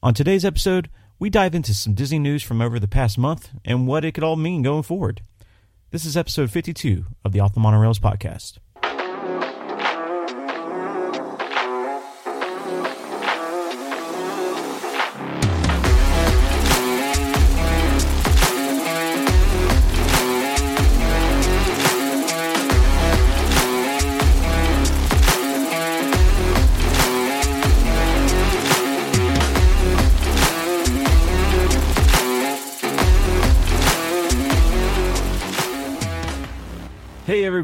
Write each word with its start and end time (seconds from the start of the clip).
On 0.00 0.14
today's 0.14 0.44
episode, 0.44 0.90
we 1.18 1.28
dive 1.28 1.56
into 1.56 1.74
some 1.74 1.92
Disney 1.92 2.20
news 2.20 2.44
from 2.44 2.60
over 2.60 2.78
the 2.78 2.86
past 2.86 3.18
month 3.18 3.50
and 3.64 3.84
what 3.84 4.04
it 4.04 4.12
could 4.12 4.22
all 4.22 4.36
mean 4.36 4.62
going 4.62 4.84
forward. 4.84 5.22
This 5.90 6.04
is 6.04 6.16
episode 6.16 6.52
52 6.52 7.04
of 7.24 7.32
the 7.32 7.40
Off 7.40 7.52
the 7.52 7.60
Monorails 7.60 7.98
podcast. 7.98 8.58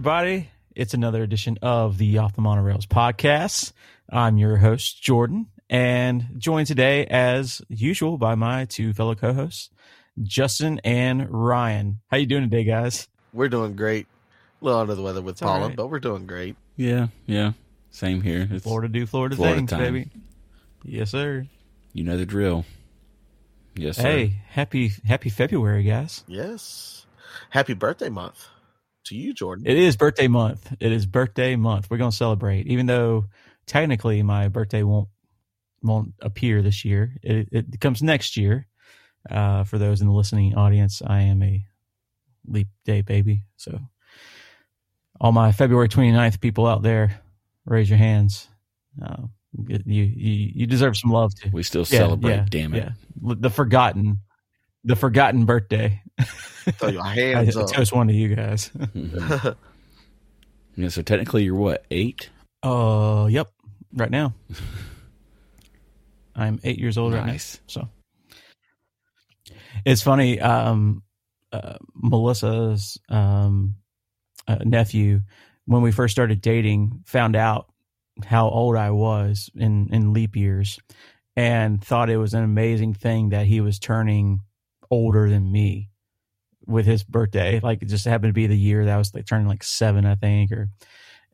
Everybody. 0.04 0.50
It's 0.76 0.92
another 0.92 1.22
edition 1.22 1.58
of 1.62 1.96
the 1.96 2.18
Off 2.18 2.36
the 2.36 2.42
Monorails 2.42 2.86
podcast. 2.86 3.72
I'm 4.10 4.36
your 4.36 4.58
host, 4.58 5.02
Jordan, 5.02 5.46
and 5.70 6.26
joined 6.36 6.66
today, 6.66 7.06
as 7.06 7.62
usual, 7.70 8.18
by 8.18 8.34
my 8.34 8.66
two 8.66 8.92
fellow 8.92 9.14
co-hosts, 9.14 9.70
Justin 10.22 10.78
and 10.84 11.30
Ryan. 11.30 12.00
How 12.10 12.18
you 12.18 12.26
doing 12.26 12.42
today, 12.42 12.64
guys? 12.64 13.08
We're 13.32 13.48
doing 13.48 13.76
great. 13.76 14.06
A 14.60 14.64
little 14.66 14.78
under 14.78 14.94
the 14.94 15.00
weather 15.00 15.22
with 15.22 15.42
all 15.42 15.48
pollen, 15.48 15.68
right. 15.68 15.76
but 15.76 15.86
we're 15.86 16.00
doing 16.00 16.26
great. 16.26 16.56
Yeah, 16.76 17.06
yeah. 17.24 17.52
Same 17.90 18.20
here. 18.20 18.46
It's, 18.50 18.62
Florida 18.62 18.88
do 18.88 19.06
Florida, 19.06 19.36
Florida 19.36 19.56
things, 19.56 19.70
time. 19.70 19.80
baby. 19.80 20.10
Yes, 20.82 21.12
sir. 21.12 21.46
You 21.94 22.04
know 22.04 22.18
the 22.18 22.26
drill. 22.26 22.66
Yes, 23.74 23.96
sir. 23.96 24.02
Hey, 24.02 24.42
happy 24.50 24.92
happy 25.06 25.30
February, 25.30 25.82
guys. 25.82 26.24
Yes. 26.26 27.06
Happy 27.48 27.72
birthday 27.72 28.10
month 28.10 28.48
to 29.04 29.16
you, 29.16 29.34
Jordan. 29.34 29.66
It 29.66 29.76
is 29.76 29.96
birthday 29.96 30.28
month. 30.28 30.72
It 30.80 30.92
is 30.92 31.06
birthday 31.06 31.56
month. 31.56 31.90
We're 31.90 31.98
gonna 31.98 32.12
celebrate, 32.12 32.66
even 32.66 32.86
though 32.86 33.26
technically 33.66 34.22
my 34.22 34.48
birthday 34.48 34.82
won't 34.82 35.08
won't 35.82 36.14
appear 36.20 36.62
this 36.62 36.84
year. 36.84 37.14
It, 37.22 37.48
it 37.52 37.80
comes 37.80 38.02
next 38.02 38.36
year. 38.36 38.66
Uh, 39.30 39.64
for 39.64 39.78
those 39.78 40.00
in 40.00 40.06
the 40.06 40.12
listening 40.12 40.54
audience, 40.54 41.02
I 41.06 41.22
am 41.22 41.42
a 41.42 41.64
leap 42.46 42.68
day 42.84 43.00
baby. 43.02 43.42
So, 43.56 43.78
all 45.20 45.32
my 45.32 45.52
February 45.52 45.88
29th 45.88 46.40
people 46.40 46.66
out 46.66 46.82
there, 46.82 47.20
raise 47.64 47.88
your 47.88 47.98
hands. 47.98 48.48
Uh, 49.02 49.24
you, 49.68 49.78
you 49.86 50.52
you 50.54 50.66
deserve 50.66 50.96
some 50.96 51.10
love 51.10 51.34
too. 51.34 51.50
we 51.52 51.62
still 51.62 51.84
Yeah, 51.84 51.98
celebrate. 52.00 52.32
yeah, 52.34 52.46
damn 52.48 52.74
it. 52.74 52.78
Yeah, 52.84 52.90
the 53.40 53.50
forgotten, 53.50 54.18
the 54.84 54.96
forgotten 54.96 55.44
birthday. 55.46 56.00
Throw 56.78 56.90
your 56.90 57.02
I, 57.02 57.14
hands 57.14 57.56
I 57.56 57.62
up. 57.62 57.70
toast 57.72 57.92
one 57.92 58.08
to 58.08 58.14
you 58.14 58.34
guys. 58.34 58.70
Mhm. 58.70 59.56
yeah. 60.76 60.88
So 60.88 61.02
technically, 61.02 61.44
you're 61.44 61.54
what 61.54 61.84
eight? 61.90 62.30
Uh, 62.62 63.26
yep. 63.30 63.50
Right 63.92 64.10
now, 64.10 64.34
I'm 66.36 66.58
eight 66.64 66.78
years 66.78 66.98
old 66.98 67.12
right 67.12 67.24
now. 67.24 67.32
Nice. 67.32 67.60
So 67.66 67.88
it's 69.84 70.02
funny. 70.02 70.40
Um, 70.40 71.02
uh, 71.52 71.76
Melissa's 71.94 72.98
um 73.08 73.76
uh, 74.48 74.58
nephew, 74.64 75.20
when 75.66 75.82
we 75.82 75.92
first 75.92 76.12
started 76.12 76.40
dating, 76.40 77.02
found 77.06 77.36
out 77.36 77.72
how 78.24 78.48
old 78.48 78.76
I 78.76 78.90
was 78.90 79.48
in 79.54 79.88
in 79.92 80.12
leap 80.12 80.34
years, 80.36 80.78
and 81.36 81.82
thought 81.82 82.10
it 82.10 82.16
was 82.16 82.34
an 82.34 82.42
amazing 82.42 82.94
thing 82.94 83.28
that 83.30 83.46
he 83.46 83.60
was 83.60 83.78
turning 83.78 84.40
older 84.94 85.28
than 85.28 85.50
me 85.50 85.90
with 86.66 86.86
his 86.86 87.02
birthday. 87.04 87.60
Like 87.60 87.82
it 87.82 87.86
just 87.88 88.04
happened 88.04 88.30
to 88.30 88.34
be 88.34 88.46
the 88.46 88.56
year 88.56 88.84
that 88.84 88.94
I 88.94 88.98
was 88.98 89.12
like 89.14 89.26
turning 89.26 89.48
like 89.48 89.62
seven, 89.64 90.06
I 90.06 90.14
think, 90.14 90.52
or 90.52 90.68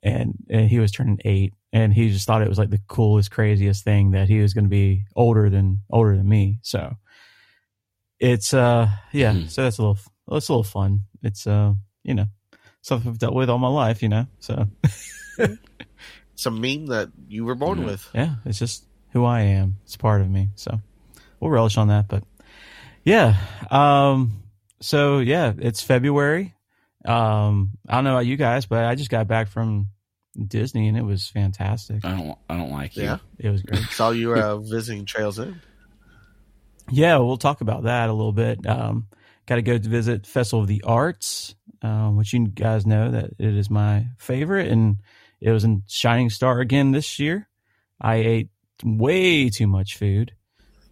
and, 0.02 0.34
and 0.48 0.68
he 0.70 0.78
was 0.78 0.90
turning 0.92 1.20
eight, 1.26 1.52
and 1.72 1.92
he 1.92 2.10
just 2.10 2.26
thought 2.26 2.40
it 2.42 2.48
was 2.48 2.58
like 2.58 2.70
the 2.70 2.80
coolest, 2.88 3.30
craziest 3.30 3.84
thing 3.84 4.12
that 4.12 4.28
he 4.28 4.40
was 4.40 4.54
going 4.54 4.64
to 4.64 4.70
be 4.70 5.04
older 5.14 5.50
than 5.50 5.80
older 5.90 6.16
than 6.16 6.28
me. 6.28 6.58
So 6.62 6.94
it's 8.18 8.52
uh 8.54 8.88
yeah, 9.12 9.32
Hmm. 9.32 9.46
so 9.46 9.62
that's 9.62 9.78
a 9.78 9.82
little 9.82 9.98
that's 10.28 10.48
a 10.48 10.52
little 10.52 10.64
fun. 10.64 11.02
It's 11.22 11.46
uh 11.46 11.74
you 12.02 12.14
know 12.14 12.26
something 12.82 13.10
I've 13.10 13.18
dealt 13.18 13.34
with 13.34 13.50
all 13.50 13.58
my 13.58 13.68
life, 13.68 14.02
you 14.02 14.08
know. 14.08 14.26
So 14.38 14.66
It's 15.38 16.46
a 16.46 16.50
meme 16.50 16.86
that 16.86 17.10
you 17.28 17.44
were 17.44 17.54
born 17.54 17.80
Yeah. 17.80 17.84
with. 17.84 18.08
yeah, 18.14 18.34
it's 18.46 18.58
just 18.58 18.84
who 19.12 19.24
I 19.26 19.42
am. 19.42 19.76
It's 19.84 19.96
part 19.96 20.22
of 20.22 20.30
me. 20.30 20.48
So 20.54 20.80
we'll 21.38 21.50
relish 21.50 21.76
on 21.76 21.88
that. 21.88 22.08
But 22.08 22.24
yeah, 23.04 23.36
um, 23.70 24.42
so 24.80 25.18
yeah, 25.18 25.52
it's 25.58 25.82
February. 25.82 26.54
Um, 27.04 27.78
I 27.88 27.96
don't 27.96 28.04
know 28.04 28.12
about 28.12 28.26
you 28.26 28.36
guys, 28.36 28.66
but 28.66 28.84
I 28.84 28.94
just 28.94 29.10
got 29.10 29.26
back 29.26 29.48
from 29.48 29.88
Disney 30.46 30.88
and 30.88 30.96
it 30.96 31.04
was 31.04 31.28
fantastic. 31.28 32.04
I 32.04 32.16
don't. 32.16 32.38
I 32.48 32.56
don't 32.56 32.70
like 32.70 32.96
you. 32.96 33.04
Yeah. 33.04 33.18
It 33.38 33.50
was 33.50 33.62
great. 33.62 33.82
Saw 33.90 34.10
you 34.10 34.28
were 34.28 34.38
uh, 34.38 34.58
visiting 34.58 35.04
Trails 35.04 35.38
In. 35.38 35.60
Yeah, 36.90 37.18
we'll 37.18 37.36
talk 37.36 37.60
about 37.60 37.84
that 37.84 38.08
a 38.08 38.12
little 38.12 38.32
bit. 38.32 38.66
Um, 38.66 39.06
got 39.46 39.56
to 39.56 39.62
go 39.62 39.78
to 39.78 39.88
visit 39.88 40.26
Festival 40.26 40.62
of 40.62 40.68
the 40.68 40.82
Arts, 40.82 41.54
um, 41.82 42.16
which 42.16 42.32
you 42.32 42.48
guys 42.48 42.84
know 42.84 43.12
that 43.12 43.30
it 43.38 43.56
is 43.56 43.70
my 43.70 44.06
favorite, 44.18 44.68
and 44.68 44.96
it 45.40 45.50
was 45.52 45.64
in 45.64 45.84
Shining 45.86 46.30
Star 46.30 46.60
again 46.60 46.90
this 46.90 47.18
year. 47.18 47.48
I 48.00 48.16
ate 48.16 48.48
way 48.82 49.50
too 49.50 49.66
much 49.66 49.96
food. 49.96 50.32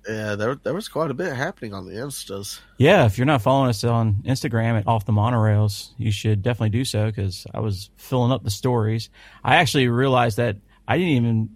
Yeah, 0.08 0.36
there 0.36 0.54
there 0.54 0.72
was 0.72 0.88
quite 0.88 1.10
a 1.10 1.14
bit 1.14 1.34
happening 1.34 1.74
on 1.74 1.84
the 1.84 1.92
Instas. 1.92 2.60
Yeah, 2.78 3.04
if 3.04 3.18
you're 3.18 3.26
not 3.26 3.42
following 3.42 3.68
us 3.68 3.84
on 3.84 4.22
Instagram 4.24 4.78
at 4.78 4.86
Off 4.86 5.04
the 5.04 5.12
Monorails, 5.12 5.90
you 5.98 6.10
should 6.10 6.42
definitely 6.42 6.70
do 6.70 6.84
so 6.84 7.06
because 7.06 7.46
I 7.52 7.60
was 7.60 7.90
filling 7.96 8.32
up 8.32 8.42
the 8.42 8.50
stories. 8.50 9.10
I 9.44 9.56
actually 9.56 9.88
realized 9.88 10.38
that 10.38 10.56
I 10.86 10.96
didn't 10.96 11.12
even 11.12 11.50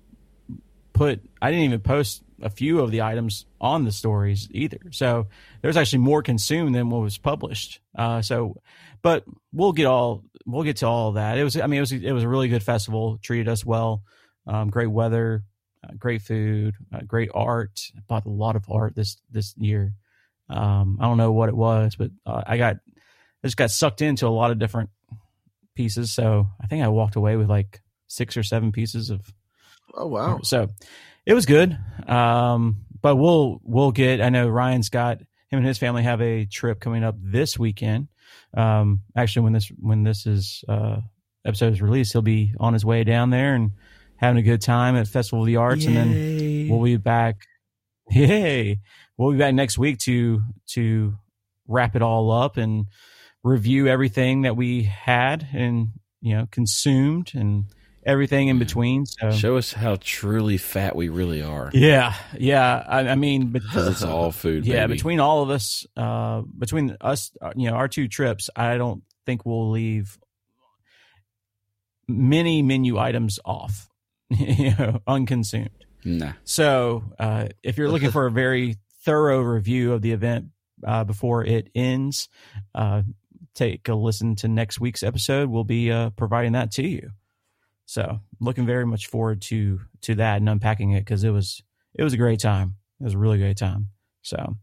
put, 0.93 1.23
I 1.41 1.51
didn't 1.51 1.65
even 1.65 1.81
post 1.81 2.23
a 2.43 2.51
few 2.51 2.81
of 2.81 2.91
the 2.91 3.03
items 3.03 3.47
on 3.61 3.85
the 3.85 3.93
stories 3.93 4.49
either. 4.51 4.81
So 4.91 5.29
there's 5.63 5.77
actually 5.79 6.01
more 6.01 6.23
consumed 6.23 6.75
than 6.75 6.91
what 6.91 7.01
was 7.01 7.17
published. 7.17 7.81
Uh, 7.97 8.21
so, 8.21 8.61
but 9.01 9.25
we'll 9.53 9.73
get 9.73 9.87
all, 9.87 10.25
we'll 10.45 10.65
get 10.65 10.79
to 10.79 10.87
all 10.87 11.13
that. 11.13 11.39
It 11.39 11.45
was, 11.45 11.57
I 11.57 11.67
mean, 11.67 11.79
it 11.79 11.81
was, 11.81 11.93
it 11.93 12.13
was 12.13 12.25
a 12.25 12.29
really 12.29 12.49
good 12.49 12.63
festival, 12.63 13.19
treated 13.23 13.49
us 13.49 13.65
well, 13.65 14.03
um, 14.47 14.71
great 14.71 14.89
weather, 14.89 15.45
uh, 15.85 15.93
great 15.99 16.23
food, 16.23 16.75
uh, 16.93 17.01
great 17.07 17.31
art. 17.35 17.81
I 17.97 18.01
bought 18.09 18.27
a 18.27 18.31
lot 18.31 18.57
of 18.57 18.65
art 18.71 18.95
this, 18.95 19.17
this 19.31 19.55
year. 19.57 19.95
Um, 20.49 20.99
I 21.01 21.05
don't 21.05 21.19
know 21.19 21.33
what 21.33 21.49
it 21.49 21.57
was, 21.57 21.97
but 21.97 22.11
uh, 22.27 22.43
I 22.47 22.57
got 22.59 22.77
I 23.43 23.47
just 23.47 23.57
got 23.57 23.71
sucked 23.71 24.03
into 24.03 24.27
a 24.27 24.29
lot 24.29 24.51
of 24.51 24.59
different 24.59 24.91
pieces. 25.75 26.13
So 26.13 26.49
I 26.61 26.67
think 26.67 26.85
I 26.85 26.89
walked 26.89 27.17
away 27.17 27.37
with 27.37 27.49
like 27.49 27.81
six 28.07 28.37
or 28.37 28.43
seven 28.43 28.73
pieces 28.73 29.11
of. 29.11 29.33
Oh 29.95 30.07
wow! 30.07 30.41
So 30.43 30.69
it 31.27 31.35
was 31.35 31.47
good. 31.47 31.77
Um, 32.07 32.85
but 33.01 33.17
we'll 33.17 33.61
we'll 33.65 33.93
get. 33.93 34.21
I 34.21 34.29
know 34.29 34.49
Ryan's 34.49 34.89
got 34.89 35.19
him 35.19 35.59
and 35.59 35.67
his 35.67 35.79
family 35.79 36.03
have 36.03 36.23
a 36.23 36.47
trip 36.47 36.81
coming 36.81 37.05
up 37.05 37.17
this 37.19 37.59
weekend. 37.59 38.09
Um, 38.55 39.03
actually, 39.17 39.43
when 39.43 39.53
this 39.53 39.69
when 39.79 40.05
this 40.05 40.27
is 40.27 40.65
uh, 40.69 40.99
episode 41.45 41.73
is 41.73 41.83
released, 41.83 42.13
he'll 42.13 42.23
be 42.23 42.55
on 42.59 42.73
his 42.73 42.85
way 42.85 43.05
down 43.05 43.31
there 43.31 43.55
and 43.55 43.73
having 44.23 44.39
a 44.39 44.43
good 44.43 44.63
time 44.63 44.97
at 44.97 45.07
Festival 45.09 45.41
of 45.43 45.47
the 45.47 45.57
Arts, 45.57 45.85
and 45.85 45.95
then 45.97 46.69
we'll 46.71 46.83
be 46.83 46.97
back. 46.97 47.43
Yay! 48.11 48.79
We'll 49.19 49.33
be 49.33 49.39
back 49.39 49.53
next 49.55 49.77
week 49.77 49.99
to 50.01 50.41
to 50.69 51.15
wrap 51.69 51.95
it 51.97 52.01
all 52.03 52.31
up 52.31 52.57
and 52.57 52.87
review 53.43 53.89
everything 53.89 54.43
that 54.43 54.57
we 54.57 54.85
had 54.85 55.47
and 55.53 55.89
you 56.21 56.35
know 56.37 56.47
consumed 56.51 57.33
and 57.35 57.65
everything 58.05 58.49
in 58.49 58.59
between. 58.59 59.07
So 59.07 59.31
Show 59.31 59.57
us 59.57 59.73
how 59.73 59.97
truly 60.01 60.57
fat 60.57 60.97
we 60.97 61.09
really 61.09 61.41
are. 61.43 61.71
yeah, 61.73 62.15
yeah. 62.39 62.85
I, 62.89 63.09
I 63.11 63.15
mean, 63.15 63.51
Because 63.53 63.87
it's 63.89 64.03
all 64.03 64.33
food. 64.33 64.67
yeah, 64.67 64.87
baby. 64.87 64.95
between 64.95 65.21
all 65.21 65.43
of 65.45 65.51
us, 65.51 65.87
uh, 65.97 66.43
between 66.59 66.97
us, 67.01 67.31
uh, 67.41 67.53
you 67.55 67.71
know, 67.71 67.77
our 67.77 67.87
two 67.89 68.09
trips, 68.09 68.51
I 68.57 68.77
don't 68.77 69.03
think 69.25 69.47
we'll 69.47 69.71
leave 69.71 70.19
many 72.09 72.63
menu 72.63 72.99
items 72.99 73.39
off, 73.45 73.89
you 74.39 74.75
know, 74.77 75.01
unconsumed. 75.07 75.71
Nah. 76.05 76.33
So, 76.45 77.05
uh, 77.19 77.49
if 77.63 77.79
you're 77.79 77.89
looking 77.89 78.11
for 78.11 78.27
a 78.27 78.31
very 78.31 78.77
thorough 79.05 79.41
review 79.41 79.93
of 79.93 80.03
the 80.03 80.13
event 80.13 80.47
uh, 80.87 81.05
before 81.05 81.45
it 81.45 81.69
ends, 81.75 82.29
uh, 82.75 83.03
take 83.55 83.89
a 83.89 83.95
listen 83.95 84.35
to 84.37 84.49
next 84.49 84.81
week's 84.81 85.03
episode. 85.03 85.49
We'll 85.49 85.65
be 85.65 85.91
uh, 85.91 86.11
providing 86.11 86.53
that 86.53 86.73
to 86.73 86.87
you. 86.87 87.11
So, 87.87 88.21
looking 88.41 88.67
very 88.67 88.87
much 88.87 89.07
forward 89.07 89.43
to 89.43 89.81
to 90.03 90.15
that 90.17 90.39
and 90.39 90.49
unpacking 90.49 90.93
it 90.93 91.01
because 91.01 91.25
it 91.25 91.31
was 91.31 91.63
it 91.95 92.03
was 92.03 92.13
a 92.13 92.19
great 92.19 92.41
time. 92.41 92.77
It 93.01 93.05
was 93.05 93.15
a 93.15 93.19
really 93.19 93.39
great 93.39 93.57
time. 93.57 93.89
So, 94.23 94.57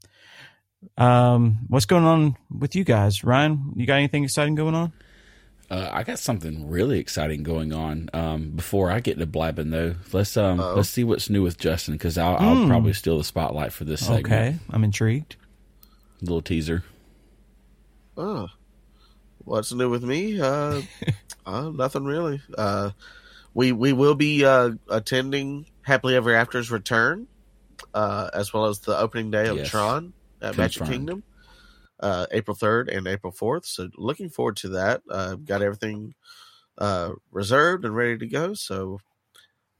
um, 0.97 1.59
what's 1.67 1.85
going 1.85 2.05
on 2.05 2.37
with 2.49 2.75
you 2.75 2.83
guys, 2.83 3.23
Ryan? 3.23 3.73
You 3.75 3.85
got 3.85 3.95
anything 3.95 4.23
exciting 4.23 4.55
going 4.55 4.75
on? 4.75 4.93
Uh, 5.69 5.87
I 5.91 6.03
got 6.03 6.17
something 6.17 6.67
really 6.67 6.97
exciting 6.99 7.43
going 7.43 7.73
on. 7.73 8.09
Um, 8.13 8.49
before 8.51 8.89
I 8.89 9.01
get 9.01 9.19
to 9.19 9.27
blabbing 9.27 9.69
though, 9.69 9.95
let's 10.11 10.35
um 10.35 10.59
Uh-oh. 10.59 10.75
let's 10.75 10.89
see 10.89 11.03
what's 11.03 11.29
new 11.29 11.43
with 11.43 11.59
Justin 11.59 11.93
because 11.93 12.17
I'll, 12.17 12.37
I'll 12.37 12.67
probably 12.67 12.93
steal 12.93 13.17
the 13.19 13.23
spotlight 13.23 13.71
for 13.71 13.83
this 13.83 14.01
segment. 14.05 14.25
Okay, 14.25 14.55
I'm 14.71 14.83
intrigued. 14.83 15.35
Little 16.21 16.41
teaser. 16.41 16.83
Oh, 18.17 18.47
what's 19.45 19.71
new 19.71 19.89
with 19.89 20.03
me? 20.03 20.41
Uh, 20.41 20.81
uh 21.45 21.69
nothing 21.69 22.03
really. 22.03 22.41
Uh, 22.57 22.91
we 23.53 23.71
we 23.71 23.93
will 23.93 24.15
be 24.15 24.43
uh, 24.45 24.71
attending 24.89 25.67
Happily 25.83 26.15
Ever 26.15 26.33
After's 26.33 26.71
return, 26.71 27.27
uh, 27.93 28.29
as 28.33 28.53
well 28.53 28.65
as 28.65 28.79
the 28.79 28.97
opening 28.97 29.29
day 29.31 29.47
of 29.47 29.57
Yes. 29.57 29.69
Tron 29.69 30.13
at 30.41 30.57
Magic 30.57 30.85
Kingdom, 30.87 31.23
uh, 31.99 32.25
April 32.31 32.55
third 32.55 32.89
and 32.89 33.07
April 33.07 33.31
fourth. 33.31 33.65
So 33.65 33.89
looking 33.95 34.29
forward 34.29 34.57
to 34.57 34.69
that. 34.69 35.01
Uh, 35.09 35.35
got 35.35 35.61
everything 35.61 36.15
uh, 36.77 37.13
reserved 37.31 37.85
and 37.85 37.95
ready 37.95 38.17
to 38.17 38.27
go. 38.27 38.53
So 38.53 38.99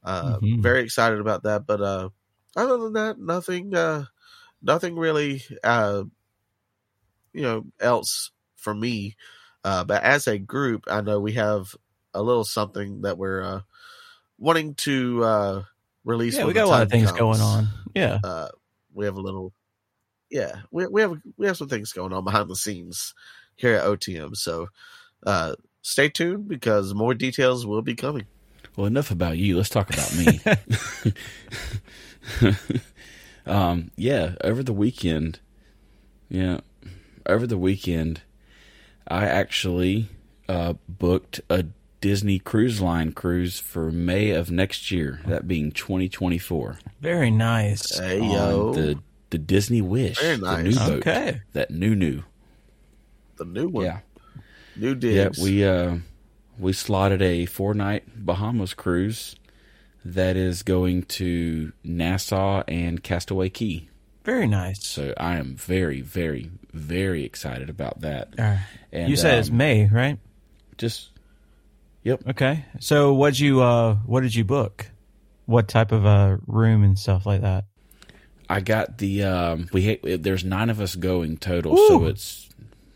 uh, 0.04 0.38
Mhm. 0.38 0.62
very 0.62 0.82
excited 0.82 1.20
about 1.20 1.42
that. 1.44 1.66
But 1.66 1.80
uh, 1.80 2.08
other 2.56 2.78
than 2.78 2.92
that, 2.94 3.18
nothing. 3.18 3.74
Uh, 3.74 4.04
nothing 4.62 4.96
really. 4.96 5.42
Uh, 5.62 6.04
you 7.32 7.42
know 7.42 7.64
else 7.78 8.30
for 8.56 8.74
me. 8.74 9.16
Uh, 9.64 9.84
but 9.84 10.02
as 10.02 10.26
a 10.26 10.38
group, 10.38 10.84
I 10.86 11.00
know 11.00 11.20
we 11.20 11.32
have 11.32 11.74
a 12.14 12.22
little 12.22 12.44
something 12.44 13.02
that 13.02 13.18
we're 13.18 13.42
uh, 13.42 13.60
wanting 14.38 14.74
to 14.74 15.24
uh, 15.24 15.62
release. 16.04 16.36
Yeah, 16.36 16.46
we 16.46 16.54
got 16.54 16.64
a 16.64 16.68
lot 16.68 16.82
of 16.82 16.90
things 16.90 17.08
comes. 17.08 17.18
going 17.18 17.40
on. 17.40 17.68
Yeah. 17.94 18.18
Uh, 18.24 18.48
we 18.92 19.04
have 19.04 19.16
a 19.16 19.20
little, 19.20 19.52
yeah, 20.30 20.60
we 20.70 20.86
we 20.86 21.00
have 21.02 21.16
we 21.36 21.46
have 21.46 21.56
some 21.56 21.68
things 21.68 21.92
going 21.92 22.12
on 22.12 22.24
behind 22.24 22.48
the 22.48 22.56
scenes 22.56 23.14
here 23.56 23.74
at 23.74 23.84
OTM. 23.84 24.36
So 24.36 24.68
uh, 25.26 25.54
stay 25.82 26.08
tuned 26.08 26.48
because 26.48 26.94
more 26.94 27.14
details 27.14 27.66
will 27.66 27.82
be 27.82 27.94
coming. 27.94 28.26
Well, 28.76 28.86
enough 28.86 29.10
about 29.10 29.36
you. 29.36 29.56
Let's 29.56 29.68
talk 29.68 29.90
about 29.92 30.16
me. 30.16 30.40
um, 33.46 33.90
yeah, 33.96 34.36
over 34.42 34.62
the 34.62 34.72
weekend, 34.72 35.40
yeah, 36.28 36.60
over 37.26 37.46
the 37.46 37.58
weekend, 37.58 38.22
I 39.08 39.26
actually 39.26 40.08
uh, 40.48 40.74
booked 40.88 41.40
a 41.50 41.66
Disney 42.00 42.38
Cruise 42.38 42.80
Line 42.80 43.12
cruise 43.12 43.58
for 43.58 43.90
May 43.90 44.30
of 44.30 44.50
next 44.50 44.90
year. 44.90 45.20
That 45.26 45.48
being 45.48 45.72
2024. 45.72 46.78
Very 47.00 47.30
nice. 47.30 47.98
Hey 47.98 48.20
on 48.20 48.30
yo, 48.30 48.72
the 48.72 48.98
the 49.30 49.38
Disney 49.38 49.80
Wish, 49.80 50.18
Very 50.20 50.36
the 50.36 50.42
nice. 50.42 50.64
new 50.64 50.74
boat, 50.76 50.98
Okay. 51.06 51.40
that 51.52 51.70
new 51.70 51.94
new. 51.94 52.22
the 53.36 53.44
new 53.44 53.68
one, 53.68 53.84
Yeah, 53.86 53.98
new 54.76 54.88
yeah. 54.90 54.94
digs. 54.94 55.38
We 55.38 55.64
uh, 55.64 55.96
we 56.58 56.72
slotted 56.72 57.22
a 57.22 57.46
four 57.46 57.72
night 57.74 58.04
Bahamas 58.24 58.74
cruise 58.74 59.36
that 60.04 60.36
is 60.36 60.62
going 60.62 61.02
to 61.04 61.72
Nassau 61.84 62.62
and 62.68 63.02
Castaway 63.02 63.48
Cay. 63.50 63.88
Very 64.24 64.46
nice. 64.46 64.84
So 64.86 65.14
I 65.16 65.36
am 65.36 65.56
very, 65.56 66.00
very, 66.02 66.50
very 66.72 67.24
excited 67.24 67.70
about 67.70 68.00
that. 68.02 68.34
All 68.38 68.44
right. 68.44 68.60
And 68.92 69.08
you 69.08 69.16
said 69.16 69.38
it's 69.38 69.48
um, 69.50 69.56
May, 69.56 69.86
right? 69.86 70.18
just 70.76 71.10
yep. 72.02 72.22
Okay. 72.28 72.64
So 72.80 73.12
what 73.14 73.38
you 73.38 73.62
uh 73.62 73.94
what 74.06 74.20
did 74.22 74.34
you 74.34 74.44
book? 74.44 74.86
What 75.46 75.68
type 75.68 75.92
of 75.92 76.04
uh 76.04 76.36
room 76.46 76.82
and 76.84 76.98
stuff 76.98 77.24
like 77.26 77.40
that? 77.42 77.64
I 78.50 78.60
got 78.60 78.98
the 78.98 79.22
um 79.22 79.68
we 79.72 79.86
ha- 79.86 80.16
there's 80.18 80.44
nine 80.44 80.70
of 80.70 80.80
us 80.80 80.96
going 80.96 81.36
total, 81.36 81.76
so 81.88 82.04
it's 82.06 82.48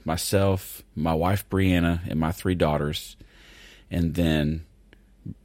myself, 0.04 0.82
my 0.96 1.14
wife 1.14 1.48
Brianna, 1.48 2.00
and 2.08 2.18
my 2.18 2.32
three 2.32 2.56
daughters, 2.56 3.16
and 3.90 4.14
then 4.14 4.66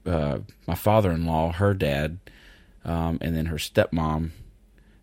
uh, 0.05 0.39
my 0.67 0.75
father-in-law, 0.75 1.53
her 1.53 1.73
dad, 1.73 2.17
um, 2.83 3.19
and 3.21 3.37
then 3.37 3.45
her 3.45 3.57
stepmom, 3.57 4.31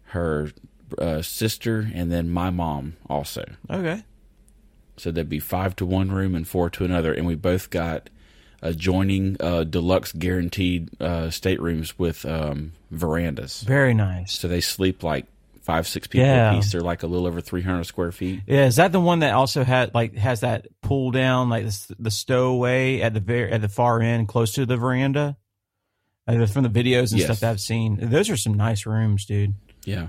her 0.07 0.51
uh, 0.99 1.23
sister, 1.23 1.89
and 1.95 2.11
then 2.13 2.29
my 2.29 2.51
mom 2.51 2.97
also. 3.09 3.45
Okay. 3.71 4.03
So 4.97 5.11
there'd 5.11 5.29
be 5.29 5.39
five 5.39 5.77
to 5.77 5.87
one 5.87 6.11
room 6.11 6.35
and 6.35 6.47
four 6.47 6.69
to 6.71 6.85
another, 6.85 7.13
and 7.15 7.27
we 7.27 7.37
both 7.37 7.71
got 7.71 8.11
adjoining 8.69 9.37
uh, 9.41 9.65
deluxe 9.65 10.13
guaranteed 10.13 10.91
uh, 11.01 11.31
staterooms 11.31 11.99
with 11.99 12.25
um, 12.27 12.73
verandas. 12.93 13.63
Very 13.63 13.95
nice. 13.95 14.33
So 14.39 14.49
they 14.49 14.61
sleep 14.61 15.03
like 15.03 15.27
five, 15.63 15.87
six 15.87 16.07
people 16.07 16.27
Yeah. 16.27 16.53
a 16.53 16.57
piece. 16.57 16.71
They're 16.73 16.81
like 16.81 17.03
a 17.03 17.07
little 17.07 17.27
over 17.27 17.41
three 17.41 17.63
hundred 17.63 17.85
square 17.85 18.13
feet. 18.13 18.43
Yeah, 18.47 18.67
is 18.67 18.77
that 18.77 18.93
the 18.93 19.01
one 19.01 19.21
that 19.21 19.35
also 19.35 19.65
had 19.65 19.95
like 19.95 20.15
has 20.17 20.41
that 20.41 20.67
pull 20.83 21.11
down 21.11 21.49
like 21.49 21.65
the, 21.67 21.97
the 21.99 22.11
stowaway 22.11 23.01
at 23.01 23.15
the 23.15 23.21
very 23.21 23.51
at 23.53 23.61
the 23.63 23.69
far 23.69 24.01
end, 24.01 24.29
close 24.29 24.53
to 24.53 24.67
the 24.67 24.77
veranda? 24.77 25.37
Uh, 26.29 26.45
from 26.47 26.65
the 26.65 26.69
videos 26.69 27.13
and 27.13 27.21
Yes. 27.21 27.25
stuff 27.27 27.41
that 27.41 27.51
I've 27.51 27.61
seen, 27.61 27.99
those 28.11 28.31
are 28.31 28.37
some 28.37 28.55
nice 28.55 28.85
rooms, 28.85 29.27
dude. 29.27 29.55
Yeah, 29.85 30.09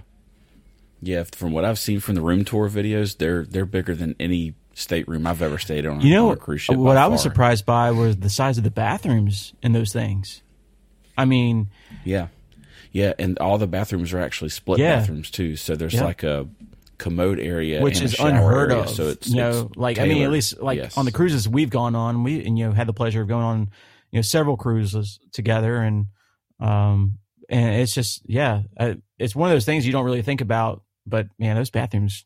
yeah. 1.02 1.24
From 1.32 1.52
what 1.52 1.64
I've 1.64 1.78
seen 1.78 2.00
from 2.00 2.16
the 2.16 2.22
room 2.22 2.44
tour 2.44 2.70
videos, 2.70 3.18
they're 3.18 3.44
they're 3.46 3.68
bigger 3.68 3.94
than 3.94 4.16
any 4.20 4.56
stateroom 4.78 5.26
I've 5.26 5.42
ever 5.42 5.58
stayed 5.58 5.86
on. 5.86 6.02
You 6.02 6.14
know 6.14 6.28
on 6.30 6.34
a 6.34 6.38
cruise 6.38 6.62
ship. 6.62 6.78
what 6.78 6.98
I 6.98 7.08
was 7.08 7.22
surprised 7.22 7.66
by 7.66 7.92
was 7.92 8.18
the 8.18 8.30
size 8.30 8.58
of 8.58 8.64
the 8.64 8.72
bathrooms 8.72 9.54
in 9.64 9.74
those 9.74 9.92
things. 9.92 10.44
I 11.18 11.26
mean, 11.26 11.70
Yeah, 12.06 12.28
yeah, 12.92 13.14
and 13.18 13.40
all 13.40 13.58
the 13.58 13.66
bathrooms 13.68 14.14
are 14.14 14.20
actually 14.20 14.50
split 14.50 14.80
Yeah. 14.80 14.98
bathrooms 15.00 15.32
too. 15.32 15.56
So 15.56 15.76
there's 15.76 15.96
Yeah. 15.96 16.04
like 16.06 16.22
a 16.24 16.48
commode 17.00 17.40
area, 17.40 17.82
which 17.82 17.98
and 17.98 18.06
is 18.06 18.20
unheard 18.20 18.72
area, 18.72 18.84
of. 18.84 18.90
So 18.90 19.08
it's 19.10 19.28
you 19.30 19.38
know, 19.38 19.68
it's 19.68 19.78
like 19.78 20.00
I 20.00 20.06
mean, 20.06 20.22
at 20.24 20.32
least 20.32 20.62
like 20.62 20.78
Yes. 20.78 20.96
on 20.98 21.06
the 21.06 21.12
cruises 21.12 21.50
we've 21.50 21.70
gone 21.72 21.96
on, 21.96 22.24
we 22.24 22.46
and 22.46 22.58
you 22.58 22.68
know 22.68 22.72
had 22.72 22.88
the 22.88 22.94
pleasure 22.94 23.22
of 23.22 23.28
going 23.28 23.44
on, 23.44 23.60
you 24.12 24.18
know, 24.18 24.22
several 24.22 24.58
cruises 24.58 25.20
together, 25.34 25.78
and 25.78 26.06
um, 26.60 27.18
and 27.50 27.82
it's 27.82 27.94
just 27.96 28.22
yeah, 28.30 28.62
uh, 28.80 28.94
it's 29.18 29.36
one 29.36 29.50
of 29.50 29.56
those 29.56 29.66
things 29.66 29.86
you 29.88 29.92
don't 29.92 30.06
really 30.06 30.22
think 30.22 30.42
about, 30.42 30.84
but 31.06 31.28
man, 31.40 31.56
those 31.56 31.70
bathrooms, 31.72 32.26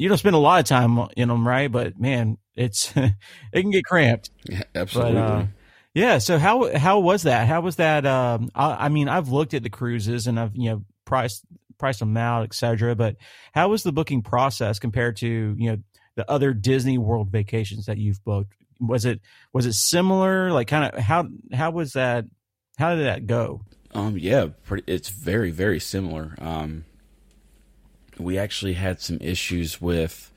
you 0.00 0.08
don't 0.08 0.16
spend 0.16 0.34
a 0.34 0.38
lot 0.38 0.60
of 0.60 0.66
time 0.66 0.98
in 1.14 1.28
them, 1.28 1.46
right? 1.46 1.70
But 1.70 2.00
man, 2.00 2.38
it's 2.54 2.90
it 2.96 3.14
can 3.52 3.70
get 3.70 3.84
cramped. 3.84 4.30
Yeah, 4.44 4.62
absolutely. 4.74 5.14
But 5.14 5.20
uh, 5.20 5.44
yeah, 5.92 6.18
so 6.18 6.38
how 6.38 6.74
how 6.76 7.00
was 7.00 7.24
that? 7.24 7.46
How 7.46 7.60
was 7.60 7.76
that? 7.76 8.06
Um, 8.06 8.48
I, 8.54 8.86
I 8.86 8.88
mean, 8.88 9.08
I've 9.08 9.28
looked 9.28 9.52
at 9.52 9.62
the 9.62 9.68
cruises 9.68 10.26
and 10.26 10.40
I've 10.40 10.56
you 10.56 10.70
know 10.70 10.84
priced 11.04 11.44
priced 11.76 11.98
them 11.98 12.16
out, 12.16 12.44
etc. 12.44 12.94
But 12.94 13.16
how 13.52 13.68
was 13.68 13.82
the 13.82 13.92
booking 13.92 14.22
process 14.22 14.78
compared 14.78 15.16
to 15.18 15.54
you 15.58 15.70
know 15.70 15.78
the 16.16 16.30
other 16.30 16.54
Disney 16.54 16.96
World 16.96 17.30
vacations 17.30 17.84
that 17.86 17.98
you've 17.98 18.24
booked? 18.24 18.54
Was 18.80 19.04
it 19.04 19.20
was 19.52 19.66
it 19.66 19.74
similar? 19.74 20.50
Like 20.50 20.68
kind 20.68 20.94
of 20.94 20.98
how 20.98 21.28
how 21.52 21.72
was 21.72 21.92
that? 21.92 22.24
How 22.78 22.94
did 22.94 23.04
that 23.04 23.26
go? 23.26 23.60
Um, 23.92 24.16
yeah, 24.16 24.46
pretty, 24.64 24.90
it's 24.90 25.10
very, 25.10 25.50
very 25.50 25.80
similar. 25.80 26.34
Um, 26.38 26.84
we 28.20 28.38
actually 28.38 28.74
had 28.74 29.00
some 29.00 29.18
issues 29.20 29.80
with 29.80 30.30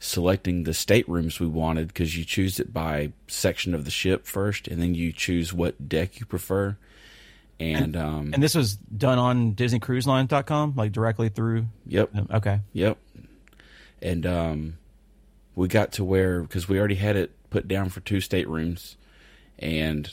selecting 0.00 0.64
the 0.64 0.72
staterooms 0.74 1.40
we 1.40 1.46
wanted 1.46 1.88
because 1.88 2.16
you 2.16 2.24
choose 2.24 2.60
it 2.60 2.72
by 2.72 3.12
section 3.26 3.74
of 3.74 3.84
the 3.84 3.90
ship 3.90 4.26
first, 4.26 4.68
and 4.68 4.80
then 4.80 4.94
you 4.94 5.12
choose 5.12 5.52
what 5.52 5.88
deck 5.88 6.20
you 6.20 6.26
prefer. 6.26 6.76
And 7.60 7.96
um, 7.96 8.30
And 8.34 8.42
this 8.42 8.54
was 8.54 8.76
done 8.76 9.18
on 9.18 9.54
DisneyCruiseLines.com, 9.54 10.74
like 10.76 10.92
directly 10.92 11.28
through. 11.28 11.66
yep, 11.86 12.10
Okay, 12.32 12.60
Yep. 12.72 12.98
And 14.02 14.26
um, 14.26 14.74
we 15.54 15.68
got 15.68 15.92
to 15.92 16.04
where 16.04 16.42
because 16.42 16.68
we 16.68 16.78
already 16.78 16.96
had 16.96 17.16
it 17.16 17.30
put 17.48 17.66
down 17.66 17.88
for 17.88 18.00
two 18.00 18.18
staterooms, 18.18 18.96
and 19.58 20.12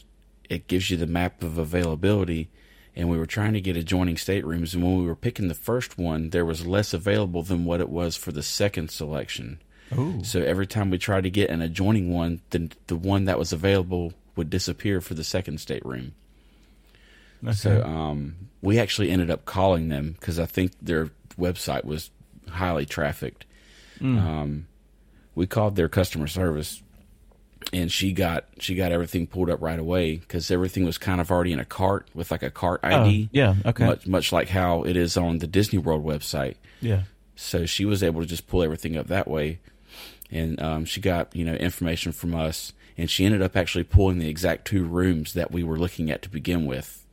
it 0.50 0.67
gives 0.67 0.89
you 0.89 0.98
the 0.98 1.08
map 1.08 1.43
of 1.43 1.58
availability. 1.58 2.50
And 2.95 3.10
we 3.10 3.17
were 3.17 3.25
trying 3.25 3.53
to 3.53 3.62
get 3.62 3.77
adjoining 3.77 4.17
staterooms, 4.17 4.74
and 4.74 4.83
when 4.83 5.00
we 5.00 5.05
were 5.05 5.15
picking 5.15 5.48
the 5.48 5.53
first 5.53 5.98
one, 5.98 6.31
there 6.31 6.43
was 6.45 6.65
less 6.65 6.93
available 6.93 7.41
than 7.41 7.63
what 7.63 7.79
it 7.79 7.89
was 7.89 8.17
for 8.17 8.33
the 8.33 8.43
second 8.43 8.91
selection. 8.91 9.62
Ooh. 9.98 10.21
So 10.24 10.41
every 10.41 10.67
time 10.67 10.89
we 10.89 10.98
tried 10.98 11.24
to 11.24 11.29
get 11.29 11.50
an 11.50 11.62
adjoining 11.62 12.12
one, 12.13 12.41
the 12.50 12.69
the 12.88 12.95
one 12.95 13.25
that 13.25 13.39
was 13.39 13.53
available 13.53 14.13
would 14.36 14.50
disappear 14.50 15.01
for 15.01 15.13
the 15.13 15.24
second 15.24 15.60
stateroom. 15.60 16.13
okay. 17.43 17.53
So 17.53 17.83
um, 17.83 18.36
we 18.62 18.79
actually 18.79 19.10
ended 19.10 19.29
up 19.29 19.45
calling 19.45 19.89
them 19.89 20.15
because 20.19 20.39
I 20.39 20.45
think 20.45 20.74
their 20.81 21.12
website 21.38 21.86
was 21.86 22.10
highly 22.50 22.86
trafficked. 22.86 23.45
Um, 24.17 24.67
we 25.36 25.48
called 25.48 25.75
their 25.75 25.89
customer 25.89 26.27
service, 26.27 26.81
and 27.73 27.91
she 27.91 28.11
got 28.13 28.45
she 28.59 28.75
got 28.75 28.91
everything 28.91 29.27
pulled 29.27 29.49
up 29.49 29.61
right 29.61 29.79
away 29.79 30.17
because 30.17 30.51
everything 30.51 30.83
was 30.85 30.97
kind 30.97 31.21
of 31.21 31.31
already 31.31 31.51
in 31.53 31.59
a 31.59 31.65
cart 31.65 32.07
with 32.13 32.29
like 32.31 32.43
a 32.43 32.51
cart 32.51 32.81
Oh, 32.83 32.87
ID, 33.03 33.29
yeah, 33.31 33.55
okay, 33.65 33.85
much 33.85 34.07
much 34.07 34.31
like 34.31 34.49
how 34.49 34.83
it 34.83 34.95
is 34.97 35.15
on 35.17 35.37
the 35.39 35.47
Disney 35.47 35.79
World 35.79 36.03
website. 36.05 36.55
yeah, 36.81 37.03
So 37.35 37.65
she 37.65 37.85
was 37.85 38.03
able 38.03 38.21
to 38.21 38.27
just 38.27 38.47
pull 38.47 38.61
everything 38.63 38.97
up 38.97 39.07
that 39.07 39.27
way, 39.27 39.59
and 40.31 40.61
um, 40.61 40.85
she 40.85 40.99
got 41.01 41.35
you 41.35 41.45
know 41.45 41.53
information 41.53 42.11
from 42.11 42.35
us, 42.35 42.73
and 42.97 43.09
she 43.09 43.25
ended 43.25 43.41
up 43.41 43.55
actually 43.55 43.83
pulling 43.85 44.19
the 44.19 44.27
exact 44.29 44.65
two 44.67 44.83
rooms 44.83 45.33
that 45.33 45.51
we 45.51 45.63
were 45.63 45.77
looking 45.79 46.11
at 46.11 46.21
to 46.23 46.29
begin 46.29 46.65
with, 46.65 47.05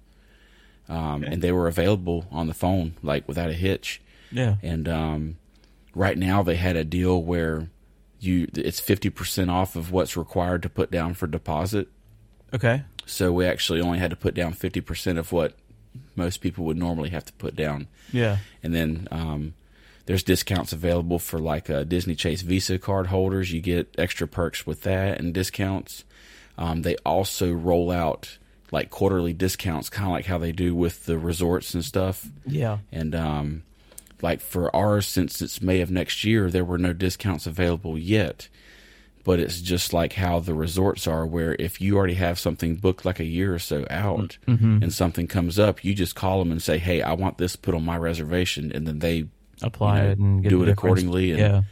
um, 0.89 1.23
and 1.23 1.43
they 1.43 1.53
were 1.53 1.69
available 1.69 2.27
on 2.31 2.47
the 2.47 2.55
phone 2.55 2.95
like 3.03 3.29
without 3.29 3.51
a 3.51 3.55
hitch. 3.55 4.01
yeah. 4.33 4.57
And 4.63 4.89
um, 4.89 5.37
right 5.95 6.19
now 6.19 6.43
they 6.43 6.57
had 6.57 6.77
a 6.77 6.85
deal 6.85 7.23
where 7.23 7.69
you 8.21 8.49
it's 8.55 8.81
fifty 8.81 9.11
percent 9.11 9.51
off 9.51 9.77
of 9.77 9.93
what's 9.93 10.17
required 10.17 10.63
to 10.63 10.69
put 10.69 10.91
down 10.91 11.15
for 11.15 11.27
deposit. 11.27 11.89
Okay. 12.53 12.83
So 13.07 13.33
we 13.33 13.47
actually 13.47 13.81
only 13.81 13.99
had 13.99 14.11
to 14.11 14.17
put 14.17 14.35
down 14.35 14.53
fifty 14.53 14.81
percent 14.81 15.19
of 15.19 15.33
what 15.33 15.55
most 16.15 16.41
people 16.41 16.65
would 16.65 16.77
normally 16.77 17.11
have 17.11 17.25
to 17.25 17.33
put 17.35 17.57
down. 17.57 17.89
Yeah. 18.13 18.39
And 18.63 18.75
then 18.75 19.09
um, 19.11 19.55
there's 20.07 20.23
discounts 20.23 20.73
available 20.73 21.19
for 21.19 21.39
like 21.39 21.71
uh, 21.71 21.85
Disney 21.85 22.15
Chase 22.15 22.43
Visa 22.43 22.79
card 22.79 23.09
holders. 23.09 23.53
You 23.53 23.61
get 23.61 23.95
extra 23.99 24.27
perks 24.27 24.67
with 24.67 24.83
that 24.83 25.19
and 25.19 25.35
discounts. 25.35 26.05
Um, 26.57 26.83
they 26.83 26.97
also 27.07 27.53
roll 27.53 27.91
out 27.91 28.39
like 28.71 28.91
quarterly 28.91 29.33
discounts, 29.33 29.89
kind 29.89 30.09
of 30.09 30.13
like 30.13 30.27
how 30.27 30.39
they 30.39 30.53
do 30.53 30.75
with 30.75 31.07
the 31.07 31.19
resorts 31.19 31.75
and 31.75 31.85
stuff. 31.85 32.27
Yeah. 32.47 32.79
And 32.93 33.15
um, 33.15 33.63
like 34.23 34.41
for 34.41 34.75
ours, 34.75 35.07
since 35.07 35.41
it's 35.43 35.61
May 35.63 35.81
of 35.81 35.91
next 35.91 36.25
year, 36.25 36.51
there 36.51 36.65
were 36.65 36.79
no 36.79 36.93
discounts 36.93 37.47
available 37.47 37.97
yet. 37.99 38.49
But 39.25 39.41
it's 39.41 39.61
just 39.61 39.93
like 39.93 40.15
how 40.15 40.39
the 40.41 40.55
resorts 40.55 41.07
are, 41.07 41.27
where 41.27 41.55
if 41.59 41.81
you 41.83 41.97
already 41.99 42.15
have 42.15 42.39
something 42.39 42.77
booked 42.77 43.05
like 43.05 43.21
a 43.21 43.25
year 43.25 43.55
or 43.55 43.59
so 43.59 43.85
out 43.91 44.39
Mm-hmm. 44.47 44.83
and 44.83 44.93
something 44.93 45.27
comes 45.27 45.59
up, 45.59 45.85
you 45.85 45.93
just 45.95 46.15
call 46.15 46.39
them 46.39 46.51
and 46.51 46.63
say, 46.63 46.79
Hey, 46.79 47.03
I 47.03 47.13
want 47.13 47.37
this 47.37 47.55
put 47.55 47.75
on 47.75 47.85
my 47.85 47.99
reservation. 47.99 48.73
And 48.73 48.87
then 48.87 49.01
they 49.01 49.29
Apply 49.61 49.99
you 49.99 50.03
know, 50.05 50.11
it 50.13 50.19
and 50.19 50.43
get 50.45 50.49
do 50.49 50.57
it 50.63 50.67
difference. 50.67 50.79
accordingly 50.79 51.31
and- 51.33 51.41
yeah. 51.41 51.63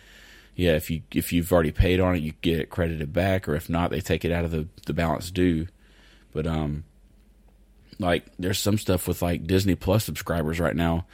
yeah, 0.56 0.72
if 0.76 0.90
you 0.90 1.02
if 1.14 1.32
you've 1.32 1.50
already 1.52 1.70
paid 1.72 1.98
on 2.00 2.16
it, 2.16 2.18
you 2.22 2.32
get 2.42 2.58
it 2.60 2.68
credited 2.68 3.12
back, 3.12 3.48
or 3.48 3.54
if 3.54 3.70
not, 3.70 3.90
they 3.90 4.00
take 4.00 4.24
it 4.24 4.32
out 4.32 4.44
of 4.44 4.50
the 4.50 4.66
the 4.86 4.92
balance 4.92 5.30
due. 5.30 5.66
But 6.34 6.46
um, 6.46 6.84
like 7.98 8.26
there's 8.38 8.58
some 8.58 8.76
stuff 8.76 9.08
with 9.08 9.22
like 9.22 9.46
Disney 9.46 9.74
Plus 9.76 10.04
subscribers 10.04 10.60
right 10.60 10.76
now. 10.76 11.06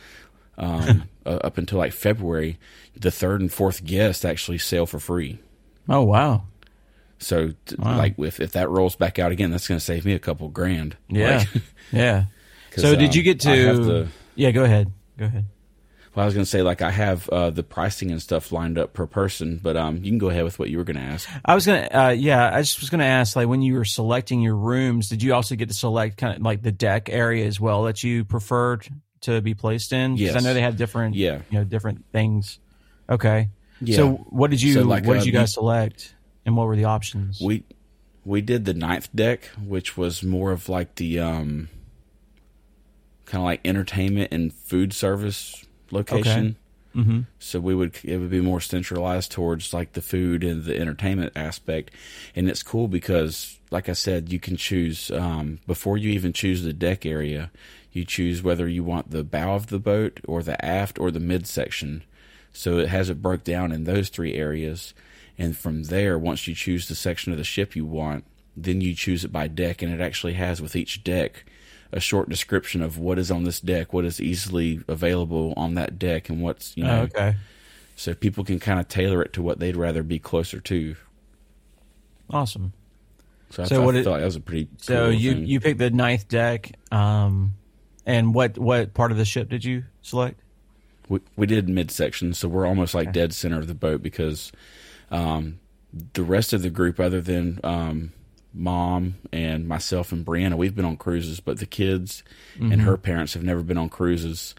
Um, 0.58 1.04
uh, 1.26 1.38
up 1.42 1.56
until 1.58 1.78
like 1.78 1.92
February, 1.92 2.58
the 2.96 3.10
third 3.10 3.40
and 3.40 3.52
fourth 3.52 3.84
guest 3.84 4.24
actually 4.24 4.58
sail 4.58 4.86
for 4.86 4.98
free. 4.98 5.38
Oh 5.88 6.02
wow. 6.02 6.44
So 7.18 7.52
t- 7.66 7.76
Wow. 7.78 7.96
like 7.96 8.18
if 8.18 8.40
if 8.40 8.52
that 8.52 8.68
rolls 8.68 8.96
back 8.96 9.18
out 9.18 9.32
again, 9.32 9.50
that's 9.50 9.68
going 9.68 9.78
to 9.78 9.84
save 9.84 10.04
me 10.04 10.12
a 10.12 10.18
couple 10.18 10.48
grand. 10.48 10.96
Yeah. 11.08 11.38
Like, 11.38 11.62
Yeah. 11.92 12.24
So 12.76 12.94
did 12.96 13.10
um, 13.10 13.16
you 13.16 13.22
get 13.22 13.40
to? 13.40 13.48
the- 13.50 14.08
yeah. 14.34 14.50
Go 14.50 14.64
ahead. 14.64 14.90
Go 15.18 15.26
ahead. 15.26 15.44
well, 16.14 16.22
I 16.22 16.26
was 16.26 16.32
going 16.34 16.44
to 16.44 16.50
say 16.50 16.62
like 16.62 16.80
I 16.80 16.90
have 16.90 17.28
uh, 17.28 17.50
the 17.50 17.62
pricing 17.62 18.10
and 18.10 18.20
stuff 18.20 18.50
lined 18.50 18.78
up 18.78 18.94
per 18.94 19.06
person, 19.06 19.60
but 19.62 19.76
um, 19.76 19.98
you 19.98 20.10
can 20.10 20.16
go 20.18 20.30
ahead 20.30 20.42
with 20.44 20.58
what 20.58 20.70
you 20.70 20.78
were 20.78 20.84
going 20.84 20.96
to 20.96 21.02
ask. 21.02 21.28
I 21.44 21.54
was 21.54 21.66
gonna, 21.66 21.86
uh, 21.92 22.08
yeah, 22.16 22.50
I 22.54 22.62
just 22.62 22.80
was 22.80 22.88
gonna 22.88 23.04
ask, 23.04 23.36
like, 23.36 23.46
when 23.46 23.60
you 23.60 23.74
were 23.74 23.84
selecting 23.84 24.40
your 24.40 24.56
rooms, 24.56 25.08
did 25.10 25.22
you 25.22 25.34
also 25.34 25.54
get 25.54 25.68
to 25.68 25.74
select 25.74 26.16
kind 26.16 26.34
of 26.36 26.42
like 26.42 26.62
the 26.62 26.72
deck 26.72 27.08
area 27.10 27.44
as 27.46 27.60
well 27.60 27.82
that 27.84 28.02
you 28.02 28.24
preferred 28.24 28.88
to 29.22 29.40
be 29.40 29.54
placed 29.54 29.92
in, 29.92 30.12
in? 30.12 30.18
'Cause 30.18 30.20
I 30.20 30.34
Yes. 30.34 30.44
know 30.44 30.54
they 30.54 30.60
had 30.60 30.76
different, 30.76 31.14
Yeah. 31.14 31.40
you 31.50 31.58
know, 31.58 31.64
different 31.64 32.04
things. 32.12 32.58
Okay. 33.10 33.48
Yeah. 33.80 33.96
So 33.96 34.12
what 34.30 34.50
did 34.50 34.62
you, 34.62 34.74
So, 34.74 34.82
like, 34.82 35.04
what 35.04 35.14
did 35.14 35.22
uh, 35.22 35.26
you 35.26 35.32
guys 35.32 35.50
you- 35.50 35.60
select, 35.60 36.14
and 36.46 36.56
what 36.56 36.66
were 36.66 36.76
the 36.76 36.84
options? 36.84 37.40
We 37.40 37.64
we 38.24 38.40
did 38.40 38.64
the 38.64 38.74
ninth 38.74 39.08
deck, 39.14 39.46
which 39.66 39.96
was 39.96 40.22
more 40.22 40.52
of 40.52 40.68
like 40.68 40.94
the 40.96 41.18
um 41.18 41.68
kind 43.24 43.42
of 43.42 43.46
like 43.46 43.60
entertainment 43.64 44.32
and 44.32 44.52
food 44.52 44.92
service 44.92 45.64
location. 45.90 46.56
mm-hmm. 46.94 47.20
So 47.38 47.58
we 47.60 47.74
would 47.74 47.96
it 48.04 48.18
would 48.18 48.30
be 48.30 48.40
more 48.40 48.60
centralized 48.60 49.32
towards 49.32 49.72
like 49.72 49.92
the 49.94 50.02
food 50.02 50.44
and 50.44 50.64
the 50.64 50.78
entertainment 50.78 51.32
aspect, 51.34 51.90
and 52.36 52.48
it's 52.48 52.62
cool 52.62 52.86
because, 52.88 53.58
like 53.70 53.88
I 53.88 53.94
said, 53.94 54.30
you 54.32 54.38
can 54.38 54.56
choose 54.56 55.10
um, 55.10 55.58
before 55.66 55.96
you 55.98 56.10
even 56.10 56.32
choose 56.32 56.62
the 56.62 56.72
deck 56.72 57.04
area. 57.06 57.50
You 57.92 58.04
choose 58.04 58.42
whether 58.42 58.66
you 58.68 58.82
want 58.82 59.10
the 59.10 59.22
bow 59.24 59.54
of 59.54 59.66
the 59.68 59.78
boat 59.78 60.20
or 60.26 60.42
the 60.42 60.62
aft 60.64 60.98
or 60.98 61.10
the 61.10 61.20
midsection. 61.20 62.02
So 62.52 62.78
it 62.78 62.88
has 62.88 63.10
it 63.10 63.20
broke 63.22 63.44
down 63.44 63.70
in 63.72 63.84
those 63.84 64.08
three 64.08 64.34
areas, 64.34 64.94
and 65.38 65.56
from 65.56 65.84
there, 65.84 66.18
once 66.18 66.46
you 66.46 66.54
choose 66.54 66.88
the 66.88 66.94
section 66.94 67.32
of 67.32 67.38
the 67.38 67.44
ship 67.44 67.74
you 67.76 67.84
want, 67.86 68.24
then 68.56 68.80
you 68.82 68.94
choose 68.94 69.24
it 69.24 69.32
by 69.32 69.46
deck, 69.48 69.80
and 69.82 69.92
it 69.92 70.00
actually 70.02 70.34
has 70.34 70.60
with 70.60 70.76
each 70.76 71.02
deck 71.04 71.44
a 71.90 72.00
short 72.00 72.28
description 72.28 72.82
of 72.82 72.98
what 72.98 73.18
is 73.18 73.30
on 73.30 73.44
this 73.44 73.60
deck, 73.60 73.92
what 73.92 74.04
is 74.04 74.20
easily 74.20 74.80
available 74.88 75.52
on 75.56 75.74
that 75.74 75.98
deck, 75.98 76.28
and 76.28 76.42
what's 76.42 76.76
you 76.76 76.84
know 76.84 77.00
oh, 77.00 77.02
okay. 77.04 77.36
so 77.96 78.14
people 78.14 78.44
can 78.44 78.58
kind 78.60 78.78
of 78.80 78.88
tailor 78.88 79.22
it 79.22 79.32
to 79.34 79.42
what 79.42 79.58
they'd 79.58 79.76
rather 79.76 80.02
be 80.02 80.18
closer 80.18 80.60
to. 80.60 80.94
Awesome. 82.30 82.72
So 83.50 83.62
I, 83.62 83.66
So 83.66 83.88
I 83.90 83.94
it- 83.94 84.04
thought 84.04 84.18
that 84.18 84.24
was 84.24 84.36
a 84.36 84.40
pretty 84.40 84.68
So 84.78 85.04
cool 85.06 85.12
you 85.12 85.32
thing. 85.34 85.46
you 85.46 85.60
picked 85.60 85.78
the 85.78 85.90
ninth 85.90 86.28
deck, 86.28 86.72
um, 86.90 87.54
and 88.06 88.34
what 88.34 88.58
what 88.58 88.94
part 88.94 89.12
of 89.12 89.18
the 89.18 89.24
ship 89.24 89.48
did 89.48 89.64
you 89.64 89.84
select? 90.02 90.40
we, 91.08 91.20
we 91.36 91.46
did 91.46 91.68
midsection, 91.68 92.32
so 92.32 92.48
we're 92.48 92.66
almost 92.66 92.94
like 92.94 93.08
Okay. 93.08 93.20
dead 93.20 93.34
center 93.34 93.58
of 93.58 93.66
the 93.66 93.74
boat 93.74 94.02
because 94.02 94.52
um, 95.10 95.58
the 96.14 96.22
rest 96.22 96.52
of 96.52 96.62
the 96.62 96.70
group, 96.70 96.98
other 97.00 97.20
than 97.20 97.60
um, 97.64 98.12
mom 98.54 99.16
and 99.32 99.66
myself 99.68 100.12
and 100.12 100.24
Brianna, 100.24 100.56
we've 100.56 100.74
been 100.74 100.84
on 100.84 100.96
cruises, 100.96 101.40
but 101.40 101.58
the 101.58 101.66
kids 101.66 102.22
and 102.58 102.80
her 102.82 102.96
parents 102.96 103.34
have 103.34 103.42
never 103.42 103.62
been 103.62 103.76
on 103.78 103.88
cruises, 103.88 104.54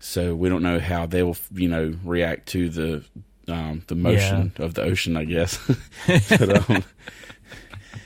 so 0.00 0.34
we 0.34 0.48
don't 0.48 0.62
know 0.62 0.80
how 0.80 1.06
they 1.06 1.22
will, 1.22 1.36
you 1.54 1.68
know, 1.68 1.94
react 2.04 2.48
to 2.48 2.68
the 2.68 3.04
um, 3.48 3.82
the 3.86 3.94
motion 3.94 4.52
of 4.58 4.74
the 4.74 4.82
ocean, 4.82 5.16
I 5.16 5.24
guess. 5.24 5.58
but, 6.06 6.70
um, 6.70 6.84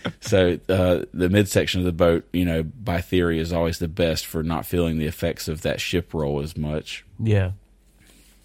so 0.20 0.58
uh, 0.68 1.04
the 1.12 1.28
midsection 1.28 1.80
of 1.80 1.86
the 1.86 1.92
boat, 1.92 2.26
you 2.32 2.44
know, 2.44 2.62
by 2.62 3.00
theory, 3.00 3.38
is 3.38 3.52
always 3.52 3.78
the 3.78 3.88
best 3.88 4.26
for 4.26 4.42
not 4.42 4.66
feeling 4.66 4.98
the 4.98 5.06
effects 5.06 5.48
of 5.48 5.62
that 5.62 5.80
ship 5.80 6.14
roll 6.14 6.40
as 6.40 6.56
much. 6.56 7.04
Yeah. 7.18 7.52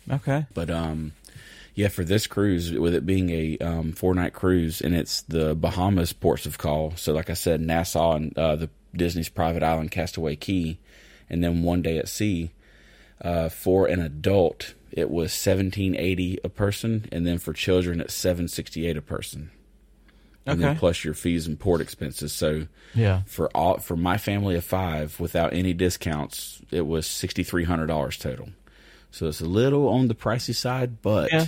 Okay. 0.10 0.46
But 0.54 0.70
um, 0.70 1.14
yeah, 1.76 1.88
for 1.88 2.04
this 2.04 2.28
cruise, 2.28 2.72
with 2.72 2.94
it 2.94 3.06
being 3.06 3.30
a 3.30 3.58
um, 3.60 3.94
four 3.94 4.14
night 4.14 4.34
cruise, 4.34 4.82
and 4.82 4.96
it's 4.96 5.22
the 5.24 5.56
Bahamas 5.56 6.14
ports 6.14 6.46
of 6.46 6.58
call. 6.58 6.94
So, 6.96 7.14
like 7.14 7.30
I 7.30 7.34
said, 7.34 7.62
Nassau 7.62 8.14
and 8.16 8.38
uh, 8.38 8.56
the 8.56 8.70
Disney's 8.96 9.30
private 9.30 9.64
island, 9.64 9.92
Castaway 9.92 10.36
Cay, 10.36 10.80
and 11.30 11.44
then 11.44 11.64
one 11.64 11.82
day 11.82 11.98
at 11.98 12.10
sea. 12.10 12.52
Uh, 13.22 13.50
for 13.50 13.86
an 13.86 14.02
adult, 14.02 14.74
it 14.92 15.10
was 15.10 15.32
seventeen 15.32 15.96
eighty 15.96 16.40
a 16.44 16.50
person, 16.50 17.08
and 17.12 17.26
then 17.26 17.38
for 17.38 17.54
children, 17.54 18.02
it's 18.02 18.14
seven 18.14 18.48
sixty 18.48 18.88
eight 18.88 18.98
a 18.98 19.02
person. 19.02 19.52
And 20.46 20.62
then 20.62 20.76
plus 20.76 21.04
your 21.04 21.14
fees 21.14 21.46
and 21.48 21.60
port 21.60 21.82
expenses. 21.82 22.32
So 22.34 22.68
Yeah. 22.96 23.22
for 23.28 23.50
all 23.56 23.78
for 23.78 23.96
my 23.96 24.18
family 24.18 24.56
of 24.56 24.64
five, 24.66 25.20
without 25.20 25.54
any 25.54 25.74
discounts, 25.74 26.62
it 26.72 26.88
was 26.88 27.06
sixty 27.06 27.44
three 27.44 27.64
hundred 27.66 27.88
dollars 27.88 28.18
total. 28.18 28.50
So 29.12 29.28
it's 29.28 29.42
a 29.42 29.46
little 29.46 29.88
on 29.90 30.08
the 30.08 30.16
pricey 30.16 30.56
side, 30.56 31.02
but 31.02 31.32
Yeah. 31.32 31.46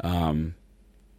um, 0.00 0.54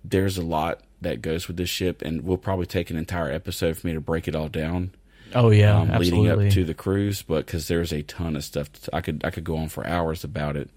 there's 0.04 0.38
a 0.38 0.44
lot 0.44 0.82
that 1.02 1.22
goes 1.22 1.48
with 1.48 1.58
this 1.58 1.70
ship, 1.70 2.02
and 2.04 2.24
we'll 2.24 2.38
probably 2.38 2.66
take 2.68 2.92
an 2.92 2.98
entire 2.98 3.32
episode 3.32 3.78
for 3.78 3.88
me 3.88 3.94
to 3.94 4.02
break 4.02 4.28
it 4.28 4.36
all 4.36 4.48
down, 4.50 4.92
Oh 5.34 5.50
yeah. 5.50 5.80
um, 5.80 5.90
leading 6.00 6.28
up 6.28 6.50
to 6.52 6.64
the 6.64 6.74
cruise. 6.76 7.24
But 7.24 7.46
because 7.48 7.68
there's 7.68 7.92
a 7.92 8.04
ton 8.04 8.36
of 8.36 8.44
stuff, 8.44 8.72
to, 8.74 8.96
I 8.96 9.02
could 9.02 9.24
I 9.26 9.32
could 9.32 9.44
go 9.44 9.58
on 9.58 9.70
for 9.70 9.86
hours 9.88 10.24
about 10.24 10.56
it. 10.56 10.70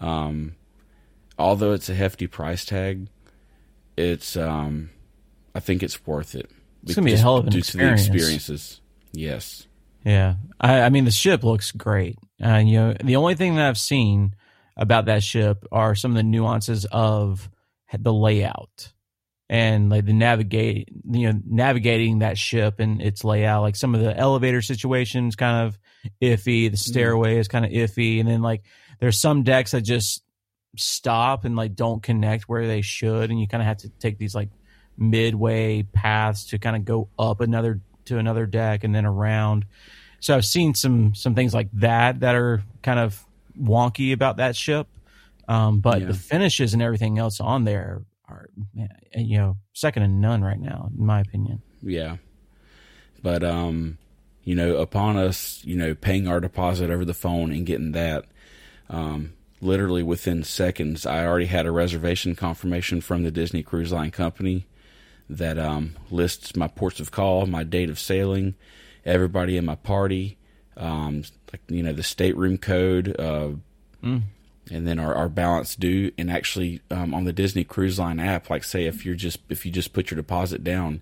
Um, 0.00 0.56
although 1.38 1.72
it's 1.72 1.88
a 1.88 1.94
hefty 1.94 2.26
price 2.26 2.64
tag, 2.66 3.06
it's 3.96 4.36
um, 4.36 4.90
I 5.54 5.60
think 5.60 5.82
it's 5.82 6.06
worth 6.06 6.34
it. 6.34 6.50
It's 6.84 6.94
gonna 6.94 7.04
be 7.04 7.12
a 7.12 7.18
hell 7.18 7.36
of 7.36 7.46
an 7.46 7.52
due 7.52 7.58
experience. 7.58 8.06
to 8.06 8.10
the 8.10 8.16
experiences. 8.16 8.80
Yes. 9.12 9.66
Yeah, 10.04 10.34
I, 10.60 10.82
I 10.82 10.88
mean 10.88 11.04
the 11.04 11.10
ship 11.10 11.44
looks 11.44 11.70
great. 11.70 12.18
And 12.40 12.68
you 12.68 12.76
know, 12.76 12.94
the 13.02 13.16
only 13.16 13.34
thing 13.34 13.54
that 13.54 13.68
I've 13.68 13.78
seen 13.78 14.34
about 14.76 15.06
that 15.06 15.22
ship 15.22 15.64
are 15.70 15.94
some 15.94 16.12
of 16.12 16.16
the 16.16 16.22
nuances 16.22 16.86
of 16.86 17.48
the 17.96 18.12
layout 18.12 18.92
and 19.48 19.90
like 19.90 20.06
the 20.06 20.14
navigate, 20.14 20.88
you 21.10 21.30
know, 21.30 21.38
navigating 21.46 22.20
that 22.20 22.38
ship 22.38 22.80
and 22.80 23.02
its 23.02 23.22
layout. 23.22 23.62
Like 23.62 23.76
some 23.76 23.94
of 23.94 24.00
the 24.00 24.16
elevator 24.16 24.62
situations, 24.62 25.36
kind 25.36 25.66
of 25.66 25.78
iffy. 26.22 26.70
The 26.70 26.76
mm. 26.76 26.78
stairway 26.78 27.36
is 27.36 27.48
kind 27.48 27.64
of 27.64 27.70
iffy, 27.70 28.18
and 28.18 28.28
then 28.28 28.40
like 28.40 28.62
there's 28.98 29.20
some 29.20 29.42
decks 29.42 29.72
that 29.72 29.82
just 29.82 30.22
stop 30.76 31.44
and 31.44 31.54
like 31.54 31.74
don't 31.74 32.02
connect 32.02 32.48
where 32.48 32.66
they 32.66 32.80
should, 32.80 33.30
and 33.30 33.38
you 33.38 33.46
kind 33.46 33.62
of 33.62 33.66
have 33.66 33.76
to 33.78 33.90
take 33.90 34.16
these 34.16 34.34
like 34.34 34.48
midway 35.02 35.82
paths 35.82 36.46
to 36.46 36.58
kind 36.58 36.76
of 36.76 36.84
go 36.84 37.08
up 37.18 37.40
another 37.40 37.80
to 38.06 38.18
another 38.18 38.46
deck 38.46 38.84
and 38.84 38.94
then 38.94 39.04
around. 39.04 39.64
So 40.20 40.36
I've 40.36 40.44
seen 40.44 40.74
some 40.74 41.14
some 41.14 41.34
things 41.34 41.52
like 41.52 41.68
that 41.74 42.20
that 42.20 42.34
are 42.34 42.62
kind 42.82 42.98
of 43.00 43.24
wonky 43.60 44.12
about 44.12 44.36
that 44.38 44.56
ship. 44.56 44.86
Um, 45.48 45.80
but 45.80 46.00
Yeah. 46.00 46.06
the 46.06 46.14
finishes 46.14 46.72
and 46.72 46.82
everything 46.82 47.18
else 47.18 47.40
on 47.40 47.64
there 47.64 48.02
are, 48.28 48.48
you 49.14 49.36
know, 49.36 49.56
second 49.72 50.02
to 50.02 50.08
none 50.08 50.42
right 50.42 50.60
now, 50.60 50.90
in 50.96 51.04
my 51.04 51.20
opinion. 51.20 51.60
Yeah. 51.82 52.16
But 53.22 53.42
um, 53.44 53.98
you 54.44 54.54
know, 54.54 54.76
upon 54.76 55.16
us, 55.16 55.60
you 55.64 55.76
know, 55.76 55.94
paying 55.94 56.26
our 56.28 56.40
deposit 56.40 56.90
over 56.90 57.04
the 57.04 57.14
phone 57.14 57.52
and 57.52 57.66
getting 57.66 57.92
that, 57.92 58.24
um, 58.88 59.32
literally 59.60 60.02
within 60.02 60.42
seconds, 60.44 61.06
I 61.06 61.24
already 61.26 61.46
had 61.46 61.66
a 61.66 61.70
reservation 61.72 62.34
confirmation 62.34 63.00
from 63.00 63.22
the 63.22 63.30
Disney 63.30 63.62
Cruise 63.62 63.92
Line 63.92 64.10
Company 64.10 64.66
that 65.36 65.58
um, 65.58 65.96
lists 66.10 66.56
my 66.56 66.68
ports 66.68 67.00
of 67.00 67.10
call, 67.10 67.46
my 67.46 67.64
date 67.64 67.90
of 67.90 67.98
sailing, 67.98 68.54
everybody 69.04 69.56
in 69.56 69.64
my 69.64 69.74
party, 69.74 70.38
um, 70.76 71.22
like 71.52 71.60
you 71.68 71.82
know, 71.82 71.92
the 71.92 72.02
stateroom 72.02 72.58
code, 72.58 73.14
uh, 73.18 73.50
and 74.70 74.86
then 74.86 74.98
our, 74.98 75.14
our 75.14 75.28
balance 75.28 75.76
due. 75.76 76.12
And 76.16 76.30
actually 76.30 76.80
um, 76.90 77.14
on 77.14 77.24
the 77.24 77.32
disney 77.32 77.64
cruise 77.64 77.98
line 77.98 78.20
app 78.20 78.50
like 78.50 78.64
say 78.64 78.86
if 78.86 79.04
you're 79.04 79.14
just 79.14 79.40
if 79.48 79.66
you 79.66 79.72
just 79.72 79.92
put 79.92 80.10
your 80.10 80.16
deposit 80.16 80.62
down 80.64 81.00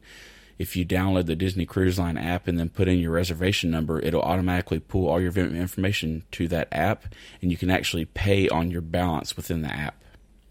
if 0.58 0.76
you 0.76 0.84
download 0.84 1.24
the 1.24 1.36
disney 1.36 1.64
cruise 1.64 1.98
line 1.98 2.18
app 2.18 2.46
and 2.46 2.58
then 2.58 2.68
put 2.68 2.88
in 2.88 2.98
your 2.98 3.12
reservation 3.12 3.70
number 3.70 4.00
it'll 4.00 4.22
automatically 4.22 4.78
pull 4.78 5.08
all 5.08 5.20
your 5.20 5.32
information 5.32 6.22
to 6.30 6.48
that 6.48 6.68
app 6.72 7.06
and 7.40 7.50
you 7.50 7.56
can 7.56 7.70
actually 7.70 8.04
pay 8.04 8.48
on 8.48 8.70
your 8.70 8.82
balance 8.82 9.36
within 9.36 9.62
the 9.62 9.72
app 9.72 10.02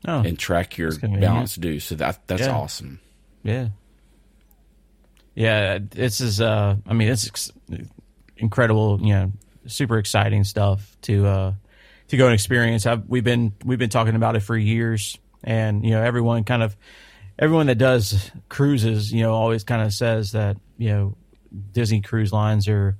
oh, 0.07 0.21
and 0.21 0.39
track 0.39 0.77
your 0.77 0.91
balance 0.97 1.55
due. 1.55 1.79
So 1.79 1.95
that 1.95 2.25
that's 2.27 2.43
yeah. 2.43 2.55
awesome 2.55 2.99
yeah 3.49 3.67
yeah 5.35 5.79
this 5.81 6.21
is 6.21 6.39
uh 6.41 6.75
i 6.87 6.93
mean 6.93 7.07
it's 7.07 7.51
incredible 8.37 8.99
you 9.01 9.13
know 9.13 9.31
super 9.67 9.97
exciting 9.97 10.43
stuff 10.43 10.95
to 11.01 11.25
uh 11.25 11.53
to 12.09 12.17
go 12.17 12.25
and 12.25 12.33
experience. 12.33 12.85
I've, 12.85 13.07
we've 13.07 13.23
been 13.23 13.53
we've 13.63 13.79
been 13.79 13.89
talking 13.89 14.15
about 14.15 14.35
it 14.35 14.41
for 14.41 14.57
years, 14.57 15.17
and 15.43 15.85
you 15.85 15.91
know 15.91 16.01
everyone 16.01 16.43
kind 16.43 16.61
of 16.61 16.75
everyone 17.37 17.67
that 17.67 17.77
does 17.77 18.31
cruises, 18.49 19.13
you 19.13 19.23
know, 19.23 19.33
always 19.33 19.63
kind 19.63 19.81
of 19.81 19.93
says 19.93 20.33
that 20.33 20.57
you 20.77 20.89
know 20.89 21.17
Disney 21.71 22.01
Cruise 22.01 22.33
Lines 22.33 22.67
are 22.67 22.97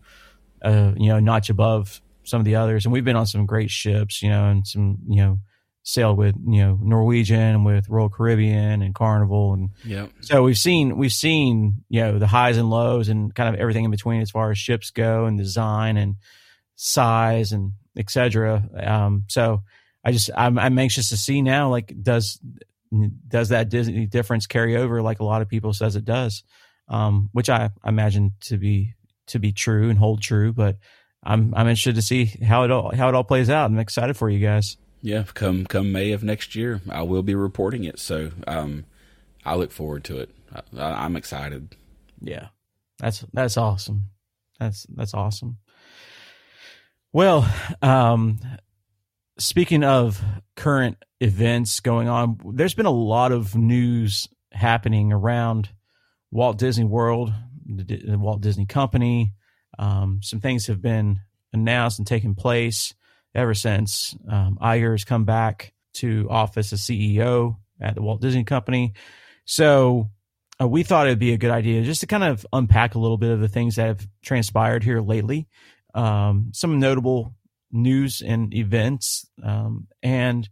uh, 0.62 0.94
you 0.96 1.10
know 1.10 1.20
notch 1.20 1.50
above 1.50 2.02
some 2.24 2.40
of 2.40 2.46
the 2.46 2.56
others, 2.56 2.86
and 2.86 2.94
we've 2.94 3.06
been 3.06 3.16
on 3.16 3.26
some 3.26 3.46
great 3.46 3.72
ships, 3.72 4.22
you 4.22 4.30
know, 4.30 4.46
and 4.46 4.66
some 4.66 5.00
you 5.08 5.18
know 5.18 5.40
sailed 5.90 6.18
with 6.18 6.36
you 6.48 6.62
know 6.62 6.80
Norwegian 6.82 7.64
with 7.64 7.90
Royal 7.90 8.10
Caribbean 8.10 8.82
and 8.82 8.94
Carnival 8.94 9.54
and 9.54 9.70
yeah. 9.84 10.08
So 10.22 10.44
we've 10.44 10.58
seen 10.58 10.98
we've 10.98 11.14
seen 11.14 11.84
you 11.90 12.02
know 12.02 12.20
the 12.20 12.28
highs 12.28 12.58
and 12.58 12.70
lows 12.70 13.10
and 13.10 13.34
kind 13.34 13.54
of 13.54 13.60
everything 13.60 13.86
in 13.86 13.92
between 13.92 14.22
as 14.22 14.32
far 14.32 14.52
as 14.52 14.58
ships 14.58 14.92
go 14.92 15.26
and 15.26 15.38
design 15.38 15.98
and 15.98 16.16
size 16.76 17.52
and 17.52 17.74
etc. 17.98 18.64
Um, 18.82 19.26
so 19.28 19.64
I 20.04 20.12
just 20.12 20.30
I'm, 20.36 20.58
I'm 20.60 20.78
anxious 20.78 21.10
to 21.10 21.18
see 21.18 21.42
now 21.42 21.70
like 21.70 21.94
does 22.02 22.40
does 23.28 23.50
that 23.50 23.70
Disney 23.70 24.06
difference 24.06 24.48
carry 24.48 24.78
over 24.78 25.02
like 25.02 25.20
a 25.20 25.26
lot 25.26 25.42
of 25.42 25.50
people 25.50 25.74
says 25.74 25.96
it 25.96 26.06
does, 26.06 26.44
um, 26.88 27.30
which 27.34 27.50
I 27.50 27.72
imagine 27.86 28.34
to 28.42 28.58
be 28.58 28.94
to 29.28 29.40
be 29.40 29.52
true 29.52 29.90
and 29.90 29.98
hold 29.98 30.22
true. 30.22 30.54
But 30.54 30.78
I'm 31.24 31.54
I'm 31.56 31.68
interested 31.68 31.96
to 31.96 32.02
see 32.02 32.26
how 32.26 32.64
it 32.64 32.72
all 32.72 32.96
how 32.96 33.10
it 33.10 33.16
all 33.16 33.24
plays 33.24 33.50
out. 33.50 33.66
I'm 33.66 33.80
excited 33.80 34.16
for 34.16 34.30
you 34.30 34.40
guys. 34.40 34.78
Yeah, 35.02 35.24
come 35.34 35.66
come 35.66 35.92
May 35.92 36.12
of 36.12 36.24
next 36.24 36.56
year, 36.56 36.82
I 36.90 37.04
will 37.04 37.24
be 37.24 37.36
reporting 37.36 37.84
it. 37.86 38.00
So 38.00 38.32
um, 38.48 38.86
I 39.46 39.56
look 39.56 39.72
forward 39.72 40.04
to 40.06 40.20
it. 40.20 40.30
I, 40.78 40.84
I'm 40.84 41.16
excited. 41.16 41.76
Yeah, 42.22 42.48
that's 43.00 43.26
that's 43.34 43.58
awesome. 43.58 44.10
That's 44.60 44.86
that's 44.90 45.14
awesome. 45.14 45.58
Well, 47.14 47.52
um, 47.82 48.40
speaking 49.38 49.84
of 49.84 50.22
current 50.56 51.04
events 51.20 51.80
going 51.80 52.08
on, 52.08 52.40
there's 52.54 52.76
been 52.76 52.86
a 52.86 52.92
lot 52.92 53.32
of 53.32 53.56
news 53.56 54.28
happening 54.52 55.14
around 55.14 55.70
Walt 56.30 56.58
Disney 56.58 56.84
World, 56.84 57.34
the 57.66 58.18
Walt 58.20 58.42
Disney 58.42 58.66
Company. 58.66 59.34
Um, 59.78 60.20
some 60.22 60.42
things 60.42 60.68
have 60.68 60.82
been 60.82 61.22
announced 61.54 62.00
and 62.00 62.08
taken 62.08 62.36
place 62.36 62.94
ever 63.36 63.54
since 63.54 64.16
um, 64.30 64.58
Iger 64.62 64.92
has 64.92 65.04
come 65.04 65.26
back 65.26 65.74
to 65.96 66.28
office 66.30 66.74
as 66.74 66.82
CEO 66.82 67.58
at 67.80 67.96
the 67.96 68.02
Walt 68.02 68.22
Disney 68.22 68.44
Company. 68.44 68.94
So 69.46 70.10
uh, 70.62 70.68
we 70.68 70.84
thought 70.84 71.08
it'd 71.08 71.20
be 71.20 71.34
a 71.34 71.38
good 71.38 71.52
idea 71.52 71.84
just 71.84 72.02
to 72.02 72.08
kind 72.08 72.24
of 72.24 72.46
unpack 72.52 72.96
a 72.96 73.00
little 73.00 73.18
bit 73.18 73.32
of 73.32 73.40
the 73.40 73.48
things 73.48 73.76
that 73.76 73.88
have 73.88 74.08
transpired 74.22 74.84
here 74.84 75.02
lately 75.02 75.48
um, 75.94 76.52
some 76.54 76.80
notable 76.80 77.36
news 77.72 78.22
and 78.22 78.54
events, 78.54 79.28
um, 79.44 79.88
and 80.04 80.48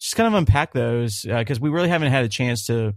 just 0.00 0.16
kind 0.16 0.26
of 0.26 0.34
unpack 0.34 0.72
those 0.72 1.22
because 1.22 1.58
uh, 1.58 1.60
we 1.60 1.70
really 1.70 1.88
haven't 1.88 2.12
had 2.12 2.24
a 2.24 2.28
chance 2.28 2.66
to 2.66 2.94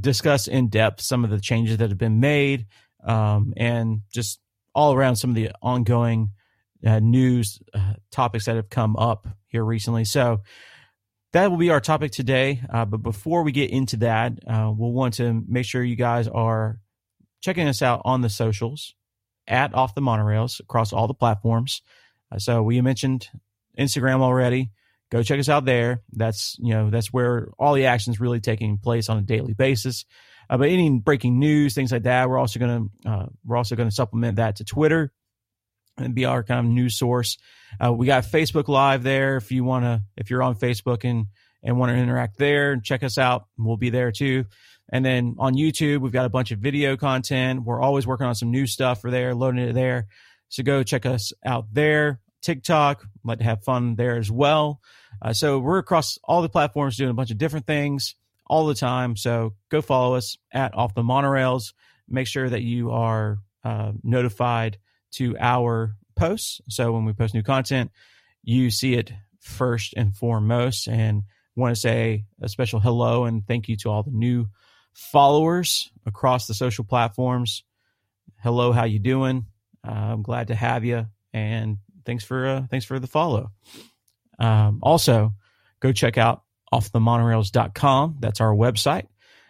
discuss 0.00 0.48
in 0.48 0.68
depth 0.68 1.00
some 1.00 1.24
of 1.24 1.30
the 1.30 1.40
changes 1.40 1.76
that 1.76 1.90
have 1.90 1.98
been 1.98 2.20
made 2.20 2.66
um, 3.04 3.52
and 3.56 4.00
just 4.12 4.40
all 4.74 4.94
around 4.94 5.16
some 5.16 5.30
of 5.30 5.36
the 5.36 5.50
ongoing 5.60 6.30
uh, 6.86 6.98
news 7.00 7.60
uh, 7.74 7.94
topics 8.10 8.46
that 8.46 8.56
have 8.56 8.70
come 8.70 8.96
up 8.96 9.26
here 9.48 9.64
recently. 9.64 10.04
So 10.04 10.40
that 11.32 11.50
will 11.50 11.58
be 11.58 11.70
our 11.70 11.80
topic 11.80 12.12
today. 12.12 12.60
Uh, 12.72 12.84
but 12.84 12.98
before 12.98 13.42
we 13.42 13.52
get 13.52 13.70
into 13.70 13.98
that, 13.98 14.32
uh, 14.46 14.72
we'll 14.74 14.92
want 14.92 15.14
to 15.14 15.42
make 15.48 15.64
sure 15.64 15.82
you 15.82 15.96
guys 15.96 16.28
are 16.28 16.78
checking 17.40 17.68
us 17.68 17.82
out 17.82 18.02
on 18.04 18.20
the 18.20 18.28
socials 18.28 18.94
at 19.46 19.74
Off 19.74 19.94
the 19.94 20.00
Monorails 20.00 20.60
across 20.60 20.92
all 20.92 21.06
the 21.06 21.14
platforms. 21.14 21.82
Uh, 22.30 22.38
so 22.38 22.62
we 22.62 22.80
mentioned 22.80 23.28
Instagram 23.78 24.20
already. 24.20 24.70
Go 25.10 25.22
check 25.22 25.40
us 25.40 25.48
out 25.48 25.64
there. 25.64 26.02
That's 26.12 26.56
you 26.58 26.72
know 26.72 26.88
that's 26.88 27.12
where 27.12 27.48
all 27.58 27.74
the 27.74 27.84
action 27.84 28.12
is 28.12 28.20
really 28.20 28.40
taking 28.40 28.78
place 28.78 29.10
on 29.10 29.18
a 29.18 29.22
daily 29.22 29.52
basis. 29.52 30.06
Uh, 30.48 30.56
but 30.56 30.68
any 30.68 30.98
breaking 30.98 31.38
news, 31.38 31.74
things 31.74 31.92
like 31.92 32.04
that, 32.04 32.30
we're 32.30 32.38
also 32.38 32.58
gonna 32.58 32.86
we're 33.44 33.56
also 33.56 33.76
gonna 33.76 33.90
supplement 33.90 34.36
that 34.36 34.56
to 34.56 34.64
Twitter 34.64 35.12
and 35.98 36.14
be 36.14 36.24
our 36.24 36.42
kind 36.42 36.66
of 36.66 36.72
news 36.72 36.98
source. 36.98 37.38
Uh, 37.82 37.92
we 37.92 38.06
got 38.06 38.24
Facebook 38.24 38.68
Live 38.68 39.02
there. 39.02 39.36
If 39.36 39.50
you 39.52 39.64
wanna, 39.64 40.02
if 40.16 40.30
you're 40.30 40.42
on 40.42 40.56
Facebook 40.56 41.04
and 41.04 41.26
and 41.62 41.78
want 41.78 41.92
to 41.92 41.96
interact 41.96 42.38
there, 42.38 42.76
check 42.76 43.02
us 43.02 43.18
out. 43.18 43.46
We'll 43.56 43.76
be 43.76 43.90
there 43.90 44.10
too. 44.10 44.46
And 44.88 45.04
then 45.04 45.36
on 45.38 45.54
YouTube, 45.54 46.00
we've 46.00 46.12
got 46.12 46.26
a 46.26 46.30
bunch 46.30 46.50
of 46.50 46.58
video 46.58 46.96
content. 46.96 47.62
We're 47.62 47.80
always 47.80 48.06
working 48.06 48.26
on 48.26 48.34
some 48.34 48.50
new 48.50 48.66
stuff 48.66 49.00
for 49.00 49.10
there, 49.10 49.34
loading 49.34 49.68
it 49.68 49.72
there. 49.72 50.08
So 50.48 50.62
go 50.62 50.82
check 50.82 51.06
us 51.06 51.32
out 51.44 51.66
there. 51.72 52.20
TikTok, 52.42 53.06
like 53.24 53.38
to 53.38 53.44
have 53.44 53.62
fun 53.62 53.94
there 53.94 54.18
as 54.18 54.30
well. 54.30 54.80
Uh, 55.22 55.32
so 55.32 55.60
we're 55.60 55.78
across 55.78 56.18
all 56.24 56.42
the 56.42 56.48
platforms 56.48 56.96
doing 56.96 57.10
a 57.10 57.14
bunch 57.14 57.30
of 57.30 57.38
different 57.38 57.66
things 57.66 58.16
all 58.46 58.66
the 58.66 58.74
time. 58.74 59.16
So 59.16 59.54
go 59.70 59.80
follow 59.80 60.16
us 60.16 60.36
at 60.52 60.74
Off 60.74 60.94
the 60.94 61.02
Monorails. 61.02 61.72
Make 62.08 62.26
sure 62.26 62.50
that 62.50 62.62
you 62.62 62.90
are 62.90 63.38
uh, 63.64 63.92
notified 64.02 64.78
to 65.12 65.36
our 65.38 65.96
posts. 66.16 66.60
So 66.68 66.92
when 66.92 67.04
we 67.04 67.12
post 67.12 67.34
new 67.34 67.42
content, 67.42 67.90
you 68.42 68.70
see 68.70 68.94
it 68.94 69.12
first 69.40 69.94
and 69.96 70.14
foremost. 70.14 70.88
And 70.88 71.24
want 71.56 71.74
to 71.74 71.80
say 71.80 72.24
a 72.40 72.48
special 72.48 72.80
hello 72.80 73.24
and 73.24 73.46
thank 73.46 73.68
you 73.68 73.76
to 73.76 73.90
all 73.90 74.02
the 74.02 74.10
new 74.10 74.48
followers 74.94 75.90
across 76.06 76.46
the 76.46 76.54
social 76.54 76.84
platforms. 76.84 77.64
Hello, 78.42 78.72
how 78.72 78.84
you 78.84 78.98
doing? 78.98 79.46
Uh, 79.86 79.90
I'm 79.90 80.22
glad 80.22 80.48
to 80.48 80.54
have 80.54 80.84
you, 80.84 81.06
and 81.32 81.78
thanks 82.04 82.24
for 82.24 82.46
uh, 82.46 82.66
thanks 82.70 82.86
for 82.86 82.98
the 82.98 83.06
follow. 83.06 83.50
Um, 84.38 84.80
also, 84.82 85.34
go 85.80 85.92
check 85.92 86.18
out 86.18 86.42
offthemonorails.com. 86.72 88.16
That's 88.20 88.40
our 88.40 88.54
website, 88.54 89.06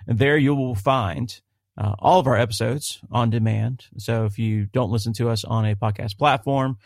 and 0.07 0.18
there 0.18 0.37
you 0.37 0.55
will 0.55 0.75
find 0.75 1.38
uh, 1.78 1.94
all 1.98 2.20
of 2.20 2.26
our 2.26 2.37
episodes 2.37 3.00
on 3.11 3.30
demand. 3.30 3.87
So 3.98 4.24
if 4.24 4.38
you 4.38 4.66
don't 4.66 4.90
listen 4.90 5.12
to 5.14 5.30
us 5.30 5.44
on 5.44 5.64
a 5.64 5.74
podcast 5.74 6.18
platform, 6.18 6.78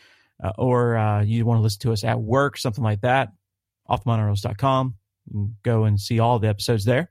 uh, 0.43 0.53
or 0.59 0.97
uh, 0.97 1.23
you 1.23 1.45
want 1.45 1.59
to 1.59 1.63
listen 1.63 1.81
to 1.81 1.93
us 1.93 2.05
at 2.05 2.21
work, 2.21 2.59
something 2.59 2.85
like 2.85 3.01
that, 3.01 3.33
offthemonorails.com. 3.89 4.95
Go 5.63 5.85
and 5.85 6.01
see 6.01 6.21
all 6.21 6.39
the 6.39 6.49
episodes 6.49 6.85
there. 6.85 7.11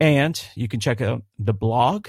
And 0.00 0.40
you 0.54 0.68
can 0.68 0.80
check 0.80 1.00
out 1.00 1.22
the 1.38 1.52
blog. 1.52 2.08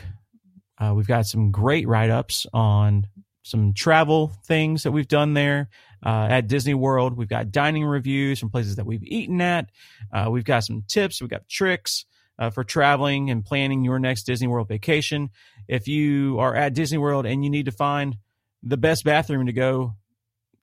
Uh, 0.78 0.94
we've 0.96 1.08
got 1.08 1.26
some 1.26 1.52
great 1.52 1.88
write 1.88 2.10
ups 2.10 2.46
on 2.54 3.08
some 3.44 3.74
travel 3.74 4.34
things 4.46 4.84
that 4.84 4.92
we've 4.92 5.08
done 5.08 5.34
there 5.34 5.70
uh, 6.06 6.28
at 6.30 6.48
Disney 6.48 6.74
World. 6.74 7.16
We've 7.16 7.30
got 7.30 7.52
dining 7.52 7.86
reviews 7.86 8.40
from 8.40 8.50
places 8.50 8.78
that 8.78 8.86
we've 8.86 9.04
eaten 9.04 9.40
at. 9.42 9.70
Uh, 10.12 10.30
we've 10.32 10.46
got 10.46 10.64
some 10.64 10.84
tips. 10.88 11.22
We've 11.22 11.30
got 11.30 11.48
tricks 11.48 12.06
uh, 12.38 12.50
for 12.50 12.64
traveling 12.64 13.30
and 13.30 13.46
planning 13.46 13.84
your 13.84 14.00
next 14.00 14.24
Disney 14.24 14.48
World 14.48 14.68
vacation. 14.68 15.30
If 15.68 15.88
you 15.88 16.40
are 16.40 16.56
at 16.56 16.74
Disney 16.74 16.98
World 16.98 17.26
and 17.26 17.44
you 17.44 17.50
need 17.50 17.66
to 17.66 17.72
find 17.72 18.18
the 18.64 18.78
best 18.78 19.04
bathroom 19.04 19.46
to 19.46 19.54
go 19.54 19.96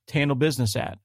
to 0.07 0.13
handle 0.13 0.35
business 0.35 0.75
at, 0.75 0.99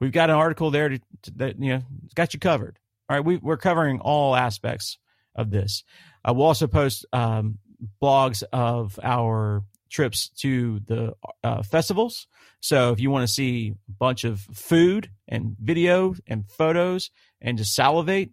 we've 0.00 0.12
got 0.12 0.30
an 0.30 0.36
article 0.36 0.70
there 0.70 0.88
to, 0.88 0.98
to, 1.22 1.30
that 1.36 1.60
you 1.60 1.74
know 1.74 1.82
it's 2.04 2.14
got 2.14 2.34
you 2.34 2.40
covered. 2.40 2.78
All 3.08 3.16
right, 3.16 3.24
we, 3.24 3.36
we're 3.36 3.56
covering 3.56 4.00
all 4.00 4.34
aspects 4.34 4.98
of 5.34 5.50
this. 5.50 5.84
Uh, 6.24 6.34
we'll 6.34 6.46
also 6.46 6.66
post 6.66 7.06
um, 7.12 7.58
blogs 8.02 8.42
of 8.52 8.98
our 9.02 9.62
trips 9.90 10.28
to 10.30 10.80
the 10.86 11.14
uh, 11.44 11.62
festivals. 11.62 12.26
So 12.60 12.92
if 12.92 13.00
you 13.00 13.10
want 13.10 13.26
to 13.26 13.32
see 13.32 13.74
a 13.88 13.92
bunch 13.92 14.24
of 14.24 14.40
food 14.40 15.10
and 15.28 15.56
video 15.60 16.14
and 16.26 16.50
photos 16.50 17.10
and 17.40 17.58
just 17.58 17.74
salivate, 17.74 18.30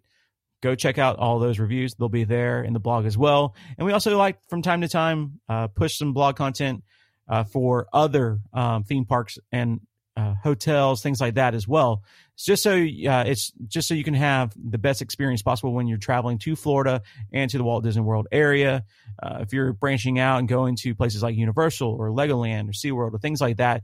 go 0.64 0.74
check 0.74 0.96
out 0.96 1.18
all 1.18 1.38
those 1.38 1.58
reviews. 1.58 1.94
They'll 1.94 2.08
be 2.08 2.24
there 2.24 2.64
in 2.64 2.72
the 2.72 2.80
blog 2.80 3.04
as 3.04 3.18
well. 3.18 3.54
And 3.76 3.86
we 3.86 3.92
also 3.92 4.16
like 4.16 4.38
from 4.48 4.62
time 4.62 4.80
to 4.80 4.88
time 4.88 5.40
uh, 5.48 5.68
push 5.68 5.98
some 5.98 6.14
blog 6.14 6.36
content 6.36 6.82
uh, 7.28 7.44
for 7.44 7.86
other 7.92 8.40
um, 8.52 8.82
theme 8.84 9.04
parks 9.04 9.38
and 9.52 9.80
uh, 10.16 10.34
hotels, 10.42 11.02
things 11.02 11.20
like 11.20 11.34
that 11.34 11.54
as 11.54 11.68
well. 11.68 12.02
It's 12.34 12.44
just 12.46 12.62
so 12.62 12.72
uh, 12.72 13.24
it's 13.26 13.52
just 13.66 13.88
so 13.88 13.94
you 13.94 14.04
can 14.04 14.14
have 14.14 14.54
the 14.56 14.78
best 14.78 15.02
experience 15.02 15.42
possible 15.42 15.74
when 15.74 15.86
you're 15.86 15.98
traveling 15.98 16.38
to 16.38 16.56
Florida 16.56 17.02
and 17.32 17.50
to 17.50 17.58
the 17.58 17.64
Walt 17.64 17.84
Disney 17.84 18.02
World 18.02 18.26
area. 18.32 18.84
Uh, 19.22 19.38
if 19.40 19.52
you're 19.52 19.74
branching 19.74 20.18
out 20.18 20.38
and 20.38 20.48
going 20.48 20.76
to 20.76 20.94
places 20.94 21.22
like 21.22 21.36
Universal 21.36 21.90
or 21.90 22.08
Legoland 22.08 22.68
or 22.68 22.72
SeaWorld 22.72 23.12
or 23.12 23.18
things 23.18 23.40
like 23.40 23.58
that, 23.58 23.82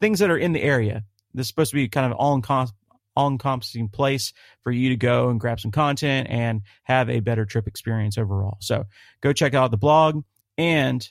things 0.00 0.20
that 0.20 0.30
are 0.30 0.38
in 0.38 0.52
the 0.52 0.62
area. 0.62 1.04
This 1.34 1.44
is 1.44 1.48
supposed 1.48 1.72
to 1.72 1.76
be 1.76 1.88
kind 1.88 2.10
of 2.10 2.16
all 2.16 2.34
all 3.16 3.28
encompassing 3.28 3.88
place 3.88 4.32
for 4.62 4.72
you 4.72 4.88
to 4.90 4.96
go 4.96 5.28
and 5.28 5.40
grab 5.40 5.60
some 5.60 5.70
content 5.70 6.28
and 6.30 6.62
have 6.82 7.08
a 7.08 7.20
better 7.20 7.44
trip 7.44 7.66
experience 7.66 8.18
overall. 8.18 8.56
So 8.60 8.84
go 9.20 9.32
check 9.32 9.54
out 9.54 9.70
the 9.70 9.76
blog. 9.76 10.24
And 10.58 11.08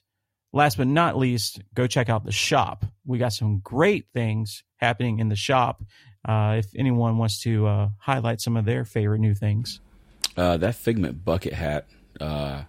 last 0.51 0.77
but 0.77 0.87
not 0.87 1.17
least, 1.17 1.61
go 1.73 1.87
check 1.87 2.09
out 2.09 2.25
the 2.25 2.31
shop. 2.31 2.85
We 3.05 3.17
got 3.17 3.33
some 3.33 3.59
great 3.59 4.05
things 4.13 4.63
happening 4.77 5.19
in 5.19 5.29
the 5.29 5.35
shop. 5.35 5.83
Uh, 6.25 6.55
if 6.59 6.67
anyone 6.75 7.17
wants 7.17 7.41
to 7.41 7.67
uh, 7.67 7.89
highlight 7.97 8.39
some 8.39 8.55
of 8.55 8.65
their 8.65 8.85
favorite 8.85 9.19
new 9.19 9.35
things, 9.35 9.81
uh, 10.37 10.57
that 10.57 10.75
Figment 10.75 11.23
bucket 11.23 11.53
hat, 11.53 11.85
uh, 12.19 12.63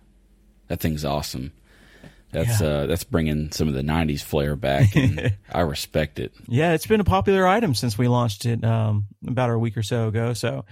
that 0.68 0.80
thing's 0.80 1.04
awesome. 1.04 1.52
That's 2.34 2.60
Yeah. 2.60 2.66
uh, 2.66 2.86
that's 2.86 3.04
bringing 3.04 3.50
some 3.52 3.68
of 3.68 3.74
the 3.74 3.82
'90s 3.82 4.22
flair 4.22 4.56
back, 4.56 4.94
and 4.96 5.36
I 5.52 5.60
respect 5.60 6.18
it. 6.18 6.34
Yeah, 6.48 6.72
it's 6.72 6.86
been 6.86 7.00
a 7.00 7.04
popular 7.04 7.46
item 7.46 7.74
since 7.74 7.96
we 7.96 8.08
launched 8.08 8.44
it 8.44 8.62
um, 8.64 9.06
about 9.26 9.50
a 9.50 9.58
week 9.58 9.76
or 9.76 9.82
so 9.82 10.08
ago. 10.08 10.32
So, 10.34 10.64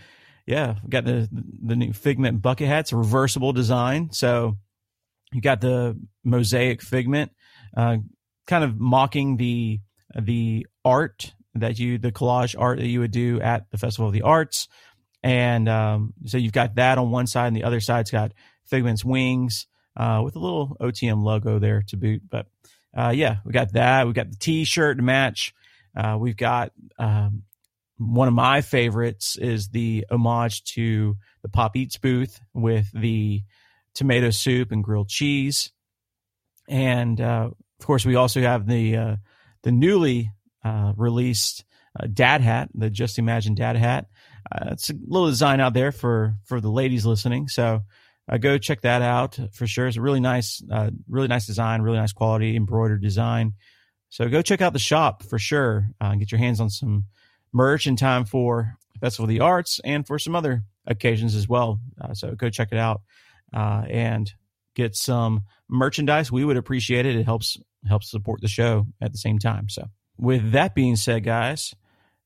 yeah, 0.47 0.75
we 0.83 0.91
got 0.91 1.05
the 1.05 1.29
the 1.33 1.77
new 1.77 1.93
Figment 1.93 2.43
bucket 2.43 2.67
hats, 2.69 2.93
reversible 2.93 3.53
design. 3.53 4.11
So, 4.13 4.59
you 5.33 5.41
got 5.41 5.61
the 5.61 5.97
mosaic 6.25 6.83
Figment, 6.83 7.31
uh, 7.77 7.99
kind 8.47 8.65
of 8.65 8.77
mocking 8.79 9.37
the 9.37 9.81
the 10.21 10.67
art 10.85 11.33
that 11.55 11.79
you 11.79 11.97
the 11.99 12.11
collage 12.13 12.55
art 12.59 12.79
that 12.81 12.89
you 12.89 13.01
would 13.01 13.13
do 13.13 13.41
at 13.41 13.71
the 13.71 13.79
Festival 13.79 14.09
of 14.09 14.13
the 14.13 14.23
Arts, 14.23 14.67
and 15.23 15.69
um, 15.69 16.13
so 16.27 16.39
you've 16.39 16.53
got 16.53 16.75
that 16.75 16.99
on 16.99 17.11
one 17.13 17.27
side, 17.29 17.47
and 17.47 17.57
the 17.57 17.65
other 17.65 17.81
side's 17.81 18.11
got 18.11 18.33
Figment's 18.67 19.05
wings 19.05 19.67
uh, 19.97 20.23
with 20.25 20.37
a 20.37 20.39
little 20.39 20.77
OTM 20.81 21.23
logo 21.23 21.59
there 21.59 21.83
to 21.89 21.97
boot, 21.97 22.23
but 22.29 22.47
uh, 22.97 23.13
yeah, 23.15 23.37
we 23.45 23.53
got 23.53 23.73
that. 23.73 24.07
We 24.07 24.13
got 24.13 24.31
the 24.31 24.37
T-shirt 24.37 24.99
to 24.99 25.03
match. 25.03 25.55
Uh, 25.97 26.17
we've 26.19 26.37
got 26.37 26.73
um, 26.99 27.43
one 27.99 28.29
of 28.29 28.35
my 28.35 28.61
favorites 28.61 29.37
is 29.37 29.69
the 29.69 30.07
homage 30.11 30.65
to 30.65 31.17
the 31.43 31.49
Pop 31.49 31.77
Eats 31.77 31.97
booth 31.97 32.41
with 32.55 32.89
the 32.93 33.43
tomato 33.95 34.31
soup 34.31 34.73
and 34.73 34.83
grilled 34.83 35.09
cheese, 35.09 35.71
and 36.69 37.21
uh, 37.21 37.51
of 37.81 37.87
course 37.87 38.05
we 38.05 38.15
also 38.15 38.41
have 38.41 38.67
the 38.67 38.97
uh, 38.97 39.17
the 39.63 39.73
newly 39.73 40.31
uh, 40.65 40.93
released 40.97 41.65
Dad 42.13 42.41
hat, 42.41 42.71
the 42.75 42.89
Just 42.89 43.19
Imagine 43.19 43.55
Dad 43.55 43.77
hat. 43.77 44.07
It's 44.67 44.91
a 44.91 44.95
little 45.07 45.29
design 45.29 45.61
out 45.61 45.75
there 45.75 45.93
for 45.93 46.37
for 46.45 46.61
the 46.61 46.71
ladies 46.71 47.05
listening, 47.05 47.49
so 47.49 47.83
uh, 48.29 48.39
go 48.39 48.59
check 48.59 48.83
that 48.83 49.03
out 49.03 49.39
for 49.53 49.67
sure. 49.67 49.87
It's 49.87 49.97
a 49.97 50.03
really 50.03 50.21
nice, 50.21 50.63
uh, 50.71 50.91
really 51.09 51.29
nice 51.29 51.47
design, 51.47 51.83
really 51.83 51.99
nice 51.99 52.13
quality 52.13 52.57
embroidered 52.57 53.03
design. 53.03 53.55
So 54.09 54.29
go 54.29 54.43
check 54.43 54.61
out 54.61 54.73
the 54.73 54.79
shop 54.79 55.23
for 55.23 55.39
sure. 55.39 55.89
Uh, 56.01 56.15
get 56.15 56.31
your 56.31 56.39
hands 56.39 56.61
on 56.61 56.71
some 56.71 57.05
merch 57.53 57.87
in 57.87 57.97
time 57.97 58.25
for 58.25 58.77
Festival 59.01 59.25
of 59.25 59.31
the 59.31 59.41
Arts 59.41 59.81
and 59.85 60.07
for 60.07 60.19
some 60.19 60.37
other 60.37 60.63
occasions 60.87 61.35
as 61.35 61.49
well. 61.49 61.81
Uh, 62.01 62.15
so 62.15 62.35
go 62.35 62.51
check 62.51 62.69
it 62.73 62.79
out 62.79 63.03
uh, 63.53 63.85
and 63.89 64.33
get 64.75 64.95
some 64.95 65.43
merchandise. 65.69 66.31
We 66.31 66.45
would 66.45 66.57
appreciate 66.57 67.07
it. 67.07 67.17
It 67.17 67.25
helps 67.25 67.59
helps 67.89 68.11
support 68.11 68.41
the 68.41 68.49
show 68.49 68.87
at 69.01 69.11
the 69.11 69.19
same 69.19 69.39
time. 69.39 69.69
So 69.69 69.89
with 70.17 70.53
that 70.53 70.75
being 70.75 70.95
said, 70.95 71.25
guys, 71.25 71.75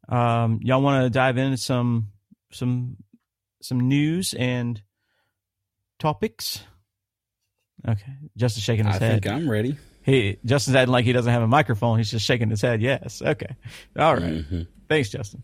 um, 0.09 0.61
y'all 0.63 0.83
want 0.83 1.05
to 1.05 1.11
dive 1.11 1.39
into 1.39 1.57
some 1.57 2.09
some 2.53 2.97
some 3.63 3.89
news 3.89 4.35
and 4.35 4.81
topics? 5.99 6.63
Okay, 7.89 8.13
Justin's 8.37 8.65
shaking 8.65 8.87
his 8.87 8.97
I 8.97 8.99
head. 8.99 9.11
I 9.11 9.21
think 9.21 9.27
I'm 9.29 9.49
ready. 9.51 9.77
He 10.03 10.39
Justin's 10.45 10.77
acting 10.77 10.93
like 10.93 11.05
he 11.05 11.13
doesn't 11.13 11.33
have 11.33 11.43
a 11.43 11.49
microphone. 11.49 11.99
He's 11.99 12.11
just 12.11 12.25
shaking 12.25 12.49
his 12.51 12.63
head. 12.63 12.81
Yes. 12.81 13.23
Okay. 13.25 13.55
All 13.99 14.15
right. 14.15 14.45
Mhm. 14.51 14.67
Thanks, 14.89 15.09
Justin. 15.11 15.43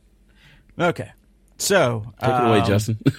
Okay. 0.79 1.11
So 1.59 2.05
Take 2.21 2.31
it 2.31 2.47
away, 2.47 2.61
um, 2.61 2.67
Justin. 2.67 2.99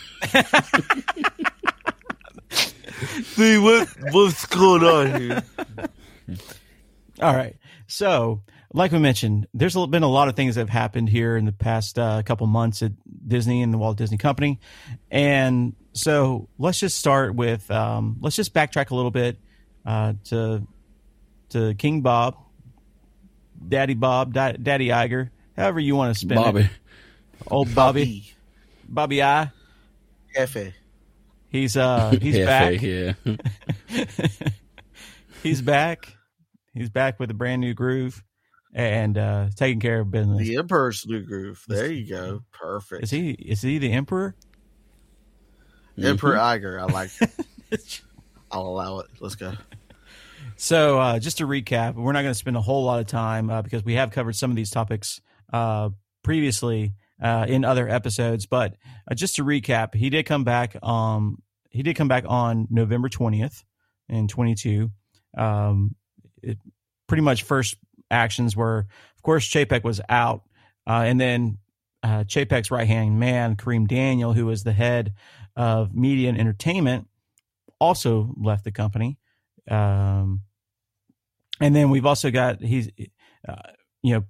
See 3.24 3.58
what 3.58 3.88
what's 4.12 4.46
going 4.48 4.84
on 4.84 5.22
here? 5.22 5.44
All 7.22 7.36
right. 7.36 7.56
So, 7.88 8.42
like 8.74 8.92
we 8.92 9.00
mentioned, 9.00 9.48
there's 9.54 9.76
been 9.88 10.04
a 10.04 10.08
lot 10.10 10.28
of 10.28 10.36
things 10.36 10.56
that 10.56 10.62
have 10.62 10.70
happened 10.70 11.08
here 11.10 11.38
in 11.38 11.46
the 11.46 11.52
past 11.52 11.98
uh, 12.00 12.22
couple 12.24 12.48
months 12.48 12.82
at 12.82 12.92
Disney 13.28 13.62
and 13.62 13.74
the 13.74 13.78
Walt 13.78 13.98
Disney 13.98 14.18
Company, 14.18 14.60
and 15.12 15.76
so 15.94 16.50
let's 16.58 16.80
just 16.80 16.98
start 16.98 17.36
with 17.36 17.70
um, 17.70 18.18
let's 18.20 18.36
just 18.36 18.54
backtrack 18.54 18.90
a 18.90 18.96
little 18.96 19.12
bit 19.12 19.38
uh, 19.86 20.14
to 20.26 20.68
to 21.50 21.74
King 21.76 22.02
Bob, 22.02 22.36
Daddy 23.68 23.94
Bob, 23.94 24.34
Da- 24.34 24.54
Daddy 24.54 24.88
Iger, 24.88 25.30
however 25.56 25.80
you 25.80 25.96
want 25.96 26.14
to 26.16 26.20
spin 26.20 26.36
Bobby. 26.38 26.62
it. 26.62 26.70
Old 27.48 27.74
Bobby, 27.76 28.34
Bobby 28.90 29.22
I. 29.22 29.52
F.A. 30.36 30.74
He's 31.50 31.78
uh 31.78 32.18
he's 32.20 32.36
Yeah, 32.38 32.46
back. 32.46 32.82
Yeah. 32.82 33.14
he's 35.44 35.62
back. 35.62 36.16
He's 36.74 36.90
back 36.90 37.20
with 37.20 37.30
a 37.30 37.36
brand 37.36 37.62
new 37.62 37.76
groove 37.76 38.24
and 38.74 39.18
uh 39.18 39.50
taking 39.56 39.80
care 39.80 40.00
of 40.00 40.12
business. 40.12 40.40
The 40.40 40.58
Emperor's 40.58 41.06
New 41.06 41.22
Groove. 41.22 41.64
There 41.68 41.92
you 41.92 42.08
go. 42.10 42.44
Perfect. 42.52 43.04
Is 43.04 43.12
he 43.12 43.32
is 43.32 43.62
he 43.62 43.78
the 43.78 43.92
emperor? 43.92 44.36
Emperor 46.02 46.36
Iger. 46.36 46.82
I 46.82 46.86
like 46.86 47.12
it. 47.72 48.02
I'll 48.52 48.68
allow 48.68 49.00
it. 49.00 49.08
Let's 49.20 49.36
go. 49.36 49.54
So 50.56 51.00
uh 51.00 51.20
just 51.20 51.38
to 51.38 51.48
recap, 51.48 51.96
we're 51.96 52.14
not 52.14 52.24
going 52.24 52.34
to 52.34 52.40
spend 52.40 52.58
a 52.58 52.62
whole 52.62 52.84
lot 52.84 53.00
of 53.00 53.08
time 53.08 53.50
uh, 53.50 53.62
because 53.62 53.84
we 53.84 53.94
have 53.94 54.12
covered 54.12 54.36
some 54.36 54.50
of 54.50 54.56
these 54.56 54.72
topics 54.72 55.22
uh 55.52 55.90
previously 56.24 56.94
uh 57.22 57.46
in 57.48 57.64
other 57.66 57.88
episodes, 57.88 58.48
but 58.48 58.76
uh, 59.10 59.14
just 59.14 59.36
to 59.36 59.44
recap, 59.44 59.94
he 59.94 60.10
did 60.10 60.26
come 60.26 60.44
back 60.44 60.76
um 60.84 61.42
he 61.70 61.84
did 61.84 61.96
come 61.96 62.08
back 62.08 62.24
on 62.28 62.68
November 62.72 63.10
20th 63.10 63.64
in 64.10 64.28
22. 64.28 64.90
Um 65.38 65.96
it, 66.42 66.58
pretty 67.08 67.22
much 67.22 67.44
first 67.44 67.78
actions 68.14 68.56
were 68.56 68.88
of 69.16 69.24
course 69.24 69.48
Chapek 69.48 69.84
was 69.84 70.00
out 70.10 70.44
uh 70.88 71.04
and 71.06 71.20
then 71.20 71.58
uh 72.04 72.24
Chapek's 72.24 72.72
right-hand 72.72 73.20
man 73.20 73.56
Kareem 73.56 73.88
Daniel 73.88 74.34
who 74.34 74.46
was 74.46 74.64
the 74.64 74.74
head 74.74 75.14
of 75.56 75.94
media 75.94 76.30
and 76.30 76.40
entertainment 76.40 77.08
also 77.80 78.34
left 78.38 78.64
the 78.64 78.72
company. 78.72 79.18
Um 79.70 80.42
and 81.60 81.76
then 81.76 81.90
we've 81.90 82.06
also 82.06 82.32
got 82.32 82.62
he's 82.62 82.90
uh, 83.48 83.56
you 84.02 84.14
know 84.14 84.24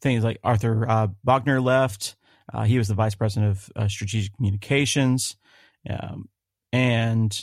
things 0.00 0.24
like 0.24 0.38
Arthur 0.42 0.88
uh, 0.88 1.08
Bochner 1.26 1.62
left. 1.62 2.16
Uh, 2.52 2.64
he 2.64 2.76
was 2.76 2.88
the 2.88 2.94
vice 2.94 3.14
president 3.14 3.52
of 3.52 3.70
uh, 3.76 3.88
strategic 3.88 4.34
communications. 4.36 5.36
Um, 5.88 6.28
and 6.72 7.40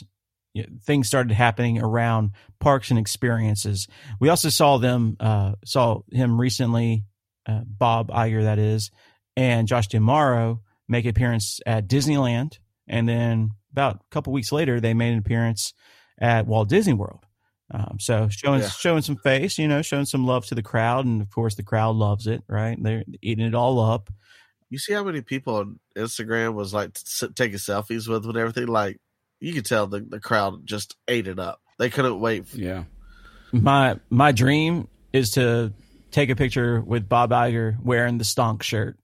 you 0.54 0.62
know, 0.62 0.68
things 0.82 1.06
started 1.08 1.32
happening 1.32 1.80
around 1.80 2.32
parks 2.58 2.90
and 2.90 2.98
experiences 2.98 3.86
we 4.20 4.28
also 4.28 4.48
saw 4.48 4.78
them 4.78 5.16
uh, 5.20 5.52
saw 5.64 6.00
him 6.12 6.40
recently 6.40 7.04
uh, 7.46 7.60
Bob 7.64 8.08
Iger 8.10 8.42
that 8.44 8.58
is 8.58 8.90
and 9.36 9.68
Josh 9.68 9.88
D'Amaro 9.88 10.60
make 10.88 11.04
an 11.04 11.10
appearance 11.10 11.60
at 11.66 11.88
Disneyland 11.88 12.58
and 12.88 13.08
then 13.08 13.50
about 13.72 13.96
a 13.96 14.00
couple 14.10 14.32
weeks 14.32 14.50
later 14.52 14.80
they 14.80 14.94
made 14.94 15.12
an 15.12 15.18
appearance 15.18 15.72
at 16.20 16.46
Walt 16.46 16.68
Disney 16.68 16.94
World 16.94 17.24
um, 17.72 17.98
so 18.00 18.28
showing 18.28 18.62
Yeah. 18.62 18.68
showing 18.68 19.02
some 19.02 19.14
face, 19.16 19.56
you 19.56 19.68
know, 19.68 19.80
showing 19.80 20.04
some 20.04 20.26
love 20.26 20.44
to 20.46 20.56
the 20.56 20.62
crowd, 20.62 21.06
and 21.06 21.22
of 21.22 21.30
course 21.30 21.54
the 21.54 21.62
crowd 21.62 21.94
loves 21.94 22.26
it, 22.26 22.42
right? 22.48 22.76
They're 22.82 23.04
eating 23.22 23.46
it 23.46 23.54
all 23.54 23.78
up. 23.78 24.10
You 24.70 24.78
see 24.78 24.92
how 24.92 25.04
many 25.04 25.20
people 25.20 25.54
on 25.54 25.78
Instagram 25.96 26.54
was 26.54 26.74
like 26.74 26.90
s- 26.96 27.22
taking 27.36 27.58
selfies 27.58 28.08
with 28.08 28.26
and 28.26 28.36
everything? 28.36 28.66
Like, 28.66 28.98
you 29.40 29.52
could 29.52 29.66
tell 29.66 29.86
the, 29.86 30.00
the 30.00 30.20
crowd 30.20 30.66
just 30.66 30.96
ate 31.08 31.26
it 31.26 31.38
up. 31.38 31.60
They 31.78 31.90
couldn't 31.90 32.20
wait. 32.20 32.52
Yeah. 32.54 32.84
My 33.52 33.98
my 34.10 34.32
dream 34.32 34.86
is 35.12 35.32
to 35.32 35.72
take 36.10 36.30
a 36.30 36.36
picture 36.36 36.80
with 36.80 37.08
Bob 37.08 37.30
Iger 37.30 37.82
wearing 37.82 38.18
the 38.18 38.24
Stonk 38.24 38.62
shirt 38.62 38.98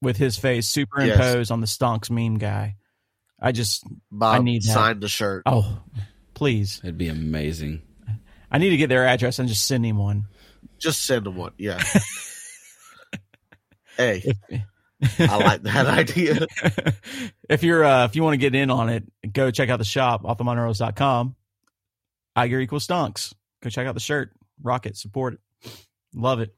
with 0.00 0.16
his 0.16 0.36
face 0.38 0.68
superimposed 0.68 1.50
on 1.50 1.60
the 1.60 1.66
Stonks 1.66 2.10
meme 2.10 2.38
guy. 2.38 2.76
I 3.40 3.52
just 3.52 3.84
Bob 4.10 4.42
need 4.44 4.62
that. 4.62 4.72
signed 4.72 5.00
the 5.02 5.08
shirt. 5.08 5.42
oh 5.46 5.82
please, 6.32 6.80
It'd 6.82 6.96
be 6.96 7.08
amazing. 7.08 7.82
I 8.50 8.58
need 8.58 8.70
to 8.70 8.76
get 8.76 8.88
their 8.88 9.06
address 9.06 9.38
and 9.38 9.48
just 9.48 9.66
send 9.66 9.84
him 9.84 9.98
one. 9.98 10.26
Just 10.78 11.04
send 11.04 11.26
them 11.26 11.36
one. 11.36 11.52
Yeah. 11.58 11.82
hey, 13.96 14.22
I 15.18 15.36
like 15.36 15.62
that 15.62 15.86
idea. 15.86 16.46
if 17.48 17.62
you're 17.62 17.84
uh, 17.84 18.04
if 18.04 18.16
you 18.16 18.22
want 18.22 18.34
to 18.34 18.38
get 18.38 18.54
in 18.54 18.70
on 18.70 18.88
it, 18.88 19.04
go 19.32 19.50
check 19.50 19.68
out 19.68 19.78
the 19.78 19.84
shop 19.84 20.22
offthemonorails.com. 20.22 21.36
Iger 22.36 22.62
equals 22.62 22.86
stonks. 22.86 23.32
Go 23.62 23.70
check 23.70 23.86
out 23.86 23.94
the 23.94 24.00
shirt. 24.00 24.32
Rock 24.62 24.86
it. 24.86 24.96
Support 24.96 25.34
it. 25.34 25.40
Love 26.14 26.40
it. 26.40 26.54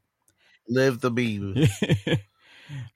Live 0.67 1.01
the 1.01 1.11
meme. 1.11 1.67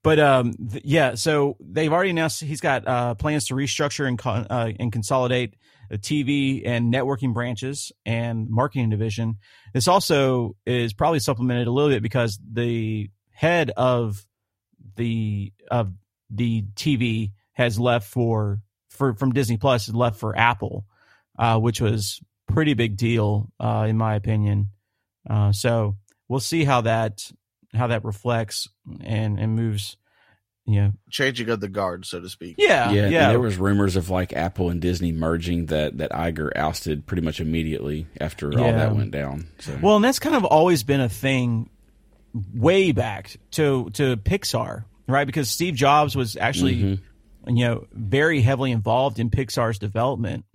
but 0.04 0.20
um, 0.20 0.54
th- 0.54 0.84
yeah. 0.86 1.16
So 1.16 1.58
they've 1.60 1.92
already 1.92 2.12
announced 2.12 2.42
he's 2.42 2.62
got 2.62 2.88
uh, 2.88 3.16
plans 3.16 3.48
to 3.48 3.56
restructure 3.56 4.08
and 4.08 4.18
con- 4.18 4.48
uh, 4.50 4.72
and 4.80 4.92
consolidate 4.92 5.56
the 5.90 5.98
TV 5.98 6.64
and 6.66 6.94
networking 6.94 7.34
branches 7.34 7.92
and 8.06 8.50
marketing 8.50 8.90
division. 8.90 9.38
This 9.74 9.88
also 9.88 10.56
is 10.66 10.94
probably 10.94 11.20
supplemented 11.20 11.68
a 11.68 11.72
little 11.72 11.90
bit 11.90 12.04
because 12.04 12.40
the 12.52 13.10
head 13.32 13.72
of 13.72 14.26
the 14.96 15.54
of 15.70 15.94
the 16.30 16.64
TV 16.76 17.32
has 17.54 17.80
left 17.80 18.08
for 18.08 18.62
for 18.90 19.14
from 19.16 19.34
Disney 19.34 19.58
Plus 19.58 19.88
has 19.88 19.96
left 19.96 20.20
for 20.20 20.38
Apple, 20.38 20.86
uh, 21.38 21.60
which 21.60 21.82
was 21.82 22.22
pretty 22.48 22.74
big 22.74 22.98
deal 22.98 23.52
uh, 23.60 23.86
in 23.88 23.98
my 23.98 24.16
opinion. 24.16 24.70
Uh, 25.30 25.52
so 25.52 25.96
we'll 26.28 26.40
see 26.40 26.64
how 26.64 26.82
that 26.82 27.32
how 27.74 27.88
that 27.88 28.04
reflects 28.04 28.68
and 29.02 29.40
and 29.40 29.56
moves. 29.56 29.98
You 30.66 30.82
know, 30.82 30.92
changing 31.10 31.50
of 31.50 31.60
the 31.60 31.68
guard, 31.68 32.06
so 32.06 32.22
to 32.22 32.30
speak. 32.30 32.56
yeah, 32.58 32.90
yeah, 32.90 33.10
yeah, 33.10 33.28
there 33.28 33.40
was 33.42 33.58
rumors 33.58 33.98
of 33.98 34.10
like 34.10 34.32
Apple 34.32 34.70
and 34.70 34.80
Disney 34.80 35.12
merging 35.12 35.66
that 35.66 35.98
that 35.98 36.12
Iger 36.12 36.56
ousted 36.56 37.06
pretty 37.06 37.22
much 37.22 37.42
immediately 37.42 38.08
after 38.22 38.58
all 38.58 38.72
that 38.72 38.96
went 38.96 39.12
down. 39.12 39.48
So 39.60 39.78
Well, 39.82 39.98
and 39.98 40.06
that's 40.06 40.20
kind 40.20 40.38
of 40.38 40.46
always 40.46 40.84
been 40.84 41.02
a 41.02 41.10
thing 41.10 41.70
way 42.54 42.92
back 42.92 43.36
to 43.52 43.90
to 43.94 44.18
Pixar, 44.18 44.86
right? 45.08 45.26
Because 45.26 45.50
Steve 45.50 45.76
Jobs 45.76 46.16
was 46.16 46.36
actually 46.38 46.76
Mhm. 46.76 47.00
you 47.48 47.66
know 47.66 47.86
very 47.92 48.42
heavily 48.42 48.72
involved 48.72 49.20
in 49.20 49.30
Pixar's 49.30 49.80
development. 49.80 50.46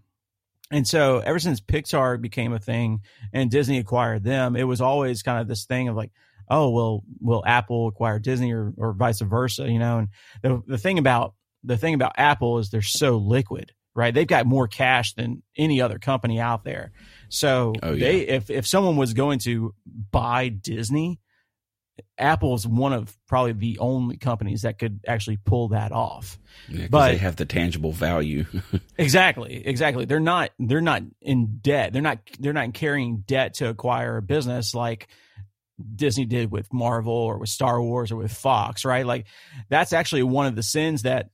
And 0.71 0.87
so 0.87 1.21
ever 1.21 1.39
since 1.39 1.61
Pixar 1.61 2.21
became 2.21 2.53
a 2.53 2.59
thing 2.59 3.01
and 3.33 3.51
Disney 3.51 3.79
acquired 3.79 4.23
them, 4.23 4.55
it 4.55 4.65
was 4.65 4.81
always 4.83 5.23
kind 5.23 5.41
of 5.41 5.49
this 5.49 5.65
thing 5.65 5.89
of 5.89 5.97
like, 5.97 6.11
oh, 6.51 6.69
well, 6.69 7.05
will 7.21 7.43
Apple 7.47 7.89
acquire 7.89 8.19
Disney 8.19 8.53
or, 8.53 8.75
or 8.77 8.93
vice 8.93 9.21
versa, 9.23 9.71
you 9.71 9.79
know? 9.79 9.99
And 9.99 10.09
the 10.43 10.63
the 10.67 10.79
thing 10.79 10.99
about 10.99 11.35
the 11.65 11.77
thing 11.79 11.95
about 11.95 12.13
Apple 12.19 12.59
is 12.59 12.69
they're 12.71 12.83
so 12.83 13.17
liquid, 13.17 13.73
right? 13.95 14.13
They've 14.13 14.27
got 14.27 14.47
more 14.47 14.69
cash 14.69 15.15
than 15.15 15.43
any 15.57 15.81
other 15.81 15.99
company 15.99 16.39
out 16.39 16.65
there. 16.65 16.93
So 17.31 17.73
Oh, 17.83 17.93
yeah. 17.93 18.07
they 18.07 18.21
if 18.29 18.51
if 18.51 18.67
someone 18.67 18.97
was 18.97 19.15
going 19.15 19.39
to 19.41 19.75
buy 20.11 20.49
Disney, 20.51 21.19
Apple's 22.17 22.67
one 22.67 22.93
of 22.93 23.17
probably 23.27 23.53
the 23.53 23.79
only 23.79 24.17
companies 24.17 24.63
that 24.63 24.79
could 24.79 25.01
actually 25.07 25.37
pull 25.37 25.69
that 25.69 25.93
off. 25.93 26.39
yeah, 26.69 26.87
but- 26.91 27.13
they 27.13 27.17
have 27.19 27.37
the 27.37 27.45
tangible 27.45 27.93
value. 27.93 28.45
Exactly, 29.01 29.65
exactly. 29.65 30.07
They're 30.07 30.19
not 30.19 30.51
they're 30.59 30.81
not 30.81 31.03
in 31.23 31.59
debt. 31.61 31.93
They're 31.93 32.03
not 32.03 32.19
they're 32.41 32.53
not 32.53 32.75
carrying 32.75 33.19
debt 33.19 33.55
to 33.55 33.69
acquire 33.69 34.17
a 34.17 34.23
business 34.23 34.75
like 34.75 35.07
Disney 35.95 36.25
did 36.27 36.51
with 36.51 36.73
Marvel 36.73 37.13
or 37.15 37.39
with 37.39 37.49
Star 37.49 37.81
Wars 37.81 38.11
or 38.11 38.17
with 38.17 38.33
Fox, 38.33 38.85
right? 38.85 39.07
Like 39.07 39.27
that's 39.69 39.93
actually 39.93 40.25
one 40.25 40.47
of 40.47 40.57
the 40.57 40.65
sins 40.65 41.03
that 41.03 41.31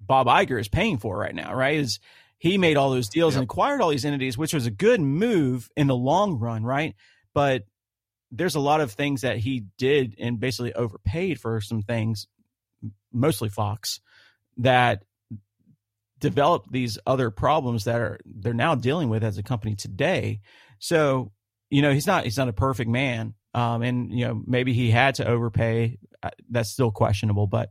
Bob 0.00 0.26
Iger 0.26 0.58
is 0.58 0.68
paying 0.68 0.96
for 0.96 1.18
right 1.18 1.34
now, 1.34 1.54
right? 1.54 1.76
Is 1.76 2.00
he 2.38 2.56
made 2.56 2.78
all 2.78 2.90
those 2.90 3.10
deals 3.10 3.34
and 3.36 3.44
acquired 3.44 3.82
all 3.82 3.90
these 3.90 4.06
entities, 4.06 4.38
which 4.38 4.54
was 4.54 4.64
a 4.64 4.70
good 4.70 5.00
move 5.02 5.68
in 5.76 5.86
the 5.86 5.94
long 5.94 6.38
run, 6.38 6.64
right? 6.64 6.94
But 7.34 7.64
there's 8.32 8.54
a 8.54 8.60
lot 8.60 8.80
of 8.80 8.90
things 8.92 9.20
that 9.20 9.36
he 9.36 9.66
did 9.78 10.16
and 10.18 10.40
basically 10.40 10.72
overpaid 10.72 11.38
for 11.38 11.60
some 11.60 11.82
things, 11.82 12.26
mostly 13.12 13.50
Fox, 13.50 14.00
that 14.56 15.04
developed 16.18 16.72
these 16.72 16.98
other 17.06 17.30
problems 17.30 17.84
that 17.84 18.00
are 18.00 18.18
they're 18.24 18.54
now 18.54 18.74
dealing 18.74 19.08
with 19.08 19.22
as 19.22 19.38
a 19.38 19.42
company 19.42 19.74
today. 19.76 20.40
So, 20.78 21.32
you 21.68 21.82
know, 21.82 21.92
he's 21.92 22.06
not 22.06 22.24
he's 22.24 22.38
not 22.38 22.48
a 22.48 22.52
perfect 22.52 22.90
man. 22.90 23.34
Um, 23.54 23.82
and 23.82 24.10
you 24.10 24.26
know, 24.26 24.42
maybe 24.46 24.72
he 24.72 24.90
had 24.90 25.16
to 25.16 25.28
overpay. 25.28 25.98
Uh, 26.22 26.30
That's 26.48 26.70
still 26.70 26.90
questionable, 26.90 27.46
but 27.46 27.70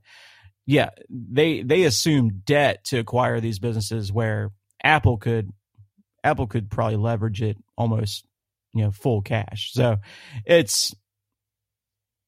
yeah, 0.65 0.89
they 1.09 1.63
they 1.63 1.83
assumed 1.83 2.45
debt 2.45 2.83
to 2.85 2.99
acquire 2.99 3.39
these 3.39 3.59
businesses 3.59 4.11
where 4.11 4.51
Apple 4.83 5.17
could 5.17 5.51
Apple 6.23 6.47
could 6.47 6.69
probably 6.69 6.97
leverage 6.97 7.41
it 7.41 7.57
almost, 7.77 8.25
you 8.73 8.83
know, 8.83 8.91
full 8.91 9.21
cash. 9.21 9.71
So 9.73 9.97
it's 10.45 10.93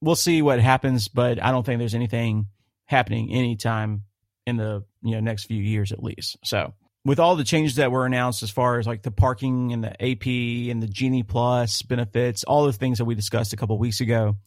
we'll 0.02 0.16
see 0.16 0.42
what 0.42 0.60
happens, 0.60 1.08
but 1.08 1.42
I 1.42 1.52
don't 1.52 1.66
think 1.66 1.80
there's 1.80 1.96
anything 1.96 2.48
happening 2.86 3.32
anytime 3.34 4.04
in 4.46 4.58
the 4.58 4.84
you 5.02 5.12
know 5.12 5.20
next 5.20 5.46
few 5.46 5.62
years 5.62 5.92
at 5.92 6.04
least. 6.04 6.38
So 6.44 6.74
with 7.06 7.20
all 7.20 7.36
the 7.36 7.44
changes 7.44 7.76
that 7.76 7.92
were 7.92 8.06
announced 8.06 8.44
as 8.44 8.50
far 8.52 8.80
as 8.80 8.88
like 8.88 9.04
the 9.04 9.12
parking 9.12 9.74
and 9.74 9.84
the 9.84 9.92
AP 10.02 10.26
and 10.72 10.82
the 10.82 10.88
Genie 10.88 11.24
Plus 11.24 11.82
benefits, 11.82 12.44
all 12.44 12.66
the 12.66 12.74
things 12.74 12.98
that 12.98 13.06
we 13.06 13.16
discussed 13.16 13.54
a 13.54 13.58
couple 13.58 13.78
weeks 13.78 14.00
ago, 14.02 14.38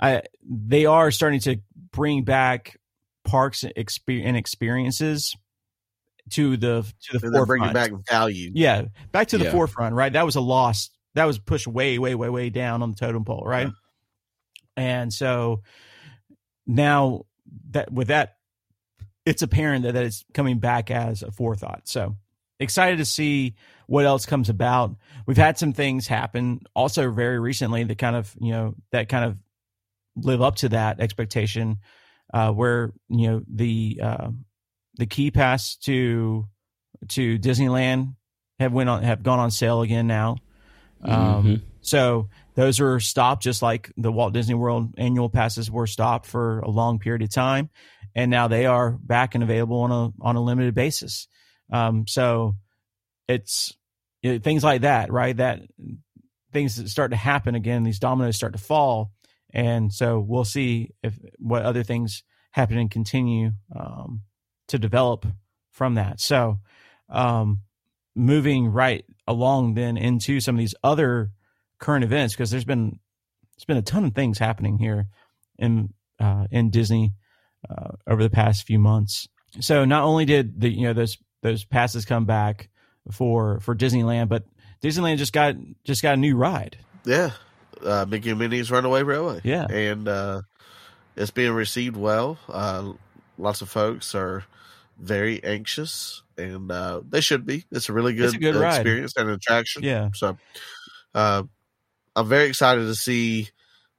I, 0.00 0.22
they 0.48 0.86
are 0.86 1.10
starting 1.10 1.40
to 1.40 1.56
bring 1.92 2.24
back 2.24 2.78
parks 3.24 3.64
and 3.64 3.72
and 4.08 4.36
experiences 4.36 5.36
to 6.30 6.56
the 6.56 6.82
to 7.02 7.12
the 7.12 7.18
they're 7.18 7.30
forefront. 7.32 7.46
bringing 7.48 7.72
back 7.72 7.90
value. 8.08 8.50
Yeah, 8.54 8.84
back 9.12 9.28
to 9.28 9.38
the 9.38 9.44
Yeah. 9.44 9.52
forefront, 9.52 9.94
right? 9.94 10.12
That 10.12 10.24
was 10.24 10.36
a 10.36 10.40
loss. 10.40 10.88
That 11.14 11.24
was 11.24 11.38
pushed 11.38 11.66
way, 11.66 11.98
way, 11.98 12.14
way, 12.14 12.28
way 12.28 12.50
down 12.50 12.82
on 12.82 12.90
the 12.90 12.96
totem 12.96 13.24
pole, 13.24 13.42
right? 13.44 13.68
Yeah. 13.68 13.72
And 14.76 15.12
so 15.12 15.62
now 16.66 17.26
that 17.70 17.92
with 17.92 18.08
that, 18.08 18.36
it's 19.26 19.42
apparent 19.42 19.84
that, 19.84 19.92
that 19.92 20.04
it's 20.04 20.24
coming 20.32 20.58
back 20.58 20.90
as 20.90 21.22
a 21.22 21.30
forethought. 21.30 21.82
So 21.88 22.16
excited 22.58 22.98
to 22.98 23.04
see 23.04 23.56
what 23.86 24.06
else 24.06 24.24
comes 24.24 24.48
about. 24.48 24.96
We've 25.26 25.36
had 25.36 25.58
some 25.58 25.72
things 25.72 26.06
happen 26.06 26.60
also 26.74 27.10
very 27.10 27.38
recently 27.38 27.84
that 27.84 27.98
kind 27.98 28.16
of, 28.16 28.34
you 28.40 28.52
know, 28.52 28.74
that 28.92 29.08
kind 29.08 29.24
of 29.24 29.36
live 30.16 30.42
up 30.42 30.56
to 30.56 30.68
that 30.70 31.00
expectation, 31.00 31.78
uh, 32.32 32.52
where, 32.52 32.92
you 33.08 33.28
know, 33.28 33.42
the, 33.52 34.00
uh, 34.02 34.30
the 34.96 35.06
key 35.06 35.30
pass 35.30 35.76
to, 35.76 36.46
to 37.08 37.38
Disneyland 37.38 38.14
have 38.58 38.72
went 38.72 38.88
on, 38.88 39.02
have 39.02 39.22
gone 39.22 39.38
on 39.38 39.50
sale 39.50 39.82
again 39.82 40.06
now. 40.06 40.36
Um, 41.02 41.44
Mhm. 41.44 41.62
so 41.80 42.28
those 42.54 42.80
are 42.80 43.00
stopped 43.00 43.42
just 43.42 43.62
like 43.62 43.92
the 43.96 44.12
Walt 44.12 44.34
Disney 44.34 44.54
World 44.54 44.94
annual 44.98 45.28
passes 45.28 45.70
were 45.70 45.86
stopped 45.86 46.26
for 46.26 46.60
a 46.60 46.70
long 46.70 46.98
period 46.98 47.22
of 47.22 47.30
time. 47.30 47.70
And 48.14 48.30
now 48.30 48.48
they 48.48 48.66
are 48.66 48.90
back 48.90 49.34
and 49.34 49.44
available 49.44 49.80
on 49.80 49.92
a, 49.92 50.12
on 50.20 50.36
a 50.36 50.42
limited 50.42 50.74
basis. 50.74 51.28
Um, 51.72 52.06
so 52.06 52.56
it's 53.28 53.72
know, 54.22 54.38
things 54.38 54.64
like 54.64 54.82
that, 54.82 55.12
right? 55.12 55.36
That 55.36 55.62
things 56.52 56.76
that 56.76 56.88
start 56.88 57.12
to 57.12 57.16
happen 57.16 57.54
again, 57.54 57.84
these 57.84 58.00
dominoes 58.00 58.36
start 58.36 58.52
to 58.52 58.58
fall. 58.58 59.12
And 59.52 59.92
so 59.92 60.20
we'll 60.20 60.44
see 60.44 60.90
if 61.02 61.18
what 61.38 61.62
other 61.62 61.82
things 61.82 62.22
happen 62.50 62.76
and 62.78 62.90
continue, 62.90 63.52
um, 63.74 64.22
to 64.68 64.78
develop 64.78 65.26
from 65.70 65.94
that. 65.94 66.20
So, 66.20 66.58
um, 67.08 67.62
moving 68.14 68.68
right 68.68 69.04
along 69.26 69.74
then 69.74 69.96
into 69.96 70.40
some 70.40 70.56
of 70.56 70.58
these 70.58 70.74
other 70.82 71.30
current 71.78 72.04
events 72.04 72.34
because 72.34 72.50
there's 72.50 72.64
been 72.64 72.98
there's 73.56 73.64
been 73.66 73.76
a 73.76 73.82
ton 73.82 74.04
of 74.04 74.14
things 74.14 74.38
happening 74.38 74.78
here 74.78 75.06
in 75.58 75.92
uh, 76.18 76.46
in 76.50 76.70
Disney 76.70 77.14
uh, 77.68 77.92
over 78.06 78.22
the 78.22 78.30
past 78.30 78.66
few 78.66 78.78
months. 78.78 79.28
So 79.60 79.84
not 79.84 80.04
only 80.04 80.24
did 80.24 80.60
the 80.60 80.68
you 80.68 80.82
know 80.82 80.92
those 80.92 81.18
those 81.42 81.64
passes 81.64 82.04
come 82.04 82.26
back 82.26 82.68
for 83.12 83.60
for 83.60 83.74
Disneyland, 83.74 84.28
but 84.28 84.44
Disneyland 84.82 85.18
just 85.18 85.32
got 85.32 85.56
just 85.84 86.02
got 86.02 86.14
a 86.14 86.16
new 86.16 86.36
ride. 86.36 86.78
Yeah. 87.04 87.30
Uh, 87.84 88.04
Mickey 88.08 88.30
and 88.30 88.38
Minnie's 88.38 88.70
Runaway 88.70 89.02
Railway. 89.02 89.40
Yeah. 89.42 89.66
And 89.66 90.06
uh, 90.06 90.42
it's 91.16 91.30
being 91.30 91.52
received 91.52 91.96
well. 91.96 92.38
Uh, 92.48 92.92
lots 93.38 93.62
of 93.62 93.70
folks 93.70 94.14
are 94.14 94.44
very 94.98 95.42
anxious, 95.42 96.22
and 96.44 96.70
uh, 96.70 97.00
they 97.08 97.20
should 97.20 97.46
be. 97.46 97.64
It's 97.70 97.88
a 97.88 97.92
really 97.92 98.14
good, 98.14 98.34
a 98.34 98.38
good 98.38 98.56
experience 98.56 99.14
and 99.16 99.30
attraction. 99.30 99.82
Yeah. 99.82 100.10
So 100.14 100.36
uh, 101.14 101.42
I'm 102.16 102.28
very 102.28 102.48
excited 102.48 102.82
to 102.82 102.94
see 102.94 103.48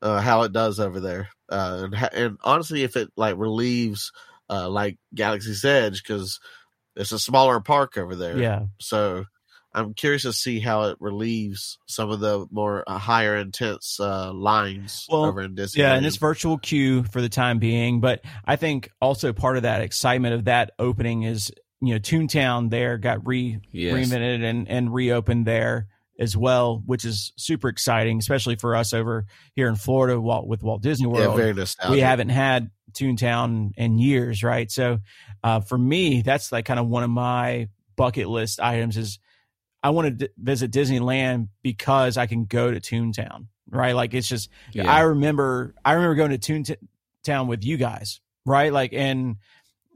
uh, 0.01 0.21
how 0.21 0.43
it 0.43 0.53
does 0.53 0.79
over 0.79 0.99
there. 0.99 1.29
Uh, 1.49 1.81
and, 1.83 1.95
ha- 1.95 2.09
and 2.13 2.37
honestly, 2.43 2.83
if 2.83 2.95
it 2.95 3.09
like 3.15 3.35
relieves 3.37 4.11
uh, 4.49 4.69
like 4.69 4.97
Galaxy's 5.13 5.65
Edge, 5.65 6.01
because 6.03 6.39
it's 6.95 7.11
a 7.11 7.19
smaller 7.19 7.59
park 7.59 7.97
over 7.97 8.15
there. 8.15 8.37
Yeah. 8.37 8.65
So 8.79 9.25
I'm 9.73 9.93
curious 9.93 10.23
to 10.23 10.33
see 10.33 10.59
how 10.59 10.83
it 10.83 10.97
relieves 10.99 11.77
some 11.87 12.09
of 12.09 12.19
the 12.19 12.45
more 12.51 12.83
uh, 12.85 12.97
higher 12.97 13.37
intense 13.37 13.99
uh, 13.99 14.33
lines 14.33 15.07
Well, 15.09 15.25
over 15.25 15.41
in 15.41 15.55
Disney. 15.55 15.81
Yeah, 15.81 15.93
and 15.93 16.05
it's 16.05 16.17
virtual 16.17 16.57
queue 16.57 17.03
for 17.03 17.21
the 17.21 17.29
time 17.29 17.59
being. 17.59 18.01
But 18.01 18.21
I 18.43 18.57
think 18.57 18.89
also 19.01 19.31
part 19.31 19.55
of 19.55 19.63
that 19.63 19.81
excitement 19.81 20.33
of 20.33 20.45
that 20.45 20.71
opening 20.77 21.23
is, 21.23 21.51
you 21.81 21.93
know, 21.93 21.99
Toontown 21.99 22.69
there 22.69 22.97
got 22.97 23.25
re 23.25 23.59
Yes. 23.71 23.93
reinvented 23.95 24.43
and, 24.43 24.67
and 24.69 24.93
reopened 24.93 25.45
there 25.47 25.87
as 26.19 26.37
well, 26.37 26.83
which 26.85 27.03
is 27.05 27.33
super 27.35 27.67
exciting, 27.69 28.19
especially 28.19 28.55
for 28.55 28.75
us 28.75 28.93
over 28.93 29.25
here 29.55 29.67
in 29.67 29.75
Florida 29.75 30.19
Walt, 30.21 30.45
with 30.47 30.61
Walt 30.61 30.81
Disney 30.83 31.07
yeah, 31.09 31.25
World. 31.27 31.37
very 31.37 31.53
nostalgic. 31.53 31.93
we 31.95 31.99
haven't 32.01 32.29
had 32.29 32.69
Toontown 32.93 33.71
in 33.77 33.97
years, 33.97 34.43
right? 34.43 34.69
So 34.71 34.99
uh, 35.43 35.61
for 35.61 35.77
me, 35.77 36.21
that's 36.21 36.51
like 36.51 36.65
kind 36.65 36.79
of 36.79 36.87
one 36.87 37.03
of 37.03 37.09
my 37.09 37.69
bucket 37.95 38.27
list 38.27 38.59
items 38.59 38.97
is 38.97 39.17
I 39.81 39.89
want 39.89 40.05
to 40.19 40.27
d- 40.27 40.33
visit 40.37 40.69
Disneyland 40.71 41.47
because 41.63 42.17
I 42.17 42.27
can 42.27 42.45
go 42.45 42.69
to 42.69 42.79
Toontown, 42.79 43.47
right? 43.69 43.93
Like 43.95 44.13
it's 44.13 44.27
just 44.27 44.49
Yeah. 44.73 44.91
I 44.91 44.99
remember 45.01 45.73
I 45.83 45.93
remember 45.93 46.13
going 46.15 46.37
to 46.37 46.75
Toontown 47.25 47.47
with 47.47 47.63
you 47.63 47.77
guys, 47.77 48.21
right? 48.45 48.71
Like 48.71 48.93
and 48.93 49.37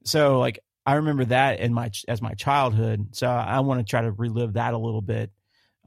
so 0.06 0.39
like 0.39 0.60
I 0.86 0.95
remember 0.95 1.26
that 1.26 1.60
in 1.60 1.74
my 1.74 1.91
as 2.08 2.21
my 2.21 2.34
childhood. 2.34 3.10
So 3.15 3.28
I 3.28 3.60
want 3.62 3.80
to 3.80 3.89
try 3.89 4.02
to 4.02 4.12
relive 4.12 4.54
that 4.54 4.74
a 4.74 4.78
little 4.78 5.02
bit 5.02 5.32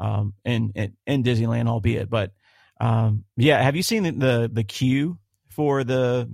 um 0.01 0.35
in 0.45 0.73
in, 0.75 0.97
in 1.07 1.23
Disneyland 1.25 1.69
albeit 1.69 2.09
but 2.11 2.33
um 2.81 3.25
yeah, 3.37 3.63
have 3.63 3.77
you 3.77 3.83
seen 3.83 4.03
the 4.05 4.13
the, 4.13 4.51
the 4.53 4.65
queue 4.65 5.19
for 5.51 5.83
the 5.85 6.29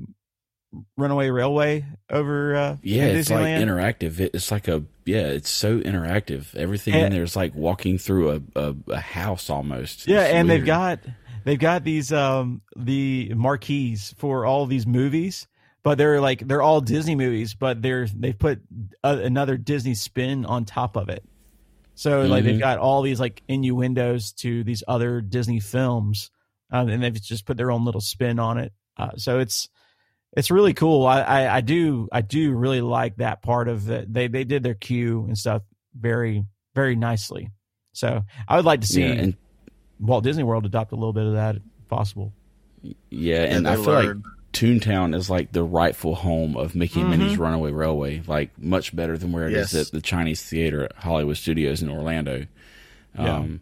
Runaway 0.96 1.30
Railway 1.30 1.84
over 2.10 2.56
uh, 2.56 2.76
Yeah, 2.82 3.04
it's 3.04 3.30
like 3.30 3.46
interactive. 3.46 4.18
It, 4.18 4.32
it's 4.34 4.50
like 4.50 4.66
a 4.68 4.82
yeah, 5.04 5.28
it's 5.28 5.50
so 5.50 5.78
interactive. 5.78 6.54
Everything 6.56 6.94
And- 6.94 7.06
in 7.06 7.12
there 7.12 7.22
is 7.22 7.36
like 7.36 7.54
walking 7.54 7.96
through 7.98 8.30
a, 8.32 8.40
a, 8.60 8.74
a 8.88 9.00
house 9.00 9.50
almost. 9.50 10.08
Yeah, 10.08 10.22
It's 10.24 10.34
and 10.34 10.50
they've 10.50 10.64
got 10.64 10.98
they've 11.44 11.58
got 11.58 11.84
these 11.84 12.12
um 12.12 12.60
the 12.76 13.32
marquees 13.36 14.14
for 14.18 14.44
all 14.46 14.66
these 14.66 14.86
movies, 14.86 15.46
but 15.84 15.96
they're 15.98 16.20
like 16.20 16.40
they're 16.48 16.62
all 16.62 16.80
Disney 16.80 17.14
movies, 17.14 17.54
but 17.54 17.80
they're 17.80 18.06
they've 18.08 18.38
put 18.38 18.60
a, 19.04 19.18
another 19.18 19.56
Disney 19.56 19.94
spin 19.94 20.44
on 20.44 20.64
top 20.64 20.96
of 20.96 21.08
it. 21.08 21.22
So 21.94 22.22
like 22.22 22.42
they've 22.42 22.56
Mhm. 22.56 22.60
got 22.60 22.78
all 22.78 23.02
these 23.02 23.20
like 23.20 23.40
innuendos 23.46 24.32
to 24.32 24.64
these 24.64 24.82
other 24.88 25.20
Disney 25.20 25.60
films, 25.60 26.30
um, 26.72 26.88
and 26.88 27.00
they've 27.00 27.22
just 27.22 27.46
put 27.46 27.56
their 27.56 27.70
own 27.70 27.84
little 27.84 28.00
spin 28.00 28.40
on 28.40 28.58
it. 28.58 28.72
Uh, 28.96 29.10
so 29.16 29.38
it's 29.38 29.68
it's 30.36 30.50
really 30.50 30.74
cool. 30.74 31.06
I, 31.06 31.20
I 31.20 31.56
I 31.56 31.60
do 31.60 32.08
I 32.10 32.20
do 32.22 32.50
really 32.52 32.80
like 32.80 33.16
that 33.18 33.42
part 33.42 33.68
of 33.68 33.88
it. 33.90 34.12
They 34.12 34.26
they 34.26 34.42
did 34.42 34.64
their 34.64 34.74
cue 34.74 35.24
and 35.28 35.38
stuff 35.38 35.62
very 35.96 36.44
very 36.74 36.96
nicely. 36.96 37.50
So 37.92 38.22
I 38.48 38.56
would 38.56 38.64
like 38.64 38.80
to 38.80 38.86
see 38.88 39.02
yeah, 39.02 39.12
and 39.12 39.36
Walt 40.00 40.24
Disney 40.24 40.42
World 40.42 40.66
adopt 40.66 40.90
a 40.90 40.96
little 40.96 41.12
bit 41.12 41.26
of 41.26 41.34
that 41.34 41.54
if 41.56 41.88
possible. 41.88 42.32
yeah, 43.10 43.42
and 43.44 43.64
they 43.66 43.70
I 43.70 43.74
feel 43.76 43.84
like 43.92 44.06
learned. 44.06 44.24
Toontown 44.54 45.14
is 45.14 45.28
like 45.28 45.52
the 45.52 45.62
rightful 45.62 46.14
home 46.14 46.56
of 46.56 46.74
Mickey 46.74 47.00
and 47.00 47.12
Mhm. 47.12 47.18
Minnie's 47.18 47.38
Runaway 47.38 47.72
Railway, 47.72 48.22
like 48.26 48.56
much 48.58 48.94
better 48.96 49.18
than 49.18 49.32
where 49.32 49.46
it 49.48 49.52
is 49.52 49.72
Yes. 49.74 49.86
at 49.88 49.92
the 49.92 50.00
Chinese 50.00 50.42
Theater 50.42 50.84
at 50.84 50.96
Hollywood 50.96 51.36
Studios 51.36 51.82
in 51.82 51.88
Orlando. 51.90 52.46
Yeah. 53.18 53.36
Um, 53.36 53.60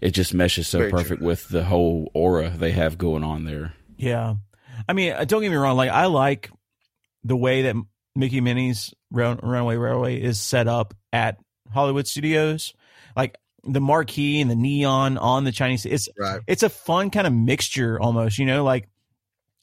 It 0.00 0.12
just 0.12 0.32
meshes 0.32 0.68
so 0.68 0.78
Very 0.78 0.90
true. 0.90 0.98
perfect 1.00 1.22
with 1.22 1.48
the 1.48 1.64
whole 1.64 2.08
aura 2.14 2.50
they 2.50 2.70
have 2.70 2.98
going 2.98 3.24
on 3.24 3.42
there. 3.44 3.74
Yeah. 3.96 4.36
I 4.88 4.92
mean, 4.92 5.12
uh, 5.12 5.24
don't 5.24 5.42
get 5.42 5.50
me 5.50 5.56
wrong. 5.56 5.76
Like, 5.76 5.90
I 5.90 6.06
like 6.06 6.52
the 7.24 7.34
way 7.36 7.62
that 7.62 7.74
Mickey 8.14 8.40
Minnie's 8.40 8.94
Run- 9.10 9.40
Runaway 9.42 9.74
Railway 9.76 10.20
is 10.22 10.38
set 10.40 10.68
up 10.68 10.94
at 11.12 11.38
Hollywood 11.74 12.06
Studios. 12.06 12.74
Like 13.16 13.36
the 13.64 13.80
marquee 13.80 14.40
and 14.40 14.48
the 14.48 14.54
neon 14.54 15.18
on 15.18 15.42
the 15.42 15.50
Chinese. 15.50 15.84
It's 15.84 16.08
Right. 16.16 16.42
it's 16.46 16.62
a 16.62 16.68
fun 16.68 17.10
kind 17.10 17.26
of 17.26 17.32
mixture 17.32 18.00
almost. 18.00 18.38
You 18.38 18.46
know, 18.46 18.62
like 18.62 18.88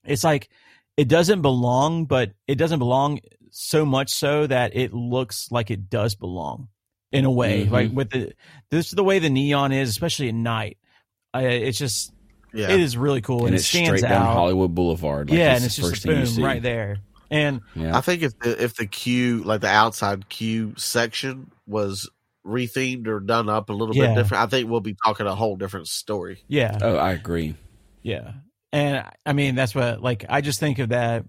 it's 0.04 0.26
like 0.26 0.50
it 0.98 1.08
doesn't 1.08 1.42
belong, 1.42 2.06
but 2.06 2.32
it 2.48 2.56
doesn't 2.56 2.80
belong 2.80 3.20
so 3.52 3.86
much 3.86 4.10
so 4.12 4.48
that 4.48 4.76
it 4.76 4.94
looks 4.94 5.52
like 5.52 5.72
it 5.72 5.90
does 5.90 6.16
belong 6.16 6.68
in 7.12 7.26
a 7.26 7.32
way. 7.32 7.66
Mhm. 7.66 7.72
Like 7.72 7.92
with 7.92 8.10
the 8.12 8.34
this 8.72 8.88
is 8.88 8.92
the 8.92 9.04
way 9.04 9.20
the 9.20 9.30
neon 9.30 9.72
is, 9.72 9.90
especially 9.90 10.30
at 10.30 10.36
night. 10.36 10.78
I, 11.34 11.44
it's 11.44 11.78
just 11.78 12.14
Yeah. 12.54 12.70
it 12.72 12.80
is 12.80 12.96
really 12.98 13.22
cool 13.22 13.40
and, 13.40 13.48
and 13.48 13.56
it 13.56 13.60
it's 13.60 13.68
stands 13.68 14.00
straight 14.00 14.10
down 14.10 14.22
out. 14.22 14.34
Hollywood 14.34 14.74
Boulevard. 14.76 15.30
Like, 15.30 15.38
yeah, 15.40 15.54
it's 15.54 15.56
and 15.56 15.64
the 15.64 15.66
it's 15.68 15.76
just 15.76 15.90
first 15.90 16.06
a 16.06 16.08
thing 16.08 16.18
you 16.20 16.26
boom 16.26 16.34
see. 16.34 16.44
right 16.44 16.62
there. 16.62 16.98
And 17.32 17.62
Yeah. 17.76 17.98
I 17.98 18.02
think 18.02 18.22
if 18.22 18.38
the 18.40 18.62
if 18.64 18.76
the 18.76 18.86
queue 18.88 19.44
like 19.44 19.62
the 19.62 19.68
outside 19.70 20.30
queue 20.30 20.74
section 20.78 21.52
was 21.68 22.10
rethemed 22.46 23.08
or 23.08 23.20
done 23.20 23.50
up 23.50 23.70
a 23.70 23.74
little 23.74 23.96
Yeah. 23.96 24.08
bit 24.08 24.16
different, 24.16 24.44
I 24.44 24.48
think 24.48 24.70
we'll 24.70 24.80
be 24.82 24.96
talking 25.04 25.26
a 25.28 25.36
whole 25.36 25.56
different 25.56 25.88
story. 25.88 26.44
yeah, 26.48 26.78
oh, 26.82 26.96
I 26.98 27.12
agree. 27.14 27.56
yeah, 28.04 28.34
and 28.71 29.06
I 29.25 29.34
mean 29.34 29.56
that's 29.56 29.73
what 29.75 30.01
like 30.01 30.25
I 30.28 30.41
just 30.41 30.60
think 30.60 30.80
of 30.80 30.89
that 30.89 31.25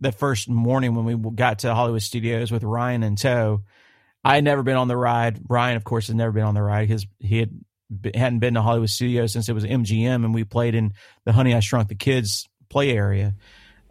the 0.00 0.12
first 0.12 0.48
morning 0.48 0.94
when 0.94 1.04
we 1.04 1.30
got 1.30 1.60
to 1.60 1.74
Hollywood 1.74 2.02
Studios 2.02 2.50
with 2.50 2.64
Ryan 2.64 3.02
and 3.02 3.16
tow. 3.16 3.62
I 4.24 4.36
had 4.36 4.44
never 4.44 4.62
been 4.62 4.76
on 4.76 4.88
the 4.88 4.96
ride. 4.96 5.40
Ryan, 5.48 5.76
of 5.76 5.84
course, 5.84 6.06
has 6.06 6.14
never 6.14 6.32
been 6.32 6.44
on 6.44 6.54
the 6.54 6.62
ride 6.62 6.88
because 6.88 7.06
he 7.18 7.38
had 7.38 7.50
hadn't 8.14 8.38
been 8.38 8.54
to 8.54 8.62
Hollywood 8.62 8.90
Studios 8.90 9.32
since 9.32 9.48
it 9.48 9.52
was 9.52 9.64
MGM, 9.64 10.24
and 10.24 10.32
we 10.34 10.44
played 10.44 10.74
in 10.74 10.92
the 11.24 11.32
Honey 11.32 11.54
I 11.54 11.60
Shrunk 11.60 11.88
the 11.88 11.94
Kids 11.94 12.48
play 12.68 12.90
area. 12.90 13.34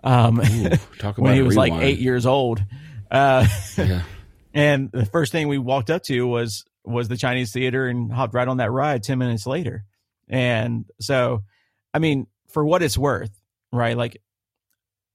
Um, 0.03 0.39
Ooh, 0.39 0.69
talk 0.97 1.17
about 1.17 1.19
when 1.19 1.35
he 1.35 1.41
was 1.41 1.55
like 1.55 1.73
eight 1.73 1.99
years 1.99 2.25
old. 2.25 2.63
Uh, 3.09 3.47
Yeah. 3.77 4.03
And 4.53 4.91
the 4.91 5.05
first 5.05 5.31
thing 5.31 5.47
we 5.47 5.57
walked 5.57 5.89
up 5.89 6.03
to 6.03 6.27
was 6.27 6.65
was 6.83 7.07
the 7.07 7.15
Chinese 7.15 7.53
theater 7.53 7.87
and 7.87 8.11
hopped 8.11 8.33
right 8.33 8.47
on 8.47 8.57
that 8.57 8.71
ride 8.71 9.03
10 9.03 9.17
minutes 9.17 9.45
later. 9.47 9.85
And 10.27 10.85
so, 10.99 11.43
I 11.93 11.99
mean, 11.99 12.27
for 12.53 12.65
what 12.65 12.83
it's 12.83 12.97
worth, 12.97 13.31
right? 13.71 13.95
Like, 13.97 14.21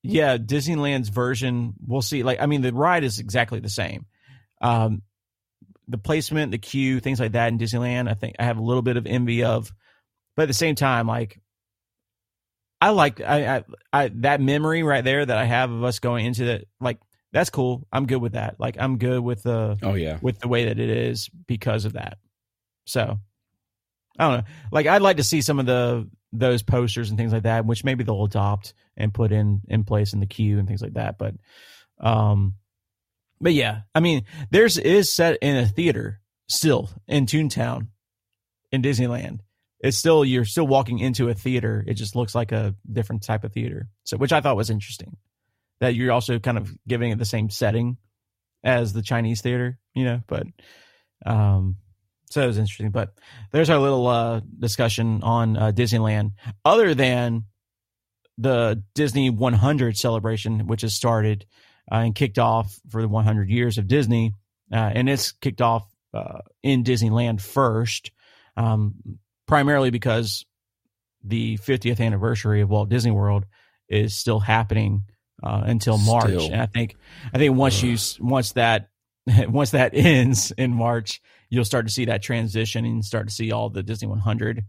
yeah, 0.02 0.36
Disneyland's 0.38 1.08
version, 1.08 1.74
we'll 1.84 2.02
see. 2.02 2.22
Like, 2.22 2.40
I 2.40 2.46
mean, 2.46 2.62
the 2.62 2.72
ride 2.72 3.04
is 3.04 3.18
exactly 3.18 3.60
the 3.60 3.68
same. 3.68 4.06
Um, 4.60 5.02
the 5.88 5.98
placement, 5.98 6.52
the 6.52 6.58
queue, 6.58 7.00
things 7.00 7.20
like 7.20 7.32
that 7.32 7.48
in 7.48 7.58
Disneyland, 7.58 8.08
I 8.08 8.14
think 8.14 8.36
I 8.38 8.44
have 8.44 8.58
a 8.58 8.62
little 8.62 8.82
bit 8.82 8.96
of 8.96 9.06
envy 9.06 9.44
of. 9.44 9.72
But 10.36 10.42
at 10.42 10.48
the 10.48 10.54
same 10.54 10.74
time, 10.74 11.06
like, 11.06 11.40
I 12.80 12.90
like 12.90 13.20
I, 13.20 13.56
I 13.56 13.64
I 13.92 14.10
that 14.16 14.40
memory 14.40 14.82
right 14.82 15.02
there 15.02 15.24
that 15.24 15.38
I 15.38 15.44
have 15.44 15.70
of 15.70 15.82
us 15.82 15.98
going 15.98 16.26
into 16.26 16.44
the 16.44 16.64
like 16.78 16.98
that's 17.32 17.50
cool. 17.50 17.86
I'm 17.90 18.06
good 18.06 18.20
with 18.20 18.32
that. 18.32 18.60
Like 18.60 18.76
I'm 18.78 18.98
good 18.98 19.20
with 19.20 19.42
the 19.42 19.78
Oh 19.82 19.94
yeah. 19.94 20.18
with 20.20 20.38
the 20.38 20.48
way 20.48 20.66
that 20.66 20.78
it 20.78 20.90
is 20.90 21.30
because 21.46 21.84
of 21.86 21.94
that. 21.94 22.18
So 22.84 23.18
I 24.18 24.28
don't 24.28 24.38
know. 24.38 24.52
Like 24.72 24.86
I'd 24.86 25.02
like 25.02 25.18
to 25.18 25.24
see 25.24 25.42
some 25.42 25.58
of 25.58 25.66
the 25.66 26.08
those 26.32 26.62
posters 26.62 27.08
and 27.08 27.18
things 27.18 27.32
like 27.32 27.44
that, 27.44 27.66
which 27.66 27.84
maybe 27.84 28.04
they'll 28.04 28.24
adopt 28.24 28.74
and 28.96 29.12
put 29.12 29.32
in 29.32 29.60
in 29.68 29.84
place 29.84 30.12
in 30.12 30.20
the 30.20 30.26
queue 30.26 30.58
and 30.58 30.66
things 30.66 30.82
like 30.82 30.94
that. 30.94 31.18
But 31.18 31.34
um 32.00 32.54
but 33.40 33.52
yeah, 33.52 33.82
I 33.94 34.00
mean 34.00 34.24
there's 34.50 34.78
is 34.78 35.10
set 35.10 35.38
in 35.42 35.56
a 35.56 35.66
theater 35.66 36.20
still 36.48 36.90
in 37.06 37.26
Toontown 37.26 37.88
in 38.72 38.82
Disneyland. 38.82 39.40
It's 39.80 39.98
still 39.98 40.24
you're 40.24 40.44
still 40.44 40.66
walking 40.66 40.98
into 40.98 41.28
a 41.28 41.34
theater. 41.34 41.84
It 41.86 41.94
just 41.94 42.16
looks 42.16 42.34
like 42.34 42.52
a 42.52 42.74
different 42.90 43.22
type 43.22 43.44
of 43.44 43.52
theater. 43.52 43.88
So 44.04 44.16
which 44.16 44.32
I 44.32 44.40
thought 44.40 44.56
was 44.56 44.70
interesting. 44.70 45.16
That 45.80 45.94
you're 45.94 46.12
also 46.12 46.38
kind 46.38 46.56
of 46.56 46.74
giving 46.88 47.10
it 47.12 47.18
the 47.18 47.26
same 47.26 47.50
setting 47.50 47.98
as 48.64 48.94
the 48.94 49.02
Chinese 49.02 49.42
theater, 49.42 49.78
you 49.94 50.04
know, 50.04 50.22
but 50.26 50.46
um 51.24 51.76
so 52.26 52.42
it 52.42 52.46
was 52.46 52.58
interesting. 52.58 52.90
But 52.90 53.14
there's 53.52 53.70
our 53.70 53.78
little 53.78 54.06
uh 54.06 54.40
discussion 54.58 55.22
on 55.22 55.56
uh, 55.56 55.72
Disneyland. 55.72 56.32
Other 56.64 56.94
than 56.94 57.44
the 58.38 58.82
Disney 58.94 59.30
100 59.30 59.96
celebration, 59.96 60.66
which 60.66 60.82
has 60.82 60.94
started 60.94 61.46
uh, 61.90 61.96
and 61.96 62.14
kicked 62.14 62.38
off 62.38 62.78
for 62.90 63.00
the 63.00 63.08
100 63.08 63.48
years 63.48 63.78
of 63.78 63.88
Disney, 63.88 64.34
uh, 64.72 64.90
and 64.94 65.08
it's 65.08 65.32
kicked 65.32 65.62
off 65.62 65.86
uh, 66.12 66.40
in 66.62 66.84
Disneyland 66.84 67.40
first, 67.40 68.10
um, 68.56 68.94
primarily 69.46 69.90
because 69.90 70.44
the 71.24 71.56
50th 71.58 72.00
anniversary 72.00 72.60
of 72.60 72.68
Walt 72.68 72.88
Disney 72.88 73.10
World 73.10 73.46
is 73.88 74.14
still 74.14 74.40
happening 74.40 75.02
uh, 75.42 75.62
until 75.64 75.98
March. 75.98 76.26
Still. 76.26 76.52
And 76.52 76.60
I 76.60 76.66
think 76.66 76.96
I 77.32 77.38
think 77.38 77.56
once 77.56 77.82
you 77.82 77.96
once 78.20 78.52
that 78.52 78.88
once 79.48 79.70
that 79.72 79.94
ends 79.94 80.52
in 80.52 80.72
March, 80.72 81.20
you'll 81.48 81.64
start 81.64 81.86
to 81.86 81.92
see 81.92 82.06
that 82.06 82.22
transition 82.22 82.84
and 82.84 83.04
start 83.04 83.28
to 83.28 83.34
see 83.34 83.52
all 83.52 83.70
the 83.70 83.82
Disney 83.82 84.08
100 84.08 84.64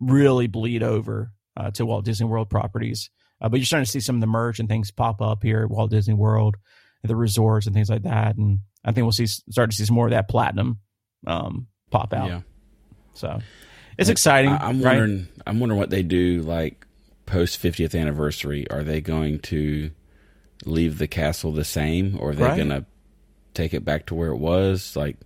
really 0.00 0.46
bleed 0.46 0.82
over 0.82 1.32
uh, 1.56 1.70
to 1.72 1.84
Walt 1.86 2.04
Disney 2.04 2.26
World 2.26 2.48
properties. 2.50 3.10
Uh, 3.40 3.48
but 3.48 3.58
you're 3.58 3.66
starting 3.66 3.84
to 3.84 3.90
see 3.90 4.00
some 4.00 4.14
of 4.16 4.20
the 4.20 4.26
merch 4.26 4.60
and 4.60 4.68
things 4.68 4.90
pop 4.90 5.20
up 5.20 5.42
here 5.42 5.62
at 5.64 5.70
Walt 5.70 5.90
Disney 5.90 6.14
World, 6.14 6.56
the 7.02 7.16
resorts 7.16 7.66
and 7.66 7.74
things 7.74 7.90
like 7.90 8.04
that. 8.04 8.36
And 8.36 8.60
I 8.84 8.92
think 8.92 9.04
we'll 9.04 9.12
see 9.12 9.26
start 9.26 9.70
to 9.70 9.76
see 9.76 9.84
some 9.84 9.96
more 9.96 10.06
of 10.06 10.12
that 10.12 10.28
platinum 10.28 10.78
um, 11.26 11.66
pop 11.90 12.12
out. 12.12 12.28
Yeah. 12.28 12.40
So 13.14 13.40
it's 13.98 14.08
exciting. 14.08 14.50
I, 14.52 14.70
am 14.70 14.80
right? 14.80 14.98
wondering. 14.98 15.28
I'm 15.46 15.58
wondering 15.60 15.78
what 15.80 15.90
they 15.90 16.02
do 16.02 16.42
like 16.42 16.86
post 17.26 17.60
50th 17.60 17.98
anniversary. 17.98 18.70
Are 18.70 18.84
they 18.84 19.00
going 19.00 19.40
to 19.40 19.90
leave 20.64 20.98
the 20.98 21.08
castle 21.08 21.50
the 21.52 21.64
same, 21.64 22.16
or 22.20 22.30
are 22.30 22.34
they 22.34 22.44
Right. 22.44 22.56
going 22.56 22.68
to 22.68 22.86
take 23.54 23.74
it 23.74 23.84
back 23.84 24.06
to 24.06 24.14
where 24.14 24.30
it 24.30 24.38
was? 24.38 24.94
Like, 24.94 25.16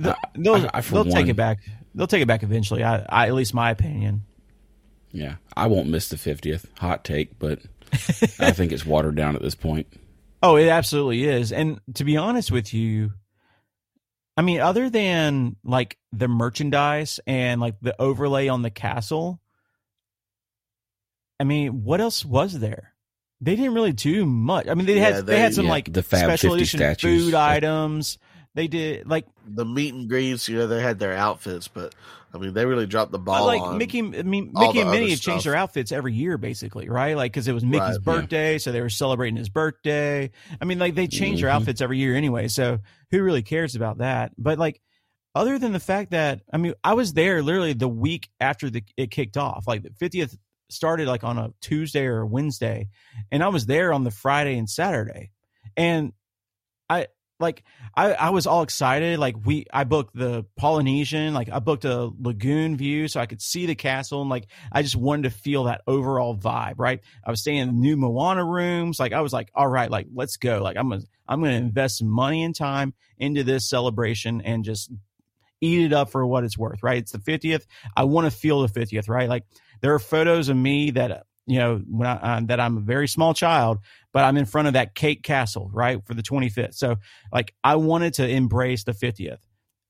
They'll, 0.00 0.12
I- 0.12 0.28
they'll, 0.36 0.54
I- 0.54 0.70
I, 0.74 0.80
they'll 0.80 1.04
take 1.04 1.28
it 1.28 1.36
back. 1.36 1.58
They'll 1.94 2.06
take 2.06 2.22
it 2.22 2.28
back 2.28 2.42
eventually. 2.42 2.82
I, 2.84 3.04
I 3.08 3.26
at 3.28 3.34
least 3.34 3.52
my 3.54 3.70
opinion. 3.70 4.22
yeah, 5.12 5.36
I 5.56 5.66
won't 5.66 5.88
miss 5.88 6.08
the 6.08 6.16
50th. 6.16 6.64
Hot 6.78 7.04
take, 7.04 7.38
but 7.38 7.58
I 8.38 8.50
think 8.52 8.72
it's 8.72 8.86
watered 8.86 9.16
down 9.16 9.36
at 9.36 9.42
this 9.42 9.54
point. 9.54 9.86
Oh, 10.42 10.56
it 10.56 10.68
absolutely 10.68 11.24
is. 11.24 11.52
And 11.52 11.80
to 11.94 12.04
be 12.04 12.16
honest 12.16 12.50
with 12.50 12.72
you, 12.72 13.12
I 14.36 14.42
mean, 14.42 14.60
other 14.60 14.88
than 14.88 15.56
like 15.64 15.98
the 16.12 16.28
merchandise 16.28 17.20
and 17.26 17.60
like 17.60 17.74
the 17.82 17.94
overlay 18.00 18.48
on 18.48 18.62
the 18.62 18.70
castle, 18.70 19.40
I 21.38 21.44
mean, 21.44 21.84
what 21.84 22.00
else 22.00 22.24
was 22.24 22.58
there? 22.58 22.94
They 23.40 23.56
didn't 23.56 23.74
really 23.74 23.92
do 23.92 24.26
much. 24.26 24.68
I 24.68 24.74
mean, 24.74 24.86
they 24.86 24.96
Yeah, 24.96 25.10
had 25.14 25.26
they, 25.26 25.34
they- 25.34 25.40
had 25.40 25.54
some 25.54 25.64
yeah, 25.66 25.70
like 25.72 25.92
the 25.92 26.02
Fab 26.02 26.20
special 26.24 26.50
50 26.50 26.56
edition 26.62 26.78
statues. 26.78 27.24
food 27.24 27.32
Like- 27.34 27.56
items. 27.56 28.18
They 28.54 28.66
did 28.66 29.08
like 29.08 29.26
The 29.46 29.64
meet 29.64 29.94
and 29.94 30.08
greets, 30.08 30.48
you 30.48 30.58
know, 30.58 30.66
they 30.66 30.82
had 30.82 30.98
their 30.98 31.14
outfits, 31.16 31.68
but 31.68 31.94
I 32.34 32.38
mean, 32.38 32.52
they 32.52 32.66
really 32.66 32.86
dropped 32.86 33.12
the 33.12 33.18
ball. 33.18 33.44
like 33.46 33.76
Mickey, 33.76 33.98
I 34.00 34.22
mean, 34.22 34.52
Mickey 34.54 34.80
and 34.80 34.90
Minnie 34.90 35.10
have 35.10 35.20
changed 35.20 35.46
their 35.46 35.54
outfits 35.56 35.92
every 35.92 36.12
year, 36.14 36.36
basically, 36.38 36.88
right? 36.88 37.16
Like 37.16 37.32
because 37.32 37.46
it 37.48 37.52
was 37.52 37.64
Mickey's 37.64 37.80
Right, 37.80 37.92
yeah. 38.06 38.20
birthday, 38.20 38.58
so 38.58 38.72
they 38.72 38.80
were 38.80 38.88
celebrating 38.88 39.36
his 39.36 39.48
birthday. 39.48 40.30
I 40.60 40.64
mean, 40.64 40.78
like 40.78 40.94
they 40.94 41.06
change 41.06 41.40
their 41.40 41.50
Mhm. 41.50 41.54
outfits 41.54 41.80
every 41.80 41.98
year 41.98 42.14
anyway, 42.16 42.48
so 42.48 42.78
who 43.10 43.22
really 43.22 43.42
cares 43.42 43.74
about 43.76 43.98
that? 43.98 44.32
But 44.38 44.58
like, 44.58 44.80
other 45.34 45.58
than 45.58 45.72
the 45.72 45.80
fact 45.80 46.10
that 46.10 46.40
I 46.52 46.56
mean, 46.56 46.74
I 46.82 46.94
was 46.94 47.12
there 47.12 47.42
literally 47.42 47.72
the 47.72 47.88
week 47.88 48.28
after 48.40 48.68
the 48.68 48.82
it 48.96 49.10
kicked 49.12 49.36
off, 49.36 49.66
like 49.68 49.82
the 49.84 49.90
fiftieth 49.98 50.36
started 50.70 51.06
like 51.08 51.22
on 51.24 51.38
a 51.38 51.52
Tuesday 51.60 52.06
or 52.06 52.20
a 52.20 52.26
Wednesday, 52.26 52.88
and 53.30 53.42
I 53.44 53.48
was 53.48 53.66
there 53.66 53.92
on 53.92 54.02
the 54.04 54.10
Friday 54.10 54.56
and 54.58 54.68
Saturday, 54.68 55.30
and 55.76 56.12
like 57.40 57.64
I, 57.94 58.12
I 58.12 58.30
was 58.30 58.46
all 58.46 58.62
excited. 58.62 59.18
Like 59.18 59.34
we, 59.44 59.66
I 59.72 59.84
booked 59.84 60.14
the 60.14 60.44
Polynesian, 60.56 61.34
like 61.34 61.48
I 61.50 61.58
booked 61.58 61.84
a 61.84 62.10
lagoon 62.18 62.76
view 62.76 63.08
so 63.08 63.20
I 63.20 63.26
could 63.26 63.42
see 63.42 63.66
the 63.66 63.74
castle, 63.74 64.20
and 64.20 64.30
like 64.30 64.46
I 64.70 64.82
just 64.82 64.96
wanted 64.96 65.24
to 65.24 65.30
feel 65.30 65.64
that 65.64 65.82
overall 65.86 66.36
vibe. 66.36 66.74
Right, 66.78 67.00
I 67.24 67.30
was 67.30 67.40
staying 67.40 67.58
in 67.58 67.66
the 67.68 67.72
new 67.74 67.96
Moana 67.96 68.44
rooms. 68.44 69.00
Like 69.00 69.12
I 69.12 69.22
was 69.22 69.32
like, 69.32 69.50
all 69.54 69.68
right, 69.68 69.90
like 69.90 70.06
let's 70.14 70.36
go. 70.36 70.62
Like 70.62 70.76
I'm 70.76 70.88
gonna 70.90 71.02
I'm 71.26 71.40
gonna 71.40 71.54
invest 71.54 72.04
money 72.04 72.44
and 72.44 72.54
time 72.54 72.94
into 73.18 73.42
this 73.42 73.68
celebration 73.68 74.42
and 74.42 74.64
just 74.64 74.92
eat 75.60 75.84
it 75.84 75.92
up 75.92 76.10
for 76.10 76.24
what 76.26 76.44
it's 76.44 76.58
worth. 76.58 76.82
Right, 76.82 76.98
it's 76.98 77.12
the 77.12 77.18
50th. 77.18 77.64
I 77.96 78.04
want 78.04 78.26
to 78.26 78.30
feel 78.30 78.62
the 78.62 78.68
50th. 78.68 79.08
Right, 79.08 79.28
like 79.28 79.44
there 79.80 79.94
are 79.94 79.98
photos 79.98 80.48
of 80.48 80.56
me 80.56 80.90
that 80.92 81.24
you 81.50 81.58
know 81.58 81.82
when 81.90 82.06
I, 82.06 82.14
uh, 82.14 82.40
that 82.44 82.60
I'm 82.60 82.76
a 82.76 82.80
very 82.80 83.08
small 83.08 83.34
child, 83.34 83.80
but 84.12 84.22
I'm 84.22 84.36
in 84.36 84.44
front 84.44 84.68
of 84.68 84.74
that 84.74 84.94
cake 84.94 85.24
castle 85.24 85.68
right 85.72 86.04
for 86.06 86.14
the 86.14 86.22
25th. 86.22 86.74
So 86.74 86.96
like 87.32 87.54
I 87.64 87.76
wanted 87.76 88.14
to 88.14 88.28
embrace 88.28 88.84
the 88.84 88.92
50th, 88.92 89.40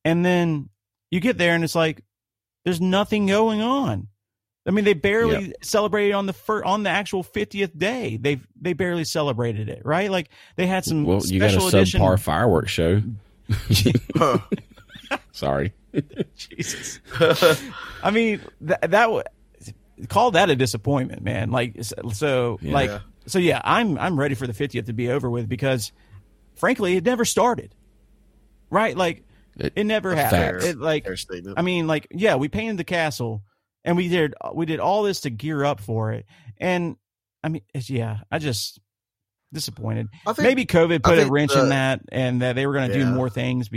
and 0.05 0.25
then 0.25 0.71
you 1.11 1.21
get 1.21 1.37
there 1.37 1.55
and 1.55 1.63
it's 1.63 1.75
like 1.75 2.03
there's 2.65 2.81
nothing 2.81 3.27
going 3.27 3.61
on. 3.61 4.09
I 4.67 4.71
mean, 4.73 4.85
they 4.85 4.95
barely 4.95 5.49
yep. 5.49 5.65
celebrated 5.65 6.13
on 6.13 6.27
the 6.27 6.33
fir- 6.33 6.65
on 6.65 6.83
the 6.83 6.91
actual 6.91 7.25
50th 7.25 7.77
day. 7.77 8.19
They 8.19 8.41
they 8.59 8.73
barely 8.73 9.05
celebrated 9.05 9.69
it, 9.69 9.83
right? 9.85 10.11
Like 10.11 10.31
they 10.57 10.67
had 10.67 10.85
some. 10.85 11.05
Well, 11.05 11.21
you 11.25 11.41
got 11.41 11.55
a 11.55 11.67
edition. 11.67 12.01
subpar 12.01 12.19
fireworks 12.21 12.71
show. 12.71 13.03
Sorry. 15.33 15.73
Jesus. 16.37 17.01
I 18.03 18.11
mean 18.11 18.41
that 18.63 18.91
that 18.91 19.27
call 20.09 20.33
that 20.33 20.51
a 20.51 20.57
disappointment, 20.57 21.23
man. 21.23 21.51
Like 21.51 21.77
so, 22.13 22.59
yeah. 22.61 22.73
like 22.73 22.91
so. 23.27 23.39
Yeah, 23.39 23.61
I'm 23.65 23.99
I'm 23.99 24.19
ready 24.19 24.35
for 24.35 24.47
the 24.47 24.53
50th 24.53 24.87
to 24.87 24.93
be 24.93 25.11
over 25.11 25.31
with 25.31 25.49
because, 25.49 25.93
frankly, 26.55 26.97
it 26.97 27.05
never 27.05 27.25
started. 27.25 27.75
Right, 28.71 28.97
like 28.97 29.25
it, 29.59 29.73
it 29.77 29.85
never 29.85 30.15
happened. 30.15 30.63
It, 30.63 30.79
like 30.79 31.07
I 31.57 31.63
mean, 31.63 31.87
like 31.87 32.07
yeah, 32.11 32.37
we 32.37 32.49
painted 32.49 32.77
the 32.77 32.85
castle, 32.85 33.43
and 33.85 33.97
we 33.97 34.09
did 34.09 34.35
we 34.55 34.67
did 34.67 34.81
all 34.81 35.03
this 35.03 35.23
to 35.23 35.31
gear 35.31 35.65
up 35.65 35.81
for 35.81 36.13
it, 36.13 36.27
and 36.59 36.97
I 37.43 37.49
mean, 37.49 37.63
yeah, 37.75 38.19
I 38.31 38.39
just 38.39 38.81
disappointed. 39.53 40.09
Think, 40.25 40.39
Maybe 40.39 40.67
COVID 40.67 41.03
put 41.03 41.19
a 41.19 41.27
wrench 41.27 41.53
the, 41.53 41.63
in 41.63 41.69
that, 41.71 42.01
and 42.13 42.43
that 42.43 42.55
they 42.55 42.67
were 42.67 42.75
going 42.75 42.91
to 42.91 42.99
yeah. 42.99 43.05
do 43.05 43.11
more 43.11 43.31
things, 43.31 43.69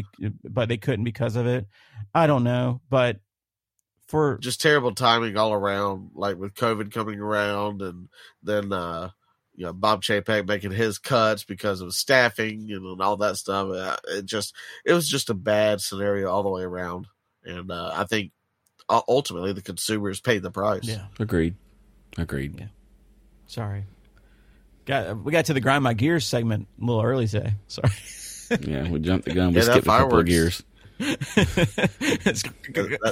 but 0.43 0.69
they 0.69 0.77
couldn't 0.77 1.05
because 1.05 1.35
of 1.35 1.47
it. 1.47 1.65
I 2.13 2.27
don't 2.27 2.43
know, 2.43 2.81
but 2.89 3.17
for 4.13 4.37
just 4.37 4.61
terrible 4.61 4.93
timing 4.93 5.37
all 5.37 5.53
around, 5.53 6.11
like 6.13 6.37
with 6.37 6.53
COVID 6.53 6.91
coming 6.91 7.19
around, 7.19 7.81
and 7.81 8.09
then 8.43 8.71
uh, 8.71 9.09
you 9.55 9.65
know 9.65 9.73
Bob 9.73 10.03
Chapek 10.03 10.47
making 10.47 10.69
his 10.69 10.99
cuts 10.99 11.43
because 11.43 11.81
of 11.81 11.95
staffing 11.95 12.71
and, 12.71 12.85
and 12.85 13.01
all 13.01 13.17
that 13.17 13.37
stuff. 13.37 13.71
Uh, 13.71 13.97
it 14.09 14.25
just 14.25 14.53
it 14.85 14.93
was 14.93 15.09
just 15.09 15.31
a 15.31 15.33
bad 15.33 15.81
scenario 15.81 16.29
all 16.29 16.43
the 16.43 16.51
way 16.51 16.61
around, 16.61 17.07
and 17.43 17.71
uh, 17.71 17.91
I 17.91 18.03
think 18.03 18.31
ultimately 18.87 19.51
the 19.51 19.63
consumers 19.63 20.21
paid 20.21 20.43
the 20.43 20.51
price. 20.51 20.83
Yeah, 20.83 21.07
agreed, 21.17 21.55
agreed. 22.15 22.59
Yeah, 22.59 22.67
sorry. 23.47 23.85
Got 24.85 25.23
we 25.23 25.31
got 25.31 25.45
to 25.45 25.55
the 25.55 25.59
grind 25.59 25.83
my 25.83 25.95
gears 25.95 26.27
segment 26.27 26.67
a 26.79 26.85
little 26.85 27.01
early 27.01 27.27
today. 27.27 27.55
Sorry. 27.67 27.89
yeah, 28.61 28.87
we 28.87 28.99
jumped 28.99 29.25
the 29.25 29.33
gun. 29.33 29.53
We 29.53 29.55
yeah, 29.55 29.61
skipped 29.63 29.87
a 29.87 29.89
couple 29.89 30.19
of 30.19 30.27
gears 30.27 30.61
that, 30.99 32.51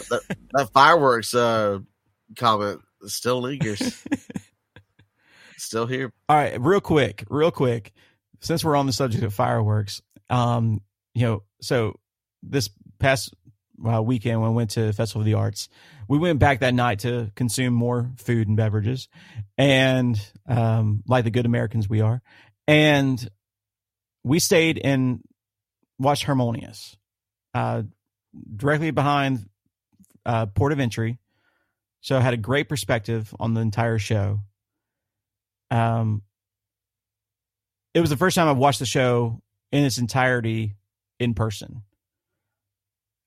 that, 0.09 0.37
that, 0.53 0.69
fireworks 0.73 1.33
uh, 1.33 1.79
comment 2.37 2.81
still 3.05 3.41
lingers. 3.41 4.03
still 5.57 5.85
here. 5.85 6.11
All 6.27 6.35
right, 6.35 6.59
real 6.59 6.81
quick, 6.81 7.23
real 7.29 7.51
quick. 7.51 7.93
Since 8.39 8.65
we're 8.65 8.75
on 8.75 8.87
the 8.87 8.93
subject 8.93 9.23
of 9.23 9.33
fireworks, 9.33 10.01
um, 10.29 10.81
you 11.13 11.27
know, 11.27 11.43
so 11.61 11.99
this 12.41 12.69
past 12.97 13.33
uh, 13.87 14.01
weekend 14.01 14.41
when 14.41 14.51
we 14.51 14.55
went 14.55 14.71
to 14.71 14.93
Festival 14.93 15.21
of 15.21 15.25
the 15.25 15.35
Arts, 15.35 15.69
we 16.07 16.17
went 16.17 16.39
back 16.39 16.61
that 16.61 16.73
night 16.73 16.99
to 16.99 17.31
consume 17.35 17.73
more 17.73 18.11
food 18.17 18.47
and 18.47 18.57
beverages, 18.57 19.07
and 19.57 20.19
um, 20.47 21.03
like 21.07 21.23
the 21.23 21.31
good 21.31 21.45
Americans 21.45 21.87
we 21.87 22.01
are, 22.01 22.21
and 22.67 23.29
we 24.23 24.39
stayed 24.39 24.79
and 24.83 25.21
watched 25.99 26.23
Harmonious 26.23 26.97
uh, 27.53 27.83
directly 28.55 28.91
behind 28.91 29.47
uh, 30.25 30.45
port 30.47 30.71
of 30.71 30.79
entry. 30.79 31.19
So 32.01 32.17
I 32.17 32.21
had 32.21 32.33
a 32.33 32.37
great 32.37 32.67
perspective 32.69 33.33
on 33.39 33.53
the 33.53 33.61
entire 33.61 33.99
show. 33.99 34.39
Um, 35.69 36.23
it 37.93 38.01
was 38.01 38.09
the 38.09 38.17
first 38.17 38.35
time 38.35 38.47
I've 38.47 38.57
watched 38.57 38.79
the 38.79 38.85
show 38.85 39.41
in 39.71 39.83
its 39.83 39.97
entirety 39.97 40.75
in 41.19 41.33
person, 41.33 41.83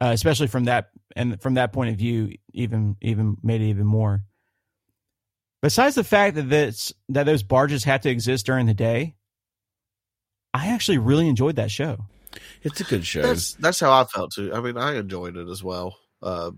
uh, 0.00 0.10
especially 0.12 0.48
from 0.48 0.64
that 0.64 0.90
and 1.14 1.40
from 1.40 1.54
that 1.54 1.72
point 1.72 1.90
of 1.90 1.96
view, 1.96 2.32
even 2.52 2.96
even 3.00 3.36
made 3.42 3.60
it 3.60 3.66
even 3.66 3.86
more. 3.86 4.24
Besides 5.62 5.94
the 5.94 6.04
fact 6.04 6.36
that 6.36 6.50
this, 6.50 6.92
that 7.08 7.24
those 7.24 7.42
barges 7.42 7.84
had 7.84 8.02
to 8.02 8.10
exist 8.10 8.44
during 8.44 8.66
the 8.66 8.74
day, 8.74 9.14
I 10.52 10.68
actually 10.68 10.98
really 10.98 11.26
enjoyed 11.26 11.56
that 11.56 11.70
show. 11.70 12.04
It's 12.62 12.80
a 12.80 12.84
good 12.84 13.06
show. 13.06 13.22
That's, 13.22 13.54
that's 13.54 13.80
how 13.80 13.92
I 13.92 14.04
felt 14.04 14.32
too. 14.32 14.52
I 14.54 14.60
mean, 14.60 14.76
I 14.76 14.96
enjoyed 14.96 15.36
it 15.36 15.48
as 15.48 15.62
well. 15.62 15.96
Uh, 16.22 16.52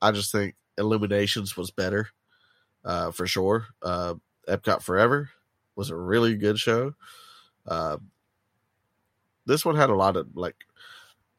I 0.00 0.12
just 0.12 0.32
think 0.32 0.54
Illuminations 0.78 1.56
was 1.56 1.70
better, 1.70 2.08
uh, 2.84 3.10
for 3.12 3.26
sure. 3.26 3.66
Uh, 3.82 4.14
Epcot 4.48 4.82
Forever 4.82 5.30
was 5.76 5.90
a 5.90 5.96
really 5.96 6.36
good 6.36 6.58
show. 6.58 6.94
Uh, 7.66 7.98
this 9.46 9.64
one 9.64 9.76
had 9.76 9.90
a 9.90 9.94
lot 9.94 10.16
of 10.16 10.28
like 10.34 10.56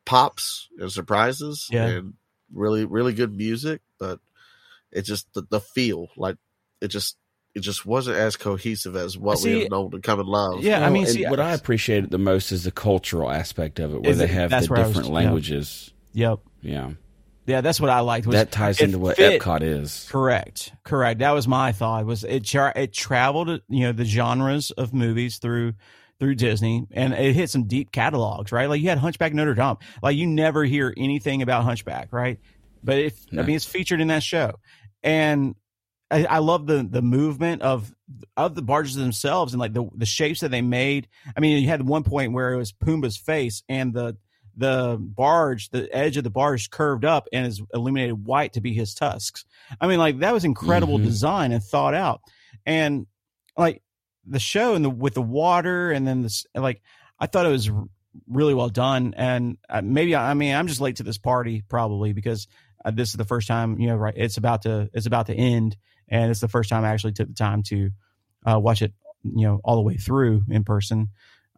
pops 0.05 0.69
and 0.77 0.91
surprises 0.91 1.67
yeah. 1.71 1.87
and 1.87 2.13
really, 2.53 2.85
really 2.85 3.13
good 3.13 3.35
music, 3.35 3.81
but 3.99 4.19
it 4.91 5.03
just 5.03 5.31
the, 5.33 5.43
the 5.49 5.59
feel 5.59 6.09
like 6.15 6.37
it 6.81 6.89
just 6.89 7.17
it 7.55 7.59
just 7.59 7.85
wasn't 7.85 8.17
as 8.17 8.35
cohesive 8.35 8.95
as 8.95 9.17
what 9.17 9.39
see, 9.39 9.53
we 9.53 9.59
have 9.61 9.71
known 9.71 9.91
to 9.91 9.99
come 9.99 10.19
and 10.19 10.27
love. 10.27 10.63
Yeah, 10.63 10.85
I 10.85 10.89
mean, 10.89 11.05
see, 11.05 11.25
what 11.25 11.39
I 11.39 11.53
appreciated 11.53 12.09
the 12.09 12.17
most 12.17 12.51
is 12.51 12.63
the 12.63 12.71
cultural 12.71 13.29
aspect 13.29 13.79
of 13.79 13.93
it, 13.93 14.01
where 14.01 14.13
they 14.15 14.27
have 14.27 14.49
the 14.49 14.61
different 14.61 14.95
was, 14.97 15.09
languages. 15.09 15.93
Yep. 16.13 16.39
Yeah. 16.61 16.91
Yeah, 17.45 17.61
that's 17.61 17.81
what 17.81 17.89
I 17.89 17.99
liked. 17.99 18.29
that 18.31 18.51
ties 18.51 18.79
into 18.79 18.97
what 18.97 19.17
fit, 19.17 19.41
Epcot 19.41 19.61
is. 19.61 20.07
Correct, 20.09 20.71
correct. 20.83 21.19
That 21.19 21.31
was 21.31 21.47
my 21.47 21.73
thought. 21.73 22.05
Was 22.05 22.23
it? 22.23 22.45
Tra- 22.45 22.71
it 22.73 22.93
traveled, 22.93 23.61
you 23.67 23.81
know, 23.81 23.91
the 23.91 24.05
genres 24.05 24.71
of 24.71 24.93
movies 24.93 25.39
through 25.39 25.73
through 26.19 26.35
Disney, 26.35 26.87
and 26.91 27.13
it 27.13 27.33
hit 27.33 27.49
some 27.49 27.65
deep 27.65 27.91
catalogs, 27.91 28.53
right? 28.53 28.69
Like 28.69 28.81
you 28.81 28.87
had 28.87 28.97
Hunchback 28.97 29.33
Notre 29.33 29.55
Dame. 29.55 29.75
Like 30.01 30.15
you 30.15 30.25
never 30.25 30.63
hear 30.63 30.93
anything 30.95 31.41
about 31.41 31.65
Hunchback, 31.65 32.13
right? 32.13 32.39
But 32.81 32.99
if 32.99 33.31
no. 33.31 33.41
I 33.41 33.45
mean, 33.45 33.57
it's 33.57 33.65
featured 33.65 33.99
in 33.99 34.07
that 34.07 34.23
show, 34.23 34.53
and 35.03 35.55
I, 36.13 36.25
I, 36.25 36.37
love 36.39 36.67
the 36.67 36.87
the 36.89 37.01
movement 37.01 37.61
of 37.61 37.93
of 38.37 38.55
the 38.55 38.61
barges 38.61 38.95
themselves 38.95 39.53
and 39.53 39.59
like 39.59 39.73
the 39.73 39.89
the 39.95 40.05
shapes 40.05 40.41
that 40.41 40.51
they 40.51 40.61
made. 40.61 41.07
I 41.35 41.39
mean, 41.39 41.61
you 41.61 41.67
had 41.67 41.87
one 41.87 42.03
point 42.03 42.33
where 42.33 42.53
it 42.53 42.57
was 42.57 42.71
Pumbaa's 42.71 43.17
face 43.17 43.63
and 43.67 43.93
the 43.93 44.17
the 44.55 44.97
barge, 44.99 45.69
the 45.69 45.93
edge 45.93 46.17
of 46.17 46.23
the 46.23 46.29
barge 46.29 46.69
curved 46.69 47.05
up 47.05 47.27
and 47.33 47.47
is 47.47 47.61
illuminated 47.73 48.25
white 48.25 48.53
to 48.53 48.61
be 48.61 48.73
his 48.73 48.93
tusks. 48.93 49.45
I 49.81 49.87
mean, 49.87 49.99
like 49.99 50.19
that 50.19 50.33
was 50.33 50.45
incredible 50.45 50.97
mm-hmm. 50.97 51.07
design 51.07 51.51
and 51.51 51.63
thought 51.63 51.95
out. 51.95 52.21
And 52.65 53.07
like 53.57 53.81
the 54.25 54.39
show 54.39 54.75
and 54.75 54.85
the 54.85 54.89
with 54.89 55.15
the 55.15 55.21
water 55.21 55.91
and 55.91 56.07
then 56.07 56.21
this 56.21 56.45
like 56.55 56.81
I 57.19 57.25
thought 57.25 57.45
it 57.45 57.49
was 57.49 57.71
really 58.27 58.53
well 58.53 58.69
done. 58.69 59.13
And 59.17 59.57
uh, 59.69 59.81
maybe 59.83 60.15
I 60.15 60.33
mean 60.33 60.53
I'm 60.53 60.67
just 60.67 60.81
late 60.81 60.97
to 60.97 61.03
this 61.03 61.17
party 61.17 61.63
probably 61.67 62.13
because 62.13 62.47
uh, 62.85 62.91
this 62.91 63.09
is 63.09 63.15
the 63.15 63.25
first 63.25 63.47
time 63.47 63.79
you 63.79 63.87
know 63.87 63.95
right 63.95 64.13
it's 64.15 64.37
about 64.37 64.63
to 64.63 64.89
it's 64.93 65.07
about 65.07 65.27
to 65.27 65.35
end 65.35 65.77
and 66.13 66.29
it's 66.29 66.39
the 66.39 66.47
first 66.47 66.69
time 66.69 66.85
I 66.85 66.89
actually 66.89 67.13
took 67.13 67.27
the 67.27 67.33
time 67.33 67.63
to 67.63 67.89
uh, 68.45 68.59
watch 68.59 68.83
it, 68.83 68.93
you 69.23 69.47
know, 69.47 69.59
all 69.63 69.75
the 69.75 69.81
way 69.81 69.97
through 69.97 70.43
in 70.47 70.63
person. 70.63 71.09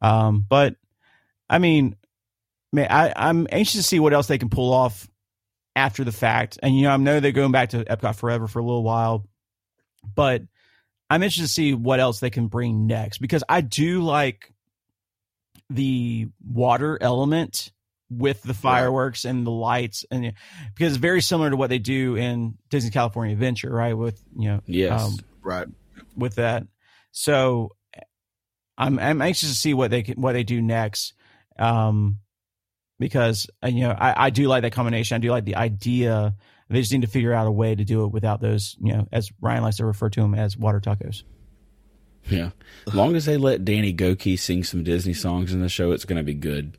Um, 0.02 0.46
but 0.48 0.76
I 1.50 1.60
mean, 1.60 1.98
man, 2.72 2.88
I, 2.90 3.12
I'm 3.16 3.48
anxious 3.52 3.76
to 3.76 3.84
see 3.84 4.00
what 4.00 4.14
else 4.14 4.28
they 4.28 4.38
can 4.38 4.50
pull 4.50 4.74
off 4.74 5.10
after 5.76 6.06
the 6.06 6.14
fact. 6.14 6.58
And 6.64 6.74
you 6.74 6.84
know, 6.84 6.92
I 6.92 6.98
know 6.98 7.20
they're 7.20 7.34
going 7.34 7.52
back 7.52 7.70
to 7.72 7.84
Epcot 7.84 8.16
Forever 8.16 8.48
for 8.48 8.60
a 8.60 8.64
little 8.64 8.84
while, 8.84 9.28
but 10.16 10.44
I'm 11.10 11.22
interested 11.22 11.44
to 11.44 11.50
see 11.50 11.74
what 11.74 12.00
else 12.00 12.22
they 12.22 12.30
can 12.30 12.48
bring 12.48 12.88
next 12.88 13.18
because 13.18 13.44
I 13.50 13.60
do 13.60 14.04
like 14.04 14.54
the 15.70 16.30
water 16.48 16.98
element 17.02 17.74
with 18.10 18.42
the 18.44 18.54
fireworks 18.54 19.26
right. 19.26 19.32
and 19.32 19.46
the 19.46 19.52
lights 19.52 20.06
and 20.12 20.34
because 20.74 20.94
it's 20.94 21.02
very 21.02 21.22
similar 21.22 21.50
to 21.50 21.58
what 21.58 21.70
they 21.70 21.80
do 21.80 22.16
in 22.16 22.58
Disney 22.70 22.92
California 22.92 23.34
Adventure, 23.34 23.70
right? 23.70 23.94
With 23.94 24.22
you 24.38 24.50
know, 24.50 24.62
yes, 24.66 25.02
um, 25.02 25.18
right, 25.42 25.68
with 26.16 26.36
that. 26.36 26.68
So 27.12 27.72
I'm 28.78 29.00
I'm 29.00 29.22
anxious 29.22 29.50
to 29.50 29.56
see 29.56 29.74
what 29.74 29.92
they 29.92 30.04
can, 30.04 30.22
what 30.22 30.34
they 30.34 30.44
do 30.44 30.62
next, 30.62 31.14
um, 31.58 32.20
because 33.00 33.48
uh, 33.64 33.68
you 33.68 33.82
know 33.82 33.92
I, 33.98 34.26
I 34.26 34.30
do 34.30 34.48
like 34.48 34.62
that 34.62 34.74
combination. 34.74 35.16
I 35.16 35.20
do 35.20 35.32
like 35.32 35.46
the 35.46 35.56
idea 35.56 36.36
They 36.70 36.80
just 36.80 36.92
need 36.92 37.02
to 37.02 37.08
figure 37.08 37.34
out 37.34 37.48
a 37.48 37.52
way 37.52 37.76
to 37.76 37.84
do 37.84 38.06
it 38.06 38.12
without 38.12 38.42
those, 38.42 38.76
you 38.82 38.94
know, 38.94 39.08
as 39.12 39.32
Ryan 39.40 39.64
likes 39.64 39.78
to 39.78 39.86
refer 39.86 40.10
to 40.10 40.22
them 40.22 40.34
as 40.34 40.58
water 40.58 40.80
tacos. 40.80 41.24
Yeah. 42.28 42.52
As 42.88 42.96
long 42.96 43.16
as 43.16 43.26
they 43.26 43.38
let 43.38 43.64
Danny 43.64 43.94
Gokey 43.94 44.38
sing 44.40 44.64
some 44.64 44.84
Disney 44.84 45.14
songs 45.14 45.54
in 45.54 45.62
the 45.62 45.70
show, 45.70 45.92
it's 45.92 46.06
going 46.06 46.18
to 46.18 46.24
be 46.24 46.34
good. 46.34 46.76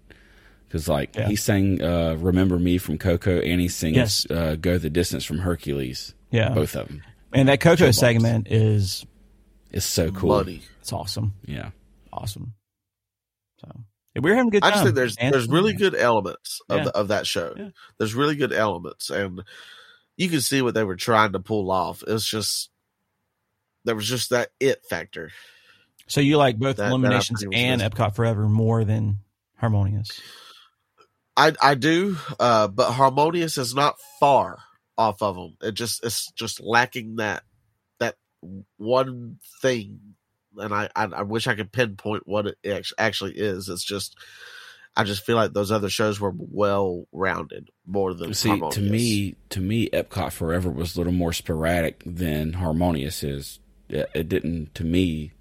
Because, 0.77 0.89
like, 0.89 1.17
Yeah. 1.17 1.29
he 1.29 1.37
sang 1.37 1.83
uh, 1.83 2.17
Remember 2.19 2.59
Me 2.59 2.77
from 2.77 2.99
Coco 2.99 3.41
and 3.41 3.61
he 3.63 3.69
sings 3.69 3.97
Yes. 3.97 4.27
uh, 4.31 4.57
Go 4.57 4.77
the 4.77 4.91
Distance 4.91 5.25
from 5.25 5.39
Hercules. 5.39 6.15
Yeah. 6.31 6.51
Both 6.51 6.77
of 6.77 6.89
them. 6.89 7.03
And 7.33 7.49
that 7.49 7.61
Coco 7.61 7.87
bombs. 7.87 7.97
segment 7.99 8.49
is 8.51 9.07
It's 9.71 9.87
so 9.87 10.11
cool. 10.11 10.29
Money. 10.37 10.61
it's 10.81 10.93
awesome, 10.93 11.33
Yeah. 11.47 11.71
awesome. 12.13 12.53
So 13.63 13.69
yeah, 14.15 14.21
we're 14.23 14.35
having 14.35 14.49
a 14.49 14.51
good 14.51 14.65
I 14.65 14.69
time. 14.69 14.75
just 14.75 14.85
think 14.85 14.95
there's 14.97 15.17
dancing. 15.17 15.33
there's 15.33 15.49
really 15.49 15.73
good 15.73 15.95
elements 15.95 16.61
of 16.69 16.77
Yeah. 16.79 16.85
the, 16.85 16.91
of 16.95 17.09
that 17.09 17.27
show. 17.27 17.55
Yeah. 17.57 17.69
There's 17.99 18.15
really 18.15 18.37
good 18.37 18.53
elements, 18.53 19.09
and 19.09 19.43
you 20.19 20.29
can 20.29 20.43
see 20.43 20.61
what 20.61 20.75
they 20.75 20.85
were 20.85 20.97
trying 20.97 21.33
to 21.33 21.41
pull 21.41 21.71
off. 21.71 22.03
It's 22.07 22.27
just 22.29 22.69
there 23.87 23.95
was 23.95 24.07
just 24.07 24.29
that 24.31 24.51
it 24.61 24.83
factor. 24.91 25.31
So 26.07 26.21
you 26.21 26.37
like 26.37 26.59
both 26.59 26.77
That- 26.77 26.85
that 26.85 26.89
Illuminations 26.91 27.43
opportunity 27.43 27.73
was 27.73 27.83
and. 27.83 27.95
Epcot 27.95 28.15
Forever 28.15 28.47
more 28.47 28.85
than 28.85 29.19
Harmonious. 29.57 30.09
I 31.37 31.53
I 31.61 31.75
do, 31.75 32.17
uh, 32.41 32.69
but 32.69 32.93
Harmonious 32.93 33.59
is 33.59 33.75
not 33.75 34.01
far 34.19 34.59
off 34.97 35.23
of 35.23 35.37
them. 35.37 35.57
It 35.63 35.73
just 35.73 36.05
it's 36.05 36.31
just 36.33 36.61
lacking 36.61 37.17
that 37.17 37.43
that 37.99 38.17
one 38.77 39.39
thing, 39.61 40.01
and 40.57 40.75
I 40.75 40.89
I, 40.97 41.05
I 41.05 41.23
wish 41.23 41.47
I 41.47 41.55
could 41.55 41.73
pinpoint 41.73 42.23
what 42.27 42.47
it 42.47 42.87
actually 42.99 43.35
is. 43.35 43.69
It's 43.69 43.85
just 43.85 44.17
I 44.97 45.05
just 45.05 45.27
feel 45.27 45.37
like 45.37 45.53
those 45.53 45.71
other 45.71 45.91
shows 45.91 46.19
were 46.19 46.33
well 46.35 47.07
rounded 47.13 47.69
more 47.87 48.15
than 48.15 48.33
See, 48.33 48.49
Harmonious. 48.49 48.75
to 48.77 48.81
me, 48.81 49.37
to 49.51 49.61
me, 49.61 49.91
Epcot 49.91 50.33
Forever 50.33 50.71
was 50.71 50.97
a 50.97 51.01
little 51.01 51.13
more 51.13 51.35
sporadic 51.35 52.03
than 52.07 52.55
Harmonious 52.55 53.23
is. 53.23 53.61
It, 53.91 54.09
it 54.15 54.29
didn't, 54.29 54.75
to 54.75 54.85
me, 54.85 55.33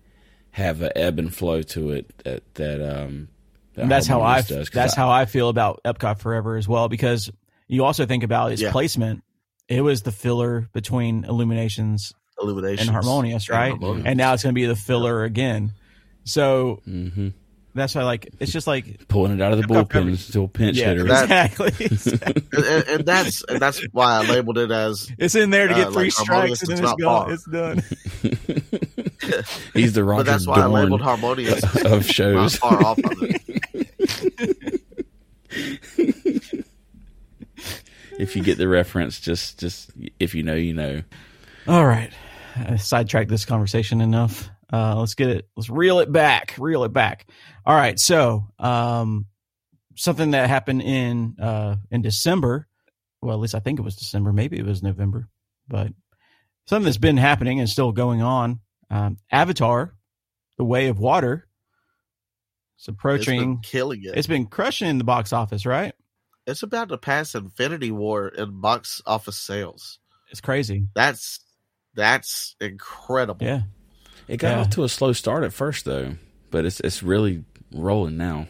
have 0.52 0.82
an 0.82 0.91
ebb 0.96 1.20
and 1.20 1.34
flow 1.34 1.62
to 1.62 1.91
it 1.91 2.18
that 2.26 2.54
that 2.56 2.82
um. 2.82 3.30
And 3.78 3.91
that's 3.91 4.07
how 4.07 4.21
I 4.21 4.41
does, 4.41 4.69
that's 4.69 4.97
I- 4.97 5.01
how 5.01 5.09
I 5.11 5.26
feel 5.26 5.49
about 5.49 5.82
Epcot 5.86 6.19
Forever 6.19 6.55
as 6.57 6.67
well 6.67 6.88
because 6.89 7.30
you 7.67 7.84
also 7.84 8.05
think 8.05 8.23
about 8.23 8.51
its 8.51 8.61
Yeah. 8.61 8.71
placement. 8.71 9.23
It 9.67 9.82
was 9.82 10.03
the 10.03 10.11
filler 10.11 10.69
between 10.73 11.23
Illuminations 11.26 12.13
Illumination 12.41 12.88
and 12.88 12.93
Harmonious, 12.93 13.49
right? 13.49 13.69
Harmonious. 13.71 14.05
And 14.05 14.17
now 14.17 14.34
it's 14.34 14.43
going 14.43 14.53
to 14.53 14.59
be 14.59 14.65
the 14.65 14.76
filler 14.76 15.23
again. 15.23 15.71
So 16.26 16.82
Mhm. 16.88 17.34
that's 17.73 17.95
why, 17.95 18.03
like, 18.03 18.30
it's 18.39 18.51
just 18.51 18.67
like, 18.67 19.07
pulling 19.07 19.32
it 19.34 19.41
out 19.41 19.53
of 19.53 19.57
the 19.59 19.63
Epcot 19.65 19.86
bullpen 19.86 19.91
Forever. 19.91 20.15
still 20.17 20.47
pinch 20.47 20.78
yeah, 20.78 20.89
hitter. 20.89 21.03
That- 21.05 21.23
exactly. 21.51 21.71
and, 21.86 22.53
and, 22.65 22.88
and 22.89 23.05
that's 23.05 23.43
and 23.47 23.59
that's 23.59 23.82
why 23.93 24.19
I 24.21 24.28
labeled 24.30 24.57
it 24.57 24.69
as 24.71 25.09
It's 25.17 25.34
in 25.36 25.49
there 25.49 25.67
to 25.67 25.73
Uh, 25.73 25.78
get 25.86 25.93
three 25.93 26.03
like 26.03 26.11
strikes 26.11 26.61
and 26.63 26.78
then 26.78 26.84
it's 26.84 26.93
gone. 27.01 27.32
It's 27.32 27.45
done. 27.45 27.84
He's 29.73 29.93
the 29.93 30.03
Roger 30.03 30.23
but 30.26 30.32
that's 30.32 30.45
why 30.47 30.61
I 30.61 30.65
labeled 30.65 31.01
Harmonious 31.01 31.63
of 31.63 31.84
not 31.91 32.05
shows. 32.05 32.55
far 32.57 32.84
off 32.86 32.97
of 32.99 33.23
it. 33.23 33.41
if 38.18 38.36
you 38.36 38.43
get 38.43 38.57
the 38.57 38.68
reference, 38.68 39.20
just 39.20 39.59
just 39.59 39.91
if 40.20 40.36
you 40.36 40.43
know, 40.43 40.55
you 40.55 40.74
know. 40.74 41.01
All 41.68 41.86
right. 41.86 42.11
I 42.55 42.78
sidetracked 42.78 43.30
this 43.30 43.45
conversation 43.45 44.01
enough. 44.01 44.49
Uh, 44.72 44.97
let's 44.97 45.16
get 45.16 45.30
it. 45.30 45.47
Let's 45.55 45.70
reel 45.70 45.99
it 45.99 46.11
back. 46.11 46.55
Reel 46.57 46.84
it 46.84 46.93
back. 46.93 47.28
All 47.66 47.76
right. 47.76 47.99
So, 47.99 48.47
um, 48.59 49.28
something 49.95 50.32
that 50.32 50.49
happened 50.49 50.82
in 50.82 51.36
uh, 51.39 51.78
in 51.91 52.01
December. 52.01 52.68
Well, 53.22 53.36
at 53.36 53.41
least 53.41 53.55
I 53.55 53.59
think 53.59 53.80
it 53.80 53.84
was 53.84 53.95
December. 53.95 54.32
Maybe 54.32 54.57
it 54.57 54.66
was 54.66 54.84
November, 54.84 55.28
but 55.68 55.91
something 56.68 56.86
that's 56.86 56.97
been 56.97 57.18
happening 57.18 57.59
and 57.59 57.70
still 57.70 57.91
going 57.91 58.22
on. 58.22 58.59
Um, 58.89 59.18
Avatar, 59.32 59.95
The 60.57 60.66
Way 60.66 60.88
of 60.88 60.99
Water. 60.99 61.45
It's 62.78 62.88
It's 62.88 62.88
been 62.88 62.93
approaching. 62.95 63.59
killing 63.61 64.03
it. 64.03 64.17
it's 64.17 64.28
been 64.28 64.47
crushing 64.47 64.88
in 64.89 64.97
the 64.97 65.03
box 65.03 65.32
office, 65.34 65.65
right? 65.65 65.93
It's 66.47 66.61
about 66.63 66.89
to 66.89 66.97
pass 66.97 67.34
Infinity 67.36 67.91
War 67.91 68.28
in 68.28 68.61
box 68.61 69.01
office 69.05 69.38
sales. 69.38 69.99
It's 70.30 70.41
crazy. 70.41 70.88
That's 70.93 71.39
that's 71.95 72.55
incredible. 72.59 73.45
Yeah. 73.45 73.61
It 74.28 74.38
got 74.38 74.49
Yeah. 74.51 74.59
off 74.61 74.69
to 74.71 74.84
a 74.84 74.89
slow 74.89 75.13
start 75.13 75.43
at 75.43 75.53
first 75.53 75.86
though, 75.86 76.15
but 76.51 76.65
it's 76.65 76.80
it's 76.82 77.01
really 77.03 77.45
rolling 77.73 78.17
now. 78.17 78.47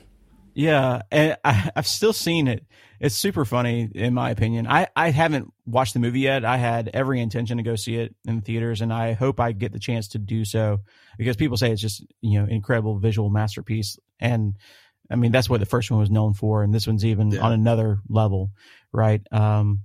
Yeah, 0.57 1.01
and 1.11 1.35
I, 1.43 1.69
I've 1.75 1.85
still 1.87 2.13
seen 2.13 2.47
it. 2.47 2.65
It's 3.01 3.13
super 3.13 3.43
funny, 3.43 3.89
in 3.93 4.13
my 4.13 4.29
opinion. 4.29 4.67
I, 4.67 4.87
I 4.95 5.09
haven't 5.11 5.51
watched 5.65 5.93
the 5.93 5.99
movie 5.99 6.21
yet. 6.21 6.45
I 6.45 6.55
had 6.55 6.89
every 6.93 7.19
intention 7.19 7.57
to 7.57 7.63
go 7.63 7.75
see 7.75 7.97
it 7.97 8.15
in 8.25 8.37
the 8.37 8.41
theaters, 8.41 8.79
and 8.79 8.93
I 8.93 9.11
hope 9.13 9.41
I 9.41 9.51
get 9.51 9.73
the 9.73 9.79
chance 9.79 10.07
to 10.09 10.17
do 10.17 10.45
so 10.45 10.79
because 11.17 11.35
people 11.35 11.57
say 11.57 11.71
it's 11.73 11.81
just 11.81 12.05
you 12.21 12.39
know 12.39 12.47
incredible 12.47 12.97
visual 12.99 13.29
masterpiece, 13.29 13.99
and 14.19 14.55
I 15.09 15.15
mean 15.15 15.31
that's 15.31 15.49
what 15.49 15.59
the 15.59 15.65
first 15.65 15.91
one 15.91 15.99
was 15.99 16.09
known 16.11 16.33
for, 16.33 16.63
and 16.63 16.73
this 16.73 16.87
one's 16.87 17.05
even 17.05 17.31
Yeah. 17.31 17.41
on 17.41 17.51
another 17.51 17.99
level, 18.09 18.51
right? 18.91 19.21
Um, 19.31 19.81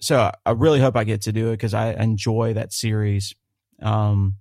so 0.00 0.30
I 0.44 0.50
really 0.52 0.80
hope 0.80 0.96
I 0.96 1.04
get 1.04 1.22
to 1.22 1.32
do 1.32 1.48
it 1.48 1.52
because 1.54 1.74
I 1.74 1.92
enjoy 1.92 2.54
that 2.54 2.72
series. 2.72 3.34
Um, 3.82 4.36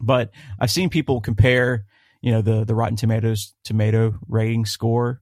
but 0.00 0.30
I've 0.58 0.70
seen 0.70 0.88
people 0.90 1.20
compare, 1.20 1.84
you 2.22 2.32
know, 2.32 2.42
the 2.42 2.64
the 2.64 2.74
Rotten 2.74 2.96
Tomatoes 2.96 3.54
tomato 3.64 4.18
rating 4.28 4.64
score 4.66 5.20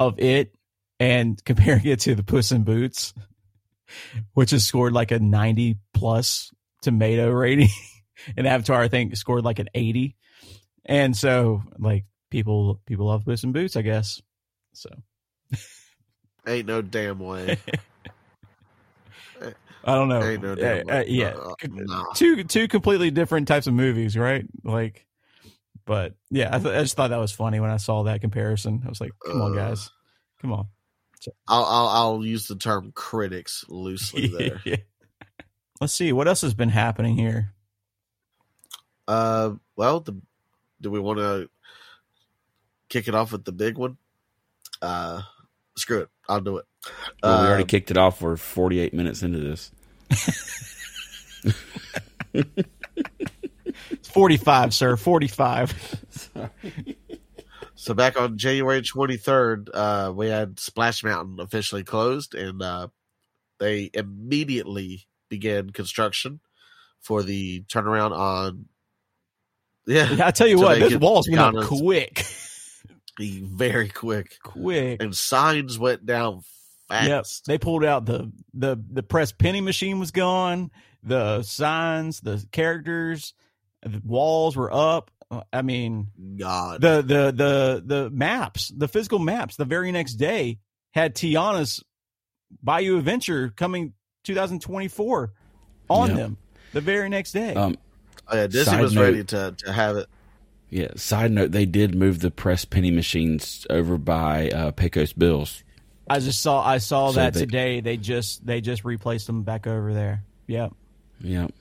of 0.00 0.18
it 0.18 0.54
and 1.00 1.42
comparing 1.44 1.86
it 1.86 2.00
to 2.00 2.14
the 2.14 2.22
Puss 2.22 2.52
in 2.52 2.64
Boots, 2.64 3.14
which 4.34 4.50
has 4.50 4.64
scored 4.64 4.92
like 4.92 5.10
a 5.10 5.18
90 5.18 5.78
plus 5.94 6.50
tomato 6.82 7.30
rating. 7.30 7.68
and 8.36 8.46
Avatar, 8.46 8.80
I 8.82 8.88
think, 8.88 9.16
scored 9.16 9.44
like 9.44 9.58
an 9.58 9.68
80. 9.74 10.16
And 10.84 11.16
so 11.16 11.62
like 11.78 12.04
people 12.32 12.80
people 12.86 13.06
love 13.06 13.24
Puss 13.24 13.44
in 13.44 13.52
Boots, 13.52 13.76
I 13.76 13.82
guess. 13.82 14.20
So 14.72 14.88
Ain't 16.46 16.66
no 16.66 16.82
damn 16.82 17.20
way. 17.20 17.58
I 19.84 19.94
don't 19.96 20.08
know. 20.08 20.22
Ain't 20.22 20.42
no 20.42 20.52
Uh, 20.52 20.56
damn 20.56 20.88
uh, 20.88 20.92
way. 20.92 21.04
yeah. 21.08 21.34
Uh, 21.34 21.54
nah. 21.68 22.04
two 22.14 22.42
two 22.44 22.66
completely 22.68 23.10
different 23.10 23.46
types 23.48 23.66
of 23.66 23.74
movies, 23.74 24.16
right? 24.16 24.44
Like, 24.64 25.06
but 25.84 26.14
yeah, 26.30 26.48
I, 26.54 26.58
th- 26.58 26.74
I 26.74 26.82
just 26.82 26.96
thought 26.96 27.10
that 27.10 27.18
was 27.18 27.32
funny 27.32 27.60
when 27.60 27.70
I 27.70 27.76
saw 27.76 28.04
that 28.04 28.20
comparison. 28.20 28.82
I 28.84 28.88
was 28.88 29.00
like, 29.00 29.12
come 29.24 29.42
on, 29.42 29.52
Uh, 29.52 29.68
guys, 29.68 29.90
come 30.40 30.52
on. 30.52 30.66
I'll, 31.46 31.64
I'll 31.64 31.88
I'll 31.88 32.24
use 32.24 32.48
the 32.48 32.56
term 32.56 32.92
critics 32.94 33.64
loosely 33.68 34.26
there. 34.38 34.60
Yeah. 34.64 34.76
Let's 35.80 35.92
see 35.92 36.12
what 36.12 36.28
else 36.28 36.40
has 36.42 36.54
been 36.54 36.68
happening 36.70 37.16
here. 37.16 37.52
Uh, 39.08 39.52
well, 39.76 40.00
the 40.00 40.16
do 40.80 40.90
we 40.90 41.00
want 41.00 41.18
to 41.18 41.48
kick 42.92 43.08
it 43.08 43.14
off 43.14 43.32
with 43.32 43.44
the 43.44 43.52
big 43.52 43.78
one? 43.78 43.96
Uh, 44.82 45.22
screw 45.76 46.00
it, 46.02 46.08
I'll 46.28 46.40
do 46.40 46.58
it. 46.58 46.66
Well, 47.22 47.42
we 47.42 47.48
already 47.48 47.62
Um, 47.62 47.68
kicked 47.68 47.90
it 47.90 47.96
off. 47.96 48.20
We're 48.20 48.36
48 48.36 48.92
minutes 48.92 49.22
into 49.22 49.38
this. 49.38 49.70
It's 52.34 54.08
Forty 54.08 54.36
five, 54.36 54.74
sir, 54.74 54.96
forty 54.96 55.28
five. 55.28 55.72
So 57.74 57.94
back 57.94 58.20
on 58.20 58.38
January 58.38 58.80
23rd, 58.82 59.68
uh, 59.74 60.12
we 60.14 60.28
had 60.28 60.60
Splash 60.60 61.02
Mountain 61.02 61.40
officially 61.40 61.82
closed, 61.82 62.34
and 62.34 62.62
uh, 62.62 62.88
they 63.58 63.90
immediately 63.92 65.06
began 65.28 65.70
construction 65.70 66.40
for 67.00 67.22
the 67.22 67.62
turnaround 67.68 68.12
on. 68.12 68.66
Yeah, 69.86 70.16
I 70.22 70.30
tell 70.30 70.46
you 70.46 70.58
So 70.58 70.64
what, 70.64 70.74
they 70.74 70.80
those 70.80 70.92
could 70.92 71.00
walls 71.02 71.26
be 71.26 71.36
went 71.36 71.56
up 71.56 71.64
quick, 71.64 72.24
be 73.16 73.40
very 73.42 73.88
quick, 73.88 74.38
quick. 74.42 75.02
and 75.02 75.14
signs 75.16 75.78
went 75.78 76.04
down 76.06 76.42
Yep, 76.90 77.24
fast. 77.24 77.46
they 77.46 77.56
pulled 77.58 77.84
out 77.84 78.04
the 78.04 78.30
the 78.54 78.76
the 78.90 79.02
press 79.02 79.32
penny 79.32 79.60
machine 79.60 79.98
was 79.98 80.10
gone. 80.10 80.70
The 81.02 81.42
signs, 81.42 82.20
the 82.20 82.44
characters, 82.52 83.34
the 83.82 84.00
walls 84.04 84.56
were 84.56 84.72
up. 84.72 85.10
I 85.52 85.62
mean, 85.62 86.08
God, 86.36 86.80
the 86.82 86.96
the 87.02 87.32
the 87.32 87.82
the 87.84 88.10
maps, 88.10 88.68
the 88.76 88.88
physical 88.88 89.18
maps, 89.18 89.56
the 89.56 89.64
very 89.64 89.90
next 89.90 90.14
day 90.14 90.58
had 90.92 91.14
Tiana's 91.14 91.82
Bayou 92.62 92.98
Adventure 92.98 93.48
coming 93.56 93.94
2024 94.24 95.32
on 95.88 96.10
Yeah. 96.10 96.16
them. 96.16 96.36
The 96.74 96.80
very 96.82 97.08
next 97.08 97.32
day. 97.32 97.54
Um, 97.54 97.76
oh, 98.28 98.36
yeah, 98.36 98.46
Disney 98.46 98.80
was 98.82 98.92
note- 98.94 99.00
ready 99.02 99.24
to 99.24 99.54
to 99.58 99.72
have 99.72 99.96
it. 99.96 100.08
Yeah. 100.72 100.88
Side 100.96 101.30
note: 101.30 101.52
They 101.52 101.66
did 101.66 101.94
move 101.94 102.18
the 102.20 102.30
press 102.30 102.64
penny 102.64 102.90
machines 102.90 103.66
over 103.70 103.96
by 103.98 104.48
uh, 104.50 104.70
Pecos 104.72 105.12
Bills. 105.12 105.62
I 106.08 106.18
just 106.18 106.42
saw 106.42 106.66
I 106.66 106.78
saw 106.78 107.10
So 107.10 107.16
that 107.20 107.34
they- 107.34 107.40
today. 107.40 107.80
They 107.80 107.96
just 107.96 108.44
they 108.44 108.60
just 108.60 108.84
replaced 108.84 109.26
them 109.28 109.42
back 109.44 109.66
over 109.66 109.92
there. 109.94 110.24
Yep. 110.48 110.72
Yep. 111.20 111.52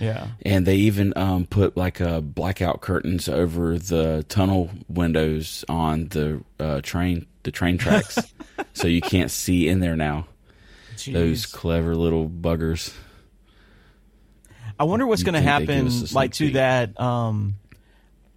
Yeah. 0.00 0.28
and 0.46 0.64
they 0.64 0.76
even 0.76 1.12
um, 1.16 1.44
put 1.46 1.76
like 1.76 2.00
uh, 2.00 2.20
blackout 2.20 2.80
curtains 2.82 3.28
over 3.28 3.76
the 3.80 4.24
tunnel 4.28 4.70
windows 4.88 5.64
on 5.68 6.06
the 6.10 6.44
uh, 6.60 6.80
train, 6.82 7.26
the 7.42 7.50
train 7.50 7.78
tracks, 7.78 8.16
so 8.74 8.86
you 8.86 9.00
can't 9.00 9.28
see 9.32 9.66
in 9.66 9.80
there 9.80 9.96
now. 9.96 10.28
Those 11.08 11.46
clever 11.46 11.96
little 11.96 12.28
buggers. 12.28 12.94
I 14.78 14.84
wonder 14.84 15.06
what's 15.06 15.22
going 15.24 15.34
to 15.34 15.40
think 15.40 15.66
they'd 15.66 15.66
give 15.66 15.74
happen, 15.76 15.86
us 15.88 15.94
a 15.94 16.06
sneak 16.08 16.14
like 16.14 16.32
to 16.34 16.44
peek. 16.44 16.54
that. 16.54 17.00
Um, 17.00 17.54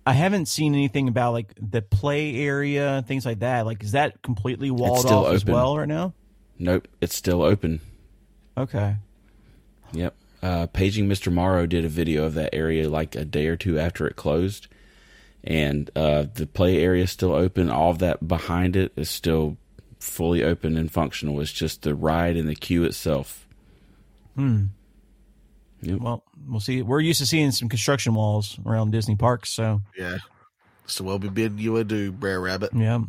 I 0.05 0.13
haven't 0.13 0.47
seen 0.47 0.73
anything 0.73 1.07
about 1.07 1.33
like 1.33 1.53
the 1.61 1.81
play 1.81 2.35
area 2.35 2.89
and 2.97 3.05
things 3.05 3.25
like 3.25 3.39
that. 3.39 3.65
Like, 3.65 3.83
is 3.83 3.91
that 3.91 4.21
completely 4.21 4.71
walled 4.71 5.05
off 5.05 5.27
as 5.33 5.43
open. 5.43 5.53
well 5.53 5.77
right 5.77 5.87
now? 5.87 6.13
Nope, 6.57 6.87
it's 7.01 7.15
still 7.15 7.41
open. 7.43 7.81
Okay. 8.57 8.95
Yep. 9.93 10.15
Uh, 10.41 10.67
Paging 10.67 11.07
Mr. 11.07 11.31
Morrow 11.31 11.65
did 11.67 11.85
a 11.85 11.89
video 11.89 12.25
of 12.25 12.33
that 12.33 12.53
area 12.53 12.89
like 12.89 13.15
a 13.15 13.25
day 13.25 13.47
or 13.47 13.55
two 13.55 13.77
after 13.77 14.07
it 14.07 14.15
closed, 14.15 14.67
and 15.43 15.91
uh, 15.95 16.25
the 16.33 16.47
play 16.47 16.83
area 16.83 17.03
is 17.03 17.11
still 17.11 17.33
open. 17.33 17.69
All 17.69 17.91
of 17.91 17.99
that 17.99 18.27
behind 18.27 18.75
it 18.75 18.91
is 18.95 19.09
still 19.09 19.57
fully 19.99 20.43
open 20.43 20.77
and 20.77 20.91
functional. 20.91 21.39
It's 21.41 21.51
just 21.51 21.83
the 21.83 21.93
ride 21.93 22.37
and 22.37 22.49
the 22.49 22.55
queue 22.55 22.83
itself. 22.83 23.47
Hmm. 24.35 24.65
Yep. 25.81 25.99
Well, 25.99 26.23
we'll 26.47 26.59
see. 26.59 26.81
We're 26.81 26.99
used 26.99 27.19
to 27.19 27.25
seeing 27.25 27.51
some 27.51 27.69
construction 27.69 28.13
walls 28.13 28.59
around 28.65 28.91
Disney 28.91 29.15
parks, 29.15 29.49
so 29.49 29.81
Yeah. 29.97 30.17
So 30.87 31.03
we'll 31.03 31.19
be 31.19 31.29
bidding 31.29 31.57
you 31.59 31.77
adieu, 31.77 32.11
Brer 32.11 32.39
Rabbit. 32.39 32.71
yeah. 32.75 32.99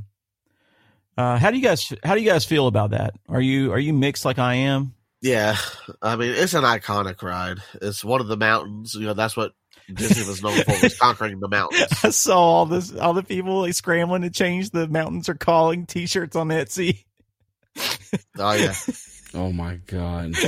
Uh, 1.18 1.36
how 1.38 1.50
do 1.50 1.56
you 1.58 1.62
guys 1.62 1.92
How 2.04 2.14
do 2.14 2.22
you 2.22 2.30
guys 2.30 2.44
feel 2.44 2.66
about 2.66 2.90
that? 2.92 3.14
Are 3.28 3.40
you 3.40 3.72
Are 3.72 3.78
you 3.78 3.92
mixed 3.92 4.24
like 4.24 4.38
I 4.38 4.54
am? 4.54 4.94
Yeah. 5.20 5.56
I 6.00 6.16
mean, 6.16 6.30
it's 6.30 6.54
an 6.54 6.64
iconic 6.64 7.22
ride. 7.22 7.58
It's 7.80 8.02
one 8.04 8.20
of 8.20 8.28
the 8.28 8.36
mountains. 8.36 8.94
You 8.94 9.06
know, 9.06 9.14
that's 9.14 9.36
what 9.36 9.52
Disney 9.92 10.26
was 10.26 10.42
known 10.42 10.62
for, 10.62 10.72
was 10.82 10.98
conquering 11.00 11.38
the 11.40 11.48
mountains. 11.48 11.86
I 12.02 12.10
saw 12.10 12.38
all 12.40 12.66
this, 12.66 12.94
all 12.96 13.12
the 13.12 13.22
people 13.22 13.60
like 13.60 13.74
scrambling 13.74 14.22
to 14.22 14.30
change 14.30 14.70
the 14.70 14.88
mountains 14.88 15.28
are 15.28 15.34
calling 15.34 15.84
T-shirts 15.86 16.34
on 16.34 16.48
Etsy. 16.48 17.04
Oh, 18.38 18.52
yeah. 18.54 18.74
Oh 19.34 19.52
my 19.52 19.76
god! 19.86 20.34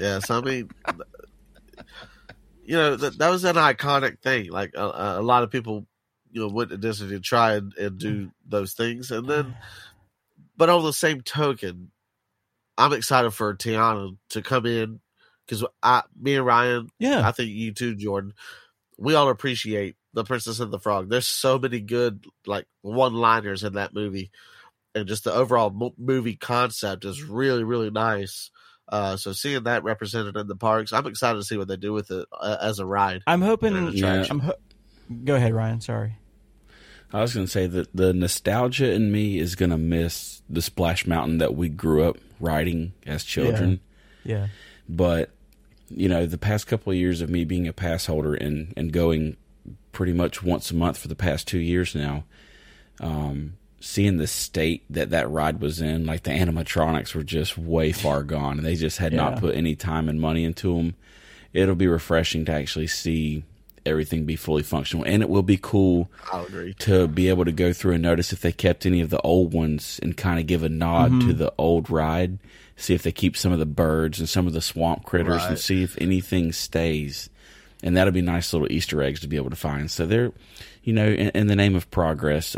Yeah. 0.00 0.18
So, 0.18 0.38
I 0.38 0.40
mean, 0.40 0.70
you 2.64 2.76
know, 2.76 2.96
that, 2.96 3.16
that 3.18 3.30
was 3.30 3.44
an 3.44 3.54
iconic 3.54 4.20
thing. 4.20 4.50
Like, 4.50 4.72
a, 4.74 5.18
a 5.18 5.22
lot 5.22 5.44
of 5.44 5.52
people, 5.52 5.86
you 6.32 6.40
know, 6.40 6.48
went 6.48 6.70
to 6.70 6.76
Disney 6.76 7.10
to 7.10 7.20
try 7.20 7.54
and, 7.54 7.72
and 7.76 7.96
do 7.96 8.32
those 8.46 8.72
things. 8.72 9.12
And 9.12 9.28
then, 9.28 9.54
but 10.56 10.68
on 10.68 10.82
the 10.82 10.92
same 10.92 11.20
token, 11.20 11.92
I'm 12.76 12.92
excited 12.92 13.30
for 13.30 13.54
Tiana 13.54 14.16
to 14.30 14.42
come 14.42 14.66
in 14.66 15.00
because 15.46 15.64
I, 15.82 16.02
me 16.20 16.36
and 16.36 16.46
Ryan, 16.46 16.88
Yeah, 16.98 17.26
I 17.26 17.32
think 17.32 17.50
you 17.50 17.72
too, 17.72 17.94
Jordan. 17.94 18.32
We 18.98 19.14
all 19.14 19.28
appreciate 19.28 19.96
the 20.12 20.24
Princess 20.24 20.60
and 20.60 20.72
the 20.72 20.78
Frog. 20.78 21.08
There's 21.08 21.26
so 21.26 21.58
many 21.58 21.80
good 21.80 22.24
like 22.46 22.66
one-liners 22.82 23.64
in 23.64 23.74
that 23.74 23.94
movie, 23.94 24.30
and 24.94 25.06
just 25.08 25.24
the 25.24 25.32
overall 25.32 25.70
mo- 25.70 25.94
movie 25.98 26.36
concept 26.36 27.04
is 27.04 27.22
really, 27.22 27.64
really 27.64 27.90
nice. 27.90 28.50
Uh, 28.88 29.16
so 29.16 29.32
seeing 29.32 29.62
that 29.64 29.82
represented 29.84 30.36
in 30.36 30.46
the 30.46 30.56
parks, 30.56 30.92
I'm 30.92 31.06
excited 31.06 31.38
to 31.38 31.44
see 31.44 31.56
what 31.56 31.68
they 31.68 31.76
do 31.76 31.92
with 31.92 32.10
it 32.10 32.26
uh, 32.38 32.56
as 32.60 32.78
a 32.78 32.86
ride. 32.86 33.22
I'm 33.26 33.42
hoping. 33.42 33.74
an 33.76 33.88
attraction. 33.88 34.30
I'm 34.32 34.40
ho- 34.40 34.54
Go 35.24 35.34
ahead, 35.34 35.54
Ryan. 35.54 35.80
Sorry. 35.80 36.16
I 37.12 37.20
was 37.20 37.32
going 37.34 37.46
to 37.46 37.50
say 37.52 37.66
that 37.66 37.94
the 37.94 38.12
nostalgia 38.12 38.92
in 38.92 39.10
me 39.12 39.38
is 39.38 39.54
going 39.54 39.70
to 39.70 39.78
miss 39.78 40.42
the 40.50 40.60
Splash 40.60 41.06
Mountain 41.06 41.38
that 41.38 41.54
we 41.54 41.68
grew 41.68 42.04
up 42.04 42.18
riding 42.40 42.92
as 43.06 43.24
children. 43.24 43.80
Yeah. 44.24 44.48
but 44.88 45.30
you 45.90 46.08
know 46.08 46.24
the 46.26 46.38
past 46.38 46.66
couple 46.66 46.90
of 46.92 46.96
years 46.98 47.20
of 47.20 47.28
me 47.28 47.44
being 47.44 47.68
a 47.68 47.72
pass 47.72 48.06
holder 48.06 48.34
and 48.34 48.72
and 48.76 48.90
going 48.90 49.36
pretty 49.92 50.14
much 50.14 50.42
once 50.42 50.70
a 50.70 50.74
month 50.74 50.96
for 50.98 51.08
the 51.08 51.14
past 51.14 51.46
two 51.46 51.58
years 51.58 51.94
now 51.94 52.24
um 53.00 53.52
seeing 53.84 54.16
the 54.16 54.26
state 54.26 54.82
that 54.88 55.10
that 55.10 55.28
ride 55.30 55.60
was 55.60 55.80
in 55.80 56.06
like 56.06 56.22
the 56.22 56.30
animatronics 56.30 57.14
were 57.14 57.22
just 57.22 57.58
way 57.58 57.92
far 57.92 58.22
gone 58.22 58.56
and 58.58 58.66
they 58.66 58.76
just 58.76 58.98
had 58.98 59.12
Yeah. 59.12 59.18
not 59.30 59.40
put 59.40 59.54
any 59.54 59.76
time 59.76 60.08
and 60.08 60.20
money 60.20 60.44
into 60.44 60.76
them 60.76 60.94
it'll 61.52 61.74
be 61.74 61.86
refreshing 61.86 62.44
to 62.46 62.52
actually 62.52 62.86
see 62.86 63.44
everything 63.86 64.24
be 64.24 64.36
fully 64.36 64.62
functional 64.62 65.04
and 65.04 65.22
it 65.22 65.28
will 65.28 65.42
be 65.42 65.58
cool 65.60 66.10
to 66.78 67.06
be 67.06 67.28
able 67.28 67.44
to 67.44 67.52
go 67.52 67.72
through 67.74 67.92
and 67.92 68.02
notice 68.02 68.32
if 68.32 68.40
they 68.40 68.52
kept 68.52 68.86
any 68.86 69.02
of 69.02 69.10
the 69.10 69.20
old 69.20 69.52
ones 69.52 70.00
and 70.02 70.16
kind 70.16 70.40
of 70.40 70.46
give 70.46 70.62
a 70.62 70.68
nod 70.70 71.10
Mm-hmm. 71.12 71.28
to 71.28 71.34
the 71.34 71.52
old 71.58 71.90
ride. 71.90 72.38
See 72.76 72.94
if 72.94 73.02
they 73.02 73.12
keep 73.12 73.36
some 73.36 73.52
of 73.52 73.58
the 73.58 73.66
birds 73.66 74.18
and 74.18 74.28
some 74.28 74.46
of 74.46 74.52
the 74.54 74.62
swamp 74.62 75.04
critters 75.04 75.44
and 75.44 75.58
see 75.58 75.82
if 75.82 75.96
anything 76.00 76.50
stays. 76.52 77.28
And 77.82 77.96
that'll 77.96 78.12
be 78.14 78.22
nice 78.22 78.52
little 78.52 78.72
Easter 78.72 79.02
eggs 79.02 79.20
to 79.20 79.28
be 79.28 79.36
able 79.36 79.50
to 79.50 79.56
find. 79.56 79.90
So 79.90 80.06
they're, 80.06 80.32
you 80.84 80.92
know, 80.92 81.06
in, 81.06 81.30
in 81.30 81.46
the 81.48 81.56
name 81.56 81.74
of 81.74 81.90
progress, 81.90 82.54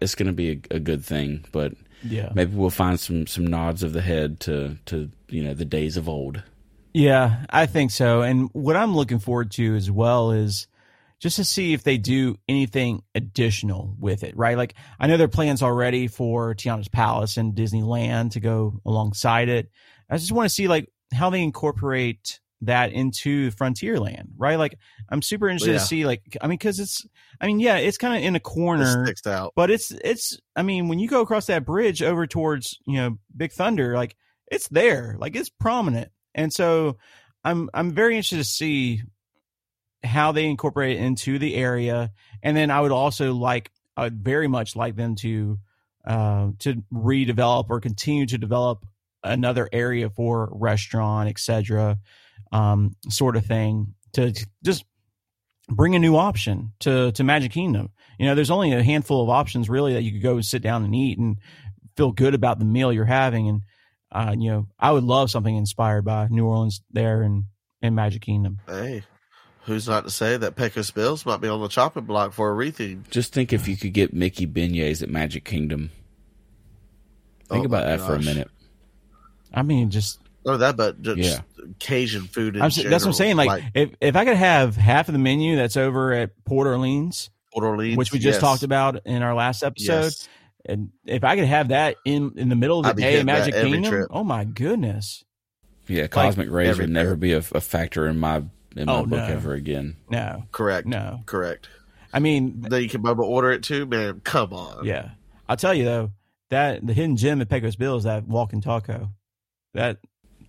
it's 0.00 0.14
going 0.14 0.26
to 0.28 0.32
be 0.32 0.50
a, 0.70 0.76
a 0.76 0.80
good 0.80 1.04
thing. 1.04 1.44
But 1.50 1.72
Yeah. 2.02 2.30
maybe 2.34 2.54
we'll 2.54 2.70
find 2.70 3.00
some 3.00 3.26
some 3.26 3.46
nods 3.46 3.82
of 3.82 3.92
the 3.92 4.02
head 4.02 4.40
to 4.40 4.76
to 4.86 5.10
you 5.28 5.42
know 5.42 5.54
the 5.54 5.64
days 5.64 5.96
of 5.96 6.08
old. 6.08 6.42
Yeah, 6.92 7.44
I 7.50 7.66
think 7.66 7.90
so. 7.92 8.22
And 8.22 8.48
what 8.52 8.76
I'm 8.76 8.94
looking 8.96 9.18
forward 9.20 9.50
to 9.52 9.76
as 9.76 9.90
well 9.90 10.32
is 10.32 10.66
just 11.20 11.36
to 11.36 11.44
see 11.44 11.72
if 11.72 11.82
they 11.84 11.98
do 11.98 12.36
anything 12.48 13.02
additional 13.14 13.94
with 14.00 14.24
it, 14.24 14.36
right? 14.36 14.56
Like 14.56 14.74
I 14.98 15.06
know 15.06 15.16
there 15.16 15.26
are 15.26 15.28
plans 15.28 15.62
already 15.62 16.08
for 16.08 16.54
Tiana's 16.54 16.88
Palace 16.88 17.36
and 17.36 17.54
Disneyland 17.54 18.32
to 18.32 18.40
go 18.40 18.80
alongside 18.84 19.48
it. 19.48 19.70
I 20.08 20.16
just 20.16 20.32
want 20.32 20.48
to 20.48 20.54
see 20.54 20.66
like 20.66 20.88
how 21.14 21.30
they 21.30 21.42
incorporate 21.42 22.40
that 22.62 22.92
into 22.92 23.50
Frontierland, 23.52 24.28
right? 24.36 24.56
Like 24.58 24.76
I'm 25.08 25.22
super 25.22 25.48
interested 25.48 25.72
Yeah. 25.72 25.78
to 25.78 25.84
see 25.84 26.06
like 26.06 26.36
I 26.40 26.46
mean 26.46 26.58
cuz 26.58 26.78
it's 26.78 27.06
I 27.40 27.46
mean 27.46 27.60
yeah, 27.60 27.76
it's 27.76 27.96
kind 27.98 28.16
of 28.16 28.22
in 28.22 28.34
a 28.34 28.36
It 28.36 28.42
corner 28.42 29.06
sticks 29.06 29.26
out. 29.26 29.52
but 29.56 29.70
it's 29.70 29.90
it's 30.04 30.38
I 30.56 30.62
mean 30.62 30.88
when 30.88 30.98
you 30.98 31.08
go 31.08 31.20
across 31.22 31.46
that 31.46 31.64
bridge 31.64 32.02
over 32.02 32.26
towards 32.26 32.78
you 32.86 32.96
know 32.96 33.18
Big 33.36 33.52
Thunder 33.52 33.94
like 33.94 34.16
it's 34.50 34.68
there 34.68 35.16
like 35.18 35.36
it's 35.36 35.48
prominent 35.48 36.10
and 36.34 36.52
so 36.52 36.96
I'm 37.44 37.70
I'm 37.72 37.92
very 37.92 38.16
interested 38.16 38.36
to 38.38 38.44
see 38.44 39.02
how 40.02 40.32
they 40.32 40.46
incorporate 40.46 40.96
it 40.96 41.02
into 41.02 41.38
the 41.38 41.54
area 41.54 42.10
and 42.42 42.56
then 42.56 42.70
I 42.70 42.80
would 42.80 42.92
also 42.92 43.32
like 43.34 43.70
I 43.96 44.04
would 44.04 44.22
very 44.24 44.48
much 44.48 44.74
like 44.76 44.96
them 44.96 45.14
to 45.16 45.58
uh, 46.06 46.50
to 46.60 46.82
redevelop 46.92 47.66
or 47.68 47.80
continue 47.80 48.24
to 48.26 48.38
develop 48.38 48.86
another 49.22 49.68
area 49.72 50.08
for 50.08 50.48
restaurant 50.52 51.28
etc 51.28 51.98
um, 52.52 52.96
sort 53.08 53.36
of 53.36 53.46
thing 53.46 53.94
to 54.12 54.32
just 54.64 54.84
bring 55.68 55.94
a 55.94 55.98
new 55.98 56.16
option 56.16 56.72
to 56.80 57.12
to 57.12 57.24
Magic 57.24 57.52
Kingdom. 57.52 57.90
You 58.18 58.26
know, 58.26 58.34
there's 58.34 58.50
only 58.50 58.72
a 58.72 58.82
handful 58.82 59.22
of 59.22 59.28
options 59.28 59.68
really 59.68 59.94
that 59.94 60.02
you 60.02 60.12
could 60.12 60.22
go 60.22 60.34
and 60.34 60.44
sit 60.44 60.62
down 60.62 60.84
and 60.84 60.94
eat 60.94 61.18
and 61.18 61.38
feel 61.96 62.12
good 62.12 62.34
about 62.34 62.58
the 62.58 62.64
meal 62.64 62.92
you're 62.92 63.04
having. 63.04 63.48
And 63.48 63.62
uh, 64.12 64.34
you 64.38 64.50
know, 64.50 64.66
I 64.78 64.90
would 64.90 65.04
love 65.04 65.30
something 65.30 65.54
inspired 65.54 66.04
by 66.04 66.28
New 66.28 66.46
Orleans 66.46 66.82
there 66.90 67.22
and 67.22 67.44
in 67.82 67.94
Magic 67.94 68.22
Kingdom. 68.22 68.58
Hey, 68.66 69.04
who's 69.64 69.88
not 69.88 70.04
to 70.04 70.10
say 70.10 70.36
that 70.36 70.56
Pecos 70.56 70.90
Bills 70.90 71.24
might 71.24 71.40
be 71.40 71.48
on 71.48 71.60
the 71.60 71.68
chopping 71.68 72.04
block 72.04 72.32
for 72.32 72.52
a 72.52 72.54
retheme? 72.54 73.08
Just 73.10 73.32
think 73.32 73.52
if 73.52 73.68
you 73.68 73.76
could 73.76 73.92
get 73.92 74.12
Mickey 74.12 74.46
beignets 74.46 75.02
at 75.02 75.08
Magic 75.08 75.44
Kingdom. 75.44 75.90
Think 77.48 77.62
Oh 77.62 77.66
about 77.66 77.84
my 77.84 77.96
that 77.96 78.00
for 78.00 78.14
a 78.14 78.22
minute. 78.22 78.48
I 79.52 79.62
mean, 79.62 79.90
just 79.90 80.20
Oh, 80.46 80.56
that, 80.56 80.76
but 80.76 81.00
just 81.02 81.18
Yeah. 81.18 81.40
Cajun 81.78 82.22
food. 82.22 82.56
In 82.56 82.62
I'm, 82.62 82.66
s- 82.68 82.82
that's 82.82 83.04
what 83.04 83.10
I'm 83.10 83.12
saying. 83.14 83.36
general, 83.36 83.46
Like, 83.58 83.64
if 83.74 83.90
if 84.00 84.16
I 84.16 84.24
could 84.24 84.36
have 84.36 84.76
half 84.76 85.08
of 85.08 85.12
the 85.12 85.18
menu 85.18 85.56
that's 85.56 85.76
over 85.76 86.12
at 86.12 86.30
Port 86.44 86.66
Orleans, 86.66 87.30
Port 87.52 87.64
Orleans, 87.66 87.96
which 87.96 88.12
we 88.12 88.18
just 88.18 88.36
yes. 88.36 88.40
talked 88.40 88.62
about 88.62 89.02
in 89.04 89.22
our 89.22 89.34
last 89.34 89.62
episode, 89.62 90.04
Yes. 90.04 90.28
and 90.64 90.90
if 91.04 91.24
I 91.24 91.36
could 91.36 91.44
have 91.44 91.68
that 91.68 91.96
in 92.04 92.32
in 92.36 92.48
the 92.48 92.56
middle 92.56 92.78
of 92.78 92.84
the 92.84 92.90
I'd 92.90 92.96
day 92.96 93.18
at 93.20 93.26
Magic 93.26 93.54
Kingdom, 93.54 93.84
trip. 93.84 94.08
oh 94.10 94.24
my 94.24 94.44
goodness, 94.44 95.24
Yeah, 95.88 96.06
Cosmic 96.06 96.50
Ray's 96.50 96.70
every 96.70 96.84
would 96.84 96.90
never 96.92 97.16
be 97.16 97.32
a, 97.34 97.38
a 97.38 97.60
factor 97.60 98.06
in 98.08 98.18
my 98.18 98.36
in 98.76 98.86
my 98.86 98.92
Oh, 98.94 99.00
book 99.04 99.18
no. 99.18 99.24
ever 99.26 99.52
again. 99.54 99.96
no, 100.08 100.44
Correct. 100.52 100.86
no. 100.86 101.20
Correct. 101.26 101.68
I 102.12 102.18
mean, 102.20 102.62
Then 102.62 102.82
you 102.82 102.88
can 102.88 103.02
Bubba 103.02 103.18
order 103.20 103.50
it 103.52 103.62
too, 103.62 103.84
man. 103.86 104.20
Come 104.24 104.52
on. 104.54 104.84
Yeah, 104.86 105.10
I'll 105.48 105.56
tell 105.56 105.74
you 105.74 105.84
though 105.84 106.10
that 106.48 106.84
the 106.86 106.94
hidden 106.94 107.16
gem 107.16 107.40
at 107.42 107.48
Pecos 107.50 107.76
Bill 107.76 107.96
is 107.96 108.04
that 108.04 108.26
walking 108.26 108.60
taco. 108.62 109.10
That 109.74 109.98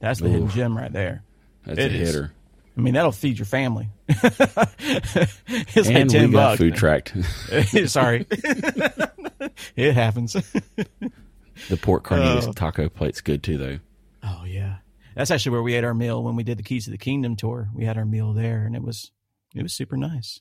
that's 0.01 0.19
the 0.19 0.27
hidden 0.29 0.49
gem 0.49 0.77
right 0.77 0.91
there. 0.91 1.23
That's 1.65 1.79
It 1.79 1.91
a 1.91 1.95
is. 1.95 2.09
hitter. 2.13 2.31
I 2.77 2.81
mean, 2.81 2.93
that'll 2.93 3.11
feed 3.11 3.37
your 3.37 3.45
family. 3.45 3.89
it's 4.07 5.75
like 5.75 5.95
And 5.95 6.09
ten 6.09 6.27
we 6.27 6.31
got 6.33 6.51
bucks. 6.51 6.57
food 6.59 6.75
tracked. 6.75 7.13
Sorry, 7.87 8.25
it 9.75 9.93
happens. 9.93 10.33
the 10.33 11.77
pork 11.77 12.03
Carnitas 12.05 12.47
Oh. 12.47 12.53
taco 12.53 12.89
plate's 12.89 13.21
good 13.21 13.43
too, 13.43 13.57
though. 13.57 13.79
oh 14.23 14.43
yeah, 14.45 14.77
that's 15.15 15.31
actually 15.31 15.51
where 15.53 15.61
we 15.63 15.73
ate 15.75 15.83
our 15.83 15.93
meal 15.93 16.23
when 16.23 16.35
we 16.35 16.43
did 16.43 16.57
the 16.57 16.63
Keys 16.63 16.85
to 16.85 16.91
the 16.91 16.97
Kingdom 16.97 17.35
tour. 17.35 17.69
We 17.75 17.85
had 17.85 17.97
our 17.97 18.05
meal 18.05 18.33
there, 18.33 18.65
and 18.65 18.75
it 18.75 18.81
was 18.83 19.11
it 19.55 19.63
was 19.63 19.73
super 19.73 19.97
nice. 19.97 20.39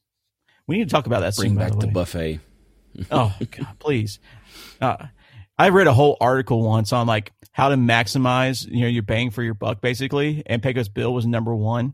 We 0.66 0.78
need 0.78 0.88
to 0.88 0.94
talk 0.94 1.06
about 1.06 1.20
that 1.20 1.34
Bring 1.36 1.50
soon. 1.50 1.58
by 1.58 1.68
back 1.68 1.78
the 1.80 1.86
way. 1.88 1.92
buffet. 1.92 2.40
Oh 3.10 3.34
God, 3.50 3.78
please. 3.78 4.18
Uh, 4.80 5.06
I 5.60 5.68
read 5.68 5.86
a 5.88 5.92
whole 5.92 6.16
article 6.22 6.62
once 6.62 6.90
on 6.90 7.06
like 7.06 7.32
how 7.52 7.68
to 7.68 7.76
maximize, 7.76 8.66
you 8.66 8.80
know, 8.80 8.86
your 8.86 9.02
bang 9.02 9.28
for 9.30 9.42
your 9.42 9.52
buck, 9.52 9.82
basically. 9.82 10.42
And 10.46 10.62
Pecos 10.62 10.88
Bill 10.88 11.12
was 11.12 11.26
number 11.26 11.54
one, 11.54 11.92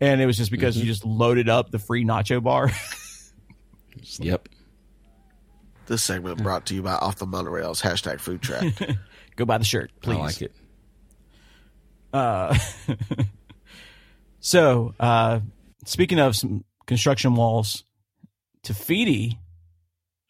and 0.00 0.20
it 0.20 0.26
was 0.26 0.36
just 0.36 0.52
because 0.52 0.76
you 0.76 0.84
just 0.84 1.04
loaded 1.04 1.48
up 1.48 1.72
the 1.72 1.80
free 1.80 2.04
nacho 2.04 2.40
bar. 2.40 2.70
Yep. 4.18 4.48
This 5.86 6.02
segment 6.02 6.42
brought 6.42 6.66
to 6.66 6.74
you 6.74 6.82
by 6.82 6.94
Off 6.94 7.16
the 7.16 7.26
Monorails 7.26 7.82
hashtag 7.82 8.20
Food 8.20 8.40
Track. 8.40 8.72
Go 9.36 9.44
buy 9.44 9.58
the 9.58 9.64
shirt, 9.64 9.90
please. 10.00 10.16
I 10.16 10.20
like 10.20 10.42
it. 10.42 10.52
Uh, 12.12 12.56
so, 14.40 14.94
uh, 15.00 15.40
speaking 15.84 16.18
of 16.20 16.36
some 16.36 16.64
construction 16.86 17.34
walls, 17.34 17.84
Te 18.62 18.72
Fiti, 18.72 19.38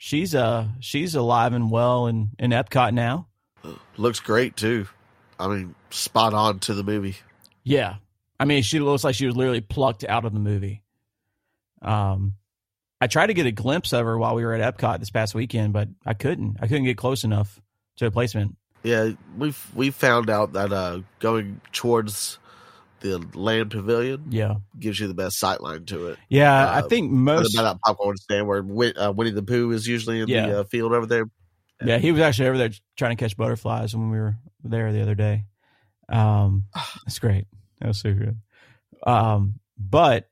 she's 0.00 0.34
uh 0.34 0.66
she's 0.80 1.14
alive 1.14 1.52
and 1.52 1.70
well 1.70 2.06
in 2.06 2.30
in 2.38 2.50
Epcot 2.50 2.92
now. 2.92 3.28
Looks 3.98 4.18
great 4.18 4.56
too. 4.56 4.88
I 5.38 5.46
mean, 5.46 5.74
spot 5.90 6.34
on 6.34 6.58
to 6.60 6.74
the 6.74 6.82
movie. 6.82 7.16
Yeah, 7.62 7.96
I 8.38 8.46
mean, 8.46 8.62
she 8.62 8.80
looks 8.80 9.04
like 9.04 9.14
she 9.14 9.26
was 9.26 9.36
literally 9.36 9.60
plucked 9.60 10.04
out 10.04 10.24
of 10.24 10.32
the 10.32 10.40
movie. 10.40 10.82
Um, 11.82 12.34
I 13.00 13.06
tried 13.06 13.26
to 13.26 13.34
get 13.34 13.46
a 13.46 13.52
glimpse 13.52 13.92
of 13.92 14.04
her 14.04 14.18
while 14.18 14.34
we 14.34 14.44
were 14.44 14.54
at 14.54 14.76
Epcot 14.76 14.98
this 14.98 15.10
past 15.10 15.34
weekend, 15.34 15.72
but 15.72 15.88
I 16.04 16.14
couldn't. 16.14 16.56
I 16.60 16.66
couldn't 16.66 16.84
get 16.84 16.96
close 16.96 17.22
enough 17.22 17.60
to 17.96 18.06
a 18.06 18.10
placement. 18.10 18.56
Yeah, 18.82 19.10
we've 19.36 19.70
we 19.74 19.90
found 19.90 20.30
out 20.30 20.54
that 20.54 20.72
uh, 20.72 21.00
going 21.18 21.60
towards 21.72 22.38
the 23.00 23.18
land 23.34 23.70
pavilion 23.70 24.24
Yeah, 24.30 24.56
gives 24.78 25.00
you 25.00 25.08
the 25.08 25.14
best 25.14 25.38
sight 25.38 25.60
line 25.60 25.84
to 25.86 26.08
it. 26.08 26.18
yeah. 26.28 26.68
Uh, 26.70 26.78
I 26.84 26.88
think 26.88 27.10
By 27.10 27.16
most. 27.16 27.56
that 27.56 27.78
popcorn 27.84 28.16
stand 28.16 28.46
where 28.46 28.62
Win- 28.62 28.96
uh, 28.98 29.12
Winnie 29.12 29.30
the 29.30 29.42
Pooh 29.42 29.70
is 29.72 29.86
usually 29.86 30.20
in 30.20 30.28
Yeah. 30.28 30.46
the 30.48 30.60
uh, 30.60 30.64
field 30.64 30.92
over 30.92 31.06
there. 31.06 31.24
Yeah, 31.82 31.98
he 31.98 32.12
was 32.12 32.20
actually 32.20 32.48
over 32.48 32.58
there 32.58 32.70
trying 32.96 33.16
to 33.16 33.22
catch 33.24 33.36
butterflies 33.36 33.96
when 33.96 34.10
we 34.10 34.18
were 34.18 34.36
there 34.64 34.92
the 34.92 35.00
other 35.02 35.14
day. 35.14 35.44
Um, 36.08 36.64
that's 37.04 37.18
great. 37.18 37.46
That 37.80 37.88
was 37.88 37.98
so 37.98 38.12
good. 38.12 38.36
Um, 39.06 39.60
but 39.78 40.28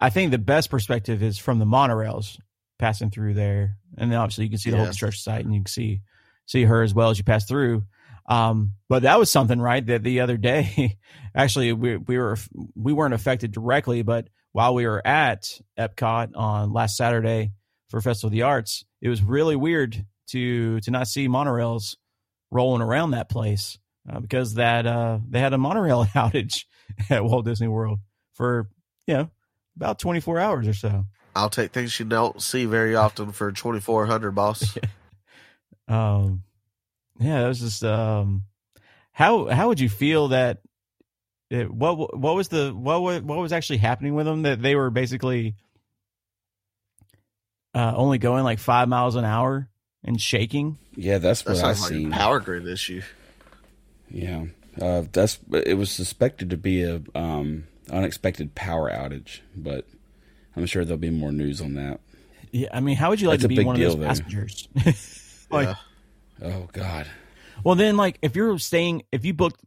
I 0.00 0.10
think 0.10 0.30
the 0.30 0.38
best 0.38 0.70
perspective 0.70 1.22
is 1.22 1.38
from 1.38 1.58
the 1.58 1.64
monorails 1.66 2.38
passing 2.78 3.10
through 3.10 3.34
there, 3.34 3.76
and 3.98 4.10
then 4.10 4.18
obviously 4.18 4.44
you 4.44 4.50
can 4.50 4.58
see 4.58 4.70
the 4.70 4.76
whole 4.76 4.86
construction 4.86 5.20
site, 5.22 5.44
and 5.44 5.54
you 5.54 5.60
can 5.60 5.66
see 5.66 6.00
see 6.46 6.64
her 6.64 6.82
as 6.82 6.94
well 6.94 7.10
as 7.10 7.18
you 7.18 7.24
pass 7.24 7.44
through. 7.44 7.82
Um, 8.28 8.72
but 8.88 9.02
that 9.02 9.18
was 9.18 9.30
something, 9.30 9.60
right? 9.60 9.84
That 9.84 10.02
the 10.02 10.20
other 10.20 10.36
day, 10.36 10.98
actually, 11.34 11.72
we 11.72 11.96
we 11.96 12.18
were 12.18 12.36
we 12.74 12.92
weren't 12.92 13.14
affected 13.14 13.52
directly, 13.52 14.02
but 14.02 14.28
while 14.52 14.74
we 14.74 14.86
were 14.86 15.06
at 15.06 15.60
Epcot 15.78 16.30
on 16.34 16.72
last 16.72 16.96
Saturday 16.96 17.52
for 17.88 18.00
Festival 18.00 18.28
of 18.28 18.32
the 18.32 18.42
Arts, 18.42 18.84
it 19.00 19.08
was 19.08 19.22
really 19.22 19.56
weird 19.56 20.04
to 20.28 20.80
to 20.80 20.90
not 20.90 21.08
see 21.08 21.28
monorails 21.28 21.96
rolling 22.50 22.82
around 22.82 23.12
that 23.12 23.28
place 23.28 23.78
uh, 24.10 24.20
because 24.20 24.54
that 24.54 24.86
uh, 24.86 25.18
they 25.28 25.40
had 25.40 25.52
a 25.52 25.58
monorail 25.58 26.04
outage 26.14 26.64
at 27.10 27.24
Walt 27.24 27.44
Disney 27.44 27.68
World 27.68 28.00
for 28.34 28.68
you 29.06 29.14
know 29.14 29.30
about 29.76 29.98
24 29.98 30.38
hours 30.38 30.66
or 30.66 30.74
so. 30.74 31.04
I'll 31.34 31.50
take 31.50 31.72
things 31.72 31.98
you 32.00 32.06
don't 32.06 32.40
see 32.40 32.64
very 32.64 32.96
often 32.96 33.30
for 33.30 33.52
twenty 33.52 33.80
four 33.80 34.06
hundred, 34.06 34.32
boss. 34.32 34.76
Um, 35.88 36.42
yeah, 37.18 37.42
that 37.42 37.48
was 37.48 37.60
just 37.60 37.84
um, 37.84 38.42
how 39.12 39.46
how 39.48 39.68
would 39.68 39.80
you 39.80 39.88
feel 39.88 40.28
that 40.28 40.60
it, 41.50 41.70
what 41.72 42.16
what 42.18 42.34
was 42.34 42.48
the 42.48 42.72
what 42.74 43.00
was, 43.02 43.22
what 43.22 43.38
was 43.38 43.52
actually 43.52 43.78
happening 43.78 44.14
with 44.14 44.26
them 44.26 44.42
that 44.42 44.60
they 44.62 44.74
were 44.74 44.90
basically 44.90 45.54
uh, 47.74 47.92
only 47.96 48.18
going 48.18 48.44
like 48.44 48.58
five 48.58 48.88
miles 48.88 49.16
an 49.16 49.24
hour 49.24 49.68
and 50.04 50.20
shaking. 50.20 50.78
Yeah, 50.96 51.18
that's 51.18 51.42
That 51.42 51.54
what 51.56 51.64
I 51.64 51.68
like 51.68 51.76
seen. 51.76 52.12
a 52.12 52.16
power 52.16 52.40
grid 52.40 52.66
issue. 52.66 53.02
Yeah, 54.10 54.46
uh, 54.80 55.02
that's 55.12 55.38
it 55.52 55.74
was 55.76 55.90
suspected 55.90 56.50
to 56.50 56.56
be 56.56 56.82
a 56.82 57.02
um, 57.14 57.64
unexpected 57.90 58.54
power 58.54 58.90
outage, 58.90 59.40
but 59.54 59.86
I'm 60.54 60.66
sure 60.66 60.84
there'll 60.84 60.98
be 60.98 61.10
more 61.10 61.32
news 61.32 61.60
on 61.60 61.74
that. 61.74 62.00
Yeah, 62.52 62.68
I 62.72 62.80
mean, 62.80 62.96
how 62.96 63.10
would 63.10 63.20
you 63.20 63.28
like 63.28 63.40
That's 63.40 63.44
to 63.44 63.48
be 63.48 63.56
big 63.56 63.66
one 63.66 63.76
of 63.76 63.82
those 63.82 63.96
though. 63.96 64.06
passengers? 64.06 64.68
Like- 65.50 65.68
yeah. 65.68 65.74
Oh 66.42 66.68
God, 66.72 67.06
Well, 67.64 67.74
then, 67.74 67.96
like, 67.96 68.18
if 68.22 68.36
you're 68.36 68.58
staying, 68.58 69.02
if 69.12 69.24
you 69.24 69.32
booked, 69.34 69.60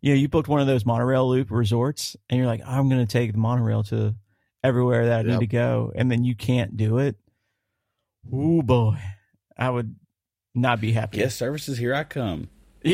you 0.00 0.12
know, 0.14 0.18
you 0.20 0.28
booked 0.28 0.48
one 0.48 0.60
of 0.60 0.66
those 0.66 0.84
monorail 0.84 1.28
loop 1.28 1.50
resorts, 1.50 2.16
and 2.28 2.38
you're 2.38 2.46
like, 2.46 2.60
I'm 2.66 2.88
going 2.88 3.04
to 3.04 3.10
take 3.10 3.32
the 3.32 3.38
monorail 3.38 3.82
to 3.84 4.14
everywhere 4.64 5.06
that 5.06 5.20
I 5.20 5.22
need 5.22 5.40
to 5.40 5.46
go, 5.46 5.92
and 5.94 6.10
then 6.10 6.24
you 6.24 6.34
can't 6.34 6.76
do 6.76 6.98
it. 6.98 7.16
Ooh, 8.34 8.62
boy, 8.62 8.96
I 9.56 9.70
would 9.70 9.94
not 10.54 10.80
be 10.80 10.92
happy. 10.92 11.18
guest 11.18 11.36
services, 11.38 11.78
here 11.78 11.94
I 11.94 12.02
come. 12.04 12.48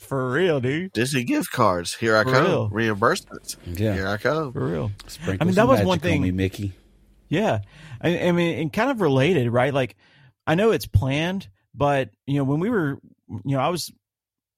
for 0.00 0.30
real, 0.30 0.60
dude, 0.60 0.92
Disney 0.92 1.24
gift 1.24 1.50
cards. 1.52 1.94
Here 1.94 2.16
I 2.16 2.22
For 2.24 2.32
come. 2.32 2.44
real. 2.46 2.70
Reimbursements. 2.70 3.56
Yeah, 3.66 3.94
Here 3.94 4.08
I 4.08 4.16
come. 4.16 4.52
for 4.52 4.66
real. 4.66 4.92
sprinkle 5.06 5.44
I 5.44 5.46
mean, 5.46 5.54
that 5.56 5.66
was 5.68 5.78
magic 5.78 5.88
one 5.88 5.96
on 5.98 6.00
thing- 6.00 6.22
me, 6.22 6.30
Mickey. 6.30 6.72
Yeah, 7.28 7.58
I, 8.00 8.28
I 8.28 8.32
mean, 8.32 8.58
and 8.60 8.72
kind 8.72 8.90
of 8.90 9.00
related, 9.00 9.50
right? 9.50 9.74
Like, 9.74 9.96
I 10.46 10.54
know 10.54 10.70
it's 10.70 10.86
planned, 10.86 11.48
but 11.76 12.10
you 12.26 12.38
know, 12.38 12.44
when 12.44 12.60
we 12.60 12.70
were, 12.70 12.98
you 13.28 13.56
know, 13.56 13.60
I 13.60 13.68
was 13.68 13.92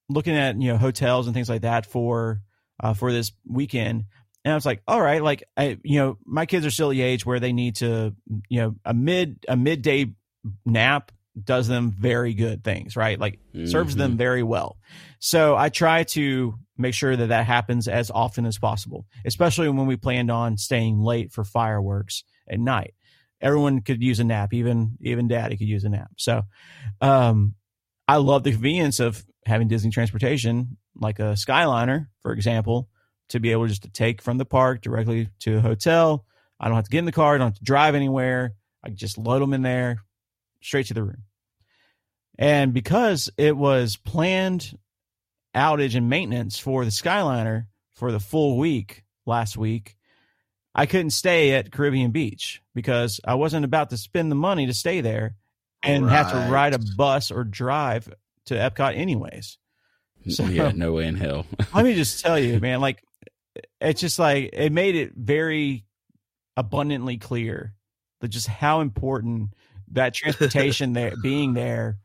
looking 0.09 0.35
at 0.37 0.61
you 0.61 0.73
know 0.73 0.79
hotels 0.79 1.27
and 1.27 1.35
things 1.35 1.49
like 1.49 1.63
that 1.63 1.87
for 1.87 2.41
uh, 2.83 2.95
for 2.95 3.13
this 3.13 3.33
weekend, 3.47 4.05
and 4.45 4.53
I 4.53 4.55
was 4.55 4.65
like, 4.67 4.83
all 4.87 5.01
right, 5.01 5.23
like 5.23 5.43
I, 5.57 5.79
you 5.83 5.99
know, 5.99 6.19
my 6.25 6.47
kids 6.47 6.65
are 6.65 6.71
still 6.71 6.91
the 6.91 7.03
age 7.03 7.27
where 7.27 7.41
they 7.41 7.53
need 7.53 7.77
to, 7.77 8.15
you 8.49 8.61
know, 8.61 8.75
a 8.85 8.95
mid 8.95 9.45
a 9.49 9.57
midday 9.57 10.15
nap 10.65 11.13
does 11.45 11.69
them 11.69 11.91
very 11.91 12.35
good 12.35 12.65
things, 12.65 12.97
right? 12.97 13.19
Like 13.19 13.39
serves 13.65 13.95
Mhm. 13.95 13.99
them 13.99 14.17
very 14.17 14.43
well. 14.43 14.79
So 15.21 15.57
I 15.57 15.69
try 15.69 16.05
to 16.05 16.55
make 16.77 16.95
sure 16.95 17.17
that 17.17 17.27
that 17.29 17.45
happens 17.47 17.87
as 17.89 18.11
often 18.11 18.47
as 18.47 18.59
possible, 18.59 19.07
especially 19.25 19.69
when 19.69 19.87
we 19.87 19.97
planned 19.97 20.31
on 20.31 20.57
staying 20.57 21.01
late 21.01 21.33
for 21.33 21.45
fireworks 21.45 22.25
at 22.49 22.59
night. 22.61 22.95
Everyone 23.41 23.81
could 23.81 24.03
use 24.03 24.21
a 24.21 24.25
nap, 24.25 24.53
even 24.53 24.97
even 25.01 25.29
daddy 25.29 25.57
could 25.57 25.69
use 25.69 25.85
a 25.85 25.89
nap. 25.89 26.11
So 26.17 26.43
um 27.01 27.55
I 28.07 28.17
love 28.17 28.43
the 28.43 28.53
convenience 28.53 29.01
of 29.01 29.25
having 29.45 29.69
Disney 29.69 29.91
transportation, 29.91 30.79
like 30.95 31.19
a 31.19 31.35
Skyliner, 31.35 32.09
for 32.23 32.33
example, 32.33 32.89
to 33.29 33.41
be 33.41 33.53
able 33.53 33.67
just 33.67 33.83
to 33.83 33.91
take 33.91 34.23
from 34.23 34.39
the 34.39 34.45
park 34.45 34.81
directly 34.81 35.29
to 35.41 35.59
a 35.59 35.61
hotel. 35.61 36.25
I 36.59 36.67
don't 36.67 36.77
have 36.77 36.85
to 36.85 36.91
get 36.91 37.01
in 37.01 37.05
the 37.05 37.13
car, 37.13 37.35
I 37.35 37.39
don't 37.39 37.49
have 37.49 37.59
to 37.59 37.65
drive 37.65 37.95
anywhere. 37.95 38.55
I 38.83 38.91
just 38.91 39.19
load 39.19 39.43
them 39.43 39.53
in 39.53 39.63
there, 39.63 39.99
straight 40.63 40.87
to 40.87 40.95
the 40.95 41.03
room. 41.03 41.25
And 42.39 42.73
because 42.73 43.31
it 43.37 43.57
was 43.57 43.97
planned 43.97 44.79
outage 45.55 45.97
and 45.97 46.09
maintenance 46.09 46.59
for 46.59 46.85
the 46.85 46.91
Skyliner 46.91 47.67
for 47.95 48.13
the 48.13 48.21
full 48.21 48.57
week 48.59 49.03
last 49.27 49.57
week, 49.57 49.97
I 50.75 50.87
couldn't 50.87 51.11
stay 51.11 51.53
at 51.53 51.73
Caribbean 51.73 52.11
Beach 52.11 52.63
because 52.75 53.21
I 53.25 53.35
wasn't 53.35 53.65
about 53.65 53.91
to 53.91 53.97
spend 53.97 54.31
the 54.31 54.37
money 54.37 54.67
to 54.67 54.75
stay 54.75 55.01
there 55.01 55.35
and 55.83 56.09
have 56.09 56.31
to 56.33 56.53
ride 56.53 56.75
a 56.75 56.79
bus 56.97 57.31
or 57.31 57.45
drive 57.45 58.13
to 58.47 58.55
Epcot 58.55 58.97
anyways. 58.97 59.59
So- 60.29 60.45
yeah, 60.45 60.73
no 60.75 60.93
way 60.93 61.07
in 61.07 61.17
hell. 61.17 61.47
Let 61.75 61.85
me 61.85 61.95
just 61.95 62.21
tell 62.21 62.39
you, 62.39 62.61
man, 62.61 62.81
like 62.81 63.03
it's 63.81 64.01
just 64.01 64.19
like 64.19 64.51
it 64.53 64.73
made 64.73 64.95
it 64.95 65.13
very 65.17 65.85
abundantly 66.57 67.19
clear 67.19 67.75
that 68.21 68.29
just 68.29 68.47
how 68.49 68.81
important 68.81 69.51
that 69.93 70.15
transportation 70.15 70.93
there 70.93 71.15
being 71.23 71.55
there 71.55 71.99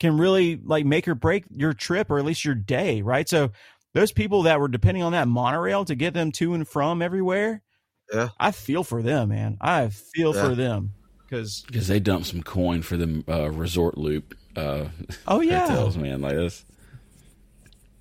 can 0.00 0.16
really 0.16 0.56
like 0.56 0.86
make 0.86 1.06
or 1.08 1.14
break 1.14 1.44
your 1.50 1.72
trip 1.72 2.10
or 2.10 2.18
at 2.18 2.24
least 2.24 2.44
your 2.44 2.54
day, 2.54 3.02
right? 3.02 3.28
So 3.28 3.52
those 3.94 4.12
people 4.12 4.42
that 4.44 4.60
were 4.60 4.68
depending 4.68 5.02
on 5.02 5.12
that 5.12 5.28
monorail 5.28 5.84
to 5.86 5.94
get 5.94 6.14
them 6.14 6.32
to 6.32 6.54
and 6.54 6.66
from 6.66 7.02
everywhere, 7.02 7.62
Yeah. 8.12 8.28
I 8.38 8.50
feel 8.52 8.84
for 8.84 9.02
them, 9.02 9.28
man. 9.30 9.56
I 9.60 9.88
feel 9.88 10.34
Yeah. 10.34 10.48
for 10.48 10.54
them 10.54 10.92
because 11.24 11.62
Because 11.66 11.88
they 11.88 12.00
dumped 12.00 12.26
some 12.26 12.42
coin 12.42 12.82
for 12.82 12.96
the 12.96 13.22
uh, 13.28 13.50
resort 13.50 13.98
loop 13.98 14.34
uh, 14.56 14.88
oh 15.28 15.40
yeah, 15.40 15.68
hotels, 15.68 15.96
man. 15.96 16.20
Like 16.20 16.34
this. 16.34 16.64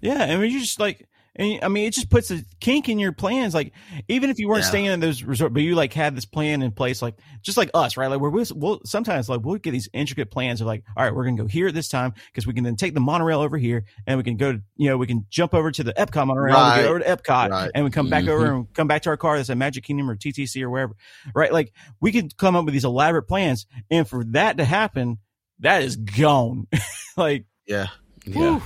Yeah, 0.01 0.23
I 0.23 0.37
mean, 0.37 0.51
you 0.51 0.59
just 0.59 0.79
like, 0.79 1.06
and, 1.37 1.63
I 1.63 1.67
mean, 1.67 1.85
it 1.85 1.93
just 1.93 2.09
puts 2.09 2.31
a 2.31 2.41
kink 2.59 2.89
in 2.89 2.99
your 2.99 3.11
plans. 3.11 3.53
Like, 3.53 3.73
even 4.07 4.29
if 4.29 4.39
you 4.39 4.47
weren't 4.47 4.63
Yeah. 4.63 4.69
staying 4.69 4.85
in 4.87 4.99
those 4.99 5.23
resort, 5.23 5.53
but 5.53 5.61
you 5.61 5.75
like 5.75 5.93
had 5.93 6.15
this 6.15 6.25
plan 6.25 6.61
in 6.61 6.71
place, 6.71 7.01
like 7.01 7.15
just 7.41 7.57
like 7.57 7.69
us, 7.73 7.95
right? 7.97 8.07
Like, 8.07 8.19
we're, 8.19 8.29
we'll, 8.29 8.81
sometimes 8.85 9.29
like 9.29 9.41
we'll 9.43 9.57
get 9.57 9.71
these 9.71 9.89
intricate 9.93 10.31
plans 10.31 10.61
of 10.61 10.67
like, 10.67 10.83
all 10.95 11.03
right, 11.03 11.13
we're 11.13 11.25
gonna 11.25 11.37
go 11.37 11.47
here 11.47 11.67
at 11.67 11.73
this 11.73 11.89
time 11.89 12.13
because 12.27 12.45
we 12.47 12.53
can 12.53 12.63
then 12.63 12.75
take 12.75 12.93
the 12.93 12.99
monorail 12.99 13.39
over 13.41 13.57
here, 13.57 13.85
and 14.05 14.17
we 14.17 14.23
can 14.23 14.37
go 14.37 14.53
to, 14.53 14.61
you 14.75 14.89
know, 14.89 14.97
we 14.97 15.07
can 15.07 15.25
jump 15.29 15.53
over 15.53 15.71
to 15.71 15.83
the 15.83 15.93
Epcot 15.93 16.27
monorail, 16.27 16.55
Right. 16.55 16.85
over 16.85 16.99
to 16.99 17.05
Epcot, 17.05 17.49
Right. 17.49 17.71
and 17.75 17.85
we 17.85 17.91
come 17.91 18.09
back 18.09 18.23
Mhm. 18.25 18.29
over 18.29 18.53
and 18.53 18.73
come 18.73 18.87
back 18.87 19.03
to 19.03 19.09
our 19.09 19.17
car 19.17 19.37
that's 19.37 19.49
at 19.49 19.57
Magic 19.57 19.83
Kingdom 19.83 20.09
or 20.09 20.15
TTC 20.15 20.61
or 20.63 20.69
wherever, 20.69 20.95
right? 21.35 21.53
Like, 21.53 21.73
we 22.01 22.11
could 22.11 22.35
come 22.37 22.55
up 22.55 22.65
with 22.65 22.73
these 22.73 22.85
elaborate 22.85 23.23
plans, 23.27 23.65
and 23.91 24.07
for 24.07 24.23
that 24.31 24.57
to 24.57 24.65
happen, 24.65 25.19
that 25.59 25.81
is 25.83 25.95
gone. 25.95 26.67
like, 27.17 27.45
Yeah. 27.65 27.87
Yeah. 28.25 28.33
whew, 28.33 28.61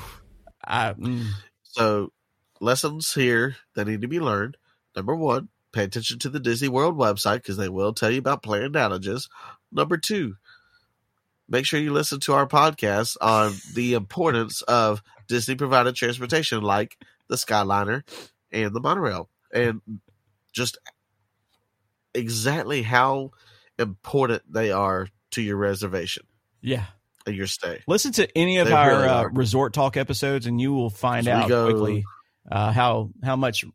I, 0.65 0.93
mm, 0.93 1.25
So, 1.63 2.11
lessons 2.61 3.13
here 3.13 3.57
that 3.75 3.87
need 3.87 4.01
to 4.01 4.07
be 4.07 4.19
learned. 4.19 4.57
Number 4.95 5.15
one, 5.15 5.49
pay 5.73 5.83
attention 5.83 6.19
to 6.19 6.29
the 6.29 6.39
Disney 6.39 6.69
World 6.69 6.97
website 6.97 7.37
because 7.37 7.57
they 7.57 7.69
will 7.69 7.93
tell 7.93 8.11
you 8.11 8.19
about 8.19 8.43
planned 8.43 8.75
outages. 8.75 9.29
Number 9.71 9.97
two, 9.97 10.35
make 11.49 11.65
sure 11.65 11.79
you 11.79 11.91
listen 11.91 12.19
to 12.21 12.33
our 12.33 12.47
podcast 12.47 13.17
on 13.19 13.53
the 13.73 13.93
importance 13.93 14.61
of 14.63 15.01
Disney 15.27 15.55
provided 15.55 15.95
transportation 15.95 16.61
like 16.61 16.97
the 17.27 17.35
Skyliner 17.35 18.03
and 18.51 18.73
the 18.73 18.81
monorail 18.81 19.29
and 19.53 19.81
just 20.53 20.77
exactly 22.13 22.81
how 22.81 23.31
important 23.79 24.43
they 24.51 24.71
are 24.71 25.07
to 25.31 25.41
your 25.41 25.55
reservation 25.55 26.23
yeah. 26.61 26.85
and 27.25 27.35
your 27.35 27.47
stay. 27.47 27.81
Listen 27.87 28.11
to 28.13 28.37
any 28.37 28.57
of 28.57 28.67
They 28.67 28.73
our 28.73 28.89
really 28.89 29.07
uh, 29.07 29.23
resort 29.29 29.73
talk 29.73 29.95
episodes, 29.95 30.45
and 30.45 30.59
you 30.59 30.73
will 30.73 30.89
find 30.89 31.25
So 31.25 31.31
out 31.31 31.47
go- 31.47 31.69
quickly 31.69 32.03
uh, 32.49 32.71
how 32.71 33.09
how 33.23 33.35
much 33.35 33.65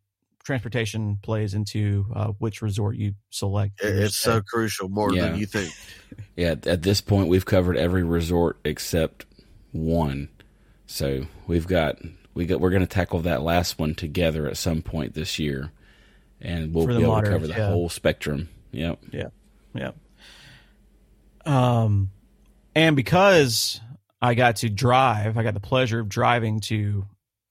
transportation 0.45 1.19
plays 1.23 1.55
into 1.55 2.07
uh, 2.15 2.29
which 2.39 2.63
resort 2.63 2.97
you 2.97 3.13
select. 3.31 3.81
for 3.81 3.89
It- 3.89 3.95
your 3.97 4.05
It's 4.05 4.17
so 4.17 4.41
crucial, 4.41 4.89
more 4.89 5.13
Yeah. 5.13 5.23
than 5.31 5.39
you 5.39 5.47
think. 5.47 5.73
Yeah, 6.37 6.55
at 6.67 6.83
this 6.83 7.01
point, 7.01 7.29
we've 7.29 7.45
covered 7.45 7.77
every 7.77 8.05
resort 8.05 8.59
except 8.65 9.27
one. 9.73 10.29
So 10.87 11.27
we've 11.47 11.67
got 11.67 11.99
we 12.35 12.47
got 12.47 12.61
we're 12.61 12.71
going 12.71 12.81
to 12.83 12.87
tackle 12.87 13.21
that 13.23 13.43
last 13.43 13.79
one 13.79 13.95
together 13.95 14.47
at 14.47 14.57
some 14.57 14.83
point 14.83 15.15
this 15.15 15.39
year, 15.39 15.73
and 16.41 16.73
we'll 16.75 16.87
be 16.87 16.95
able 16.99 17.09
moderate, 17.09 17.25
to 17.25 17.31
cover 17.33 17.47
the 17.49 17.59
yeah. 17.59 17.71
whole 17.71 17.89
spectrum. 17.89 18.49
Yep. 18.73 18.99
Yeah. 19.13 19.29
Yeah. 19.75 19.91
Um, 21.45 22.11
and 22.75 22.97
because 22.97 23.81
I 24.21 24.35
got 24.35 24.57
to 24.57 24.69
drive, 24.69 25.37
I 25.39 25.43
got 25.43 25.55
the 25.55 25.61
pleasure 25.61 26.01
of 26.01 26.09
driving 26.09 26.61
to 26.61 27.07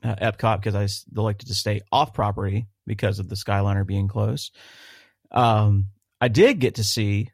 uh, 0.06 0.16
Epcot 0.16 0.62
because 0.62 0.76
I 0.76 0.88
elected 1.20 1.48
to 1.50 1.56
stay 1.56 1.82
off 1.92 2.14
property 2.14 2.68
because 2.86 3.20
of 3.20 3.28
the 3.30 3.36
Skyliner 3.36 3.86
being 3.86 4.08
closed. 4.08 4.56
Um, 5.32 5.88
I 6.22 6.28
did 6.28 6.60
get 6.60 6.76
to 6.76 6.84
see 6.84 7.32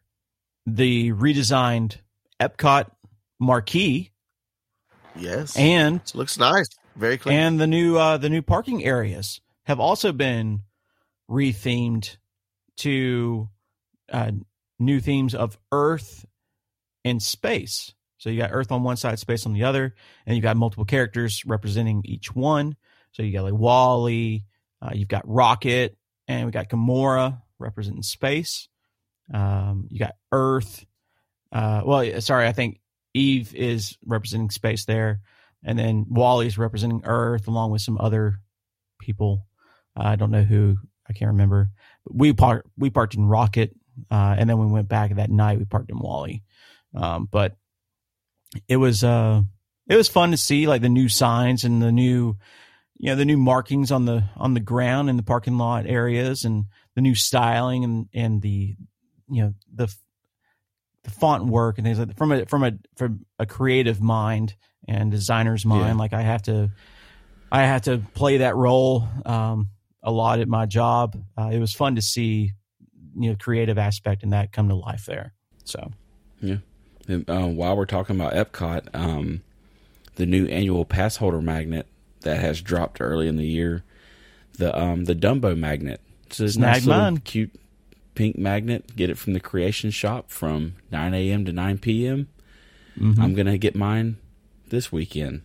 the 0.65 1.11
redesigned 1.11 1.97
Epcot 2.39 2.89
marquee 3.39 4.11
Yes, 5.15 5.57
and 5.57 5.99
looks 6.13 6.37
nice, 6.37 6.69
very 6.95 7.17
clean. 7.17 7.35
and 7.37 7.59
the 7.59 7.67
new 7.67 7.97
uh, 7.97 8.17
the 8.17 8.29
new 8.29 8.41
parking 8.41 8.83
areas 8.85 9.41
have 9.65 9.79
also 9.81 10.13
been 10.13 10.61
rethemed 11.29 12.15
to 12.77 13.49
uh, 14.11 14.31
new 14.79 15.01
themes 15.01 15.35
of 15.35 15.57
Earth 15.71 16.25
and 17.03 17.21
space. 17.21 17.93
So 18.21 18.29
you 18.29 18.39
got 18.39 18.51
Earth 18.53 18.71
on 18.71 18.83
one 18.83 18.97
side, 18.97 19.17
space 19.17 19.47
on 19.47 19.53
the 19.53 19.63
other, 19.63 19.95
and 20.27 20.35
you 20.35 20.43
got 20.43 20.55
multiple 20.55 20.85
characters 20.85 21.43
representing 21.43 22.03
each 22.05 22.35
one. 22.35 22.75
So 23.13 23.23
you 23.23 23.33
got 23.33 23.45
like 23.45 23.55
WALL-E, 23.55 24.45
uh, 24.79 24.91
you've 24.93 25.07
got 25.07 25.27
Rocket, 25.27 25.97
and 26.27 26.45
we 26.45 26.51
got 26.51 26.69
Gamora 26.69 27.41
representing 27.57 28.03
space. 28.03 28.69
Um, 29.33 29.87
you 29.89 29.97
got 29.97 30.13
Earth. 30.31 30.85
Uh, 31.51 31.81
well, 31.83 32.21
sorry, 32.21 32.45
I 32.45 32.51
think 32.51 32.79
Eve 33.15 33.55
is 33.55 33.97
representing 34.05 34.51
space 34.51 34.85
there, 34.85 35.21
and 35.63 35.79
then 35.79 36.05
WALL-E's 36.07 36.59
representing 36.59 37.01
Earth, 37.05 37.47
along 37.47 37.71
with 37.71 37.81
some 37.81 37.97
other 37.99 38.39
people. 38.99 39.47
Uh, 39.97 40.03
I 40.03 40.15
don't 40.15 40.29
know 40.29 40.43
who. 40.43 40.77
I 41.09 41.13
can't 41.13 41.31
remember. 41.31 41.71
But 42.05 42.15
we 42.17 42.33
parked. 42.33 42.67
We 42.77 42.91
parked 42.91 43.15
in 43.15 43.25
Rocket, 43.25 43.75
uh, 44.11 44.35
and 44.37 44.47
then 44.47 44.59
we 44.59 44.67
went 44.67 44.89
back 44.89 45.15
that 45.15 45.31
night. 45.31 45.57
We 45.57 45.65
parked 45.65 45.89
in 45.89 45.97
WALL-E. 45.97 46.43
Um, 46.93 47.27
but 47.31 47.55
it 48.67 48.77
was 48.77 49.03
uh, 49.03 49.41
it 49.87 49.95
was 49.95 50.07
fun 50.07 50.31
to 50.31 50.37
see 50.37 50.67
like 50.67 50.81
the 50.81 50.89
new 50.89 51.09
signs 51.09 51.63
and 51.63 51.81
the 51.81 51.91
new, 51.91 52.37
you 52.97 53.09
know, 53.09 53.15
the 53.15 53.25
new 53.25 53.37
markings 53.37 53.91
on 53.91 54.05
the 54.05 54.23
on 54.37 54.53
the 54.53 54.59
ground 54.59 55.09
in 55.09 55.17
the 55.17 55.23
parking 55.23 55.57
lot 55.57 55.85
areas, 55.87 56.45
and 56.45 56.65
the 56.95 57.01
new 57.01 57.15
styling 57.15 57.83
and 57.83 58.09
and 58.13 58.41
the, 58.41 58.75
you 59.29 59.43
know, 59.43 59.53
the 59.73 59.93
the 61.03 61.11
font 61.11 61.45
work 61.45 61.77
and 61.77 61.85
things 61.85 61.99
like 61.99 62.09
that 62.09 62.17
from 62.17 62.31
a 62.31 62.45
from 62.45 62.63
a 62.63 62.73
from 62.95 63.25
a 63.39 63.45
creative 63.45 64.01
mind 64.01 64.55
and 64.87 65.11
designer's 65.11 65.65
mind. 65.65 65.95
Yeah. 65.95 66.01
Like 66.01 66.13
I 66.13 66.21
have 66.21 66.43
to, 66.43 66.71
I 67.51 67.63
have 67.63 67.83
to 67.83 67.99
play 68.13 68.37
that 68.37 68.55
role 68.55 69.07
um, 69.25 69.69
a 70.03 70.11
lot 70.11 70.39
at 70.39 70.47
my 70.47 70.65
job. 70.65 71.17
Uh, 71.37 71.49
it 71.51 71.59
was 71.59 71.73
fun 71.73 71.95
to 71.95 72.01
see, 72.01 72.51
you 73.15 73.29
know, 73.29 73.35
creative 73.39 73.77
aspect 73.77 74.23
and 74.23 74.33
that 74.33 74.51
come 74.51 74.69
to 74.69 74.75
life 74.75 75.05
there. 75.05 75.33
So 75.63 75.91
And, 76.41 76.57
uh, 77.11 77.47
while 77.47 77.75
we're 77.75 77.85
talking 77.85 78.15
about 78.15 78.33
Epcot, 78.33 78.87
um, 78.93 79.41
the 80.15 80.25
new 80.25 80.45
annual 80.47 80.85
pass 80.85 81.17
holder 81.17 81.41
magnet 81.41 81.87
that 82.21 82.39
has 82.39 82.61
dropped 82.61 83.01
early 83.01 83.27
in 83.27 83.37
the 83.37 83.45
year, 83.47 83.83
the 84.57 84.77
um, 84.79 85.05
the 85.05 85.15
Dumbo 85.15 85.57
magnet. 85.57 86.01
It's 86.27 86.39
a 86.39 86.49
Snag 86.49 86.73
nice 86.73 86.85
little 86.85 87.17
cute 87.23 87.51
pink 88.15 88.37
magnet. 88.37 88.95
Get 88.95 89.09
it 89.09 89.17
from 89.17 89.33
the 89.33 89.39
Creation 89.39 89.91
Shop 89.91 90.29
from 90.29 90.75
9 90.91 91.13
a.m. 91.13 91.45
to 91.45 91.51
9 91.51 91.77
p.m. 91.79 92.27
Mm-hmm. 92.99 93.21
I'm 93.21 93.33
gonna 93.33 93.57
get 93.57 93.75
mine 93.75 94.17
this 94.69 94.91
weekend. 94.91 95.41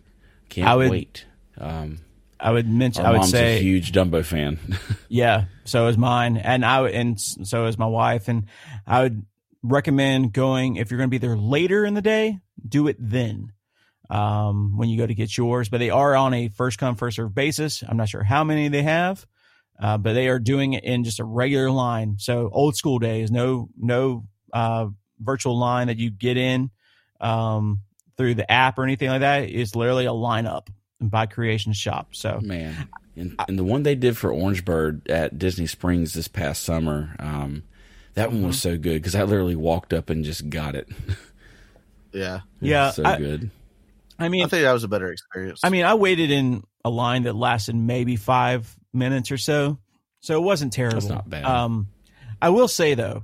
Can't 0.49 0.67
I 0.67 0.75
would- 0.75 0.91
wait. 0.91 1.25
Um, 1.57 1.99
I 2.39 2.51
would 2.51 2.69
mention, 2.69 3.03
I 3.03 3.09
would 3.11 3.17
mom's 3.21 3.31
say, 3.31 3.57
a 3.57 3.61
huge 3.61 3.91
Dumbo 3.91 4.23
fan. 4.23 4.59
Yeah, 5.09 5.45
so 5.63 5.87
is 5.87 5.97
mine, 5.97 6.37
and 6.37 6.63
I 6.65 6.87
and 6.89 7.19
so 7.19 7.65
is 7.65 7.77
my 7.79 7.85
wife, 7.87 8.27
and 8.27 8.45
I 8.85 9.03
would 9.03 9.25
recommend 9.67 10.33
going 10.33 10.75
if 10.75 10.91
you're 10.91 10.97
going 10.97 11.09
to 11.09 11.11
be 11.11 11.17
there 11.17 11.37
later 11.37 11.85
in 11.85 11.93
the 11.93 12.01
day, 12.01 12.39
do 12.67 12.87
it 12.87 12.97
then 12.99 13.51
um, 14.09 14.77
when 14.77 14.89
you 14.89 14.97
go 14.97 15.05
to 15.05 15.13
get 15.13 15.35
yours. 15.35 15.69
But 15.69 15.79
they 15.79 15.89
are 15.89 16.15
on 16.15 16.33
a 16.33 16.47
first 16.49 16.77
come 16.77 16.95
first 16.95 17.17
serve 17.17 17.33
basis. 17.33 17.83
I'm 17.87 17.97
not 17.97 18.09
sure 18.09 18.23
how 18.23 18.43
many 18.43 18.67
they 18.69 18.83
have, 18.83 19.25
uh, 19.81 19.97
but 19.97 20.13
they 20.13 20.27
are 20.27 20.39
doing 20.39 20.73
it 20.73 20.83
in 20.83 21.03
just 21.03 21.19
a 21.19 21.23
regular 21.23 21.71
line. 21.71 22.17
So 22.19 22.49
old 22.51 22.75
school 22.75 22.99
days, 22.99 23.31
no 23.31 23.69
no 23.77 24.25
uh, 24.53 24.87
virtual 25.19 25.57
line 25.57 25.87
that 25.87 25.97
you 25.97 26.09
get 26.09 26.37
in 26.37 26.71
um, 27.19 27.81
through 28.17 28.35
the 28.35 28.49
app 28.51 28.77
or 28.77 28.83
anything 28.83 29.09
like 29.09 29.21
that. 29.21 29.49
It's 29.49 29.75
literally 29.75 30.05
a 30.05 30.11
lineup 30.11 30.67
by 30.99 31.25
Creation 31.25 31.73
Shop. 31.73 32.09
So 32.11 32.39
Man, 32.41 32.89
and, 33.15 33.35
and 33.47 33.57
the 33.57 33.63
one 33.63 33.83
they 33.83 33.95
did 33.95 34.17
for 34.17 34.31
Orange 34.31 34.65
Bird 34.65 35.09
at 35.09 35.37
Disney 35.37 35.67
Springs 35.67 36.13
this 36.13 36.27
past 36.27 36.63
summer, 36.63 37.15
um, 37.19 37.63
that 38.17 38.31
one 38.31 38.43
was 38.47 38.61
so 38.61 38.77
good 38.77 38.95
because 39.01 39.15
I 39.15 39.23
literally 39.23 39.55
walked 39.55 39.93
up 39.93 40.09
and 40.09 40.23
just 40.25 40.49
got 40.49 40.75
it. 40.75 40.87
yeah, 42.11 42.41
It 42.61 42.67
Yeah, 42.67 42.91
so 42.91 43.03
I- 43.05 43.17
good. 43.17 43.49
I 44.19 44.29
mean, 44.29 44.43
I 44.43 44.47
think 44.47 44.63
that 44.63 44.73
was 44.73 44.83
a 44.83 44.87
better 44.87 45.11
experience. 45.11 45.59
I 45.63 45.69
mean, 45.69 45.85
I 45.85 45.93
waited 45.93 46.31
in 46.31 46.63
a 46.83 46.89
line 46.89 47.23
that 47.23 47.35
lasted 47.35 47.75
maybe 47.75 48.15
five 48.15 48.75
minutes 48.91 49.31
or 49.31 49.37
so, 49.37 49.77
so 50.21 50.35
it 50.35 50.43
wasn't 50.43 50.73
terrible. 50.73 51.07
not 51.07 51.29
bad. 51.29 51.45
Um, 51.45 51.89
I 52.41 52.49
will 52.49 52.67
say 52.67 52.95
though, 52.95 53.21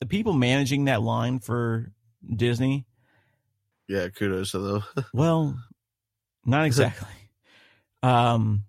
the 0.00 0.06
people 0.06 0.32
managing 0.32 0.86
that 0.86 1.02
line 1.02 1.38
for 1.38 1.92
Disney, 2.34 2.86
yeah, 3.88 4.08
kudos 4.08 4.52
to 4.52 4.58
them. 4.58 4.84
well, 5.12 5.58
not 6.46 6.64
exactly. 6.66 7.08
um, 8.02 8.64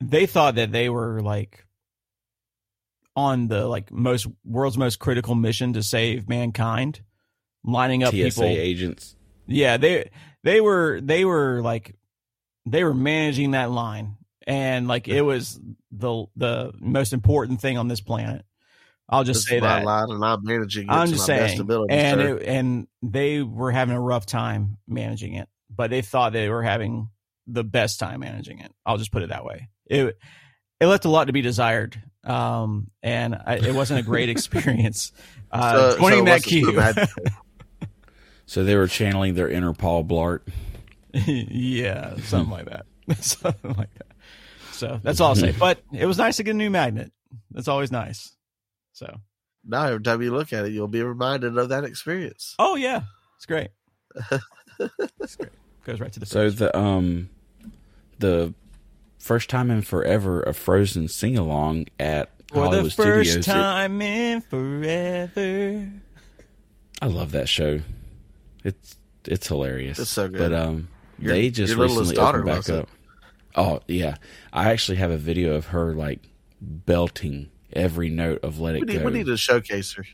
they 0.00 0.24
thought 0.24 0.54
that 0.54 0.72
they 0.72 0.88
were 0.88 1.20
like 1.20 1.66
on 3.16 3.48
the 3.48 3.66
like 3.66 3.90
most 3.92 4.26
world's 4.44 4.78
most 4.78 4.98
critical 4.98 5.34
mission 5.34 5.72
to 5.74 5.82
save 5.82 6.28
mankind, 6.28 7.02
lining 7.64 8.02
up 8.02 8.10
TSA 8.12 8.16
people. 8.18 8.44
agents. 8.44 9.16
Yeah, 9.46 9.76
they 9.76 10.10
they 10.44 10.60
were 10.60 11.00
they 11.00 11.24
were 11.24 11.60
like 11.62 11.96
they 12.66 12.84
were 12.84 12.94
managing 12.94 13.52
that 13.52 13.70
line 13.70 14.16
and 14.46 14.88
like 14.88 15.08
it 15.08 15.22
was 15.22 15.60
the 15.90 16.24
the 16.36 16.72
most 16.80 17.12
important 17.12 17.60
thing 17.60 17.78
on 17.78 17.88
this 17.88 18.00
planet. 18.00 18.44
I'll 19.08 19.24
just 19.24 19.40
This 19.40 19.48
say 19.48 19.60
that. 19.60 19.84
line, 19.84 20.10
and 20.10 20.24
I'm 20.24 20.42
managing 20.42 20.84
it 20.84 20.90
I'm 20.90 21.08
to 21.08 21.12
just 21.12 21.28
my 21.28 21.36
best 21.36 21.50
saying. 21.50 21.60
ability. 21.60 21.92
And 21.94 22.20
it, 22.20 22.42
and 22.44 22.86
they 23.02 23.42
were 23.42 23.70
having 23.70 23.94
a 23.94 24.00
rough 24.00 24.24
time 24.24 24.78
managing 24.88 25.34
it, 25.34 25.48
but 25.68 25.90
they 25.90 26.00
thought 26.00 26.32
they 26.32 26.48
were 26.48 26.62
having 26.62 27.10
the 27.46 27.64
best 27.64 27.98
time 28.00 28.20
managing 28.20 28.60
it. 28.60 28.72
I'll 28.86 28.96
just 28.96 29.12
put 29.12 29.22
it 29.22 29.28
that 29.28 29.44
way. 29.44 29.68
It 29.86 30.16
it 30.82 30.86
left 30.86 31.04
a 31.04 31.08
lot 31.08 31.26
to 31.28 31.32
be 31.32 31.40
desired. 31.42 32.00
Um 32.24 32.90
and 33.02 33.34
I, 33.34 33.54
it 33.56 33.74
wasn't 33.74 34.00
a 34.00 34.02
great 34.02 34.28
experience. 34.36 35.12
Uh 35.50 35.72
So- 35.72 35.90
so 35.92 35.98
pointing 35.98 36.22
it 36.22 36.24
that 36.26 36.46
wasn't 36.46 37.08
so 37.08 37.14
cue. 37.14 37.30
So 38.46 38.64
they 38.64 38.76
were 38.76 38.86
channeling 38.88 39.34
their 39.34 39.48
inner 39.48 39.72
Paul 39.72 40.04
Blart. 40.04 40.40
yeah, 41.14 42.16
something 42.18 42.50
like 42.50 42.66
that. 42.66 42.84
something 43.24 43.72
like 43.74 43.94
that. 43.94 44.06
So 44.72 45.00
that's 45.02 45.20
all 45.20 45.28
I'll 45.30 45.34
say. 45.36 45.52
But 45.58 45.80
it 45.92 46.04
was 46.04 46.18
nice 46.18 46.36
to 46.36 46.42
get 46.42 46.50
a 46.50 46.54
new 46.58 46.68
magnet. 46.68 47.12
That's 47.50 47.68
always 47.68 47.90
nice. 47.90 48.36
So, 48.92 49.20
now 49.64 49.84
every 49.86 50.02
time 50.02 50.20
you 50.20 50.32
look 50.32 50.52
at 50.52 50.66
it, 50.66 50.72
you'll 50.72 50.88
be 50.88 51.02
reminded 51.02 51.56
of 51.56 51.70
that 51.70 51.84
experience. 51.84 52.54
oh 52.58 52.74
yeah, 52.76 53.02
it's 53.36 53.46
great. 53.46 53.68
it's 55.20 55.36
great. 55.36 55.52
Goes 55.84 56.00
right 56.00 56.12
to 56.12 56.20
the 56.20 56.26
So 56.26 56.46
first. 56.46 56.58
the 56.58 56.76
um 56.76 57.30
the 58.18 58.52
first 59.22 59.48
time 59.48 59.70
in 59.70 59.82
forever 59.82 60.42
a 60.42 60.52
Frozen 60.52 61.08
sing 61.08 61.38
along 61.38 61.86
at 62.00 62.30
For 62.52 62.68
the 62.70 62.90
first 62.90 63.30
Studios. 63.30 63.46
time 63.46 64.02
in 64.02 64.40
forever. 64.42 65.88
I 67.00 67.06
love 67.06 67.30
that 67.32 67.48
show. 67.48 67.80
It's 68.64 68.96
it's 69.24 69.46
hilarious. 69.48 69.98
It's 69.98 70.10
so 70.10 70.28
good. 70.28 70.38
But 70.38 70.52
um, 70.52 70.88
Your- 71.18 71.32
they 71.34 71.50
just 71.50 71.74
your 71.74 71.84
recently 71.84 72.14
daughter 72.16 72.38
opened 72.40 72.46
back 72.46 72.54
loves 72.56 72.68
it. 72.68 72.78
up. 72.80 72.88
Oh 73.54 73.80
yeah, 73.88 74.16
I 74.52 74.70
actually 74.72 74.96
have 74.98 75.10
a 75.10 75.16
video 75.18 75.54
of 75.54 75.66
her 75.66 75.94
like 75.94 76.20
belting 76.60 77.50
every 77.72 78.08
note 78.08 78.40
of 78.42 78.60
"Let 78.60 78.74
It 78.76 78.80
We 78.80 78.86
need, 78.86 78.98
Go." 79.00 79.04
we 79.06 79.12
need 79.12 79.26
to 79.26 79.36
showcase 79.36 79.92
her. 79.94 80.04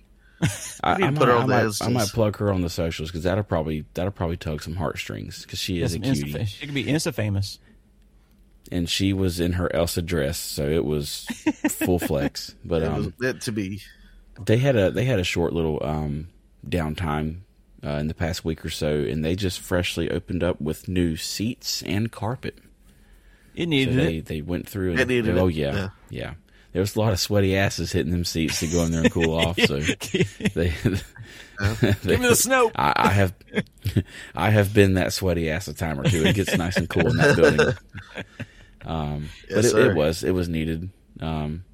I, 0.85 0.97
we 0.97 1.05
I 1.05 1.09
put 1.11 1.19
might, 1.21 1.27
her 1.29 1.33
on 1.35 1.53
I 1.53 1.63
the 1.65 1.67
might- 1.67 1.83
I 1.83 1.89
might 1.89 2.09
plug 2.09 2.37
her 2.39 2.53
on 2.53 2.61
the 2.63 2.71
socials 2.71 3.11
because 3.11 3.25
that'll 3.25 3.45
probably 3.45 3.85
that'll 3.95 4.13
probably 4.13 4.37
tug 4.37 4.63
some 4.63 4.77
heartstrings 4.77 5.43
because 5.43 5.59
she 5.59 5.83
is 5.83 5.95
Yes, 5.97 6.03
a 6.05 6.11
Insta- 6.13 6.25
cutie 6.33 6.45
she 6.47 6.67
could 6.67 6.75
be 6.75 6.85
Insta 6.85 7.13
famous. 7.15 7.59
And 8.71 8.89
she 8.89 9.13
was 9.13 9.41
in 9.41 9.55
her 9.55 9.75
Elsa 9.75 10.03
dress, 10.03 10.39
so 10.39 10.69
it 10.69 10.85
was 10.85 11.27
full 11.69 11.99
flex. 11.99 12.55
But 12.65 12.83
it 12.83 12.89
um, 12.89 13.15
meant 13.19 13.43
to 13.43 13.53
be. 13.53 13.83
they 14.45 14.59
had 14.59 14.77
a 14.77 14.91
they 14.91 15.05
had 15.05 15.19
a 15.19 15.25
short 15.25 15.53
little 15.53 15.79
um 15.83 16.29
downtime 16.67 17.41
uh, 17.85 17.91
in 17.91 18.09
the 18.09 18.15
past 18.15 18.45
week 18.45 18.65
or 18.65 18.71
so, 18.71 18.89
and 18.89 19.25
they 19.25 19.37
just 19.37 19.61
freshly 19.61 20.11
opened 20.11 20.43
up 20.43 20.61
with 20.61 20.89
new 20.89 21.17
seats 21.17 21.83
and 21.83 22.11
carpet. 22.11 22.59
It 23.55 23.67
needed 23.67 23.95
so 23.95 24.01
they, 24.05 24.17
it. 24.17 24.27
They 24.27 24.41
went 24.41 24.69
through 24.69 24.93
and 24.93 25.01
It 25.01 25.09
needed 25.09 25.39
oh 25.39 25.49
it, 25.49 25.55
yeah, 25.55 25.75
yeah. 25.75 25.89
yeah, 26.11 26.35
There 26.79 26.83
was 26.83 26.95
a 26.95 27.01
lot 27.01 27.13
of 27.13 27.19
sweaty 27.19 27.57
asses 27.57 27.91
hitting 27.91 28.13
them 28.13 28.25
seats 28.25 28.61
to 28.61 28.69
go 28.69 28.85
in 28.85 28.93
there 28.93 29.01
and 29.01 29.11
cool 29.11 29.35
off. 29.35 29.59
So 29.59 29.81
they, 30.55 30.73
Give 30.81 32.05
me 32.05 32.29
the 32.29 32.37
snow. 32.37 32.71
I, 32.77 32.93
I 32.95 33.09
have, 33.09 33.35
I 34.37 34.51
have 34.51 34.73
been 34.73 34.95
that 34.95 35.13
sweaty 35.13 35.51
ass 35.51 35.67
a 35.67 35.75
time 35.75 35.99
or 35.99 36.05
two. 36.05 36.25
It 36.25 36.37
gets 36.37 36.57
nice 36.57 36.77
and 36.77 36.89
cool 36.89 37.09
in 37.09 37.17
that 37.17 37.37
building. 37.37 37.75
Um, 38.85 39.29
but 39.53 39.65
it, 39.65 39.75
it 39.75 39.97
was, 39.97 40.23
it 40.23 40.31
was 40.31 40.49
needed. 40.49 40.91
Um, 41.19 41.65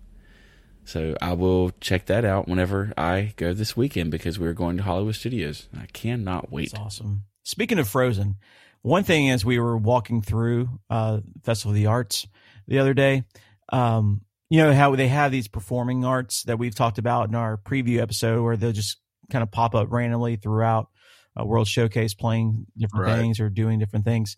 so 0.86 1.14
I 1.20 1.34
will 1.34 1.72
check 1.82 2.06
that 2.06 2.24
out 2.24 2.48
whenever 2.48 2.94
I 2.96 3.34
go 3.36 3.52
this 3.52 3.76
weekend 3.76 4.10
because 4.10 4.38
we're 4.38 4.54
going 4.54 4.78
to 4.78 4.84
Hollywood 4.84 5.16
Studios. 5.16 5.68
I 5.78 5.84
cannot 5.92 6.50
wait. 6.50 6.68
It's 6.68 6.80
awesome. 6.80 7.24
Speaking 7.42 7.78
of 7.78 7.86
Frozen, 7.88 8.36
one 8.80 9.04
thing 9.04 9.28
as 9.28 9.44
we 9.44 9.58
were 9.58 9.76
walking 9.76 10.22
through 10.22 10.70
uh, 10.88 11.20
Festival 11.42 11.72
of 11.72 11.76
the 11.76 11.88
Arts 11.88 12.26
the 12.66 12.78
other 12.78 12.94
day, 12.94 13.24
um, 13.70 14.22
you 14.54 14.62
know 14.62 14.72
how 14.72 14.94
they 14.94 15.08
have 15.08 15.32
these 15.32 15.48
performing 15.48 16.04
arts 16.04 16.44
that 16.44 16.60
we've 16.60 16.76
talked 16.76 16.98
about 16.98 17.28
in 17.28 17.34
our 17.34 17.56
preview 17.56 17.98
episode, 18.00 18.40
where 18.40 18.56
they'll 18.56 18.70
just 18.70 18.98
kind 19.28 19.42
of 19.42 19.50
pop 19.50 19.74
up 19.74 19.90
randomly 19.90 20.36
throughout 20.36 20.86
a 21.34 21.44
World 21.44 21.66
Showcase, 21.66 22.14
playing 22.14 22.64
different 22.78 23.06
Right. 23.06 23.18
things 23.18 23.40
or 23.40 23.50
doing 23.50 23.80
different 23.80 24.04
things. 24.04 24.36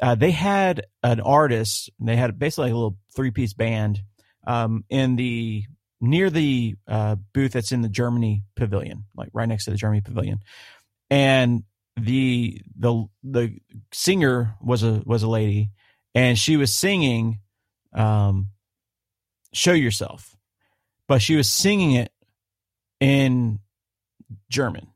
Uh, 0.00 0.14
they 0.14 0.30
had 0.30 0.86
an 1.02 1.18
artist. 1.20 1.90
They 1.98 2.14
had 2.14 2.38
basically 2.38 2.70
a 2.70 2.74
little 2.74 2.96
three-piece 3.16 3.54
band 3.54 4.02
um, 4.46 4.84
in 4.88 5.16
the 5.16 5.64
near 6.00 6.30
the 6.30 6.76
uh, 6.86 7.16
booth 7.34 7.54
that's 7.54 7.72
in 7.72 7.80
the 7.82 7.88
Germany 7.88 8.44
pavilion, 8.54 9.06
like 9.16 9.30
right 9.32 9.48
next 9.48 9.64
to 9.64 9.72
the 9.72 9.76
Germany 9.76 10.00
pavilion, 10.00 10.38
and 11.10 11.64
the 11.96 12.60
the 12.78 13.06
the 13.24 13.58
singer 13.92 14.54
was 14.62 14.84
a 14.84 15.02
was 15.04 15.24
a 15.24 15.28
lady, 15.28 15.70
and 16.14 16.38
she 16.38 16.56
was 16.56 16.72
singing, 16.72 17.40
um, 17.94 18.50
"Show 19.56 19.72
Yourself," 19.72 20.36
but 21.08 21.22
she 21.22 21.36
was 21.36 21.48
singing 21.48 21.92
it 21.92 22.12
in 23.00 23.60
German. 24.50 24.88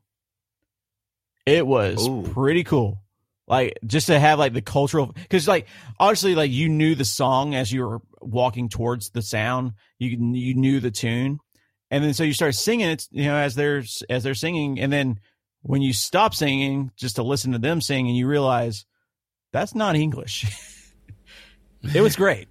It 1.45 1.65
was 1.65 2.07
Ooh. 2.07 2.23
pretty 2.23 2.63
cool. 2.63 3.01
Like 3.47 3.77
just 3.85 4.07
to 4.07 4.17
have 4.17 4.39
like 4.39 4.53
the 4.53 4.61
cultural 4.61 5.07
because 5.07 5.47
like 5.47 5.67
obviously 5.99 6.35
like 6.35 6.51
you 6.51 6.69
knew 6.69 6.95
the 6.95 7.03
song 7.03 7.53
as 7.53 7.71
you 7.71 7.85
were 7.85 8.01
walking 8.21 8.69
towards 8.69 9.09
the 9.09 9.21
sound 9.21 9.73
you 9.99 10.09
you 10.09 10.53
knew 10.53 10.79
the 10.79 10.91
tune 10.91 11.39
and 11.89 12.03
then 12.03 12.13
so 12.13 12.23
you 12.23 12.33
start 12.33 12.55
singing 12.55 12.87
it 12.87 13.07
you 13.11 13.25
know 13.25 13.35
as 13.35 13.55
they're 13.55 13.83
as 14.09 14.23
they're 14.23 14.35
singing 14.35 14.79
and 14.79 14.93
then 14.93 15.19
when 15.63 15.81
you 15.81 15.91
stop 15.91 16.33
singing 16.33 16.91
just 16.95 17.15
to 17.15 17.23
listen 17.23 17.51
to 17.51 17.57
them 17.59 17.81
sing 17.81 18.07
and 18.07 18.15
you 18.15 18.27
realize 18.27 18.85
that's 19.51 19.75
not 19.75 19.95
english 19.95 20.45
it 21.93 22.01
was 22.01 22.15
great 22.15 22.47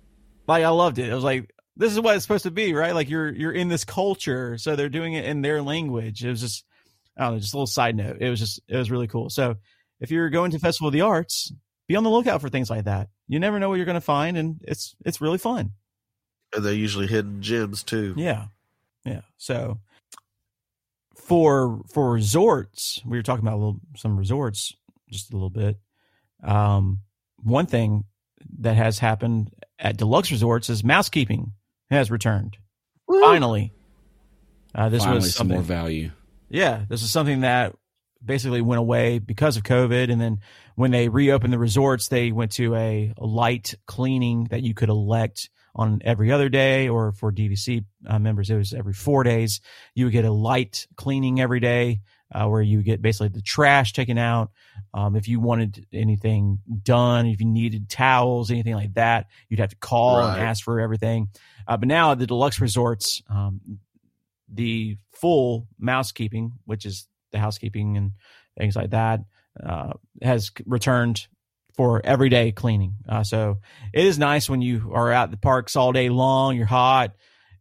like 0.48 0.64
i 0.64 0.68
loved 0.68 0.98
it 0.98 1.11
i 1.11 1.14
was 1.14 1.24
like 1.24 1.50
this 1.76 1.92
is 1.92 2.00
what 2.00 2.14
it's 2.16 2.24
supposed 2.24 2.44
to 2.44 2.50
be 2.50 2.72
right 2.74 2.94
like 2.94 3.08
you're 3.08 3.30
you're 3.30 3.52
in 3.52 3.68
this 3.68 3.84
culture 3.84 4.58
so 4.58 4.76
they're 4.76 4.88
doing 4.88 5.14
it 5.14 5.24
in 5.24 5.42
their 5.42 5.62
language 5.62 6.24
it 6.24 6.30
was 6.30 6.40
just 6.40 6.64
i 7.16 7.24
don't 7.24 7.34
know 7.34 7.38
just 7.40 7.54
a 7.54 7.56
little 7.56 7.66
side 7.66 7.96
note 7.96 8.16
it 8.20 8.28
was 8.28 8.38
just 8.40 8.60
it 8.68 8.76
was 8.76 8.90
really 8.90 9.06
cool 9.06 9.30
so 9.30 9.56
if 10.00 10.10
you're 10.10 10.30
going 10.30 10.50
to 10.50 10.58
festival 10.58 10.88
of 10.88 10.92
the 10.92 11.00
arts 11.00 11.52
be 11.88 11.96
on 11.96 12.04
the 12.04 12.10
lookout 12.10 12.40
for 12.40 12.48
things 12.48 12.70
like 12.70 12.84
that 12.84 13.08
you 13.28 13.38
never 13.38 13.58
know 13.58 13.68
what 13.68 13.76
you're 13.76 13.84
going 13.86 13.94
to 13.94 14.00
find 14.00 14.36
and 14.36 14.60
it's 14.66 14.94
it's 15.04 15.20
really 15.20 15.38
fun 15.38 15.70
And 16.54 16.64
they're 16.64 16.72
usually 16.72 17.06
hidden 17.06 17.42
gems 17.42 17.82
too. 17.82 18.14
yeah. 18.16 18.46
Yeah. 19.04 19.22
So 19.38 19.78
for 21.16 21.80
for 21.92 22.10
resorts, 22.12 23.00
we 23.06 23.16
were 23.16 23.22
talking 23.22 23.44
about 23.46 23.54
a 23.56 23.62
little 23.62 23.80
some 23.96 24.16
resorts 24.16 24.74
just 25.10 25.30
a 25.30 25.34
little 25.34 25.50
bit. 25.50 25.78
Um 26.42 27.00
one 27.42 27.66
thing 27.66 28.04
that 28.58 28.76
has 28.76 28.98
happened 28.98 29.50
at 29.78 29.96
deluxe 29.96 30.30
resorts 30.30 30.68
is 30.70 30.82
mousekeeping 30.84 31.52
has 31.91 32.11
returned. 32.11 32.57
Woo! 33.07 33.20
Finally. 33.20 33.72
Uh 34.74 34.88
this 34.88 35.03
Finally, 35.03 35.18
was 35.18 35.34
some 35.34 35.49
more 35.49 35.62
value. 35.62 36.11
yeah, 36.49 36.84
this 36.88 37.03
is 37.03 37.11
something 37.11 37.41
that 37.41 37.74
basically 38.24 38.61
went 38.61 38.78
away 38.78 39.18
because 39.18 39.57
of 39.57 39.62
COVID. 39.64 40.12
And 40.12 40.20
then 40.20 40.41
when 40.76 40.91
they 40.91 41.09
reopened 41.09 41.53
the 41.53 41.59
resorts, 41.59 42.09
they 42.09 42.30
went 42.32 42.53
to 42.53 42.74
a, 42.76 43.12
a 43.16 43.24
light 43.26 43.74
cleaning 43.86 44.45
that 44.51 44.62
you 44.62 44.74
could 44.74 44.88
elect 44.91 45.51
on 45.74 46.01
every 46.05 46.30
other 46.32 46.49
day, 46.49 46.88
or 46.88 47.12
for 47.12 47.30
DVC 47.32 47.84
uh, 48.07 48.18
members, 48.18 48.51
it 48.51 48.57
was 48.57 48.72
every 48.74 48.93
four 48.93 49.22
days. 49.22 49.61
You 49.95 50.07
would 50.07 50.12
get 50.12 50.24
a 50.24 50.30
light 50.32 50.86
cleaning 50.97 51.41
every 51.41 51.61
day. 51.61 52.01
Uh, 52.32 52.47
where 52.47 52.62
you 52.62 52.80
get 52.80 53.03
basically 53.03 53.26
the 53.26 53.43
trash 53.43 53.93
taken 53.93 54.16
out. 54.16 54.53
Um, 54.95 55.16
if 55.16 55.26
you 55.26 55.41
wanted 55.41 55.84
anything 55.93 56.61
done, 56.84 57.26
if 57.26 57.41
you 57.41 57.47
needed 57.47 57.88
towels, 57.88 58.53
anything 58.53 58.74
like 58.76 58.95
that, 58.95 59.26
you'd 59.49 59.59
have 59.59 59.70
to 59.70 59.76
call 59.76 60.18
Right. 60.20 60.38
and 60.38 60.47
ask 60.47 60.62
for 60.62 60.78
everything. 60.78 61.26
Uh, 61.70 61.76
but 61.76 61.86
now 61.86 62.16
the 62.16 62.26
deluxe 62.26 62.60
resorts, 62.60 63.22
um, 63.30 63.60
the 64.52 64.96
full 65.12 65.68
mousekeeping, 65.78 66.50
which 66.64 66.84
is 66.84 67.06
the 67.30 67.38
housekeeping 67.38 67.96
and 67.96 68.10
things 68.58 68.74
like 68.74 68.90
that, 68.90 69.20
uh, 69.64 69.92
has 70.20 70.50
returned 70.66 71.28
for 71.76 72.04
everyday 72.04 72.50
cleaning. 72.50 72.96
Uh, 73.08 73.22
so 73.22 73.58
it 73.94 74.04
is 74.04 74.18
nice 74.18 74.50
when 74.50 74.60
you 74.60 74.90
are 74.92 75.12
out 75.12 75.30
the 75.30 75.36
parks 75.36 75.76
all 75.76 75.92
day 75.92 76.08
long, 76.08 76.56
you're 76.56 76.66
hot. 76.66 77.12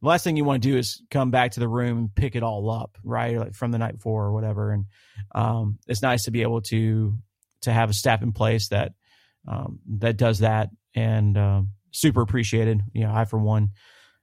The 0.01 0.07
last 0.07 0.24
thing 0.24 0.38
you 0.38 0.43
want 0.43 0.64
to 0.64 0.70
do 0.70 0.76
is 0.76 1.03
come 1.12 1.30
back 1.30 1.51
to 1.51 1.60
the 1.60 1.68
room 1.68 1.97
and 1.99 2.16
pick 2.16 2.36
it 2.36 2.41
all 2.41 2.72
up, 2.72 2.97
right? 3.03 3.38
Like 3.38 3.53
from 3.53 3.72
the 3.72 3.78
night 3.78 3.97
before 3.97 4.26
or 4.26 4.34
whatever. 4.34 4.72
And 4.72 4.86
um, 5.36 5.78
it's 5.88 6.01
nice 6.01 6.24
to 6.24 6.32
be 6.32 6.41
able 6.41 6.62
to 6.64 7.16
to 7.62 7.72
have 7.72 7.91
a 7.91 7.93
staff 7.93 8.24
in 8.24 8.32
place 8.32 8.70
that 8.70 8.93
um, 9.47 9.80
that 9.99 10.18
does 10.18 10.39
that 10.39 10.70
and 10.95 11.38
um, 11.38 11.70
super 11.91 12.22
appreciated. 12.22 12.82
You 12.93 13.03
know, 13.03 13.14
I 13.14 13.26
for 13.26 13.38
one 13.38 13.70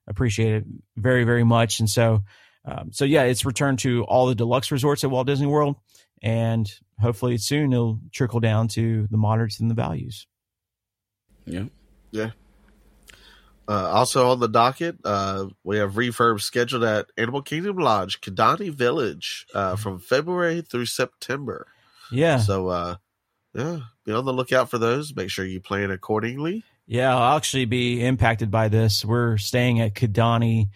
appreciate 0.06 0.54
it 0.54 0.64
very 0.96 1.24
very 1.24 1.44
much. 1.44 1.80
And 1.80 1.88
so 1.88 2.22
um, 2.64 2.90
so 2.92 3.04
yeah, 3.04 3.22
it's 3.22 3.44
returned 3.44 3.78
to 3.80 4.04
all 4.04 4.26
the 4.26 4.34
deluxe 4.34 4.72
resorts 4.72 5.04
at 5.04 5.10
Walt 5.10 5.26
Disney 5.26 5.46
World, 5.46 5.76
and 6.22 6.70
hopefully 7.00 7.38
soon 7.38 7.72
it'll 7.72 8.00
trickle 8.12 8.40
down 8.40 8.68
to 8.68 9.06
the 9.10 9.16
moderates 9.16 9.60
and 9.60 9.70
the 9.70 9.74
values. 9.74 10.26
Yeah. 12.10 12.30
Uh, 13.68 13.90
also 13.90 14.30
on 14.30 14.38
the 14.38 14.48
docket, 14.48 14.96
uh, 15.04 15.46
we 15.64 15.78
have 15.78 15.94
refurb 15.94 16.40
scheduled 16.40 16.84
at 16.84 17.06
Animal 17.16 17.42
Kingdom 17.42 17.78
Lodge, 17.78 18.20
Kidani 18.20 18.70
Village, 18.70 19.46
uh, 19.54 19.74
from 19.74 19.98
February 19.98 20.60
through 20.60 20.86
September. 20.86 21.66
Yeah, 22.12 22.38
So, 22.38 22.68
uh, 22.68 22.96
yeah, 23.54 23.80
be 24.04 24.12
on 24.12 24.24
the 24.24 24.32
lookout 24.32 24.70
for 24.70 24.78
those. 24.78 25.14
Make 25.16 25.30
sure 25.30 25.44
you 25.44 25.60
plan 25.60 25.90
accordingly. 25.90 26.62
Yeah, 26.86 27.14
I'll 27.16 27.36
actually 27.36 27.64
be 27.64 28.04
impacted 28.04 28.50
by 28.50 28.68
this. 28.68 29.04
We're 29.04 29.38
staying 29.38 29.80
at 29.80 29.94
Kidani 29.94 30.68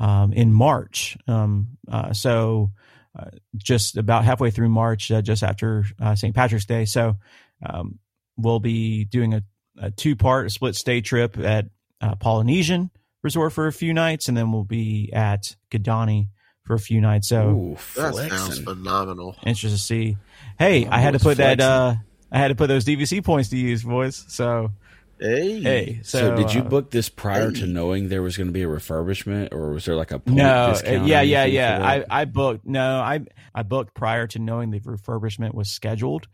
um, 0.00 0.32
in 0.32 0.52
March. 0.52 1.16
Um, 1.26 1.76
uh, 1.90 2.12
so 2.12 2.70
uh, 3.18 3.26
just 3.56 3.96
about 3.96 4.24
halfway 4.24 4.50
through 4.50 4.70
March, 4.70 5.10
uh, 5.10 5.20
just 5.20 5.42
after 5.42 5.84
uh, 6.00 6.14
St. 6.14 6.34
Patrick's 6.34 6.64
Day. 6.64 6.84
So 6.86 7.16
um, 7.64 7.98
we'll 8.36 8.60
be 8.60 9.04
doing 9.04 9.34
a, 9.34 9.42
a 9.78 9.90
two 9.90 10.16
part 10.16 10.50
split 10.52 10.74
stay 10.74 11.00
trip 11.02 11.36
at 11.38 11.66
uh, 12.00 12.14
Polynesian 12.14 12.90
Resort 13.22 13.52
for 13.52 13.66
a 13.66 13.72
few 13.72 13.92
nights, 13.92 14.28
and 14.28 14.36
then 14.36 14.52
we'll 14.52 14.64
be 14.64 15.10
at 15.12 15.56
Kidani 15.70 16.28
for 16.62 16.74
a 16.74 16.78
few 16.78 17.00
nights. 17.00 17.28
So 17.28 17.48
Ooh, 17.50 17.76
That 17.96 18.14
sounds 18.14 18.60
phenomenal. 18.60 19.36
Interesting 19.44 19.70
to 19.70 19.78
see. 19.78 20.16
Hey, 20.58 20.84
My 20.84 20.96
I 20.96 21.00
had 21.00 21.12
to 21.14 21.18
boy's 21.18 21.22
put 21.24 21.36
that. 21.38 21.58
flexing. 21.58 21.68
Uh, 21.70 21.96
I 22.30 22.38
had 22.38 22.48
to 22.48 22.54
put 22.54 22.68
those 22.68 22.84
DVC 22.84 23.24
points 23.24 23.48
to 23.50 23.56
use, 23.56 23.82
boys. 23.82 24.24
So 24.28 24.70
Hey, 25.20 25.60
hey, 25.62 26.00
so, 26.04 26.18
So, 26.18 26.30
did 26.30 26.52
you 26.54 26.62
uh, 26.62 26.68
book 26.70 26.90
this 26.92 27.08
prior 27.08 27.50
to 27.52 27.66
knowing 27.66 28.08
there 28.08 28.22
was 28.22 28.36
going 28.36 28.46
to 28.46 28.52
be 28.52 28.62
a 28.62 28.66
refurbishment, 28.68 29.52
or 29.52 29.70
was 29.70 29.84
there 29.84 29.96
like 29.96 30.12
a 30.12 30.18
point 30.20 30.36
No, 30.36 30.62
discount 30.62 31.08
yeah, 31.08 31.22
yeah, 31.22 31.44
yeah. 31.46 31.78
I. 31.82 32.04
I 32.10 32.24
booked. 32.26 32.66
No, 32.66 33.00
I 33.00 33.20
I 33.54 33.62
booked 33.62 33.94
prior 33.94 34.26
to 34.28 34.38
knowing 34.38 34.70
the 34.70 34.80
refurbishment 34.80 35.54
was 35.54 35.70
scheduled. 35.70 36.28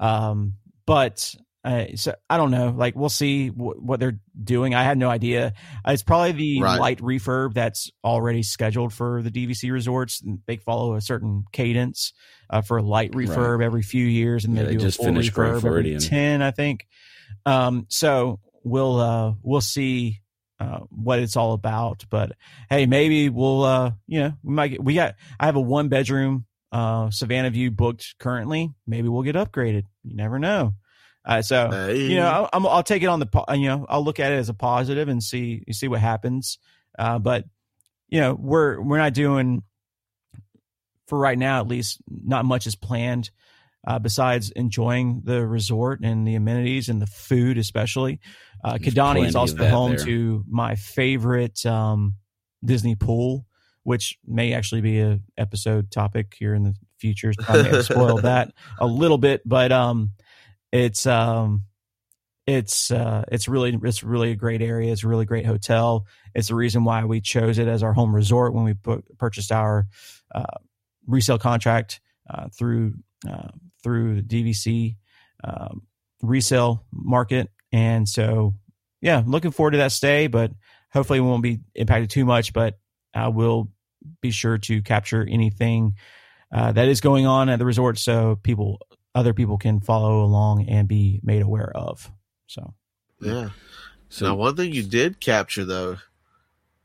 Um, 0.00 0.54
but 0.86 1.34
uh, 1.62 1.86
so 1.96 2.14
I 2.30 2.38
don't 2.38 2.50
know. 2.50 2.70
Like 2.76 2.96
we'll 2.96 3.10
see 3.10 3.48
wh- 3.48 3.82
what 3.82 4.00
they're 4.00 4.18
doing. 4.42 4.74
I 4.74 4.82
had 4.82 4.96
no 4.96 5.10
idea. 5.10 5.52
Uh, 5.86 5.92
It's 5.92 6.02
probably 6.02 6.32
the 6.32 6.60
Right. 6.62 6.78
light 6.78 7.00
refurb 7.00 7.52
that's 7.54 7.90
already 8.02 8.42
scheduled 8.42 8.94
for 8.94 9.22
the 9.22 9.30
DVC 9.30 9.70
resorts. 9.70 10.22
They 10.46 10.56
follow 10.56 10.94
a 10.94 11.02
certain 11.02 11.44
cadence 11.52 12.14
uh, 12.48 12.62
for 12.62 12.78
a 12.78 12.82
light 12.82 13.12
refurb 13.12 13.62
every 13.62 13.82
few 13.82 14.06
years, 14.06 14.44
and 14.46 14.56
Yeah, 14.56 14.62
they, 14.64 14.64
they 14.64 14.74
do 14.76 14.78
just 14.80 14.98
a 14.98 15.02
full 15.02 15.06
finished 15.06 15.32
Grand 15.34 15.56
refurb 15.62 15.66
every 15.66 15.96
ten, 15.98 16.40
I 16.40 16.50
think. 16.50 16.86
Um, 17.46 17.86
so 17.88 18.40
we'll 18.62 19.00
uh, 19.00 19.34
we'll 19.42 19.60
see 19.60 20.20
uh, 20.60 20.80
what 20.90 21.18
it's 21.18 21.36
all 21.36 21.52
about. 21.52 22.04
But 22.10 22.32
hey, 22.70 22.86
maybe 22.86 23.28
we'll 23.28 23.62
uh, 23.62 23.92
you 24.06 24.20
know 24.20 24.32
we 24.42 24.54
might 24.54 24.68
get, 24.68 24.84
we 24.84 24.94
got 24.94 25.14
I 25.38 25.46
have 25.46 25.56
a 25.56 25.60
one 25.60 25.88
bedroom 25.88 26.46
uh, 26.72 27.10
Savannah 27.10 27.50
View 27.50 27.70
booked 27.70 28.16
currently. 28.18 28.72
Maybe 28.86 29.08
we'll 29.08 29.22
get 29.22 29.36
upgraded. 29.36 29.84
You 30.02 30.16
never 30.16 30.38
know. 30.38 30.74
Uh, 31.24 31.40
so 31.40 31.70
hey. 31.70 31.96
you 31.96 32.16
know 32.16 32.26
I'll, 32.26 32.50
I'm, 32.52 32.66
I'll 32.66 32.82
take 32.82 33.02
it 33.02 33.06
on 33.06 33.20
the 33.20 33.44
you 33.54 33.68
know 33.68 33.86
I'll 33.88 34.04
look 34.04 34.20
at 34.20 34.32
it 34.32 34.36
as 34.36 34.48
a 34.48 34.54
positive 34.54 35.08
and 35.08 35.22
see 35.22 35.62
you 35.66 35.72
see 35.72 35.88
what 35.88 36.00
happens. 36.00 36.58
Uh, 36.98 37.18
but 37.18 37.44
you 38.08 38.20
know 38.20 38.34
we're 38.34 38.80
we're 38.80 38.98
not 38.98 39.14
doing 39.14 39.62
for 41.06 41.18
right 41.18 41.38
now 41.38 41.60
at 41.60 41.68
least 41.68 41.98
not 42.08 42.44
much 42.44 42.66
is 42.66 42.76
planned 42.76 43.30
Uh, 43.86 43.98
besides 43.98 44.50
enjoying 44.50 45.20
the 45.24 45.46
resort 45.46 46.00
and 46.02 46.26
the 46.26 46.34
amenities 46.34 46.88
and 46.88 47.02
the 47.02 47.06
food, 47.06 47.58
especially, 47.58 48.20
uh, 48.64 48.74
Kidani 48.74 49.26
is 49.26 49.36
also 49.36 49.56
the 49.56 49.68
home 49.68 49.96
there. 49.96 50.06
to 50.06 50.44
my 50.48 50.74
favorite 50.74 51.64
um, 51.66 52.14
Disney 52.64 52.94
pool, 52.94 53.46
which 53.82 54.18
may 54.26 54.54
actually 54.54 54.80
be 54.80 55.00
a 55.00 55.20
episode 55.36 55.90
topic 55.90 56.34
here 56.38 56.54
in 56.54 56.62
the 56.62 56.74
future. 56.98 57.32
So 57.34 57.44
I 57.46 57.62
may 57.62 57.68
have 57.68 57.84
spoiled 57.84 58.22
that 58.22 58.52
a 58.78 58.86
little 58.86 59.18
bit, 59.18 59.42
but 59.44 59.70
um, 59.70 60.12
it's 60.72 61.06
um, 61.06 61.64
it's 62.46 62.90
uh, 62.90 63.24
it's 63.30 63.48
really 63.48 63.78
it's 63.82 64.02
really 64.02 64.30
a 64.30 64.36
great 64.36 64.62
area. 64.62 64.92
It's 64.92 65.04
a 65.04 65.08
really 65.08 65.24
great 65.24 65.46
hotel. 65.46 66.06
It's 66.34 66.48
the 66.48 66.54
reason 66.54 66.84
why 66.84 67.04
we 67.04 67.20
chose 67.20 67.58
it 67.58 67.68
as 67.68 67.82
our 67.82 67.92
home 67.92 68.14
resort 68.14 68.54
when 68.54 68.64
we 68.64 68.74
put, 68.74 69.04
purchased 69.18 69.52
our 69.52 69.86
uh, 70.34 70.58
resale 71.06 71.38
contract 71.38 72.00
uh, 72.28 72.48
through 72.48 72.94
uh, 73.28 73.48
through 73.84 74.20
the 74.20 74.22
DVC 74.22 74.96
um, 75.44 75.82
resale 76.22 76.84
market. 76.90 77.50
And 77.70 78.08
so, 78.08 78.54
yeah, 79.00 79.22
looking 79.24 79.52
forward 79.52 79.72
to 79.72 79.78
that 79.78 79.92
stay, 79.92 80.26
but 80.26 80.50
hopefully 80.92 81.20
we 81.20 81.28
won't 81.28 81.42
be 81.42 81.60
impacted 81.74 82.10
too 82.10 82.24
much. 82.24 82.52
But 82.52 82.78
I 83.14 83.28
will 83.28 83.70
be 84.20 84.32
sure 84.32 84.58
to 84.58 84.82
capture 84.82 85.22
anything 85.28 85.94
uh, 86.52 86.72
that 86.72 86.88
is 86.88 87.00
going 87.00 87.26
on 87.26 87.48
at 87.48 87.58
the 87.58 87.64
resort 87.64 87.98
so 87.98 88.36
people 88.42 88.80
other 89.14 89.32
people 89.32 89.58
can 89.58 89.80
follow 89.80 90.24
along 90.24 90.68
and 90.68 90.88
be 90.88 91.20
made 91.22 91.42
aware 91.42 91.70
of. 91.74 92.10
So, 92.46 92.74
yeah. 93.20 93.50
So 94.08 94.26
now, 94.26 94.34
one 94.34 94.56
thing 94.56 94.72
you 94.72 94.82
did 94.82 95.20
capture 95.20 95.64
though, 95.64 95.98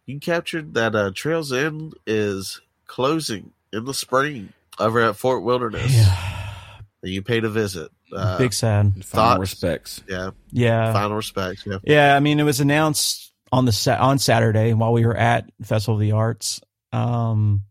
you 0.05 0.19
captured 0.19 0.73
that 0.75 0.95
uh, 0.95 1.11
Trails 1.13 1.51
End 1.51 1.95
is 2.05 2.61
closing 2.87 3.51
in 3.71 3.85
the 3.85 3.93
spring 3.93 4.53
over 4.79 4.99
at 5.01 5.15
Fort 5.15 5.43
Wilderness. 5.43 5.93
Yeah. 5.93 6.28
You 7.01 7.21
paid 7.21 7.45
a 7.45 7.49
visit. 7.49 7.91
Uh, 8.13 8.37
Big 8.37 8.53
sad. 8.53 9.05
Final 9.05 9.39
respects. 9.39 10.01
Yeah. 10.07 10.31
Yeah. 10.51 10.91
Final 10.91 11.15
respects. 11.15 11.65
Yeah. 11.65 11.77
Yeah. 11.83 12.15
I 12.15 12.19
mean, 12.19 12.39
it 12.39 12.43
was 12.43 12.59
announced 12.59 13.33
on 13.51 13.65
the 13.65 13.71
set 13.71 13.99
on 13.99 14.19
Saturday 14.19 14.73
while 14.73 14.93
we 14.93 15.05
were 15.05 15.15
at 15.15 15.49
Festival 15.63 15.95
of 15.95 16.01
the 16.01 16.11
Arts. 16.11 16.61
Um, 16.91 17.63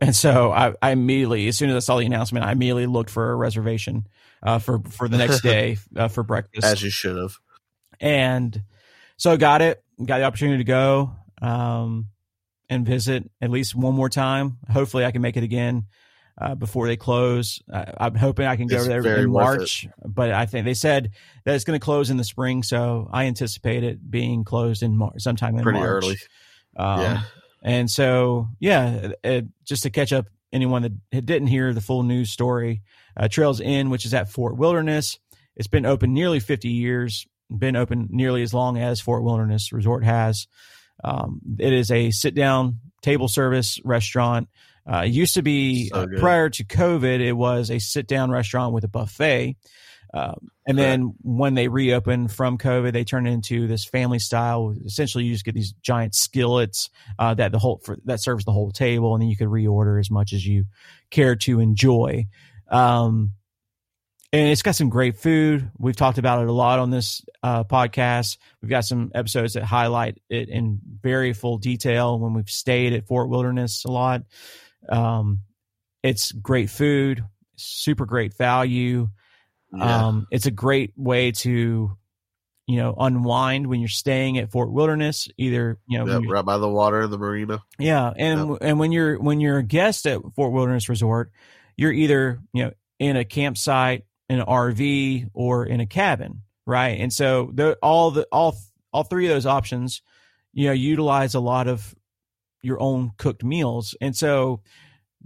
and 0.00 0.14
so 0.14 0.50
I, 0.50 0.74
I 0.80 0.90
immediately, 0.90 1.48
as 1.48 1.56
soon 1.56 1.70
as 1.70 1.76
I 1.76 1.80
saw 1.80 1.98
the 1.98 2.06
announcement, 2.06 2.44
I 2.44 2.52
immediately 2.52 2.86
looked 2.86 3.10
for 3.10 3.30
a 3.30 3.36
reservation 3.36 4.06
uh, 4.42 4.58
for 4.58 4.80
for 4.80 5.08
the 5.08 5.18
next 5.18 5.42
day 5.42 5.78
uh, 5.96 6.08
for 6.08 6.22
breakfast, 6.22 6.66
as 6.66 6.82
you 6.82 6.90
should 6.90 7.16
have. 7.16 7.36
And 8.00 8.62
so 9.18 9.32
I 9.32 9.36
got 9.36 9.60
it, 9.60 9.82
got 10.02 10.18
the 10.18 10.24
opportunity 10.24 10.58
to 10.58 10.64
go 10.64 11.12
um, 11.42 12.06
and 12.70 12.86
visit 12.86 13.30
at 13.42 13.50
least 13.50 13.74
one 13.74 13.94
more 13.94 14.08
time. 14.08 14.56
Hopefully, 14.70 15.04
I 15.04 15.10
can 15.10 15.20
make 15.20 15.36
it 15.36 15.44
again 15.44 15.84
uh, 16.38 16.54
before 16.54 16.86
they 16.86 16.96
close. 16.96 17.60
I'm 17.72 18.14
hoping 18.14 18.46
I 18.46 18.56
can 18.56 18.66
go 18.66 18.82
there 18.82 19.18
in 19.18 19.30
March, 19.30 19.86
but 20.04 20.32
I 20.32 20.46
think 20.46 20.64
they 20.64 20.74
said 20.74 21.10
that 21.44 21.54
it's 21.54 21.64
going 21.64 21.78
to 21.78 21.84
close 21.84 22.10
in 22.10 22.16
the 22.16 22.24
spring, 22.24 22.62
so 22.62 23.08
I 23.12 23.24
anticipate 23.24 23.84
it 23.84 24.10
being 24.10 24.44
closed 24.44 24.82
in 24.82 24.96
March, 24.96 25.14
sometime 25.18 25.56
in 25.56 25.62
pretty 25.62 25.78
March. 25.78 26.04
early. 26.04 26.16
Um, 26.76 27.00
yeah, 27.00 27.22
and 27.62 27.90
so 27.90 28.48
yeah, 28.58 29.12
it, 29.22 29.46
just 29.64 29.82
to 29.84 29.90
catch 29.90 30.12
up 30.12 30.26
anyone 30.52 30.82
that 30.82 31.24
didn't 31.26 31.48
hear 31.48 31.72
the 31.72 31.80
full 31.80 32.02
news 32.02 32.30
story, 32.30 32.82
uh, 33.16 33.28
Trails 33.28 33.60
End, 33.60 33.90
which 33.90 34.04
is 34.04 34.14
at 34.14 34.30
Fort 34.30 34.56
Wilderness, 34.56 35.18
it's 35.56 35.68
been 35.68 35.86
open 35.86 36.14
nearly 36.14 36.40
50 36.40 36.68
years, 36.68 37.26
been 37.50 37.76
open 37.76 38.08
nearly 38.10 38.42
as 38.42 38.54
long 38.54 38.78
as 38.78 39.00
Fort 39.00 39.22
Wilderness 39.22 39.72
Resort 39.72 40.04
has. 40.04 40.46
Um, 41.02 41.40
it 41.58 41.72
is 41.72 41.90
a 41.90 42.10
sit 42.10 42.34
down 42.34 42.80
table 43.02 43.28
service 43.28 43.80
restaurant. 43.84 44.48
Uh, 44.90 45.02
it 45.04 45.12
used 45.12 45.34
to 45.34 45.42
be 45.42 45.88
so 45.88 46.02
uh, 46.02 46.06
prior 46.18 46.50
to 46.50 46.64
COVID, 46.64 47.20
it 47.20 47.32
was 47.32 47.70
a 47.70 47.78
sit 47.78 48.08
down 48.08 48.30
restaurant 48.30 48.74
with 48.74 48.84
a 48.84 48.88
buffet. 48.88 49.56
Um, 50.12 50.50
and 50.66 50.76
then 50.76 51.14
when 51.22 51.54
they 51.54 51.68
reopened 51.68 52.32
from 52.32 52.58
COVID, 52.58 52.92
they 52.92 53.04
turned 53.04 53.28
into 53.28 53.68
this 53.68 53.84
family 53.84 54.18
style. 54.18 54.74
Essentially, 54.84 55.24
you 55.24 55.32
just 55.32 55.44
get 55.44 55.54
these 55.54 55.72
giant 55.82 56.16
skillets 56.16 56.90
uh, 57.18 57.34
that 57.34 57.52
the 57.52 57.60
whole 57.60 57.80
for, 57.84 57.96
that 58.06 58.20
serves 58.20 58.44
the 58.44 58.52
whole 58.52 58.72
table, 58.72 59.14
and 59.14 59.22
then 59.22 59.28
you 59.28 59.36
could 59.36 59.48
reorder 59.48 60.00
as 60.00 60.10
much 60.10 60.32
as 60.32 60.44
you 60.44 60.64
care 61.10 61.36
to 61.36 61.60
enjoy. 61.60 62.26
Um, 62.68 63.32
and 64.32 64.48
it's 64.48 64.62
got 64.62 64.76
some 64.76 64.90
great 64.90 65.16
food. 65.16 65.70
We've 65.78 65.96
talked 65.96 66.18
about 66.18 66.42
it 66.42 66.48
a 66.48 66.52
lot 66.52 66.78
on 66.78 66.90
this 66.90 67.22
uh, 67.42 67.64
podcast. 67.64 68.38
We've 68.62 68.70
got 68.70 68.84
some 68.84 69.10
episodes 69.14 69.54
that 69.54 69.64
highlight 69.64 70.18
it 70.28 70.48
in 70.48 70.80
very 71.00 71.32
full 71.32 71.58
detail 71.58 72.18
when 72.18 72.34
we've 72.34 72.50
stayed 72.50 72.92
at 72.92 73.06
Fort 73.06 73.28
Wilderness 73.28 73.84
a 73.84 73.90
lot. 73.90 74.22
Um, 74.88 75.40
it's 76.02 76.32
great 76.32 76.70
food, 76.70 77.24
super 77.56 78.06
great 78.06 78.36
value. 78.36 79.08
Yeah. 79.72 80.06
Um, 80.06 80.26
it's 80.30 80.46
a 80.46 80.50
great 80.50 80.92
way 80.96 81.32
to, 81.32 81.96
you 82.66 82.76
know, 82.76 82.94
unwind 82.98 83.66
when 83.66 83.80
you're 83.80 83.88
staying 83.88 84.38
at 84.38 84.50
Fort 84.50 84.72
Wilderness. 84.72 85.28
Either 85.36 85.78
you 85.86 85.98
know, 85.98 86.06
yep, 86.06 86.22
right 86.28 86.44
by 86.44 86.58
the 86.58 86.68
water 86.68 87.06
the 87.06 87.18
marina. 87.18 87.62
Yeah, 87.78 88.12
and 88.16 88.50
yep. 88.50 88.58
and 88.62 88.78
when 88.78 88.92
you're 88.92 89.20
when 89.20 89.40
you're 89.40 89.58
a 89.58 89.62
guest 89.62 90.06
at 90.06 90.20
Fort 90.34 90.52
Wilderness 90.52 90.88
Resort, 90.88 91.30
you're 91.76 91.92
either 91.92 92.40
you 92.52 92.64
know 92.64 92.72
in 92.98 93.16
a 93.16 93.24
campsite, 93.24 94.04
in 94.28 94.40
an 94.40 94.46
RV, 94.46 95.30
or 95.34 95.66
in 95.66 95.80
a 95.80 95.86
cabin, 95.86 96.42
right? 96.66 97.00
And 97.00 97.12
so 97.12 97.50
the, 97.52 97.76
all 97.82 98.10
the 98.10 98.26
all 98.30 98.56
all 98.92 99.04
three 99.04 99.26
of 99.26 99.32
those 99.32 99.46
options, 99.46 100.02
you 100.52 100.66
know, 100.66 100.72
utilize 100.72 101.34
a 101.34 101.40
lot 101.40 101.68
of 101.68 101.94
your 102.62 102.80
own 102.80 103.12
cooked 103.16 103.44
meals. 103.44 103.94
And 104.00 104.16
so 104.16 104.62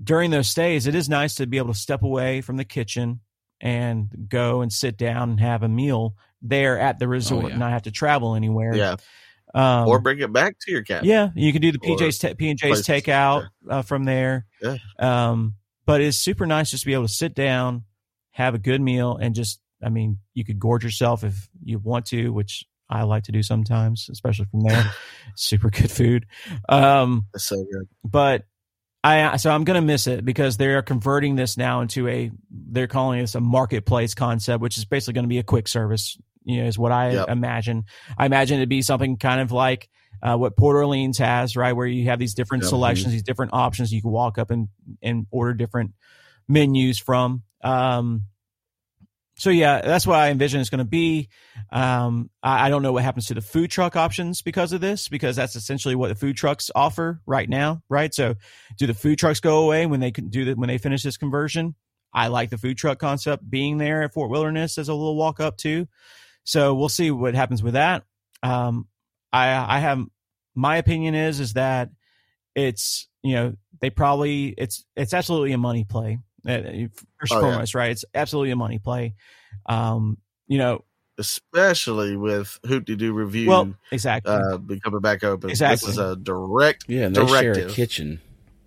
during 0.03 0.31
those 0.31 0.49
stays, 0.49 0.87
it 0.87 0.95
is 0.95 1.09
nice 1.09 1.37
to 1.37 1.47
be 1.47 1.59
able 1.59 1.73
to 1.73 1.79
step 1.79 2.03
away 2.03 2.41
from 2.41 2.57
the 2.57 2.65
kitchen 2.65 3.21
and 3.61 4.11
go 4.29 4.61
and 4.61 4.73
sit 4.73 4.97
down 4.97 5.31
and 5.31 5.41
have 5.41 5.63
a 5.63 5.69
meal 5.69 6.17
there 6.43 6.79
at 6.79 6.99
the 6.99 7.09
resort, 7.09 7.47
oh, 7.47 7.49
yeah. 7.49 7.57
not 7.57 7.73
have 7.73 7.83
to 7.83 7.91
travel 7.91 8.35
anywhere. 8.35 8.75
Yeah. 8.75 8.97
Um, 9.55 9.87
or 9.87 10.01
bring 10.01 10.19
it 10.19 10.33
back 10.33 10.57
to 10.63 10.73
your 10.73 10.83
cabin. 10.83 11.09
Yeah, 11.09 11.29
you 11.37 11.53
can 11.53 11.63
do 11.63 11.71
the 11.71 11.79
PJ's 11.79 12.19
te- 12.19 12.35
P 12.35 12.51
and 12.51 12.59
J's 12.59 12.83
takeout 12.83 13.49
uh, 13.71 13.83
from 13.83 14.05
there. 14.05 14.47
Yeah. 14.61 14.79
Um, 14.99 15.55
but 15.87 16.01
it's 16.01 16.19
super 16.19 16.45
nice 16.45 16.71
just 16.71 16.83
to 16.83 16.87
be 16.87 16.93
able 16.93 17.07
to 17.07 17.13
sit 17.13 17.35
down, 17.35 17.85
have 18.33 18.55
a 18.55 18.59
good 18.59 18.81
meal, 18.81 19.17
and 19.17 19.33
just 19.33 19.61
I 19.81 19.91
mean, 19.91 20.19
you 20.35 20.45
could 20.45 20.59
gorge 20.59 20.83
yourself 20.83 21.23
if 21.23 21.49
you 21.63 21.79
want 21.79 22.07
to, 22.07 22.31
which 22.31 22.65
I 22.89 23.03
like 23.05 23.25
to 23.25 23.33
do 23.33 23.43
sometimes, 23.43 24.09
especially 24.11 24.47
from 24.51 24.61
there. 24.61 24.93
Super 25.37 25.71
good 25.71 25.91
food. 25.91 26.27
Um, 26.69 27.27
That's 27.33 27.45
so 27.45 27.57
good. 27.57 27.89
But 28.05 28.45
I 29.03 29.37
so 29.37 29.51
I'm 29.51 29.65
gonna 29.65 29.83
miss 29.83 30.07
it 30.07 30.25
because 30.25 30.57
they 30.57 30.69
are 30.69 30.83
converting 30.83 31.37
this 31.37 31.59
now 31.59 31.83
into 31.83 32.09
a 32.09 32.31
they're 32.51 32.87
calling 32.87 33.21
this 33.21 33.35
a 33.35 33.41
marketplace 33.41 34.15
concept, 34.15 34.63
which 34.63 34.79
is 34.79 34.87
basically 34.87 35.15
going 35.15 35.25
to 35.25 35.29
be 35.29 35.39
a 35.39 35.43
quick 35.43 35.69
service. 35.69 36.17
You 36.45 36.63
know, 36.63 36.69
is 36.69 36.79
what 36.79 36.93
I 36.93 37.13
yep. 37.13 37.29
imagine. 37.29 37.85
I 38.19 38.27
imagine 38.27 38.59
it'd 38.59 38.69
be 38.69 38.83
something 38.83 39.17
kind 39.17 39.41
of 39.41 39.53
like 39.53 39.89
uh, 40.23 40.37
what 40.37 40.57
Port 40.57 40.77
Orleans 40.77 41.19
has, 41.19 41.55
right, 41.55 41.73
where 41.73 41.87
you 41.87 42.07
have 42.07 42.19
these 42.19 42.35
different 42.35 42.65
yep. 42.65 42.71
selections, 42.71 43.13
these 43.13 43.23
different 43.23 43.53
options. 43.53 43.93
You 43.93 44.01
can 44.01 44.11
walk 44.11 44.39
up 44.39 44.51
and 44.51 44.69
and 45.03 45.27
order 45.31 45.53
different 45.53 45.93
menus 46.49 46.99
from. 46.99 47.43
Um, 47.63 48.25
so 49.37 49.51
yeah, 49.51 49.81
that's 49.83 50.07
what 50.07 50.19
I 50.19 50.31
envision 50.31 50.61
it's 50.61 50.71
going 50.71 50.79
to 50.79 50.85
be. 50.85 51.29
Um, 51.73 52.31
I, 52.43 52.67
I, 52.67 52.71
don't 52.71 52.83
know 52.83 52.93
what 52.93 53.03
happens 53.03 53.27
to 53.27 53.35
the 53.35 53.41
food 53.41 53.71
truck 53.71 53.97
options 53.97 54.43
because 54.43 54.73
of 54.73 54.81
this, 54.81 55.09
because 55.09 55.35
that's 55.35 55.57
essentially 55.57 55.97
what 55.97 56.09
the 56.09 56.15
food 56.15 56.37
trucks 56.37 56.71
offer 56.75 57.21
right 57.27 57.49
now, 57.49 57.83
right? 57.89 58.15
So, 58.15 58.37
do 58.79 58.87
the 58.87 58.95
food 58.95 59.19
trucks 59.19 59.41
go 59.41 59.65
away 59.65 59.87
when 59.87 60.01
they 60.01 60.13
can 60.13 60.29
do 60.29 60.45
that 60.47 60.57
when 60.57 60.69
they 60.69 60.79
finish 60.79 61.03
this 61.03 61.17
conversion? 61.17 61.75
I 62.13 62.29
like 62.29 62.51
the 62.51 62.59
food 62.59 62.79
truck 62.79 63.01
concept 63.01 63.49
being 63.49 63.79
there 63.79 64.05
at 64.05 64.15
Fort 64.15 64.31
Wilderness 64.31 64.79
as 64.79 64.89
a 64.89 64.95
little 64.95 65.17
walk 65.17 65.41
up 65.41 65.57
too. 65.57 65.89
So 66.45 66.75
we'll 66.75 66.89
see 66.89 67.11
what 67.11 67.35
happens 67.35 67.63
with 67.63 67.75
that. 67.75 68.05
Um, 68.43 68.87
I 69.33 69.77
I 69.77 69.81
have 69.81 70.01
my 70.55 70.77
opinion 70.77 71.17
is 71.17 71.41
is 71.41 71.55
that 71.55 71.91
it's 72.55 73.09
you 73.25 73.35
know 73.35 73.55
they 73.81 73.91
probably 73.91 74.55
it's 74.57 74.85
it's 74.95 75.13
absolutely 75.13 75.53
a 75.53 75.59
money 75.59 75.85
play 75.85 76.19
first 76.45 77.33
oh, 77.33 77.41
foremost, 77.41 77.75
yeah. 77.75 77.81
right? 77.81 77.91
It's 77.91 78.05
absolutely 78.15 78.51
a 78.51 78.57
money 78.57 78.79
play. 78.79 79.15
Um, 79.67 80.19
you 80.47 80.59
know, 80.59 80.85
especially 81.19 82.17
with 82.17 82.59
Hoop-Dee-Doo 82.67 83.13
Revue. 83.13 83.49
Well, 83.49 83.75
exactly. 83.91 84.33
Uh, 84.33 84.59
becoming 84.59 85.01
back 85.01 85.25
open. 85.25 85.51
Exactly. 85.51 85.87
This 85.87 85.95
is 85.95 85.99
a 85.99 86.17
direct. 86.17 86.85
Yeah, 86.89 87.07
and 87.07 87.17
they 87.17 87.25
directive. 87.25 87.57
share 87.57 87.67
a 87.67 87.71
kitchen. 87.71 88.21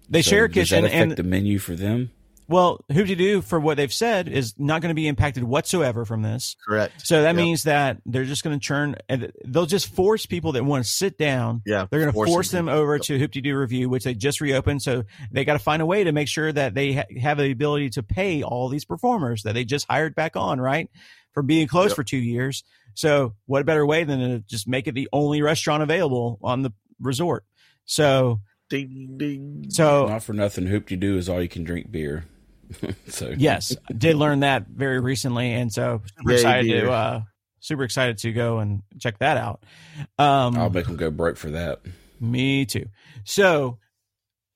They 0.10 0.22
so 0.22 0.30
share 0.30 0.46
a 0.46 0.50
kitchen, 0.50 0.86
and 0.86 1.12
the 1.12 1.24
menu 1.24 1.60
for 1.60 1.76
them. 1.76 2.12
Well, 2.50 2.80
Hoop-Dee-Doo, 2.92 3.42
for 3.42 3.60
what 3.60 3.76
they've 3.76 3.92
said, 3.92 4.30
is 4.30 4.54
not 4.58 4.82
going 4.82 4.90
to 4.90 4.96
be 4.96 5.08
impacted 5.08 5.44
whatsoever 5.44 6.06
from 6.06 6.22
this. 6.22 6.56
Correct. 6.66 7.06
So 7.06 7.22
that 7.22 7.30
yep. 7.30 7.36
means 7.36 7.64
that 7.64 7.98
they're 8.06 8.24
just 8.24 8.44
going 8.44 8.58
to 8.58 8.64
churn, 8.64 8.96
and 9.10 9.34
they'll 9.44 9.66
just 9.66 9.94
force 9.94 10.26
people 10.26 10.54
that 10.54 10.64
want 10.64 10.86
to 10.86 10.90
sit 10.90 11.18
down. 11.18 11.62
Yeah. 11.66 11.88
They're 11.90 12.00
going 12.00 12.12
to 12.12 12.14
force 12.14 12.50
them 12.50 12.70
over 12.70 12.96
yep. 12.96 13.04
to 13.04 13.20
Hoop-Dee-Doo 13.20 13.56
Revue, 13.56 13.90
which 13.90 14.06
they 14.06 14.14
just 14.14 14.40
reopened. 14.40 14.82
So 14.82 15.04
they 15.30 15.44
got 15.44 15.54
to 15.54 15.60
find 15.60 15.82
a 15.82 15.86
way 15.86 16.06
to 16.06 16.14
make 16.14 16.30
sure 16.30 16.52
that 16.52 16.74
they 16.74 16.94
ha- 16.94 17.20
have 17.20 17.38
the 17.38 17.52
ability 17.52 17.90
to 17.92 18.04
pay 18.04 18.44
all 18.44 18.70
these 18.70 18.86
performers 18.86 19.44
that 19.44 19.54
they 19.54 19.66
just 19.66 19.86
hired 19.90 20.16
back 20.16 20.38
on, 20.38 20.62
right? 20.62 20.90
For 21.34 21.44
being 21.44 21.68
closed 21.68 21.90
yep. 21.90 21.96
for 21.98 22.04
two 22.04 22.18
years. 22.18 22.64
So 22.94 23.36
what 23.46 23.62
a 23.62 23.66
better 23.66 23.86
way 23.86 24.06
than 24.06 24.20
to 24.20 24.40
just 24.40 24.70
make 24.70 24.88
it 24.88 24.96
the 24.96 25.10
only 25.12 25.42
restaurant 25.42 25.84
available 25.84 26.40
on 26.42 26.62
the 26.62 26.72
resort? 27.00 27.44
So, 27.84 28.40
ding, 28.70 29.16
ding. 29.18 29.66
so 29.70 30.08
not 30.08 30.24
for 30.24 30.34
nothing, 30.34 30.68
Hoop-Dee-Doo 30.68 31.18
is 31.18 31.30
all 31.30 31.42
you 31.42 31.50
can 31.50 31.64
drink 31.64 31.92
beer 31.92 32.24
so 33.08 33.34
Yes, 33.38 33.76
did 33.96 34.16
learn 34.16 34.42
that 34.42 34.68
very 34.68 35.00
recently, 35.00 35.54
and 35.54 35.72
so 35.72 36.02
super 36.18 36.32
Yeah, 36.32 36.36
excited 36.36 36.68
to 36.70 36.92
uh, 36.92 37.22
super 37.60 37.84
excited 37.84 38.18
to 38.20 38.34
go 38.34 38.60
and 38.60 38.84
check 39.00 39.20
that 39.20 39.38
out. 39.38 39.64
Um, 40.18 40.56
I'll 40.58 40.70
make 40.70 40.86
them 40.86 40.96
go 40.96 41.10
broke 41.12 41.38
for 41.38 41.50
that. 41.52 41.82
Me 42.20 42.66
too. 42.66 42.88
So 43.24 43.78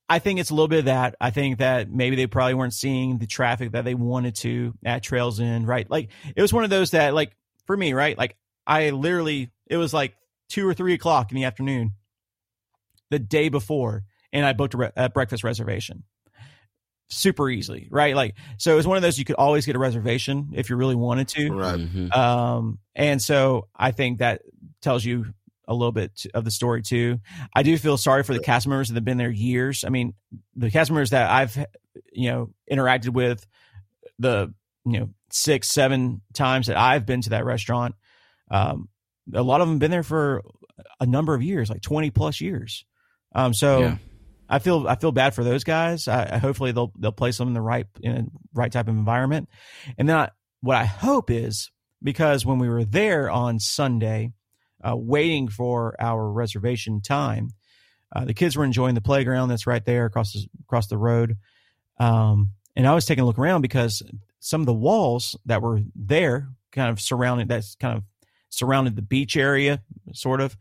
I 0.10 0.20
think 0.20 0.40
it's 0.40 0.50
a 0.50 0.54
little 0.54 0.68
bit 0.68 0.80
of 0.80 0.86
that. 0.86 1.16
I 1.22 1.30
think 1.30 1.60
that 1.60 1.90
maybe 1.90 2.16
they 2.16 2.28
probably 2.28 2.54
weren't 2.54 2.74
seeing 2.74 3.18
the 3.18 3.28
traffic 3.28 3.72
that 3.72 3.86
they 3.86 3.96
wanted 3.96 4.36
to 4.38 4.74
at 4.84 5.04
Trails 5.04 5.40
End, 5.40 5.68
right? 5.68 5.90
Like 5.90 6.10
it 6.36 6.42
was 6.42 6.52
one 6.52 6.64
of 6.64 6.70
those 6.70 6.92
that, 6.92 7.14
like, 7.14 7.36
for 7.66 7.78
me, 7.78 7.94
right? 7.94 8.18
Like 8.18 8.36
I 8.68 8.90
literally, 8.90 9.52
it 9.68 9.78
was 9.78 9.94
like 9.94 10.16
two 10.50 10.68
or 10.68 10.74
three 10.74 10.94
o'clock 10.94 11.32
in 11.32 11.36
the 11.36 11.46
afternoon 11.46 11.94
the 13.10 13.20
day 13.20 13.50
before, 13.50 14.04
and 14.34 14.46
I 14.46 14.54
booked 14.54 14.74
a, 14.74 14.78
re- 14.78 14.92
a 14.96 15.10
breakfast 15.10 15.44
reservation 15.44 16.04
super 17.12 17.50
easily, 17.50 17.88
right? 17.92 18.16
Like, 18.16 18.36
so 18.58 18.72
it 18.72 18.76
was 18.76 18.88
one 18.88 18.98
of 18.98 19.04
those 19.04 19.20
you 19.20 19.26
could 19.26 19.36
always 19.36 19.66
get 19.66 19.76
a 19.76 19.80
reservation 19.80 20.50
if 20.54 20.70
you 20.70 20.76
really 20.78 20.96
wanted 20.96 21.28
to. 21.30 21.52
Right. 21.52 21.80
Mhm. 21.80 22.16
Um, 22.16 22.80
and 22.96 23.22
so 23.22 23.68
I 23.76 23.92
think 23.92 24.20
that 24.20 24.42
tells 24.82 25.04
you 25.06 25.34
a 25.68 25.74
little 25.74 25.92
bit 25.92 26.26
of 26.34 26.44
the 26.46 26.52
story 26.52 26.82
too. 26.82 27.20
I 27.56 27.64
do 27.64 27.78
feel 27.78 27.98
sorry 27.98 28.24
for 28.24 28.34
the 28.34 28.40
cast 28.40 28.68
members 28.68 28.90
that 28.90 28.96
have 28.96 29.06
been 29.06 29.18
there 29.18 29.30
years. 29.30 29.84
I 29.86 29.90
mean, 29.90 30.14
the 30.56 30.72
cast 30.72 30.90
members 30.90 31.12
that 31.12 31.30
I've, 31.30 31.58
you 32.12 32.30
know, 32.32 32.50
interacted 32.72 33.10
with 33.10 33.46
the, 34.18 34.54
you 34.86 35.00
know, 35.00 35.10
six, 35.32 35.70
seven 35.70 36.22
times 36.34 36.68
that 36.68 36.78
I've 36.78 37.06
been 37.06 37.22
to 37.22 37.30
that 37.32 37.46
restaurant. 37.46 37.96
Um, 38.50 38.90
a 39.34 39.44
lot 39.44 39.62
of 39.62 39.68
them 39.68 39.80
been 39.80 39.92
there 39.92 40.04
for 40.04 40.42
a 41.00 41.06
number 41.06 41.34
of 41.34 41.44
years, 41.44 41.70
like 41.70 41.82
20 41.82 42.10
plus 42.10 42.42
years. 42.42 42.86
Um, 43.34 43.54
so 43.54 43.80
Yeah. 43.82 43.98
I 44.52 44.60
feel, 44.60 44.88
I 44.88 44.96
feel 44.96 45.12
bad 45.12 45.34
for 45.34 45.44
those 45.44 45.64
guys. 45.64 46.08
I, 46.08 46.36
I 46.36 46.38
hopefully 46.38 46.72
they'll, 46.74 46.92
they'll 47.00 47.12
place 47.12 47.38
them 47.38 47.48
in 47.48 47.54
the 47.54 47.62
right, 47.62 47.88
in 48.02 48.30
right 48.54 48.72
type 48.72 48.88
of 48.88 48.96
environment. 48.96 49.50
And 49.98 50.08
then 50.08 50.16
I, 50.18 50.30
what 50.62 50.78
I 50.78 50.84
hope 50.84 51.32
is 51.32 51.72
because 52.04 52.46
when 52.46 52.60
we 52.60 52.70
were 52.70 52.84
there 52.84 53.32
on 53.32 53.60
Sunday, 53.60 54.32
uh, 54.84 54.96
waiting 54.96 55.48
for 55.48 55.96
our 56.00 56.30
reservation 56.30 57.02
time, 57.02 57.50
uh, 58.14 58.26
the 58.26 58.34
kids 58.34 58.58
were 58.58 58.66
enjoying 58.66 58.96
the 58.96 59.02
playground 59.02 59.50
that's 59.50 59.68
right 59.68 59.86
there 59.86 60.06
across 60.06 60.34
the, 60.34 60.46
across 60.64 60.88
the 60.88 60.98
road. 60.98 61.38
Um, 61.98 62.50
and 62.76 62.88
I 62.88 62.94
was 62.94 63.06
taking 63.06 63.24
a 63.24 63.26
look 63.26 63.40
around 63.40 63.62
because 63.62 64.04
some 64.40 64.62
of 64.62 64.66
the 64.66 64.74
walls 64.74 65.38
that 65.46 65.62
were 65.62 65.82
there, 65.96 66.50
kind 66.72 66.90
of 66.90 67.00
surrounded, 67.00 67.48
that's 67.48 67.76
kind 67.76 67.98
of 67.98 68.04
surrounded 68.50 68.96
the 68.96 69.02
beach 69.02 69.38
area, 69.38 69.82
sort 70.14 70.42
of. 70.42 70.58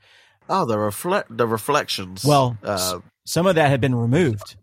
Oh, 0.49 0.65
the 0.65 0.79
reflect 0.79 1.37
the 1.37 1.47
reflections. 1.47 2.25
Well, 2.25 2.59
uh, 2.62 2.99
some 3.26 3.47
of 3.47 3.55
that 3.56 3.68
had 3.68 3.80
been 3.80 3.94
removed. 3.94 4.56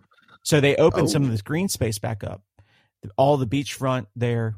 So 0.43 0.59
they 0.61 0.75
opened 0.75 1.09
some 1.09 1.23
Oh. 1.23 1.25
of 1.25 1.31
this 1.31 1.41
green 1.41 1.67
space 1.69 1.99
back 1.99 2.23
up. 2.23 2.41
All 3.17 3.37
the 3.37 3.47
beachfront 3.47 4.07
there 4.15 4.55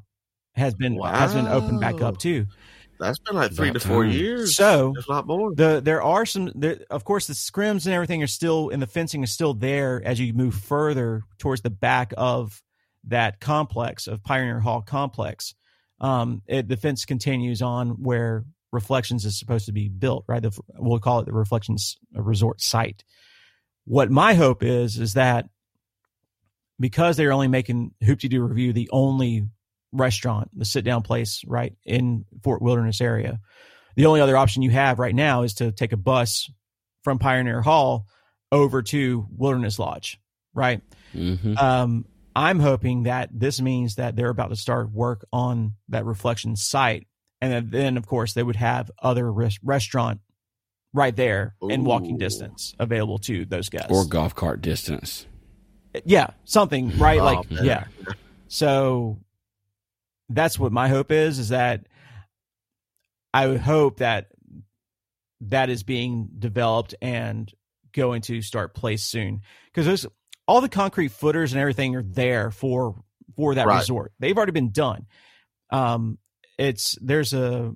has 0.55 0.73
been 0.75 0.99
has 1.01 1.33
been 1.33 1.47
opened 1.47 1.79
back 1.81 2.01
up 2.01 2.17
too. 2.17 2.45
that's 2.99 3.19
been 3.19 3.35
like 3.35 3.53
three 3.53 3.69
About 3.69 3.81
to 3.81 3.87
four 3.87 4.03
time. 4.03 4.11
years. 4.13 4.55
So 4.55 4.93
if 4.97 5.07
not 5.07 5.25
more. 5.27 5.53
the 5.55 5.81
there 5.83 6.01
are 6.01 6.25
some 6.25 6.51
there, 6.55 6.79
of 6.89 7.03
course 7.05 7.27
the 7.27 7.33
scrims 7.33 7.85
and 7.85 7.93
everything 7.95 8.21
are 8.23 8.27
still 8.27 8.69
and 8.69 8.81
the 8.81 8.87
fencing 8.87 9.23
is 9.23 9.31
still 9.31 9.53
there 9.53 10.01
as 10.03 10.19
you 10.19 10.33
move 10.33 10.53
further 10.55 11.21
towards 11.37 11.61
the 11.61 11.69
back 11.69 12.13
of 12.17 12.61
that 13.05 13.39
complex 13.39 14.07
of 14.07 14.21
Pioneer 14.23 14.59
Hall 14.59 14.81
complex. 14.81 15.53
Um, 16.01 16.41
it, 16.47 16.67
the 16.67 16.77
fence 16.77 17.05
continues 17.05 17.61
on 17.61 18.01
where 18.03 18.45
Reflections 18.71 19.25
is 19.25 19.37
supposed 19.39 19.65
to 19.65 19.71
be 19.71 19.89
built, 19.89 20.25
right? 20.27 20.41
The, 20.41 20.57
we'll 20.77 20.99
call 20.99 21.19
it 21.19 21.25
the 21.25 21.33
Reflections 21.33 21.97
Resort 22.13 22.61
site. 22.61 23.03
What 23.89 24.11
my 24.11 24.35
hope 24.35 24.61
is 24.61 24.99
is 24.99 25.15
that 25.15 25.49
because 26.79 27.17
they're 27.17 27.33
only 27.33 27.47
making 27.47 27.91
Hoop-Dee-Doo 28.03 28.39
Revue 28.43 28.71
the 28.71 28.87
only 28.91 29.47
restaurant, 29.91 30.51
the 30.55 30.63
sit 30.63 30.85
down 30.85 31.01
place, 31.01 31.41
right 31.47 31.73
in 31.85 32.23
Fort 32.43 32.61
Wilderness 32.61 33.01
area, 33.01 33.39
the 33.95 34.05
only 34.05 34.21
other 34.21 34.37
option 34.37 34.61
you 34.61 34.69
have 34.69 34.99
right 34.99 35.15
now 35.15 35.41
is 35.41 35.55
to 35.55 35.71
take 35.71 35.91
a 35.91 35.97
bus 35.97 36.51
from 37.03 37.17
Pioneer 37.17 37.63
Hall 37.63 38.05
over 38.51 38.83
to 38.83 39.25
Wilderness 39.35 39.79
Lodge, 39.79 40.19
right? 40.53 40.83
Mhm. 41.15 41.57
Um, 41.59 42.05
I'm 42.35 42.59
hoping 42.59 43.03
that 43.03 43.31
this 43.33 43.59
means 43.59 43.95
that 43.95 44.15
they're 44.15 44.29
about 44.29 44.49
to 44.49 44.55
start 44.55 44.91
work 44.91 45.25
on 45.33 45.73
that 45.87 46.05
reflection 46.05 46.55
site, 46.55 47.07
and 47.41 47.51
then, 47.51 47.69
then 47.71 47.97
of 47.97 48.05
course 48.05 48.33
they 48.33 48.43
would 48.43 48.55
have 48.57 48.91
other 49.01 49.33
res- 49.33 49.57
restaurant 49.63 50.21
right 50.93 51.15
there 51.15 51.55
and 51.61 51.85
walking 51.85 52.17
distance 52.17 52.73
available 52.79 53.17
to 53.19 53.45
those 53.45 53.69
guys. 53.69 53.87
Or 53.89 54.05
golf 54.05 54.35
cart 54.35 54.61
distance. 54.61 55.25
yeah, 56.05 56.27
something 56.45 56.89
right, 56.97 57.19
Oh, 57.19 57.25
like 57.25 57.51
man. 57.51 57.63
yeah. 57.65 57.83
So 58.47 59.19
that's 60.29 60.57
what 60.59 60.71
my 60.71 60.87
hope 60.89 61.11
is. 61.11 61.37
Is 61.39 61.49
that 61.49 61.85
I 63.33 63.47
would 63.47 63.61
hope 63.61 63.97
that 63.97 64.27
that 65.41 65.69
is 65.69 65.83
being 65.83 66.29
developed 66.37 66.95
and 67.01 67.51
going 67.93 68.21
to 68.23 68.41
start 68.41 68.75
place 68.75 69.03
soon 69.03 69.41
because 69.67 69.85
there's 69.85 70.05
all 70.47 70.61
the 70.61 70.69
concrete 70.69 71.09
footers 71.11 71.53
and 71.53 71.61
everything 71.61 71.95
are 71.95 72.03
there 72.03 72.51
for 72.51 72.95
for 73.35 73.55
that 73.55 73.67
Right. 73.67 73.77
resort. 73.79 74.11
They've 74.19 74.35
already 74.35 74.51
been 74.51 74.71
done. 74.71 75.05
Um, 75.69 76.17
it's 76.57 76.97
there's 77.01 77.33
a 77.33 77.75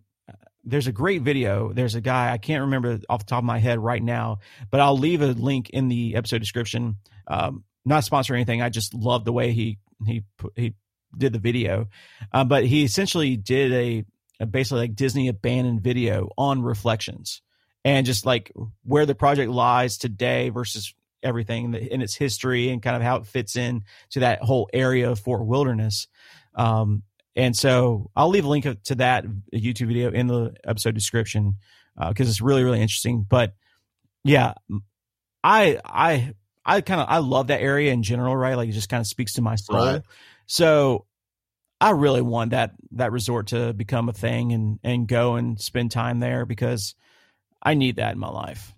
there's 0.63 0.87
a 0.87 0.91
great 0.91 1.21
video. 1.21 1.73
There's 1.73 1.95
a 1.95 2.01
guy 2.01 2.31
I 2.31 2.37
can't 2.37 2.61
remember 2.61 2.99
off 3.09 3.19
the 3.19 3.25
top 3.25 3.39
of 3.39 3.45
my 3.45 3.59
head 3.59 3.79
right 3.79 4.01
now, 4.01 4.39
but 4.71 4.79
I'll 4.79 4.97
leave 4.97 5.21
a 5.21 5.27
link 5.27 5.69
in 5.69 5.87
the 5.87 6.15
episode 6.15 6.39
description. 6.39 6.97
Um, 7.27 7.63
not 7.85 8.03
sponsor 8.03 8.33
anything. 8.33 8.61
I 8.61 8.69
just 8.69 8.93
love 8.93 9.25
the 9.25 9.33
way 9.33 9.51
he 9.51 9.77
he 10.05 10.23
he 10.55 10.73
did 11.17 11.33
the 11.33 11.39
video, 11.39 11.87
uh, 12.31 12.43
but 12.43 12.65
he 12.65 12.83
essentially 12.83 13.35
did 13.35 13.73
a, 13.73 14.05
a 14.39 14.45
basically 14.45 14.81
like 14.81 14.95
Disney 14.95 15.27
abandoned 15.27 15.81
video 15.81 16.29
on 16.37 16.61
reflections 16.61 17.41
and 17.85 18.05
just 18.05 18.25
like 18.25 18.51
where 18.83 19.05
the 19.05 19.15
project 19.15 19.51
lies 19.51 19.97
today 19.97 20.49
versus 20.49 20.93
everything 21.21 21.73
in 21.73 22.01
its 22.01 22.15
history 22.15 22.69
and 22.69 22.81
kind 22.81 22.95
of 22.95 23.01
how 23.01 23.17
it 23.17 23.25
fits 23.25 23.55
in 23.55 23.83
to 24.11 24.21
that 24.21 24.41
whole 24.41 24.69
area 24.73 25.09
of 25.09 25.19
Fort 25.19 25.45
Wilderness. 25.45 26.07
Um, 26.55 27.03
and 27.35 27.55
so 27.55 28.09
I'll 28.15 28.29
leave 28.29 28.45
a 28.45 28.49
link 28.49 28.65
to 28.83 28.95
that 28.95 29.25
YouTube 29.53 29.87
video 29.87 30.11
in 30.11 30.27
the 30.27 30.55
episode 30.63 30.95
description 30.95 31.55
uh, 31.97 32.09
because 32.09 32.29
it's 32.29 32.41
really 32.41 32.63
really 32.63 32.81
interesting. 32.81 33.25
But 33.27 33.53
yeah, 34.23 34.53
I 35.43 35.79
I 35.85 36.33
I 36.65 36.81
kind 36.81 37.01
of 37.01 37.07
I 37.09 37.17
love 37.17 37.47
that 37.47 37.61
area 37.61 37.91
in 37.91 38.03
general, 38.03 38.35
right? 38.35 38.55
Like 38.55 38.69
it 38.69 38.73
just 38.73 38.89
kind 38.89 39.01
of 39.01 39.07
speaks 39.07 39.33
to 39.33 39.41
my 39.41 39.55
soul. 39.55 39.77
Right. 39.77 40.01
So 40.45 41.05
I 41.81 41.91
really 41.91 42.21
want 42.21 42.51
that 42.51 42.71
that 42.91 43.11
resort 43.11 43.47
to 43.47 43.73
become 43.73 44.09
a 44.09 44.13
thing 44.13 44.53
and 44.53 44.79
and 44.83 45.07
go 45.07 45.35
and 45.35 45.59
spend 45.59 45.91
time 45.91 46.19
there 46.19 46.45
because 46.45 46.95
I 47.61 47.73
need 47.73 47.97
that 47.97 48.13
in 48.13 48.19
my 48.19 48.29
life. 48.29 48.73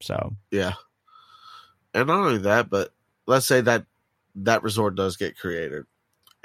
So 0.00 0.36
Yeah. 0.50 0.74
And 1.92 2.06
not 2.08 2.26
only 2.26 2.38
that, 2.38 2.68
but 2.68 2.92
let's 3.26 3.46
say 3.46 3.62
that 3.62 3.86
that 4.36 4.62
resort 4.62 4.94
does 4.96 5.16
get 5.16 5.38
created, 5.38 5.84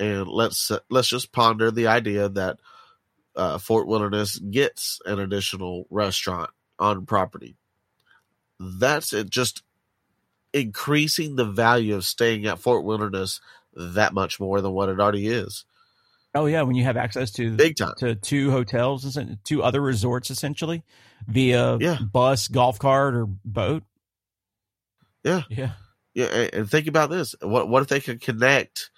and 0.02 0.28
let's 0.28 0.72
let's 0.90 1.08
just 1.08 1.32
ponder 1.32 1.72
the 1.72 1.88
idea 1.88 2.28
that 2.30 2.58
uh, 3.36 3.58
Fort 3.58 3.88
Wilderness 3.88 4.38
gets 4.40 5.00
an 5.06 5.20
additional 5.20 5.86
restaurant 5.90 6.50
on 6.80 7.06
property. 7.06 7.56
That's 8.60 9.14
it. 9.14 9.30
Just 9.30 9.64
increasing 10.54 11.36
the 11.36 11.46
value 11.46 11.96
of 11.96 12.04
staying 12.04 12.46
at 12.46 12.60
Fort 12.60 12.84
Wilderness 12.84 13.40
that 13.74 14.14
much 14.14 14.40
more 14.40 14.60
than 14.60 14.72
what 14.74 14.90
it 14.90 15.00
already 15.00 15.28
is. 15.28 15.64
oh 16.36 16.46
yeah, 16.46 16.62
when 16.64 16.76
you 16.76 16.84
have 16.84 16.98
access 16.98 17.32
to 17.32 17.56
Big 17.56 17.78
time. 17.78 17.94
to 18.00 18.16
two 18.16 18.52
hotels, 18.52 19.18
two 19.46 19.64
other 19.64 19.80
resorts 19.82 20.30
essentially 20.30 20.84
via 21.28 21.78
Yeah. 21.78 21.98
bus, 22.12 22.48
golf 22.50 22.80
cart, 22.80 23.16
or 23.16 23.26
boat. 23.28 23.84
Yeah. 25.24 25.44
yeah. 25.50 25.72
Yeah, 26.14 26.26
and, 26.26 26.54
and 26.54 26.70
think 26.70 26.88
about 26.88 27.10
this. 27.10 27.36
What 27.42 27.70
what 27.70 27.84
if 27.84 27.88
they 27.88 28.02
could 28.02 28.20
connect 28.22 28.92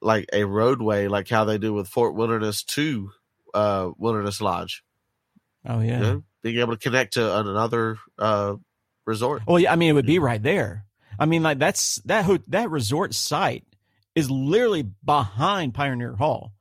like 0.00 0.26
a 0.32 0.44
roadway, 0.44 1.08
like 1.08 1.28
how 1.28 1.44
they 1.44 1.58
do 1.58 1.72
with 1.72 1.88
Fort 1.88 2.14
Wilderness 2.14 2.62
to 2.64 3.10
uh, 3.54 3.90
Wilderness 3.96 4.40
Lodge? 4.40 4.82
Oh 5.66 5.80
yeah. 5.80 5.98
You 5.98 6.02
know, 6.02 6.22
being 6.42 6.58
able 6.58 6.74
to 6.74 6.82
connect 6.82 7.14
to 7.14 7.38
another 7.38 7.98
uh, 8.18 8.56
resort. 9.06 9.42
Well, 9.46 9.58
yeah, 9.58 9.72
I 9.72 9.76
mean, 9.76 9.90
it 9.90 9.94
would 9.94 10.06
be 10.06 10.18
right 10.18 10.42
there. 10.42 10.84
I 11.18 11.26
mean, 11.26 11.42
like 11.42 11.58
that's 11.58 11.96
that 12.06 12.24
ho- 12.24 12.38
that 12.48 12.70
resort 12.70 13.14
site 13.14 13.64
is 14.14 14.30
literally 14.30 14.82
behind 15.04 15.74
Pioneer 15.74 16.16
Hall, 16.16 16.52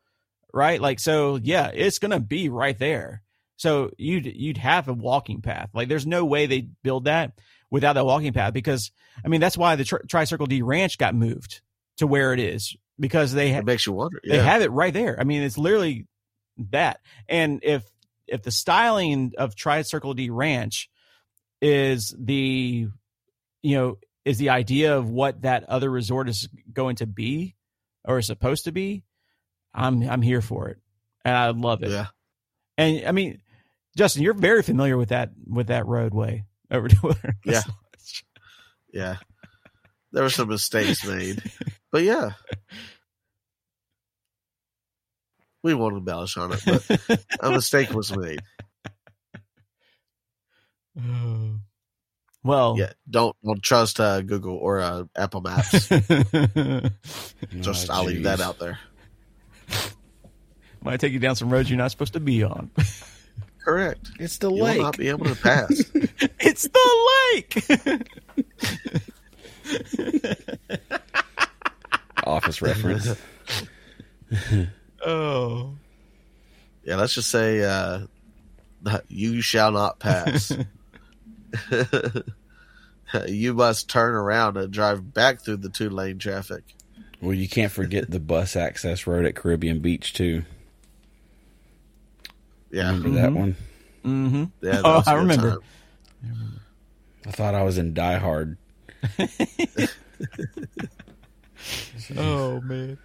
right? 0.54 0.82
Like, 0.82 1.00
so 1.00 1.38
yeah, 1.42 1.72
it's 1.74 2.00
gonna 2.00 2.20
be 2.20 2.50
right 2.50 2.78
there. 2.78 3.24
So 3.56 3.92
you'd 3.98 4.26
you'd 4.26 4.58
have 4.58 4.88
a 4.88 4.94
walking 4.94 5.42
path. 5.42 5.70
Like, 5.74 5.88
there's 5.88 6.06
no 6.06 6.26
way 6.26 6.46
they 6.46 6.68
build 6.84 7.06
that 7.06 7.40
without 7.72 7.94
that 7.94 8.06
walking 8.06 8.34
path 8.34 8.54
because 8.54 8.92
I 9.24 9.28
mean 9.28 9.42
that's 9.42 9.58
why 9.58 9.76
the 9.76 9.84
Tri- 9.86 10.00
Tri-Circle-D 10.08 10.62
Ranch 10.62 10.98
got 10.98 11.16
moved 11.16 11.62
to 11.98 12.08
where 12.08 12.34
it 12.34 12.40
is 12.40 12.76
because 13.00 13.34
they 13.34 13.50
It 13.50 13.54
have 13.56 13.66
makes 13.66 13.86
you 13.86 13.94
wonder. 13.94 14.20
they 14.28 14.40
have 14.40 14.62
it 14.62 14.72
right 14.72 14.94
there. 14.94 15.20
I 15.20 15.24
mean, 15.24 15.42
it's 15.44 15.58
literally 15.58 16.06
that. 16.72 17.00
And 17.28 17.60
if 17.64 17.84
if 18.28 18.44
the 18.44 18.52
styling 18.52 19.34
of 19.38 19.56
Tri-Circle-D 19.56 20.30
Ranch 20.30 20.90
is 21.62 22.16
the 22.18 22.88
you 23.62 23.76
know 23.78 23.98
is 24.26 24.38
the 24.38 24.50
idea 24.50 24.98
of 24.98 25.10
what 25.10 25.42
that 25.42 25.64
other 25.66 25.90
resort 25.90 26.30
is 26.30 26.48
going 26.72 26.98
to 26.98 27.08
be, 27.08 27.56
or 28.06 28.20
is 28.20 28.28
supposed 28.28 28.66
to 28.66 28.72
be, 28.72 29.04
I'm 29.74 30.08
I'm 30.10 30.22
here 30.22 30.42
for 30.42 30.70
it, 30.70 30.78
and 31.26 31.36
I 31.36 31.50
love 31.52 31.84
it. 31.84 31.90
Yeah. 31.92 32.08
And 32.78 33.06
I 33.08 33.12
mean, 33.12 33.42
Justin, 33.98 34.24
you're 34.24 34.34
very 34.34 34.62
familiar 34.64 34.98
with 34.98 35.10
that 35.10 35.32
with 35.48 35.68
that 35.68 35.86
roadway 35.86 36.46
over 36.72 36.88
to 36.88 37.16
Yeah. 37.46 37.64
Yeah. 38.94 39.16
There 40.12 40.24
were 40.24 40.30
some 40.30 40.50
mistakes 40.50 41.06
made. 41.06 41.42
But 41.92 42.04
yeah. 42.04 42.32
We 45.64 45.74
won't 45.74 45.98
embellish 45.98 46.38
on 46.38 46.54
it, 46.54 46.62
but 46.66 46.86
a 47.42 47.52
mistake 47.52 47.92
was 47.92 48.16
made. 48.16 48.40
well, 52.44 52.76
Yeah. 52.78 52.94
Don't 53.10 53.36
don't 53.44 53.62
trust 53.62 54.00
uh, 54.00 54.22
Google 54.22 54.56
or 54.56 54.80
uh, 54.80 55.04
Apple 55.18 55.42
Maps. 55.42 55.72
Just 57.60 57.90
Oh, 57.90 57.94
I'll 57.94 58.06
leave 58.06 58.24
that 58.24 58.40
out 58.40 58.58
there. 58.60 58.80
might 60.82 61.02
take 61.02 61.12
you 61.12 61.20
down 61.20 61.36
some 61.36 61.50
roads 61.50 61.70
you're 61.70 61.78
not 61.78 61.92
supposed 61.92 62.14
to 62.14 62.22
be 62.22 62.42
on. 62.44 62.72
Correct. 63.64 64.10
It's 64.20 64.38
the 64.38 64.50
lake. 64.50 64.76
You 64.76 64.80
will 64.80 64.86
not 64.86 64.98
be 64.98 65.10
able 65.10 65.26
to 65.26 65.36
pass. 65.36 65.70
it's 66.40 66.64
the 66.70 66.80
lake. 67.34 67.66
Office 72.30 72.62
reference. 72.62 73.16
oh. 75.06 75.74
yeah, 76.84 76.96
let's 76.96 77.14
just 77.16 77.30
say 77.30 77.64
uh, 77.64 78.02
you 79.08 79.42
shall 79.42 79.72
not 79.72 80.00
pass. 80.00 80.52
you 83.28 83.54
must 83.54 83.90
turn 83.90 84.14
around 84.14 84.58
and 84.58 84.72
drive 84.72 85.14
back 85.14 85.42
through 85.42 85.58
the 85.58 85.70
two 85.70 85.90
lane 85.90 86.20
traffic. 86.20 86.64
well, 87.22 87.34
you 87.34 87.50
can't 87.50 87.72
forget 87.72 88.10
the 88.12 88.20
bus 88.20 88.56
access 88.56 89.08
road 89.08 89.26
at 89.26 89.36
Caribbean 89.36 89.80
Beach 89.80 90.14
too. 90.14 90.44
Yeah. 92.72 92.92
Remember 92.92 93.10
that 93.22 93.34
one? 93.34 93.56
Mm-hmm. 94.06 94.44
Yeah, 94.62 94.72
that 94.74 94.86
Oh, 94.86 94.98
was 94.98 95.08
a 95.08 95.10
I 95.10 95.14
good 95.16 95.20
remember. 95.22 95.50
time. 95.52 95.60
I 97.26 97.32
thought 97.32 97.56
I 97.56 97.64
was 97.64 97.78
in 97.80 97.94
Die 97.94 98.18
Hard. 98.18 98.58
Oh 102.18 102.60
man. 102.62 102.98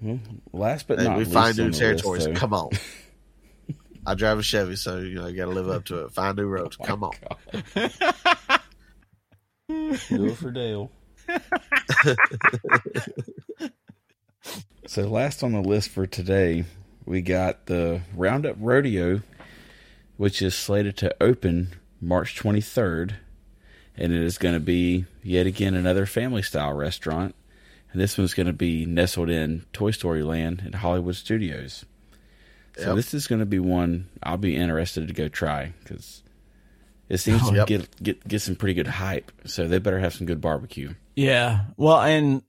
Hmm? 0.00 0.16
Last 0.52 0.88
but 0.88 0.98
Hey, 0.98 1.04
not 1.04 1.16
we 1.18 1.24
least 1.24 1.32
find 1.32 1.56
new 1.56 1.70
territories. 1.70 2.26
list, 2.26 2.38
Come 2.40 2.52
on. 2.54 2.70
I 4.06 4.14
drive 4.14 4.38
a 4.38 4.42
Chevy, 4.42 4.74
so 4.76 4.98
you 4.98 5.14
know 5.14 5.28
you 5.28 5.36
got 5.36 5.44
to 5.44 5.50
live 5.52 5.68
up 5.68 5.84
to 5.86 6.04
it. 6.04 6.12
Find 6.12 6.36
new 6.36 6.46
roads. 6.46 6.76
Oh 6.80 6.84
Come 6.84 7.04
on. 7.04 7.12
God. 7.22 8.62
Do 9.68 10.26
it 10.26 10.36
for 10.36 10.50
Dale. 10.50 10.90
so 14.86 15.02
last 15.02 15.42
on 15.42 15.52
the 15.52 15.60
list 15.60 15.90
for 15.90 16.06
today, 16.06 16.64
we 17.06 17.22
got 17.22 17.66
the 17.66 18.02
Roundup 18.14 18.56
Rodeo, 18.58 19.22
which 20.16 20.42
is 20.42 20.54
slated 20.54 20.96
to 20.98 21.14
open 21.22 21.68
March 22.00 22.36
23rd, 22.38 23.14
and 23.96 24.12
it 24.12 24.20
is 24.22 24.36
going 24.38 24.54
to 24.54 24.60
be 24.60 25.06
yet 25.22 25.46
again 25.46 25.74
another 25.74 26.06
family 26.06 26.42
style 26.42 26.72
restaurant. 26.72 27.34
And 27.92 28.00
this 28.00 28.16
one's 28.16 28.34
going 28.34 28.46
to 28.46 28.52
be 28.52 28.86
nestled 28.86 29.28
in 29.28 29.64
Toy 29.72 29.90
Story 29.90 30.22
Land 30.22 30.62
at 30.66 30.76
Hollywood 30.76 31.14
Studios. 31.14 31.84
So 32.76 32.88
Yep. 32.88 32.96
this 32.96 33.12
is 33.14 33.26
going 33.26 33.40
to 33.40 33.46
be 33.46 33.58
one 33.58 34.08
I'll 34.22 34.38
be 34.38 34.56
interested 34.56 35.06
to 35.06 35.14
go 35.14 35.28
try 35.28 35.74
because 35.82 36.22
it 37.10 37.18
seems 37.18 37.42
oh, 37.44 37.50
to 37.50 37.56
Yep. 37.56 37.66
get 37.66 38.02
get 38.02 38.28
get 38.28 38.40
some 38.40 38.56
pretty 38.56 38.74
good 38.74 38.86
hype. 38.86 39.30
So 39.44 39.68
they 39.68 39.78
better 39.78 39.98
have 39.98 40.14
some 40.14 40.26
good 40.26 40.40
barbecue. 40.40 40.94
Yeah. 41.14 41.66
Well, 41.76 42.00
and 42.00 42.42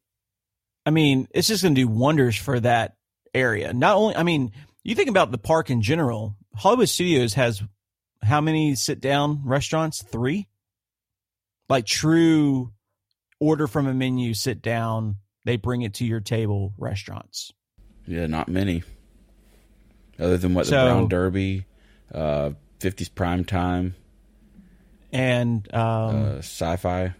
I 0.85 0.91
mean, 0.91 1.27
it's 1.31 1.49
just 1.49 1.61
going 1.61 1.75
to 1.75 1.81
do 1.81 1.87
wonders 1.89 2.37
for 2.37 2.59
that 2.61 2.95
area. 3.33 3.73
Not 3.73 3.97
only, 3.97 4.15
I 4.15 4.23
mean, 4.23 4.51
you 4.83 4.95
think 4.95 5.09
about 5.09 5.31
the 5.31 5.37
park 5.37 5.69
in 5.69 5.81
general. 5.81 6.35
Hollywood 6.55 6.87
Studios 6.87 7.33
has 7.33 7.61
how 8.21 8.39
many 8.39 8.75
sit 8.75 9.01
down 9.01 9.41
restaurants? 9.43 10.01
Three. 10.03 10.47
Like 11.67 11.85
true 11.85 12.71
order 13.39 13.67
from 13.67 13.87
a 13.87 13.93
menu, 13.93 14.33
sit 14.33 14.61
down, 14.61 15.17
they 15.45 15.57
bring 15.57 15.81
it 15.81 15.93
to 15.95 16.05
your 16.05 16.19
table 16.19 16.73
restaurants. 16.77 17.51
Yeah, 18.07 18.27
not 18.27 18.47
many. 18.47 18.83
Other 20.19 20.37
than 20.37 20.53
what 20.53 20.65
the 20.65 20.69
So- 20.71 20.85
Brown 20.85 21.07
Derby, 21.07 21.65
uh, 22.13 22.51
50s 22.79 23.13
Prime 23.13 23.43
Time, 23.45 23.95
And 25.11 25.67
um, 25.73 26.15
uh, 26.15 26.37
Sci-Fi. 26.39 27.13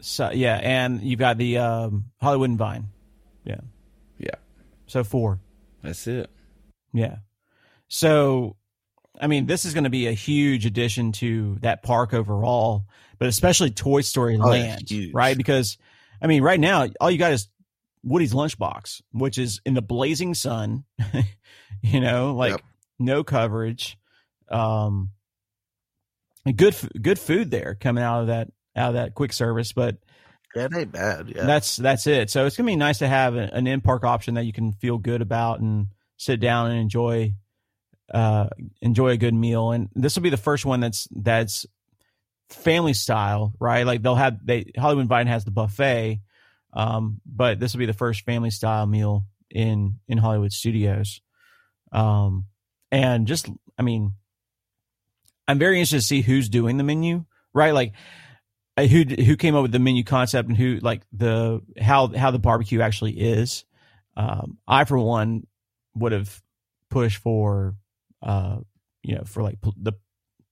so, 0.00 0.30
yeah, 0.32 0.56
and 0.56 1.00
you've 1.02 1.18
got 1.18 1.38
the 1.38 1.58
um, 1.58 2.06
Hollywood 2.20 2.50
and 2.50 2.58
Vine. 2.58 2.88
Yeah. 3.44 3.60
Yeah, 4.18 4.34
So 4.86 5.04
four. 5.04 5.40
that's 5.82 6.06
it. 6.06 6.28
Yeah. 6.92 7.16
So, 7.88 8.56
I 9.20 9.26
mean, 9.28 9.46
this 9.46 9.64
is 9.64 9.74
going 9.74 9.84
to 9.84 9.90
be 9.90 10.06
a 10.08 10.12
huge 10.12 10.66
addition 10.66 11.12
to 11.12 11.56
that 11.62 11.82
park 11.82 12.12
overall, 12.14 12.84
but 13.18 13.28
especially 13.28 13.70
Toy 13.70 14.00
Story 14.00 14.36
Oh, 14.40 14.48
Land, 14.48 14.90
right? 15.12 15.36
Because, 15.36 15.78
I 16.20 16.26
mean, 16.26 16.42
right 16.42 16.60
now, 16.60 16.86
all 17.00 17.10
you 17.10 17.18
got 17.18 17.32
is 17.32 17.48
Woody's 18.02 18.32
lunchbox, 18.34 19.02
which 19.12 19.38
is 19.38 19.60
in 19.66 19.74
the 19.74 19.82
blazing 19.82 20.34
sun, 20.34 20.84
you 21.82 22.00
know, 22.00 22.34
like 22.34 22.52
Yep. 22.52 22.60
no 22.98 23.24
coverage. 23.24 23.98
Um, 24.50 25.10
good, 26.54 26.76
good 27.00 27.18
food 27.18 27.50
there 27.50 27.74
coming 27.74 28.04
out 28.04 28.22
of 28.22 28.26
that, 28.28 28.48
out 28.76 28.90
of 28.90 28.94
that 28.94 29.14
quick 29.14 29.32
service, 29.32 29.72
but 29.72 29.96
it 30.54 30.74
ain't 30.74 30.92
bad. 30.92 31.32
Yeah. 31.34 31.44
that's 31.44 31.76
that's 31.76 32.06
it. 32.06 32.30
So 32.30 32.46
it's 32.46 32.56
gonna 32.56 32.66
be 32.68 32.76
nice 32.76 32.98
to 32.98 33.08
have 33.08 33.34
a- 33.36 33.52
an 33.52 33.66
in 33.66 33.80
park 33.82 34.04
option 34.04 34.34
that 34.34 34.44
you 34.44 34.52
can 34.54 34.72
feel 34.72 34.96
good 34.96 35.20
about 35.20 35.60
and 35.60 35.88
sit 36.16 36.40
down 36.40 36.70
and 36.70 36.80
enjoy 36.80 37.34
uh 38.14 38.48
enjoy 38.80 39.08
a 39.10 39.16
good 39.18 39.34
meal. 39.34 39.72
And 39.72 39.90
this 39.94 40.14
will 40.16 40.22
be 40.22 40.30
the 40.30 40.36
first 40.38 40.64
one 40.64 40.80
that's 40.80 41.08
that's 41.10 41.66
family 42.50 42.94
style, 42.94 43.54
right? 43.58 43.86
Like 43.86 44.02
they'll 44.02 44.14
have 44.14 44.44
they 44.44 44.72
Hollywood 44.76 45.06
Vine 45.06 45.26
has 45.26 45.44
the 45.44 45.50
buffet, 45.50 46.20
um, 46.72 47.20
but 47.26 47.58
this 47.58 47.72
will 47.72 47.80
be 47.80 47.86
the 47.86 47.92
first 47.92 48.22
family 48.24 48.50
style 48.50 48.86
meal 48.86 49.24
in 49.50 49.98
in 50.08 50.18
Hollywood 50.18 50.52
Studios. 50.52 51.20
Um, 51.92 52.46
and 52.90 53.26
just 53.26 53.48
I 53.78 53.82
mean, 53.82 54.12
I'm 55.48 55.58
very 55.58 55.76
interested 55.78 55.96
to 55.96 56.02
see 56.02 56.22
who's 56.22 56.48
doing 56.48 56.76
the 56.76 56.84
menu, 56.84 57.24
right? 57.52 57.74
Like 57.74 57.94
uh, 58.76 58.86
who 58.86 59.04
who 59.04 59.36
came 59.36 59.54
up 59.54 59.62
with 59.62 59.72
the 59.72 59.78
menu 59.78 60.04
concept 60.04 60.48
and 60.48 60.56
who 60.56 60.78
like 60.82 61.02
the 61.12 61.62
how 61.80 62.08
how 62.08 62.30
the 62.30 62.38
barbecue 62.38 62.80
actually 62.80 63.12
is. 63.12 63.64
Um, 64.16 64.58
I 64.66 64.84
for 64.84 64.98
one 64.98 65.46
would 65.94 66.12
have 66.12 66.42
pushed 66.90 67.18
for 67.18 67.74
uh 68.22 68.58
you 69.02 69.14
know 69.14 69.24
for 69.24 69.42
like 69.42 69.58
the 69.76 69.92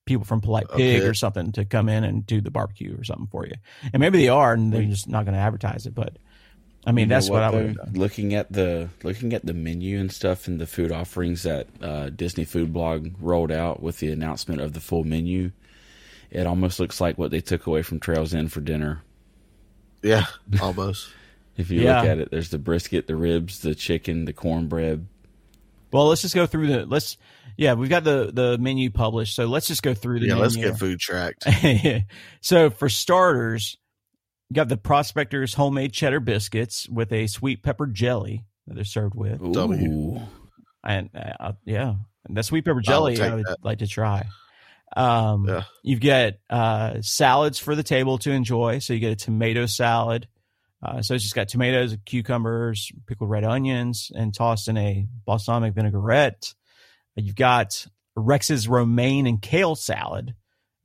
people 0.04 0.24
from 0.24 0.40
Polite 0.40 0.68
Pig 0.68 1.00
Okay. 1.00 1.06
or 1.08 1.14
something 1.14 1.52
to 1.52 1.64
come 1.64 1.88
in 1.88 2.04
and 2.04 2.26
do 2.26 2.40
the 2.40 2.50
barbecue 2.50 2.98
or 2.98 3.04
something 3.04 3.26
for 3.28 3.46
you. 3.46 3.54
And 3.92 4.00
maybe 4.00 4.18
they 4.18 4.28
are 4.28 4.52
and 4.52 4.72
they're 4.72 4.82
just 4.82 5.08
not 5.08 5.24
going 5.24 5.34
to 5.34 5.40
advertise 5.40 5.86
it, 5.86 5.94
but 5.94 6.16
I 6.86 6.92
mean 6.92 7.08
You 7.08 7.14
that's 7.14 7.30
what, 7.30 7.42
I 7.42 7.50
would 7.50 7.62
though? 7.62 7.66
have 7.68 7.76
done. 7.76 7.90
Looking 7.94 8.34
at 8.34 8.52
the 8.52 8.90
looking 9.02 9.32
at 9.32 9.46
the 9.46 9.54
menu 9.54 9.98
and 9.98 10.12
stuff 10.12 10.46
and 10.46 10.60
the 10.60 10.66
food 10.66 10.92
offerings 10.92 11.42
that 11.44 11.66
uh, 11.82 12.10
Disney 12.10 12.44
Food 12.44 12.72
Blog 12.72 13.12
rolled 13.20 13.50
out 13.50 13.82
with 13.82 13.98
the 14.00 14.10
announcement 14.10 14.60
of 14.60 14.74
the 14.74 14.80
full 14.80 15.04
menu, 15.04 15.52
it 16.30 16.46
almost 16.46 16.78
looks 16.80 17.00
like 17.00 17.16
what 17.16 17.30
they 17.30 17.40
took 17.40 17.66
away 17.66 17.80
from 17.82 18.00
Trails 18.00 18.34
End 18.34 18.52
for 18.52 18.60
dinner. 18.60 19.02
yeah, 20.02 20.26
almost. 20.60 21.08
If 21.56 21.70
you 21.70 21.82
Yeah. 21.82 22.00
look 22.00 22.10
at 22.10 22.18
it, 22.18 22.30
there's 22.32 22.50
the 22.50 22.58
brisket, 22.58 23.06
the 23.06 23.14
ribs, 23.14 23.60
the 23.60 23.76
chicken, 23.76 24.24
the 24.24 24.32
cornbread. 24.32 25.06
Well, 25.92 26.08
let's 26.08 26.22
just 26.22 26.34
go 26.34 26.46
through 26.46 26.66
the 26.66 26.84
let's 26.84 27.16
yeah, 27.56 27.74
we've 27.74 27.88
got 27.88 28.04
the 28.04 28.30
the 28.32 28.58
menu 28.58 28.90
published, 28.90 29.34
so 29.34 29.46
let's 29.46 29.66
just 29.66 29.82
go 29.82 29.94
through 29.94 30.20
the 30.20 30.28
yeah, 30.28 30.36
let's 30.36 30.56
get 30.56 30.78
food 30.78 30.98
tracked. 31.00 31.46
so 32.40 32.70
for 32.70 32.88
starters, 32.88 33.76
you 34.50 34.54
got 34.54 34.68
the 34.68 34.76
Prospectors 34.76 35.54
homemade 35.54 35.92
cheddar 35.92 36.20
biscuits 36.20 36.88
with 36.88 37.12
a 37.12 37.26
sweet 37.26 37.62
pepper 37.62 37.86
jelly 37.86 38.44
that 38.66 38.74
they're 38.74 38.84
served 38.84 39.14
with, 39.14 39.40
W. 39.52 39.90
Ooh. 39.90 40.20
and 40.84 41.10
uh, 41.14 41.52
yeah, 41.64 41.94
and 42.26 42.36
that 42.36 42.44
sweet 42.44 42.64
pepper 42.64 42.80
jelly 42.80 43.20
I 43.20 43.34
would 43.34 43.46
that. 43.46 43.58
like 43.62 43.78
to 43.78 43.86
try. 43.86 44.26
Um, 44.96 45.46
Yeah. 45.48 45.64
You've 45.82 46.00
got 46.00 46.34
uh, 46.48 47.00
salads 47.00 47.58
for 47.58 47.74
the 47.74 47.82
table 47.82 48.18
to 48.18 48.30
enjoy. 48.30 48.78
So 48.78 48.92
you 48.92 49.00
get 49.00 49.12
a 49.12 49.16
tomato 49.16 49.66
salad. 49.66 50.28
Uh, 50.82 51.00
so 51.02 51.14
it's 51.14 51.24
just 51.24 51.34
got 51.34 51.48
tomatoes, 51.48 51.96
cucumbers, 52.04 52.92
pickled 53.06 53.30
red 53.30 53.44
onions, 53.44 54.10
and 54.14 54.34
tossed 54.34 54.68
in 54.68 54.76
a 54.76 55.06
balsamic 55.24 55.74
vinaigrette. 55.74 56.54
You've 57.16 57.36
got 57.36 57.86
Rex's 58.16 58.68
romaine 58.68 59.26
and 59.26 59.40
kale 59.40 59.74
salad, 59.74 60.34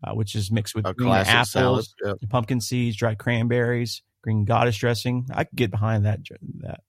uh, 0.04 0.14
which 0.14 0.36
is 0.36 0.52
mixed 0.52 0.76
with 0.76 0.86
green 0.96 1.12
apples, 1.12 1.52
salad. 1.52 1.86
Yep. 2.04 2.30
pumpkin 2.30 2.62
seeds, 2.62 2.96
dried 2.96 3.18
cranberries, 3.18 4.02
green 4.22 4.46
goddess 4.46 4.78
dressing. 4.78 5.28
I 5.34 5.44
could 5.44 5.56
get 5.56 5.72
behind 5.72 6.06
that. 6.06 6.20
That, 6.62 6.82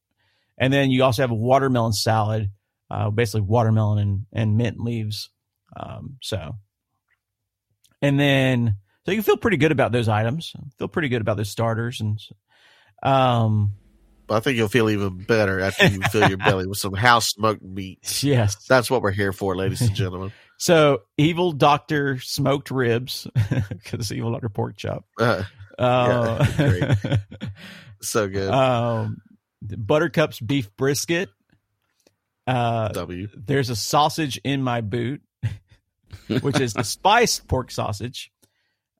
and 0.58 0.72
then 0.72 0.90
you 0.90 1.04
also 1.04 1.22
have 1.22 1.30
a 1.30 1.34
watermelon 1.34 1.92
salad, 1.92 2.50
uh, 2.90 3.10
basically 3.10 3.42
watermelon 3.42 3.98
and, 3.98 4.26
and 4.32 4.56
mint 4.56 4.80
leaves. 4.80 5.30
Um, 5.76 6.16
so, 6.20 6.56
and 8.02 8.18
then 8.18 8.76
so 9.06 9.12
you 9.12 9.22
feel 9.22 9.36
pretty 9.36 9.56
good 9.56 9.72
about 9.72 9.92
those 9.92 10.08
items. 10.08 10.52
Feel 10.78 10.88
pretty 10.88 11.08
good 11.08 11.22
about 11.22 11.36
those 11.36 11.50
starters 11.50 12.00
and, 12.00 12.20
um, 13.02 13.72
I 14.30 14.40
think 14.40 14.56
you'll 14.56 14.68
feel 14.68 14.88
even 14.90 15.18
better 15.18 15.60
after 15.60 15.86
you 15.88 16.00
fill 16.02 16.28
your 16.28 16.38
belly 16.38 16.66
with 16.66 16.78
some 16.78 16.94
house 16.94 17.28
smoked 17.28 17.62
meat. 17.62 17.98
Yes. 18.22 18.64
That's 18.66 18.90
what 18.90 19.02
we're 19.02 19.10
here 19.10 19.32
for, 19.32 19.56
ladies 19.56 19.80
and 19.80 19.94
gentlemen. 19.94 20.32
So 20.58 21.02
evil 21.18 21.52
doctor 21.52 22.20
smoked 22.20 22.70
ribs 22.70 23.26
because 23.68 24.12
evil 24.12 24.32
doctor 24.32 24.48
pork 24.48 24.76
chop. 24.76 25.04
Uh, 25.18 25.42
Uh, 25.78 26.44
so 28.02 28.28
good. 28.28 28.50
um, 28.52 29.22
Buttercup's 29.62 30.38
beef 30.40 30.74
brisket. 30.76 31.30
Uh, 32.46 32.88
w. 32.88 33.28
there's 33.34 33.70
a 33.70 33.76
sausage 33.76 34.38
in 34.44 34.62
my 34.62 34.80
boot, 34.80 35.22
which 36.40 36.60
is 36.60 36.72
the 36.74 36.82
spiced 36.84 37.46
pork 37.48 37.70
sausage. 37.70 38.30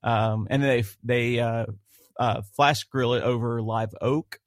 Um, 0.03 0.47
and 0.51 0.63
they 0.63 0.85
they 1.05 1.41
uh, 1.41 1.67
uh, 2.19 2.43
flash 2.57 2.85
grill 2.85 3.13
it 3.15 3.23
over 3.23 3.61
live 3.61 3.95
oak, 4.01 4.40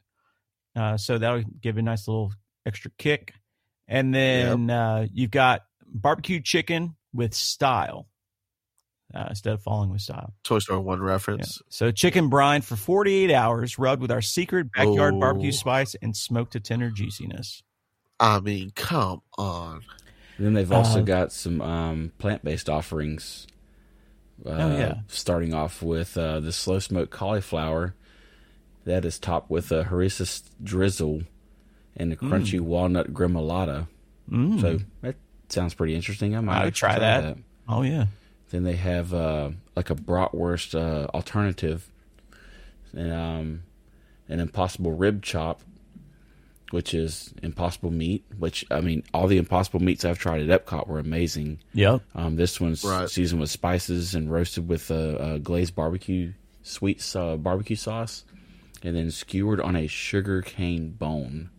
uh, 0.76 0.98
so 0.98 1.18
that'll 1.18 1.44
give 1.62 1.78
a 1.78 1.82
nice 1.82 2.08
little 2.08 2.32
extra 2.66 2.92
kick. 2.98 3.34
And 3.88 4.14
then 4.14 4.70
uh, 4.70 5.08
you've 5.12 5.32
got 5.32 5.64
barbecue 5.86 6.40
chicken 6.40 6.96
with 7.14 7.34
style 7.34 8.08
uh, 9.14 9.26
instead 9.30 9.54
of 9.54 9.62
falling 9.62 9.92
with 9.92 10.02
style. 10.02 10.34
Toy 10.44 10.60
Story 10.60 10.80
1 10.80 11.00
Yeah. 11.00 11.06
reference. 11.06 11.62
So 11.70 11.92
chicken 11.92 12.30
brine 12.30 12.62
for 12.62 12.76
48 12.76 13.32
hours, 13.32 13.78
rubbed 13.78 14.02
with 14.02 14.10
our 14.12 14.22
secret 14.22 14.72
backyard 14.72 15.16
Oh. 15.16 15.20
barbecue 15.20 15.52
spice 15.52 15.96
and 16.02 16.16
smoked 16.16 16.54
to 16.54 16.60
tender 16.60 16.90
juiciness. 16.90 17.62
I 18.20 18.40
mean, 18.40 18.72
come 18.76 19.22
on. 19.38 19.82
And 20.38 20.46
then 20.48 20.54
they've 20.54 20.72
also 20.72 21.00
Uh, 21.02 21.04
got 21.04 21.32
some 21.32 21.62
um, 21.62 22.12
plant-based 22.18 22.70
offerings. 22.70 23.46
Uh, 24.46 24.50
Oh, 24.50 24.78
yeah. 24.78 24.94
Starting 25.08 25.54
off 25.54 25.84
with 25.84 26.18
uh, 26.18 26.40
the 26.40 26.52
slow 26.52 26.80
smoked 26.80 27.12
cauliflower 27.12 27.94
that 28.86 29.06
is 29.06 29.18
topped 29.20 29.50
with 29.50 29.72
a 29.72 29.86
harissa 29.86 30.42
drizzle 30.64 31.24
and 31.96 32.12
a 32.12 32.16
crunchy 32.16 32.60
walnut 32.60 33.14
gremolata. 33.14 33.88
Mm. 34.30 34.60
So 34.62 34.80
that 35.02 35.16
sounds 35.50 35.74
pretty 35.74 35.96
interesting. 35.96 36.36
I 36.36 36.40
might 36.42 36.56
I 36.56 36.60
would 36.66 36.68
actually 36.70 36.88
try 36.90 37.00
that. 37.00 37.38
oh 37.70 37.82
yeah. 37.84 38.06
Then 38.52 38.64
they 38.64 38.76
have 38.76 39.14
uh, 39.14 39.50
like 39.76 39.90
a 39.90 39.96
bratwurst 39.96 40.76
uh, 40.76 41.08
alternative, 41.14 41.90
and 42.96 43.12
um, 43.12 43.64
an 44.30 44.40
impossible 44.40 44.92
rib 44.92 45.24
chop, 45.24 45.62
which 46.72 46.94
is 46.94 47.34
impossible 47.42 47.90
meat. 47.92 48.24
Which 48.38 48.64
I 48.70 48.82
mean, 48.82 49.04
all 49.14 49.28
the 49.28 49.38
impossible 49.38 49.80
meats 49.82 50.06
I've 50.06 50.20
tried 50.20 50.48
at 50.48 50.66
Epcot 50.66 50.88
were 50.88 51.00
amazing. 51.00 51.60
Yep. 51.74 52.02
Um, 52.16 52.36
this 52.36 52.62
one's 52.62 52.84
Right. 52.84 53.10
seasoned 53.10 53.42
with 53.42 53.50
spices 53.50 54.14
and 54.16 54.32
roasted 54.32 54.68
with 54.68 54.92
a, 54.92 55.34
a 55.36 55.40
glazed 55.40 55.76
barbecue 55.76 56.34
sweet 56.62 57.04
uh, 57.16 57.36
barbecue 57.38 57.76
sauce, 57.76 58.24
and 58.84 58.96
then 58.96 59.10
skewered 59.12 59.60
on 59.62 59.76
a 59.76 59.88
sugar 59.88 60.42
cane 60.42 60.92
bone. 60.92 61.50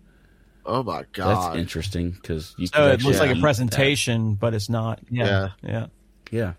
Oh 0.66 0.82
my 0.82 1.04
god, 1.12 1.52
That's 1.52 1.58
interesting 1.58 2.10
because 2.12 2.54
you. 2.56 2.66
So 2.68 2.86
it 2.88 3.02
looks 3.02 3.18
like 3.18 3.28
eat 3.28 3.32
a 3.32 3.34
that. 3.34 3.40
presentation, 3.42 4.34
but 4.34 4.54
it's 4.54 4.68
not. 4.70 5.00
Yeah. 5.10 5.50
Yeah. 5.62 5.86
Yeah, 6.30 6.54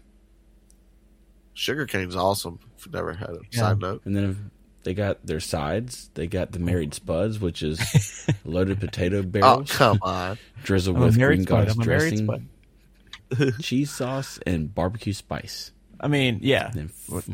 Sugar 1.54 1.86
cane's 1.86 2.16
awesome. 2.16 2.60
If 2.78 2.86
you've 2.86 2.94
never 2.94 3.14
had 3.14 3.30
it. 3.32 3.42
Yeah. 3.52 3.60
Side 3.60 3.80
note. 3.80 4.02
and 4.06 4.16
then 4.16 4.52
they 4.84 4.94
got 4.94 5.26
their 5.26 5.40
sides. 5.40 6.10
They 6.14 6.28
got 6.28 6.52
the 6.52 6.60
married 6.60 6.94
spuds, 6.94 7.40
which 7.40 7.64
is 7.64 8.28
loaded 8.46 8.80
potato 8.80 9.24
barrels. 9.24 9.52
Oh, 9.54 9.56
barrels 9.64 9.72
come 9.78 10.00
on. 10.04 10.38
drizzled 10.64 10.98
I'm 10.98 11.04
with 11.04 11.18
married 11.18 11.38
green 11.38 11.48
spud. 11.48 11.60
goddess 11.68 11.76
I'm 11.76 11.82
a 11.82 11.84
dressing, 11.84 12.26
spud. 12.26 13.60
cheese 13.62 13.92
sauce, 13.92 14.40
and 14.46 14.74
barbecue 14.74 15.14
spice. 15.14 15.72
I 16.00 16.08
mean, 16.08 16.40
yeah. 16.42 16.72
And 16.76 16.90
f- 17.12 17.28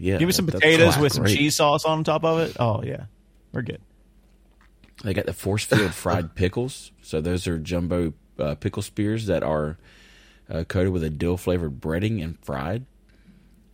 yeah, 0.00 0.16
Give 0.16 0.26
me 0.26 0.32
some 0.32 0.46
potatoes 0.46 0.98
with 0.98 1.12
some 1.12 1.24
great. 1.24 1.36
cheese 1.36 1.56
sauce 1.56 1.84
on 1.84 2.02
top 2.04 2.24
of 2.24 2.40
it. 2.40 2.56
Oh 2.58 2.82
yeah, 2.82 3.04
we're 3.52 3.62
good. 3.62 3.80
They 5.04 5.14
got 5.14 5.26
the 5.26 5.32
force 5.32 5.64
field 5.64 5.94
fried 5.94 6.34
pickles. 6.34 6.92
So 7.02 7.20
those 7.20 7.46
are 7.46 7.58
jumbo 7.58 8.14
uh, 8.38 8.54
pickle 8.54 8.82
spears 8.82 9.26
that 9.26 9.42
are 9.42 9.78
uh, 10.48 10.64
coated 10.64 10.92
with 10.92 11.04
a 11.04 11.10
dill 11.10 11.36
flavored 11.36 11.80
breading 11.80 12.22
and 12.24 12.38
fried. 12.42 12.86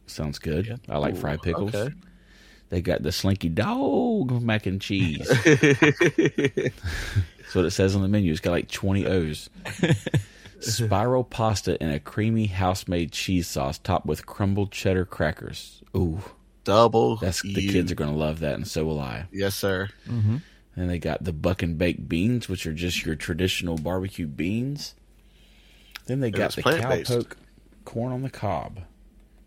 Sounds 0.06 0.38
good. 0.38 0.66
Yeah. 0.66 0.76
I 0.88 0.98
like 0.98 1.14
Ooh, 1.14 1.18
fried 1.18 1.42
pickles. 1.42 1.74
okay. 1.74 1.94
They 2.68 2.80
got 2.80 3.02
the 3.02 3.12
Slinky 3.12 3.48
Dog 3.48 4.42
mac 4.42 4.66
and 4.66 4.80
cheese. 4.80 5.28
That's 5.44 6.74
what 7.54 7.64
it 7.64 7.70
says 7.70 7.94
on 7.94 8.02
the 8.02 8.08
menu. 8.08 8.32
It's 8.32 8.40
got 8.40 8.50
like 8.50 8.68
20 8.68 9.06
O's. 9.06 9.48
Spiral 10.72 11.24
pasta 11.24 11.76
and 11.80 11.92
a 11.92 12.00
creamy 12.00 12.46
house 12.46 12.88
made 12.88 13.12
cheese 13.12 13.46
sauce 13.46 13.78
topped 13.78 14.06
with 14.06 14.26
crumbled 14.26 14.72
cheddar 14.72 15.04
crackers. 15.04 15.82
Ooh, 15.96 16.20
Double. 16.64 17.16
that's 17.16 17.42
the 17.42 17.62
U. 17.62 17.72
kids 17.72 17.92
are 17.92 17.94
going 17.94 18.10
to 18.12 18.16
love 18.16 18.40
that, 18.40 18.54
and 18.54 18.66
so 18.66 18.84
will 18.84 19.00
I. 19.00 19.26
Yes, 19.32 19.54
sir. 19.54 19.88
Mm-hmm. 20.08 20.38
And 20.76 20.90
they 20.90 20.98
got 20.98 21.24
the 21.24 21.32
buck 21.32 21.62
and 21.62 21.78
baked 21.78 22.08
beans, 22.08 22.48
which 22.48 22.66
are 22.66 22.74
just 22.74 23.04
your 23.06 23.14
traditional 23.14 23.76
barbecue 23.76 24.26
beans. 24.26 24.94
Then 26.06 26.20
they 26.20 26.30
got 26.30 26.54
the 26.54 26.62
plant-based. 26.62 27.10
cowpoke 27.10 27.32
corn 27.84 28.12
on 28.12 28.22
the 28.22 28.30
cob, 28.30 28.80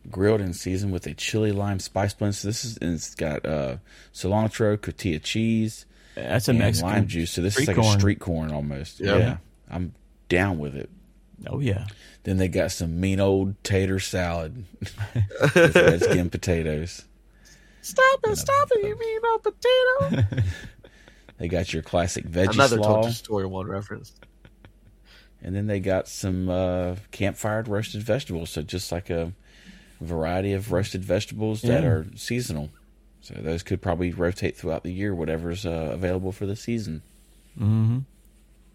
grilled 0.10 0.42
and 0.42 0.56
seasoned 0.56 0.92
with 0.92 1.06
a 1.06 1.14
chili 1.14 1.52
lime 1.52 1.80
spice 1.80 2.14
blend. 2.14 2.36
So 2.36 2.48
this 2.48 2.66
is 2.66 2.78
and 2.78 2.96
it's 2.96 3.14
got 3.16 3.46
uh, 3.46 3.78
cilantro, 4.14 4.78
cotija 4.78 5.22
cheese, 5.22 5.86
That's 6.16 6.48
a 6.48 6.52
and 6.52 6.60
Mexican 6.60 6.90
lime 6.90 7.08
juice. 7.08 7.32
So 7.32 7.42
this 7.42 7.58
is 7.60 7.68
like 7.68 7.78
corn. 7.78 7.96
a 7.96 8.00
street 8.00 8.20
corn 8.20 8.52
almost. 8.52 9.00
Yeah. 9.00 9.18
Yeah, 9.18 9.38
I'm 9.70 9.94
down 10.30 10.58
with 10.58 10.76
it. 10.76 10.90
Oh 11.48 11.60
yeah. 11.60 11.88
Then 12.24 12.38
they 12.38 12.48
got 12.48 12.72
some 12.72 13.00
mean 13.00 13.20
old 13.20 13.62
tater 13.64 14.00
salad 14.00 14.66
with 15.56 15.76
red 15.76 16.02
skin 16.04 16.30
potatoes. 16.30 17.06
Stop 17.82 18.20
it, 18.26 18.38
stop 18.38 18.68
it, 18.72 18.86
you 18.86 18.98
mean 19.00 19.20
no 19.24 19.38
potato? 19.40 20.42
They 21.38 21.48
got 21.48 21.72
your 21.72 21.82
classic 21.82 22.26
veggie 22.28 22.56
Another 22.56 22.76
slaw. 22.76 23.02
Toy 23.04 23.10
Story 23.12 23.46
1 23.46 23.68
reference. 23.68 24.14
And 25.42 25.56
then 25.56 25.68
they 25.68 25.80
got 25.80 26.10
some 26.10 26.50
uh, 26.50 26.96
campfired 27.14 27.70
roasted 27.70 28.04
vegetables. 28.04 28.50
So 28.50 28.62
just 28.62 28.92
like 28.92 29.10
a 29.10 29.32
variety 30.02 30.52
of 30.52 30.74
roasted 30.74 31.02
vegetables 31.02 31.62
that 31.62 31.84
Yeah. 31.84 31.90
are 31.90 32.06
seasonal. 32.18 32.70
So 33.22 33.36
those 33.36 33.64
could 33.64 33.82
probably 33.82 34.12
rotate 34.12 34.58
throughout 34.58 34.84
the 34.84 34.92
year, 34.92 35.16
whatever's 35.16 35.66
uh, 35.66 35.92
available 35.94 36.34
for 36.34 36.46
the 36.46 36.58
season. 36.58 37.04
Mm-hmm. 37.58 38.00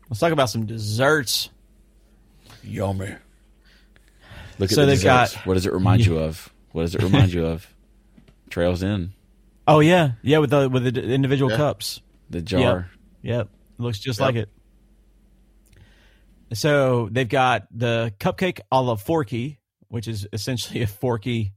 Let's 0.09 0.21
talk 0.21 0.33
about 0.33 0.49
some 0.49 0.65
desserts. 0.65 1.51
Yummy. 2.65 3.15
Look 4.59 4.71
So 4.71 4.83
at 4.83 4.85
the 4.87 4.93
they've 4.93 5.03
got- 5.05 5.33
what 5.47 5.55
does 5.55 5.67
it 5.67 5.73
remind 5.73 6.05
you 6.07 6.19
of? 6.19 6.53
What 6.73 6.83
does 6.83 6.95
it 6.95 7.03
remind 7.03 7.33
you 7.33 7.47
of? 7.47 7.67
Trails 8.51 8.83
End 8.83 9.11
Oh 9.67 9.81
yeah, 9.81 10.13
yeah, 10.23 10.39
with 10.39 10.51
the 10.51 10.69
with 10.69 10.85
the 10.85 10.93
d- 10.93 11.01
individual 11.15 11.51
Yeah. 11.51 11.57
cups. 11.57 12.01
the 12.31 12.41
jar. 12.43 12.91
Yep, 13.23 13.49
looks 13.79 13.99
just 13.99 14.19
Yep. 14.21 14.27
like 14.27 14.37
it. 14.37 14.49
So 16.53 17.09
they've 17.11 17.29
got 17.29 17.67
the 17.77 18.13
cupcake 18.21 18.61
a 18.71 18.81
la 18.81 18.97
Forky, 18.97 19.59
which 19.89 20.09
is 20.09 20.27
essentially 20.33 20.83
a 20.83 20.87
Forky, 20.87 21.53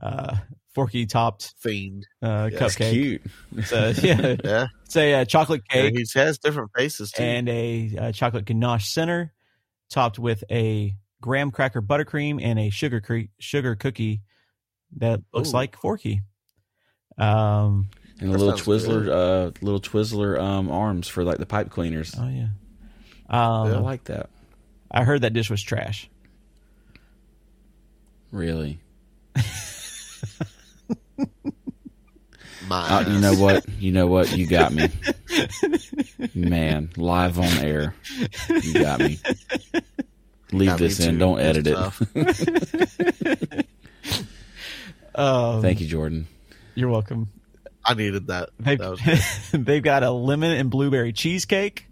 uh, 0.00 0.36
Forky 0.74 1.06
topped 1.06 1.54
Fiend. 1.58 2.06
uh, 2.22 2.48
Yeah, 2.52 2.58
That's 2.58 2.76
cupcake. 2.76 2.90
cute. 2.90 3.22
It's 3.56 3.72
a, 3.72 3.92
yeah, 4.02 4.36
Yeah. 4.44 4.66
it's 4.84 4.96
a, 4.96 5.14
uh 5.14 5.24
chocolate 5.24 5.62
yeah 5.72 5.82
cake 5.90 5.96
he 5.96 6.18
has 6.18 6.38
different 6.38 6.70
faces, 6.76 7.10
too. 7.12 7.22
and 7.22 7.48
a, 7.48 7.96
uh 7.98 8.12
chocolate 8.12 8.44
ganache 8.44 8.88
center, 8.88 9.32
topped 9.90 10.18
with 10.18 10.44
a 10.50 10.94
graham 11.20 11.50
cracker 11.50 11.82
buttercream 11.82 12.40
and 12.42 12.58
a 12.58 12.70
sugar 12.70 13.00
cre- 13.00 13.30
sugar 13.38 13.74
cookie 13.74 14.22
that 14.96 15.20
looks 15.32 15.50
Ooh. 15.50 15.52
like 15.52 15.76
Forky. 15.76 16.22
Um. 17.16 17.90
And 18.20 18.34
a 18.34 18.38
little 18.38 18.52
Twizzler, 18.52 19.04
good. 19.04 19.08
uh, 19.08 19.50
little 19.60 19.80
Twizzler 19.80 20.40
um, 20.40 20.70
arms 20.70 21.06
for 21.06 21.22
like 21.22 21.38
the 21.38 21.46
pipe 21.46 21.70
cleaners. 21.70 22.14
Oh 22.18 22.28
yeah. 22.28 22.48
Um. 23.28 23.68
I 23.74 23.78
like 23.78 24.04
that. 24.04 24.28
I 24.90 25.04
heard 25.04 25.20
that 25.22 25.32
dish 25.34 25.50
was 25.50 25.62
trash. 25.62 26.08
Really. 28.32 28.80
My 32.68 32.88
Uh, 32.88 33.10
you 33.10 33.18
know 33.20 33.34
what? 33.42 33.66
You 33.80 33.92
know 33.92 34.06
what? 34.06 34.36
You 34.36 34.46
got 34.46 34.72
me. 34.72 34.88
Man, 36.34 36.90
live 36.96 37.38
on 37.38 37.46
air. 37.58 37.94
You 38.48 38.72
got 38.74 39.00
me. 39.00 39.18
Leave 40.52 40.68
Got 40.70 40.80
me 40.80 40.86
this 40.86 41.00
in. 41.00 41.14
too. 41.14 41.18
Don't 41.18 41.40
edit 41.40 41.66
it. 41.66 43.66
Um, 45.14 45.62
Thank 45.62 45.80
you, 45.80 45.88
Jordan. 45.88 46.28
You're 46.76 46.90
welcome. 46.90 47.28
I 47.84 47.94
needed 47.94 48.28
that. 48.28 48.50
They've, 48.60 48.78
That 48.78 49.48
they've 49.52 49.82
got 49.82 50.04
a 50.04 50.12
lemon 50.12 50.52
and 50.52 50.70
blueberry 50.70 51.12
cheesecake. 51.12 51.86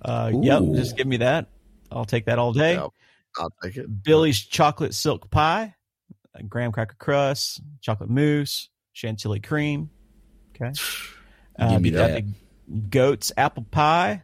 Uh, 0.00 0.30
yep, 0.40 0.62
just 0.74 0.96
give 0.96 1.08
me 1.08 1.16
that. 1.16 1.48
I'll 1.90 2.04
take 2.04 2.26
that 2.26 2.38
all 2.38 2.52
day. 2.52 2.74
Yeah, 2.74 2.86
I'll 3.38 3.52
take 3.60 3.76
it. 3.76 4.04
Billy's 4.04 4.38
chocolate 4.40 4.94
silk 4.94 5.32
pie, 5.32 5.74
a 6.34 6.44
graham 6.44 6.70
cracker 6.70 6.94
crust, 6.96 7.60
chocolate 7.80 8.08
mousse, 8.08 8.68
chantilly 8.92 9.40
cream. 9.40 9.90
Okay. 10.60 10.72
Uh, 11.58 11.72
Give 11.72 11.82
me 11.82 11.90
that. 11.90 12.22
goat's 12.90 13.32
apple 13.36 13.66
pie, 13.70 14.22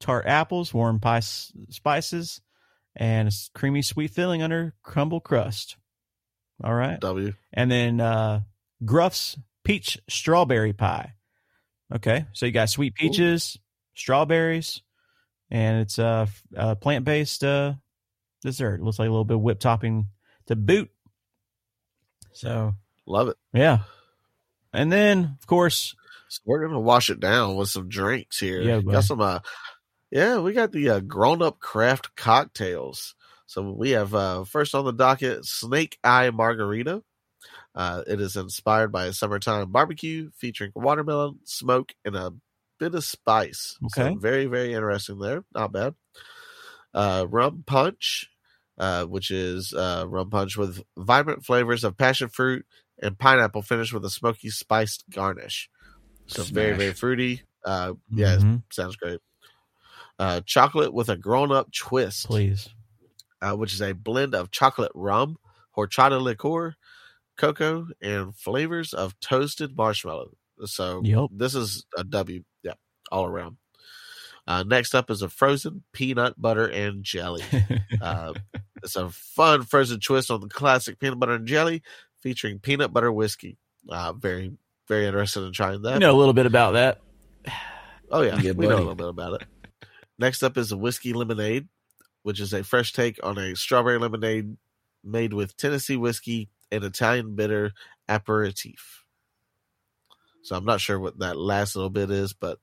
tart 0.00 0.26
apples, 0.26 0.72
warm 0.74 1.00
pie 1.00 1.18
s- 1.18 1.52
spices, 1.70 2.40
and 2.96 3.28
a 3.28 3.32
creamy 3.54 3.82
sweet 3.82 4.10
filling 4.10 4.42
under 4.42 4.74
crumble 4.82 5.20
crust. 5.20 5.76
All 6.62 6.74
right. 6.74 6.98
W. 7.00 7.32
And 7.52 7.70
then 7.70 8.00
uh, 8.00 8.40
Gruff's 8.84 9.38
peach 9.64 9.98
strawberry 10.08 10.72
pie. 10.72 11.14
Okay, 11.94 12.26
so 12.34 12.44
you 12.46 12.52
got 12.52 12.68
sweet 12.68 12.94
peaches, 12.94 13.56
strawberries, 13.94 14.82
and 15.50 15.80
it's 15.80 15.98
a, 15.98 16.28
a 16.54 16.76
plant 16.76 17.04
based 17.06 17.42
uh, 17.44 17.74
dessert. 18.42 18.82
looks 18.82 18.98
like 18.98 19.08
a 19.08 19.10
little 19.10 19.24
bit 19.24 19.36
of 19.36 19.40
whipped 19.40 19.62
topping 19.62 20.08
to 20.48 20.56
boot. 20.56 20.90
So 22.32 22.74
Love 23.06 23.28
it. 23.28 23.36
yeah, 23.54 23.78
and 24.72 24.92
then 24.92 25.36
of 25.40 25.46
course 25.46 25.94
So 26.28 26.40
we're 26.44 26.66
gonna 26.66 26.80
wash 26.80 27.10
it 27.10 27.20
down 27.20 27.56
with 27.56 27.70
some 27.70 27.88
drinks 27.88 28.38
here. 28.38 28.60
Yeah, 28.60 28.80
got 28.80 29.04
some. 29.04 29.20
Uh, 29.20 29.40
yeah, 30.10 30.38
we 30.38 30.52
got 30.52 30.72
the 30.72 30.90
uh, 30.90 31.00
grown 31.00 31.42
up 31.42 31.58
craft 31.58 32.14
cocktails. 32.16 33.14
So 33.46 33.62
we 33.72 33.90
have 33.90 34.14
uh, 34.14 34.44
first 34.44 34.74
on 34.74 34.84
the 34.84 34.92
docket 34.92 35.44
Snake 35.46 35.98
Eye 36.04 36.30
Margarita. 36.30 37.02
Uh, 37.74 38.02
it 38.06 38.20
is 38.20 38.36
inspired 38.36 38.92
by 38.92 39.06
a 39.06 39.12
summertime 39.12 39.70
barbecue 39.70 40.30
featuring 40.36 40.72
watermelon, 40.74 41.38
smoke, 41.44 41.94
and 42.04 42.16
a 42.16 42.34
bit 42.78 42.94
of 42.94 43.04
spice. 43.04 43.78
Okay. 43.86 44.12
So 44.12 44.18
very, 44.18 44.46
very 44.46 44.74
interesting 44.74 45.18
there. 45.18 45.44
Not 45.54 45.72
bad. 45.72 45.94
Uh, 46.92 47.26
rum 47.28 47.64
punch, 47.66 48.28
uh, 48.78 49.04
which 49.04 49.30
is 49.30 49.72
uh, 49.72 50.04
rum 50.08 50.28
punch 50.30 50.56
with 50.56 50.82
vibrant 50.96 51.44
flavors 51.44 51.84
of 51.84 51.96
passion 51.96 52.28
fruit 52.28 52.66
and 53.02 53.18
pineapple, 53.18 53.62
finished 53.62 53.92
with 53.92 54.04
a 54.04 54.10
smoky 54.10 54.50
spiced 54.50 55.04
garnish. 55.10 55.68
So 56.26 56.42
very, 56.42 56.70
Smash. 56.70 56.78
very 56.78 56.92
fruity. 56.94 57.42
Uh, 57.64 57.94
yeah, 58.10 58.36
Mhm. 58.36 58.62
sounds 58.72 58.96
great. 58.96 59.20
Uh, 60.18 60.40
chocolate 60.44 60.92
with 60.92 61.08
a 61.08 61.16
grown-up 61.16 61.72
twist 61.72 62.26
please. 62.26 62.68
uh, 63.40 63.54
which 63.54 63.72
is 63.72 63.80
a 63.80 63.92
blend 63.94 64.34
of 64.34 64.50
chocolate 64.50 64.90
rum, 64.94 65.36
horchata 65.76 66.20
liqueur, 66.20 66.74
cocoa, 67.36 67.86
and 68.02 68.34
flavors 68.36 68.92
of 68.92 69.18
toasted 69.20 69.76
marshmallow. 69.76 70.30
So 70.64 71.02
Yep. 71.04 71.28
this 71.32 71.54
is 71.54 71.86
a 71.96 72.02
W, 72.02 72.42
yeah, 72.64 72.74
all 73.12 73.26
around. 73.26 73.58
Uh, 74.46 74.64
next 74.64 74.94
up 74.94 75.10
is 75.10 75.20
a 75.22 75.28
frozen 75.28 75.84
peanut 75.92 76.40
butter 76.40 76.66
and 76.66 77.04
jelly. 77.04 77.42
Uh, 78.00 78.32
it's 78.82 78.94
a 78.96 79.10
fun 79.10 79.62
frozen 79.64 79.98
twist 80.00 80.30
on 80.30 80.40
the 80.40 80.48
classic 80.48 80.98
peanut 81.00 81.18
butter 81.18 81.34
and 81.34 81.46
jelly, 81.48 81.82
featuring 82.22 82.58
peanut 82.58 82.92
butter 82.92 83.12
whiskey. 83.12 83.58
Uh, 83.88 84.12
very, 84.12 84.52
very 84.86 85.06
interested 85.06 85.42
in 85.42 85.52
trying 85.52 85.82
that. 85.82 85.94
you 85.94 86.00
know 86.00 86.14
a 86.14 86.18
little 86.18 86.34
bit 86.34 86.46
about 86.46 86.72
that. 86.72 87.00
Oh 88.10 88.22
yeah, 88.22 88.40
Yeah, 88.40 88.52
we 88.52 88.66
know 88.66 88.76
a 88.76 88.78
little 88.78 88.94
bit 88.94 89.08
about 89.08 89.42
it. 89.42 89.48
Next 90.18 90.42
up 90.42 90.56
is 90.56 90.72
a 90.72 90.78
whiskey 90.78 91.12
lemonade, 91.12 91.68
which 92.22 92.40
is 92.40 92.54
a 92.54 92.64
fresh 92.64 92.94
take 92.94 93.20
on 93.22 93.36
a 93.36 93.54
strawberry 93.54 93.98
lemonade 93.98 94.56
made 95.04 95.34
with 95.34 95.58
Tennessee 95.58 95.98
whiskey 95.98 96.48
and 96.72 96.84
Italian 96.84 97.34
bitter 97.34 97.72
aperitif. 98.08 99.04
So 100.42 100.56
I'm 100.56 100.64
not 100.64 100.80
sure 100.80 100.98
what 100.98 101.18
that 101.18 101.36
last 101.36 101.76
little 101.76 101.90
bit 101.90 102.10
is, 102.10 102.32
but 102.32 102.58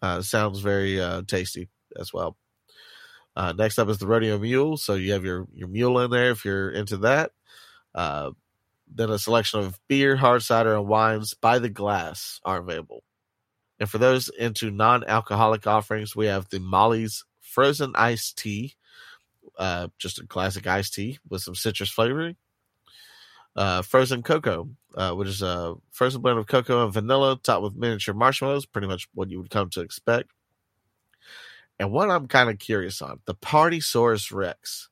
uh, 0.00 0.22
sounds 0.22 0.60
very 0.60 0.98
uh, 0.98 1.20
tasty 1.28 1.68
as 1.98 2.12
well. 2.14 2.38
Uh, 3.36 3.52
next 3.52 3.78
up 3.78 3.88
is 3.90 3.98
the 3.98 4.06
rodeo 4.06 4.38
mule. 4.38 4.78
So 4.78 4.94
you 4.94 5.12
have 5.12 5.24
your 5.24 5.46
your 5.52 5.68
mule 5.68 5.98
in 6.00 6.10
there 6.10 6.30
if 6.30 6.46
you're 6.46 6.70
into 6.70 6.96
that. 6.98 7.32
Then 8.94 9.10
a 9.10 9.18
selection 9.18 9.60
of 9.60 9.80
beer, 9.88 10.16
hard 10.16 10.42
cider, 10.42 10.74
and 10.74 10.86
wines 10.86 11.34
by 11.34 11.58
the 11.58 11.70
glass 11.70 12.40
are 12.44 12.58
available. 12.58 13.02
And 13.80 13.88
for 13.88 13.98
those 13.98 14.28
into 14.28 14.70
non-alcoholic 14.70 15.66
offerings, 15.66 16.14
we 16.14 16.26
have 16.26 16.48
the 16.48 16.60
Molly's 16.60 17.24
frozen 17.40 17.92
iced 17.96 18.38
tea, 18.38 18.74
uh, 19.58 19.88
just 19.98 20.18
a 20.18 20.26
classic 20.26 20.66
iced 20.66 20.94
tea 20.94 21.18
with 21.28 21.42
some 21.42 21.54
citrus 21.54 21.90
flavoring. 21.90 22.36
Uh, 23.54 23.82
frozen 23.82 24.22
cocoa, 24.22 24.68
uh, 24.94 25.12
which 25.12 25.28
is 25.28 25.42
a 25.42 25.74
frozen 25.90 26.22
blend 26.22 26.38
of 26.38 26.46
cocoa 26.46 26.84
and 26.84 26.92
vanilla 26.92 27.38
topped 27.42 27.62
with 27.62 27.76
miniature 27.76 28.14
marshmallows, 28.14 28.66
pretty 28.66 28.86
much 28.86 29.08
what 29.14 29.30
you 29.30 29.38
would 29.38 29.50
come 29.50 29.68
to 29.68 29.80
expect. 29.80 30.30
And 31.78 31.90
what 31.90 32.10
I'm 32.10 32.28
kind 32.28 32.48
of 32.48 32.58
curious 32.58 33.02
on, 33.02 33.20
the 33.26 33.34
Partysaurus 33.34 34.32
Rex. 34.32 34.88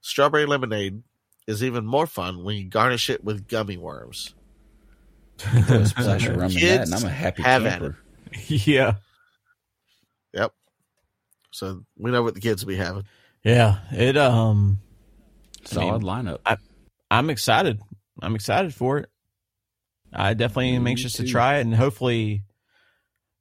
Strawberry 0.00 0.46
lemonade 0.46 1.02
is 1.50 1.62
even 1.64 1.84
more 1.84 2.06
fun 2.06 2.44
when 2.44 2.56
you 2.56 2.64
garnish 2.64 3.10
it 3.10 3.22
with 3.24 3.48
gummy 3.48 3.76
worms. 3.76 4.34
Put 5.38 5.70
a 5.70 5.86
splash 5.86 6.26
of 6.26 6.36
rum 6.36 6.50
in 6.50 6.54
that, 6.54 6.60
Kids 6.60 6.90
and 6.90 7.00
I'm 7.00 7.06
a 7.06 7.12
happy 7.12 7.42
have 7.42 7.66
at 7.66 7.80
camper. 7.80 7.98
yeah, 8.46 8.94
Yep. 10.32 10.52
So 11.50 11.84
we 11.98 12.10
know 12.10 12.22
what 12.22 12.34
the 12.34 12.40
kids 12.40 12.64
will 12.64 12.70
be 12.70 12.76
having. 12.76 13.04
yeah. 13.42 13.78
It 13.92 14.16
um, 14.16 14.78
Solid 15.64 16.02
lineup. 16.02 16.38
I'm 17.10 17.30
excited. 17.30 17.80
I'm 18.22 18.34
excited 18.34 18.74
for 18.74 18.98
it. 18.98 19.08
I 20.12 20.34
definitely 20.34 20.70
am 20.70 20.84
Me 20.84 20.92
anxious 20.92 21.14
to 21.14 21.24
try 21.24 21.58
it, 21.58 21.62
and 21.62 21.74
hopefully, 21.74 22.42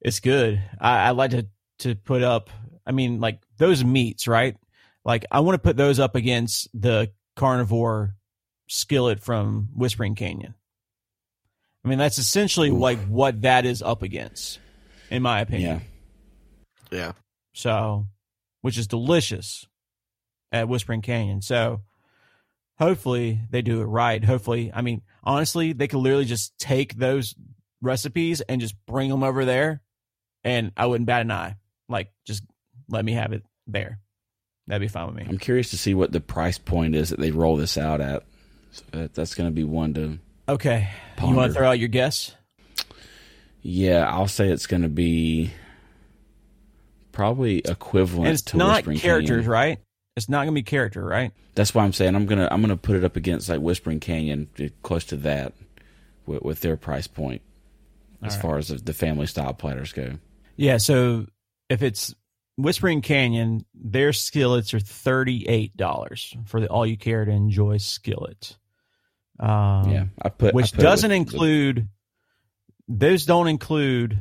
it's 0.02 0.20
good. 0.20 0.62
I, 0.80 1.08
I 1.08 1.10
like 1.12 1.32
to 1.32 1.48
to 1.80 1.96
put 1.96 2.24
up. 2.24 2.50
I 2.86 2.92
mean, 2.92 3.20
like 3.20 3.42
those 3.58 3.84
meats, 3.84 4.28
right? 4.28 4.56
Like 5.04 5.26
I 5.32 5.40
want 5.40 5.56
to 5.56 5.68
put 5.68 5.78
those 5.78 6.00
up 6.00 6.16
against 6.16 6.70
the 6.80 7.12
carnivore 7.40 8.16
skillet 8.68 9.22
from 9.22 9.70
Whispering 9.74 10.14
Canyon. 10.14 10.56
I 11.86 11.88
mean, 11.88 11.98
that's 11.98 12.18
essentially 12.18 12.70
Oof. 12.70 12.80
like 12.80 13.00
what 13.08 13.44
that 13.44 13.66
is 13.66 13.82
up 13.82 14.04
against, 14.04 14.60
in 15.10 15.22
my 15.24 15.40
opinion. 15.40 15.82
Yeah. 16.92 16.98
Yeah. 16.98 17.12
So, 17.54 18.08
which 18.62 18.78
is 18.78 18.88
delicious 18.88 19.66
at 20.52 20.68
Whispering 20.68 21.02
Canyon. 21.02 21.42
So, 21.42 21.80
hopefully 22.78 23.40
they 23.50 23.62
do 23.62 23.80
it 23.80 23.86
right. 23.86 24.22
Hopefully, 24.22 24.70
I 24.74 24.82
mean, 24.82 25.02
honestly, 25.24 25.72
they 25.72 25.88
could 25.88 26.00
literally 26.00 26.26
just 26.26 26.58
take 26.60 26.96
those 26.96 27.36
recipes 27.82 28.42
and 28.42 28.60
just 28.60 28.76
bring 28.86 29.10
them 29.10 29.24
over 29.24 29.46
there, 29.46 29.82
and 30.44 30.74
I 30.76 30.88
wouldn't 30.88 31.08
bat 31.08 31.22
an 31.22 31.32
eye. 31.32 31.56
Like, 31.88 32.12
just 32.26 32.44
let 32.90 33.06
me 33.06 33.14
have 33.14 33.32
it 33.32 33.44
there. 33.66 34.02
That'd 34.70 34.82
be 34.82 34.88
fine 34.88 35.08
with 35.08 35.16
me. 35.16 35.26
I'm 35.28 35.40
curious 35.40 35.72
to 35.72 35.78
see 35.78 35.94
what 35.94 36.12
the 36.12 36.22
price 36.22 36.58
point 36.58 36.96
is 36.96 37.10
that 37.10 37.20
they 37.20 37.32
roll 37.32 37.58
this 37.58 37.78
out 37.78 38.02
at. 38.02 38.24
So 38.72 38.84
that, 38.92 39.14
that's 39.16 39.34
going 39.34 39.50
to 39.50 39.54
be 39.54 39.64
one 39.64 39.94
to. 39.96 40.20
Okay, 40.48 40.90
you 41.22 41.36
want 41.36 41.52
to 41.52 41.58
throw 41.58 41.70
out 41.70 41.80
your 41.80 41.90
guess? 41.90 42.36
Yeah, 43.62 44.08
I'll 44.08 44.28
say 44.28 44.50
it's 44.50 44.68
going 44.68 44.84
to 44.84 44.90
be 44.90 45.52
probably 47.12 47.58
equivalent 47.60 48.28
And 48.28 48.34
it's 48.34 48.44
to 48.44 48.58
not 48.58 48.86
characters, 48.86 49.30
Canyon. 49.30 49.46
right? 49.50 49.80
It's 50.16 50.30
not 50.30 50.46
gonna 50.46 50.52
be 50.54 50.64
character, 50.64 51.04
right? 51.04 51.32
That's 51.56 51.74
why 51.74 51.84
I'm 51.84 51.94
saying 51.94 52.16
I'm 52.16 52.26
gonna 52.26 52.48
I'm 52.50 52.62
gonna 52.62 52.78
put 52.78 52.96
it 52.96 53.04
up 53.04 53.16
against 53.16 53.50
like 53.50 53.60
Whispering 53.60 54.00
Canyon, 54.00 54.50
eh, 54.58 54.70
close 54.84 55.06
to 55.06 55.18
that, 55.18 55.54
with, 56.26 56.44
with 56.44 56.62
their 56.62 56.78
price 56.78 57.08
point, 57.08 57.42
as 58.22 58.36
right. 58.36 58.42
far 58.42 58.58
as 58.58 58.68
the 58.68 58.94
family 58.94 59.28
style 59.28 59.54
platters 59.54 59.94
go. 59.94 60.14
Yeah. 60.56 60.78
So 60.78 61.28
if 61.70 61.82
it's 61.82 62.16
Whispering 62.62 63.02
Canyon, 63.02 63.66
their 63.74 64.12
skillets 64.12 64.74
are 64.74 64.82
thirty 64.82 65.48
eight 65.48 65.78
dollars 65.78 66.36
for 66.46 66.60
the 66.60 66.68
all 66.68 66.86
you 66.86 66.98
care 66.98 67.24
to 67.24 67.32
enjoy 67.32 67.78
skillet. 67.78 68.58
Um, 69.40 69.90
yeah, 69.90 70.06
I 70.22 70.28
put 70.28 70.54
I 70.54 70.56
which 70.56 70.74
put 70.74 70.82
doesn't 70.82 71.10
with 71.10 71.18
include 71.18 71.88
those 72.90 73.26
don't 73.26 73.48
include 73.48 74.20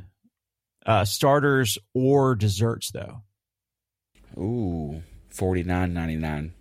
uh, 0.86 1.04
starters 1.04 1.78
or 1.94 2.36
desserts 2.36 2.92
though. 2.92 3.22
the- 4.36 4.40
ooh 4.40 5.02
forty 5.30 5.64
nine 5.64 5.92
ninety 5.92 6.16
nine 6.16 6.52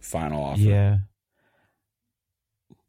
final 0.00 0.44
offer. 0.44 0.60
Yeah. 0.60 0.98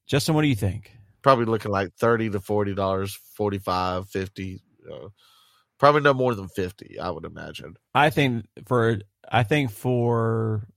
Justin, 0.05 0.35
what 0.35 0.43
do 0.43 0.49
you 0.49 0.55
think? 0.55 0.91
Probably 1.23 1.45
looking 1.45 1.71
like 1.71 1.93
thirty 1.95 2.29
to 2.29 2.39
forty 2.39 2.75
dollars, 2.75 3.17
45 3.35 4.07
50 4.07 4.61
uh, 4.91 5.07
Probably 5.77 6.01
no 6.01 6.13
more 6.13 6.33
than 6.35 6.47
fifty, 6.47 6.99
I 6.99 7.09
would 7.09 7.25
imagine. 7.25 7.75
I 7.93 8.09
think 8.09 8.45
for 8.65 8.99
I 9.29 9.43
think 9.43 9.71
for 9.71 10.67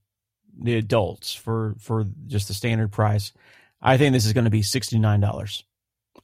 the 0.61 0.75
adults 0.75 1.33
for 1.33 1.75
for 1.79 2.05
just 2.27 2.47
the 2.49 2.53
standard 2.53 2.91
price, 2.91 3.31
I 3.81 3.97
think 3.97 4.13
this 4.13 4.25
is 4.25 4.33
going 4.33 4.43
to 4.45 4.49
be 4.49 4.61
sixty 4.61 4.99
nine 4.99 5.19
dollars. 5.21 5.63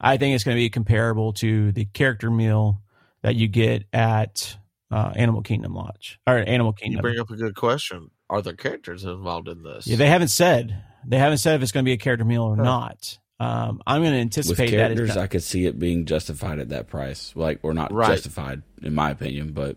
I 0.00 0.18
think 0.18 0.34
it's 0.34 0.44
going 0.44 0.56
to 0.56 0.60
be 0.60 0.68
comparable 0.68 1.32
to 1.34 1.72
the 1.72 1.86
character 1.86 2.30
meal 2.30 2.82
that 3.22 3.34
you 3.34 3.48
get 3.48 3.84
at 3.94 4.56
uh, 4.90 5.12
Animal 5.16 5.40
Kingdom 5.42 5.74
Lodge 5.74 6.20
or 6.26 6.36
Animal 6.36 6.72
Kingdom. 6.74 6.98
You 6.98 7.02
bring 7.02 7.18
up 7.18 7.30
a 7.30 7.36
good 7.36 7.54
question. 7.56 8.10
Are 8.28 8.42
there 8.42 8.52
characters 8.52 9.04
involved 9.04 9.48
in 9.48 9.62
this? 9.62 9.86
Yeah, 9.86 9.96
they 9.96 10.08
haven't 10.08 10.28
said 10.28 10.82
they 11.06 11.18
haven't 11.18 11.38
said 11.38 11.54
if 11.56 11.62
it's 11.62 11.72
going 11.72 11.84
to 11.84 11.88
be 11.88 11.94
a 11.94 11.98
character 11.98 12.24
meal 12.24 12.42
or 12.42 12.56
Huh. 12.56 12.62
not. 12.62 13.18
Um, 13.38 13.82
I'm 13.86 14.00
going 14.02 14.12
to 14.12 14.16
With 14.18 14.22
anticipate 14.22 14.56
that 14.56 14.90
it's 14.92 14.98
characters, 14.98 15.08
not- 15.10 15.18
I 15.18 15.26
could 15.26 15.42
see 15.42 15.66
it 15.66 15.78
being 15.78 16.06
justified 16.06 16.58
at 16.58 16.70
that 16.70 16.86
price. 16.88 17.32
Like, 17.36 17.60
or 17.62 17.74
not 17.74 17.92
Right. 17.92 18.08
justified, 18.08 18.62
in 18.82 18.94
my 18.94 19.10
opinion, 19.10 19.52
but 19.52 19.76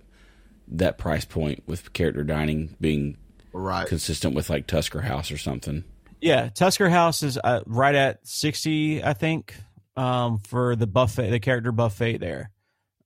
that 0.69 0.97
price 0.97 1.25
point 1.25 1.63
with 1.67 1.91
character 1.93 2.23
dining 2.23 2.75
being 2.79 3.17
right. 3.51 3.87
consistent 3.87 4.33
with 4.35 4.49
like 4.49 4.65
Tusker 4.67 5.01
House 5.01 5.31
or 5.31 5.37
something. 5.37 5.83
Yeah, 6.21 6.49
Tusker 6.49 6.89
House 6.89 7.23
is 7.23 7.37
uh, 7.43 7.61
right 7.65 7.95
at 7.95 8.25
sixty, 8.27 9.03
I 9.03 9.13
think, 9.13 9.55
um, 9.97 10.37
for 10.39 10.75
the 10.75 10.85
buffet, 10.87 11.29
the 11.31 11.39
character 11.39 11.71
buffet 11.71 12.17
there, 12.17 12.51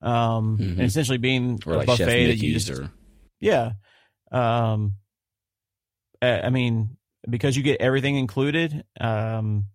um, 0.02 0.58
Mhm. 0.58 0.72
and 0.72 0.82
essentially 0.82 1.18
being 1.20 1.60
Or 1.66 1.74
a 1.74 1.78
like 1.78 1.88
Chef 1.90 2.00
buffet 2.00 2.28
that 2.28 2.38
you 2.38 2.54
just, 2.54 2.70
or 2.70 2.90
yeah, 3.40 3.74
um, 4.32 4.94
I 6.22 6.42
I 6.42 6.50
mean, 6.50 6.98
because 7.30 7.56
you 7.56 7.64
get 7.64 7.80
everything 7.82 8.16
included, 8.18 8.84
um, 9.00 9.68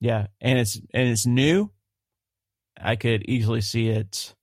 yeah, 0.00 0.26
and 0.40 0.58
it's 0.58 0.76
and 0.76 1.08
it's 1.08 1.26
new. 1.26 1.70
I 2.80 2.96
could 2.96 3.24
easily 3.28 3.60
see 3.60 3.88
it 3.88 4.34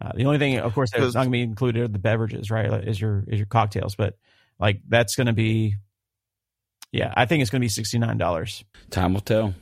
Uh, 0.00 0.12
the 0.14 0.24
only 0.26 0.38
thing, 0.38 0.58
of 0.58 0.72
course, 0.74 0.90
that's 0.92 1.14
not 1.14 1.14
going 1.14 1.26
to 1.26 1.30
be 1.30 1.42
included 1.42 1.82
are 1.82 1.88
the 1.88 1.98
beverages, 1.98 2.50
right? 2.50 2.70
like, 2.70 2.84
Is 2.84 3.00
your 3.00 3.24
is 3.26 3.38
your 3.38 3.46
cocktails, 3.46 3.96
but 3.96 4.14
like 4.60 4.80
that's 4.88 5.16
going 5.16 5.26
to 5.26 5.32
be, 5.32 5.74
yeah, 6.92 7.12
I 7.16 7.26
think 7.26 7.42
it's 7.42 7.50
going 7.50 7.60
to 7.60 7.64
be 7.64 7.68
sixty 7.68 7.98
nine 7.98 8.16
dollars. 8.16 8.64
Time 8.90 9.14
will 9.14 9.20
tell. 9.20 9.54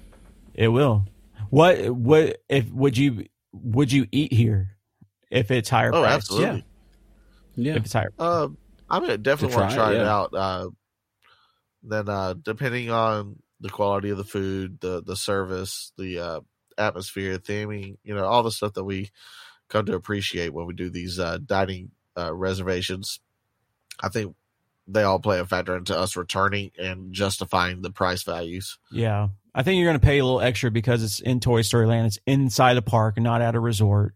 It 0.55 0.69
will. 0.69 1.07
What 1.49 1.91
what 1.91 2.43
if 2.49 2.71
would 2.71 2.99
you 2.99 3.27
would 3.53 3.91
you 3.91 4.07
eat 4.13 4.33
here 4.33 4.77
if 5.31 5.51
it's 5.51 5.71
higher? 5.71 5.91
Oh, 5.95 6.03
priced? 6.03 6.17
absolutely. 6.31 6.65
Yeah. 7.57 7.73
Yeah, 7.73 7.77
if 7.77 7.85
it's 7.85 7.93
higher. 7.95 8.13
Uh, 8.19 8.49
I 8.91 9.01
mean, 9.01 9.23
definitely 9.23 9.55
To 9.55 9.61
want 9.61 9.71
to 9.71 9.77
try 9.77 9.85
try 9.87 9.95
it, 9.95 10.01
it 10.01 10.07
out. 10.07 10.35
Uh, 10.35 10.69
then, 11.83 12.09
uh, 12.09 12.35
depending 12.35 12.91
on 12.91 13.39
the 13.61 13.71
quality 13.71 14.11
of 14.11 14.19
the 14.19 14.25
food, 14.25 14.81
the 14.81 15.03
the 15.03 15.17
service, 15.17 15.93
the 15.97 16.19
uh, 16.19 16.41
atmosphere, 16.79 17.39
theming, 17.39 17.97
you 18.05 18.15
know, 18.15 18.25
all 18.25 18.43
the 18.43 18.51
stuff 18.51 18.75
that 18.75 18.85
we 18.85 19.11
come 19.69 19.87
to 19.87 19.95
appreciate 19.95 20.53
when 20.53 20.67
we 20.67 20.75
do 20.75 20.91
these 20.91 21.19
uh, 21.19 21.39
dining 21.45 21.91
uh, 22.17 22.33
reservations, 22.35 23.21
I 24.01 24.09
think 24.09 24.35
they 24.87 25.03
all 25.03 25.19
play 25.19 25.41
a 25.41 25.45
factor 25.45 25.77
into 25.77 25.99
us 25.99 26.17
returning 26.17 26.71
and 26.79 27.13
justifying 27.13 27.83
the 27.83 27.91
price 27.91 28.23
values. 28.23 28.79
Yeah. 28.91 29.29
I 29.55 29.63
think 29.63 29.79
you're 29.79 29.89
going 29.89 29.99
to 29.99 30.07
pay 30.07 30.19
a 30.19 30.25
little 30.25 30.41
extra 30.41 30.71
because 30.71 31.03
it's 31.03 31.19
in 31.19 31.41
Toy 31.41 31.63
Story 31.63 31.87
Land. 31.87 32.07
It's 32.07 32.19
inside 32.27 32.77
a 32.77 32.83
park 32.83 33.15
and 33.17 33.25
not 33.25 33.41
at 33.41 33.55
a 33.55 33.61
resort. 33.61 34.15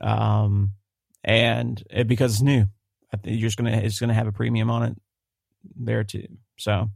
Um, 0.00 0.72
and 1.24 1.82
it, 1.90 2.06
because 2.06 2.34
it's 2.34 2.42
new, 2.42 2.66
I 3.12 3.16
think 3.16 3.40
you're 3.40 3.48
just 3.48 3.58
going 3.58 3.72
to, 3.72 3.84
it's 3.84 3.98
going 3.98 4.08
to 4.08 4.14
have 4.14 4.26
a 4.26 4.32
premium 4.32 4.70
on 4.70 4.82
it 4.82 4.96
there 5.76 6.04
too. 6.04 6.26
So, 6.56 6.90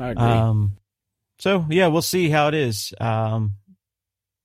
I 0.00 0.10
agree. 0.10 0.24
um, 0.24 0.76
so 1.38 1.66
yeah, 1.68 1.88
we'll 1.88 2.02
see 2.02 2.28
how 2.28 2.48
it 2.48 2.54
is. 2.54 2.92
Um, 3.00 3.56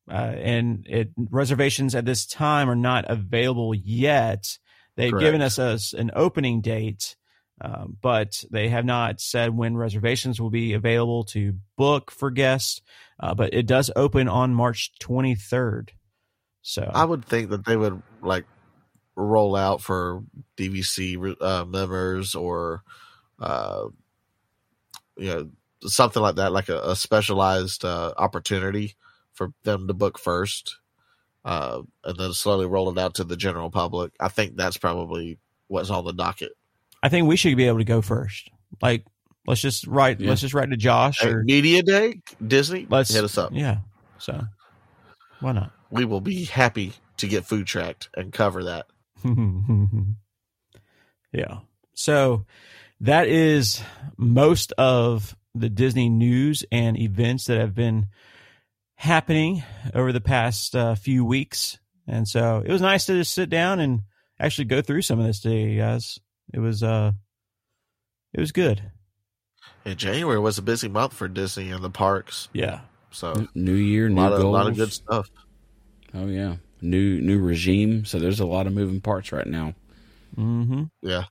uh, 0.10 0.14
and 0.14 0.86
it 0.88 1.12
reservations 1.18 1.96
at 1.96 2.06
this 2.06 2.26
time 2.26 2.70
are 2.70 2.76
not 2.76 3.06
available 3.10 3.74
yet. 3.74 4.58
They've 4.96 5.12
Correct. 5.12 5.24
given 5.24 5.42
us 5.42 5.58
a, 5.58 5.78
an 5.98 6.12
opening 6.16 6.62
date, 6.62 7.16
um, 7.60 7.98
but 8.02 8.44
they 8.52 8.70
have 8.70 8.86
not 8.86 9.20
said 9.20 9.56
when 9.56 9.76
reservations 9.76 10.40
will 10.40 10.52
be 10.52 10.74
available 10.74 11.24
to 11.26 11.56
book 11.76 12.12
for 12.12 12.30
guests. 12.30 12.82
Uh, 13.20 13.34
but 13.34 13.54
it 13.54 13.66
does 13.66 13.90
open 13.96 14.28
on 14.28 14.54
March 14.54 14.92
23rd. 15.02 15.90
So 16.62 16.90
I 16.94 17.06
would 17.06 17.26
think 17.26 17.50
that 17.50 17.66
they 17.66 17.78
would 17.78 18.02
like 18.22 18.46
roll 19.16 19.56
out 19.56 19.82
for 19.82 20.24
DVC 20.58 21.36
uh, 21.42 21.66
members 21.66 22.36
or, 22.36 22.84
uh, 23.40 23.86
you 25.18 25.30
know, 25.30 25.50
something 25.82 26.22
like 26.22 26.36
that, 26.36 26.52
like 26.52 26.70
a, 26.70 26.80
a 26.82 26.96
specialized 26.96 27.86
uh, 27.86 28.14
opportunity 28.18 28.96
for 29.34 29.54
them 29.64 29.88
to 29.88 29.94
book 29.94 30.18
first, 30.18 30.78
uh, 31.44 31.82
and 32.04 32.18
then 32.18 32.34
slowly 32.34 32.66
roll 32.66 32.90
it 32.90 32.98
out 32.98 33.16
to 33.16 33.24
the 33.24 33.38
general 33.38 33.70
public. 33.70 34.12
I 34.20 34.30
think 34.30 34.56
that's 34.56 34.78
probably 34.78 35.38
what's 35.68 35.90
on 35.90 36.06
the 36.06 36.14
docket. 36.14 36.54
I 37.04 37.10
think 37.10 37.28
we 37.28 37.36
should 37.36 37.56
be 37.58 37.68
able 37.68 37.78
to 37.80 37.84
go 37.84 38.02
first. 38.02 38.50
Like, 38.82 39.06
let's 39.46 39.62
just 39.62 39.86
write, 39.88 40.20
Yeah. 40.20 40.30
let's 40.30 40.42
just 40.42 40.54
write 40.54 40.70
to 40.72 40.78
Josh 40.78 41.20
Hey, 41.22 41.30
or 41.30 41.44
Media 41.44 41.84
Day, 41.84 42.22
Disney, 42.46 42.88
let's 42.90 43.14
hit 43.14 43.24
us 43.24 43.38
up. 43.38 43.52
Yeah. 43.54 43.80
So 44.18 44.42
why 45.40 45.52
not? 45.52 45.72
We 45.92 46.06
will 46.06 46.22
be 46.22 46.46
happy 46.46 46.94
to 47.18 47.28
get 47.28 47.46
food 47.46 47.68
tracked 47.68 48.10
and 48.16 48.34
cover 48.34 48.64
that. 48.64 48.88
yeah. 51.32 51.60
So 51.94 52.46
that 53.02 53.28
is 53.28 53.82
most 54.18 54.72
of 54.78 55.36
the 55.54 55.70
Disney 55.70 56.10
news 56.10 56.66
and 56.72 56.98
events 56.98 57.46
that 57.46 57.60
have 57.60 57.74
been 57.76 58.08
happening 58.96 59.64
over 59.94 60.12
the 60.12 60.22
past 60.22 60.76
uh, 60.76 60.96
few 60.96 61.24
weeks. 61.26 61.78
And 62.08 62.28
so 62.28 62.62
it 62.66 62.72
was 62.72 62.82
nice 62.82 63.06
to 63.06 63.14
just 63.18 63.34
sit 63.34 63.50
down 63.50 63.80
and 63.80 64.02
actually 64.40 64.66
go 64.66 64.82
through 64.82 65.02
some 65.02 65.20
of 65.20 65.26
this 65.26 65.40
today, 65.40 65.76
guys. 65.78 66.20
It 66.54 66.60
was 66.60 66.84
uh 66.84 67.12
it 68.34 68.40
was 68.40 68.52
good. 68.52 68.92
And 69.86 69.98
January 69.98 70.40
was 70.40 70.58
a 70.58 70.62
busy 70.62 70.88
month 70.88 71.14
for 71.14 71.28
Disney 71.28 71.72
and 71.72 71.84
the 71.84 71.90
parks, 71.90 72.50
Yeah. 72.54 72.82
so 73.12 73.48
new 73.56 73.74
year, 73.74 74.08
a 74.08 74.10
new 74.10 74.22
lot 74.22 74.34
of, 74.34 74.42
goals. 74.42 74.54
lot 74.54 74.68
of 74.68 74.76
good 74.76 74.94
stuff. 74.94 75.30
Oh 76.14 76.28
yeah, 76.28 76.58
new 76.82 77.20
new 77.22 77.40
regime. 77.40 78.06
So 78.06 78.20
there's 78.20 78.40
a 78.40 78.46
lot 78.46 78.68
of 78.68 78.74
moving 78.74 79.02
parts 79.02 79.32
right 79.32 79.48
now. 79.48 79.74
Mm-hmm. 80.38 80.84
Yeah. 81.02 81.24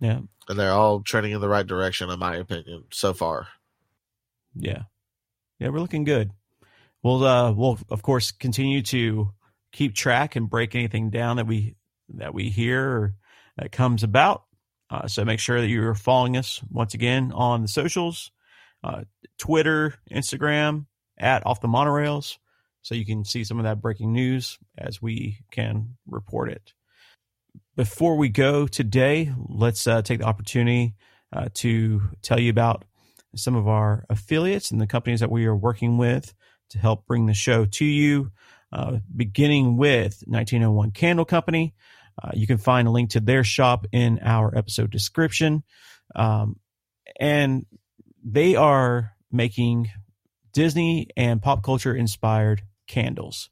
Yeah. 0.00 0.20
and 0.48 0.58
they're 0.58 0.72
all 0.72 1.00
trending 1.00 1.32
in 1.32 1.40
the 1.40 1.48
right 1.48 1.66
direction, 1.66 2.10
in 2.10 2.18
my 2.18 2.36
opinion, 2.36 2.84
so 2.92 3.12
far. 3.12 3.48
Yeah. 4.54 4.82
Yeah, 5.58 5.68
we're 5.68 5.80
looking 5.80 6.04
good. 6.04 6.30
We'll 7.02 7.24
uh 7.24 7.52
we'll 7.52 7.78
of 7.90 8.02
course 8.02 8.30
continue 8.30 8.82
to 8.82 9.30
keep 9.72 9.94
track 9.94 10.36
and 10.36 10.48
break 10.50 10.74
anything 10.74 11.10
down 11.10 11.36
that 11.36 11.46
we 11.46 11.74
that 12.14 12.34
we 12.34 12.48
hear 12.48 12.88
or 12.88 13.14
that 13.56 13.72
comes 13.72 14.02
about. 14.02 14.44
Uh, 14.90 15.06
so 15.06 15.24
make 15.24 15.40
sure 15.40 15.60
that 15.60 15.68
you're 15.68 15.94
following 15.94 16.36
us 16.36 16.62
once 16.70 16.94
again 16.94 17.30
on 17.34 17.62
the 17.62 17.68
socials, 17.68 18.30
uh, 18.82 19.02
Twitter, 19.36 19.94
Instagram, 20.10 20.86
at 21.18 21.44
Off 21.44 21.60
the 21.60 21.68
Monorails, 21.68 22.38
so 22.80 22.94
you 22.94 23.04
can 23.04 23.24
see 23.24 23.44
some 23.44 23.58
of 23.58 23.64
that 23.64 23.82
breaking 23.82 24.12
news 24.12 24.58
as 24.78 25.02
we 25.02 25.40
can 25.50 25.96
report 26.06 26.50
it. 26.50 26.72
Before 27.78 28.16
we 28.16 28.28
go 28.28 28.66
today, 28.66 29.32
let's 29.38 29.86
uh, 29.86 30.02
take 30.02 30.18
the 30.18 30.26
opportunity 30.26 30.96
uh, 31.32 31.48
to 31.54 32.02
tell 32.22 32.40
you 32.40 32.50
about 32.50 32.84
some 33.36 33.54
of 33.54 33.68
our 33.68 34.04
affiliates 34.10 34.72
and 34.72 34.80
the 34.80 34.86
companies 34.88 35.20
that 35.20 35.30
we 35.30 35.46
are 35.46 35.54
working 35.54 35.96
with 35.96 36.34
to 36.70 36.78
help 36.80 37.06
bring 37.06 37.26
the 37.26 37.34
show 37.34 37.66
to 37.66 37.84
you. 37.84 38.32
Uh, 38.72 38.98
beginning 39.16 39.76
with 39.76 40.24
1901 40.26 40.90
Candle 40.90 41.24
Company. 41.24 41.72
Uh, 42.20 42.32
you 42.34 42.48
can 42.48 42.58
find 42.58 42.88
a 42.88 42.90
link 42.90 43.10
to 43.10 43.20
their 43.20 43.44
shop 43.44 43.86
in 43.92 44.18
our 44.24 44.52
episode 44.58 44.90
description. 44.90 45.62
Um, 46.16 46.58
and 47.20 47.64
they 48.24 48.56
are 48.56 49.12
making 49.30 49.88
Disney 50.52 51.10
and 51.16 51.40
pop 51.40 51.62
culture 51.62 51.94
inspired 51.94 52.62
candles. 52.88 53.50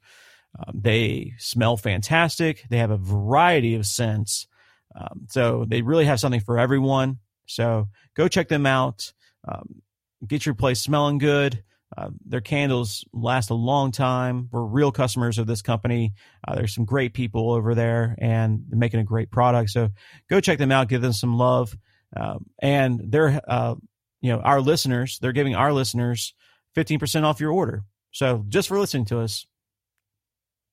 Um, 0.59 0.81
they 0.81 1.35
smell 1.39 1.77
fantastic. 1.77 2.65
They 2.71 2.79
have 2.79 2.91
a 2.91 2.97
variety 2.97 3.75
of 3.75 3.87
scents. 3.87 4.47
Um, 4.95 5.27
so 5.29 5.65
they 5.69 5.83
really 5.83 6.07
have 6.07 6.21
something 6.21 6.41
for 6.41 6.59
everyone. 6.59 7.19
So 7.47 7.89
go 8.15 8.29
check 8.29 8.49
them 8.49 8.67
out. 8.67 9.13
Um, 9.47 9.83
get 10.27 10.47
your 10.47 10.55
place 10.55 10.81
smelling 10.81 11.19
good. 11.19 11.63
Uh, 11.97 12.11
their 12.27 12.41
candles 12.41 13.05
last 13.13 13.51
a 13.51 13.55
long 13.55 13.93
time. 13.93 14.49
We're 14.51 14.65
real 14.65 14.91
customers 14.91 15.39
of 15.39 15.47
this 15.47 15.63
company. 15.63 16.15
Uh, 16.47 16.57
there's 16.57 16.75
some 16.75 16.85
great 16.85 17.15
people 17.15 17.53
over 17.53 17.75
there, 17.75 18.17
and 18.19 18.65
they're 18.69 18.79
making 18.79 19.01
a 19.01 19.05
great 19.05 19.31
product. 19.31 19.71
So 19.71 19.91
go 20.29 20.41
check 20.41 20.59
them 20.59 20.73
out. 20.73 20.89
Give 20.89 21.01
them 21.01 21.13
some 21.13 21.39
love. 21.39 21.77
Um, 22.17 22.47
and 22.61 23.01
they're, 23.05 23.41
uh, 23.47 23.77
you 24.21 24.33
know, 24.33 24.41
our 24.41 24.61
listeners. 24.61 25.19
They're 25.21 25.33
giving 25.33 25.55
our 25.55 25.73
listeners 25.73 26.35
15% 26.77 27.23
off 27.23 27.41
your 27.41 27.53
order. 27.53 27.85
So 28.11 28.45
just 28.49 28.69
for 28.69 28.79
listening 28.79 29.07
to 29.07 29.21
us, 29.21 29.47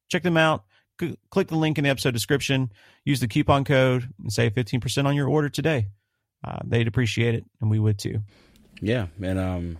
check 0.10 0.24
them 0.24 0.38
out. 0.38 0.64
C- 1.00 1.18
click 1.30 1.48
the 1.48 1.56
link 1.56 1.78
in 1.78 1.84
the 1.84 1.90
episode 1.90 2.12
description. 2.12 2.72
Use 3.06 3.20
the 3.20 3.28
coupon 3.28 3.64
code 3.64 4.10
and 4.22 4.32
save 4.32 4.54
15% 4.54 5.06
on 5.06 5.16
your 5.16 5.28
order 5.28 5.50
today. 5.50 5.88
Uh, 6.44 6.60
they'd 6.66 6.88
appreciate 6.88 7.36
it, 7.36 7.46
and 7.62 7.70
we 7.72 7.80
would 7.80 7.98
too. 7.98 8.20
Yeah, 8.82 9.08
and 9.22 9.40
um, 9.40 9.78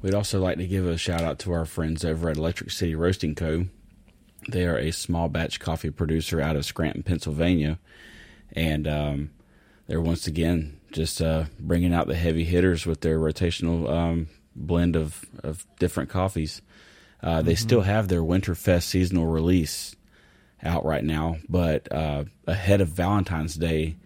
we'd 0.00 0.14
also 0.14 0.40
like 0.40 0.58
to 0.58 0.66
give 0.66 0.86
a 0.86 0.96
shout 0.96 1.22
out 1.22 1.38
to 1.40 1.52
our 1.52 1.64
friends 1.64 2.04
over 2.04 2.28
at 2.28 2.36
Electric 2.36 2.70
City 2.70 2.94
Roasting 2.94 3.34
Co. 3.34 3.66
They 4.48 4.64
are 4.64 4.78
a 4.78 4.92
small 4.92 5.28
batch 5.28 5.58
coffee 5.58 5.90
producer 5.90 6.40
out 6.40 6.56
of 6.56 6.64
Scranton, 6.64 7.02
Pennsylvania, 7.02 7.78
and 8.52 8.86
um, 8.86 9.30
they're 9.86 10.00
once 10.00 10.26
again 10.26 10.78
just 10.92 11.20
uh, 11.20 11.44
bringing 11.58 11.92
out 11.92 12.06
the 12.06 12.14
heavy 12.14 12.44
hitters 12.44 12.86
with 12.86 13.00
their 13.00 13.18
rotational 13.18 13.90
um, 13.90 14.28
blend 14.54 14.96
of 14.96 15.24
of 15.42 15.66
different 15.78 16.08
coffees. 16.10 16.62
Uh, 17.22 17.42
they 17.42 17.54
still 17.54 17.80
have 17.82 18.08
their 18.08 18.22
Winterfest 18.22 18.84
seasonal 18.84 19.26
release 19.26 19.96
out 20.62 20.84
right 20.84 21.04
now, 21.04 21.36
but 21.48 21.90
uh, 21.92 22.24
ahead 22.46 22.80
of 22.80 22.88
Valentine's 22.88 23.54
Day, 23.54 23.96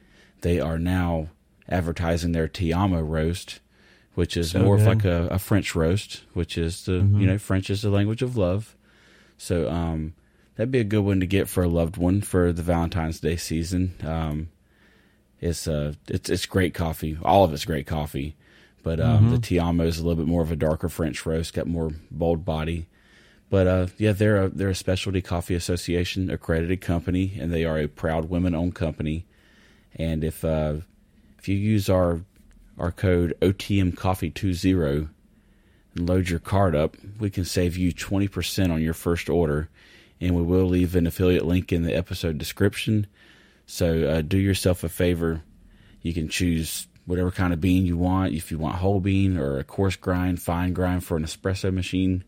they 0.40 0.60
are 0.60 0.78
now 0.78 1.28
advertising 1.68 2.32
their 2.32 2.48
Tiamo 2.48 3.06
roast, 3.06 3.60
which 4.14 4.36
is 4.36 4.52
So 4.52 4.60
more 4.60 4.76
of 4.76 4.82
like 4.86 5.04
a, 5.04 5.28
a 5.30 5.38
French 5.38 5.74
roast, 5.74 6.22
which 6.32 6.56
is 6.58 6.84
the 6.84 6.94
you 6.94 7.26
know 7.26 7.38
French 7.38 7.70
is 7.70 7.82
the 7.82 7.90
language 7.90 8.22
of 8.22 8.36
love. 8.36 8.76
So 9.38 9.70
um, 9.70 10.14
that'd 10.56 10.70
be 10.70 10.80
a 10.80 10.84
good 10.84 11.04
one 11.04 11.20
to 11.20 11.26
get 11.26 11.48
for 11.48 11.62
a 11.62 11.68
loved 11.68 11.96
one 11.96 12.20
for 12.20 12.52
the 12.52 12.62
Valentine's 12.62 13.20
Day 13.20 13.36
season. 13.36 13.94
Um, 14.02 14.48
it's 15.40 15.66
uh 15.66 15.94
it's 16.08 16.30
it's 16.30 16.46
great 16.46 16.72
coffee. 16.74 17.18
All 17.22 17.44
of 17.44 17.52
it's 17.52 17.64
great 17.64 17.86
coffee, 17.86 18.36
but 18.82 19.00
um, 19.00 19.30
the 19.32 19.38
Tiamo 19.38 19.84
is 19.86 19.98
a 19.98 20.02
little 20.02 20.22
bit 20.22 20.28
more 20.30 20.42
of 20.42 20.52
a 20.52 20.56
darker 20.56 20.88
French 20.88 21.26
roast, 21.26 21.54
got 21.54 21.66
more 21.66 21.90
bold 22.10 22.44
body. 22.44 22.86
But 23.52 23.66
uh, 23.66 23.86
yeah, 23.98 24.12
they're 24.12 24.44
a, 24.44 24.48
they're 24.48 24.70
a 24.70 24.74
specialty 24.74 25.20
coffee 25.20 25.54
association 25.54 26.30
accredited 26.30 26.80
company, 26.80 27.36
and 27.38 27.52
they 27.52 27.66
are 27.66 27.78
a 27.78 27.86
proud 27.86 28.30
women 28.30 28.54
owned 28.54 28.74
company. 28.74 29.26
And 29.94 30.24
if 30.24 30.42
uh, 30.42 30.76
if 31.38 31.48
you 31.48 31.56
use 31.58 31.90
our 31.90 32.22
our 32.78 32.90
code 32.90 33.36
OTM 33.42 33.94
Coffee 33.94 34.30
20 34.30 34.72
and 34.72 35.08
load 35.94 36.30
your 36.30 36.38
card 36.38 36.74
up, 36.74 36.96
we 37.18 37.28
can 37.28 37.44
save 37.44 37.76
you 37.76 37.92
20% 37.92 38.72
on 38.72 38.80
your 38.80 38.94
first 38.94 39.28
order. 39.28 39.68
and 40.18 40.34
we 40.34 40.40
will 40.40 40.64
leave 40.64 40.96
an 40.96 41.06
affiliate 41.06 41.44
link 41.44 41.74
in 41.74 41.82
the 41.82 41.94
episode 41.94 42.38
description. 42.38 43.06
So 43.66 44.08
uh, 44.08 44.22
do 44.22 44.38
yourself 44.38 44.82
a 44.82 44.88
favor. 44.88 45.42
You 46.00 46.14
can 46.14 46.30
choose 46.30 46.86
whatever 47.04 47.30
kind 47.30 47.52
of 47.52 47.60
bean 47.60 47.84
you 47.84 47.98
want. 47.98 48.32
If 48.32 48.50
you 48.50 48.56
want 48.56 48.76
whole 48.76 49.00
bean 49.00 49.36
or 49.36 49.58
a 49.58 49.64
coarse 49.64 49.96
grind, 49.96 50.40
fine 50.40 50.72
grind 50.72 51.04
for 51.04 51.18
an 51.18 51.24
espresso 51.24 51.70
machine, 51.70 52.24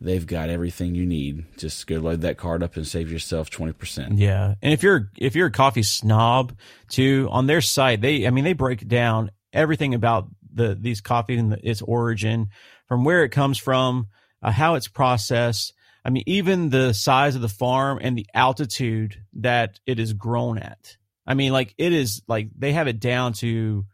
they've 0.00 0.26
got 0.26 0.50
everything 0.50 0.94
you 0.94 1.06
need. 1.06 1.44
Just 1.56 1.86
go 1.86 1.96
load 1.96 2.20
that 2.22 2.36
card 2.36 2.62
up 2.62 2.76
and 2.76 2.86
save 2.86 3.10
yourself 3.10 3.50
twenty 3.50 3.72
percent. 3.72 4.18
Yeah, 4.18 4.54
and 4.62 4.72
if 4.72 4.82
you're 4.82 5.10
if 5.16 5.34
you're 5.34 5.48
a 5.48 5.52
coffee 5.52 5.82
snob 5.82 6.56
too, 6.88 7.28
on 7.30 7.46
their 7.46 7.60
site 7.60 8.00
they 8.00 8.26
I 8.26 8.30
mean 8.30 8.44
they 8.44 8.52
break 8.52 8.86
down 8.86 9.30
everything 9.52 9.94
about 9.94 10.28
the 10.52 10.76
these 10.78 11.00
coffee 11.00 11.36
and 11.36 11.52
the, 11.52 11.68
its 11.68 11.82
origin, 11.82 12.48
from 12.86 13.04
where 13.04 13.24
it 13.24 13.30
comes 13.30 13.58
from, 13.58 14.08
uh, 14.42 14.50
how 14.50 14.74
it's 14.74 14.88
processed. 14.88 15.74
I 16.04 16.10
mean, 16.10 16.22
even 16.26 16.70
the 16.70 16.94
size 16.94 17.34
of 17.34 17.42
the 17.42 17.48
farm 17.48 17.98
and 18.00 18.16
the 18.16 18.26
altitude 18.32 19.22
that 19.34 19.78
it 19.86 19.98
is 19.98 20.14
grown 20.14 20.58
at. 20.58 20.96
I 21.26 21.34
mean, 21.34 21.52
like 21.52 21.74
it 21.76 21.92
is 21.92 22.22
like 22.26 22.48
they 22.56 22.72
have 22.72 22.88
it 22.88 23.00
down 23.00 23.34
to 23.34 23.84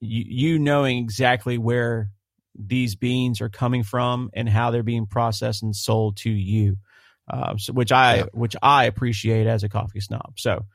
you, 0.00 0.24
you 0.50 0.58
knowing 0.58 0.98
exactly 0.98 1.58
where 1.58 2.10
these 2.58 2.96
beans 2.96 3.40
are 3.40 3.48
coming 3.48 3.82
from 3.82 4.30
and 4.34 4.48
how 4.48 4.70
they're 4.70 4.82
being 4.82 5.06
processed 5.06 5.62
and 5.62 5.74
sold 5.74 6.16
to 6.18 6.30
you, 6.30 6.76
uh, 7.30 7.56
so, 7.56 7.72
which 7.72 7.92
I 7.92 8.16
yep. 8.16 8.30
which 8.32 8.56
I 8.62 8.84
appreciate 8.84 9.46
as 9.46 9.62
a 9.62 9.68
coffee 9.68 10.00
snob. 10.00 10.38
So 10.38 10.66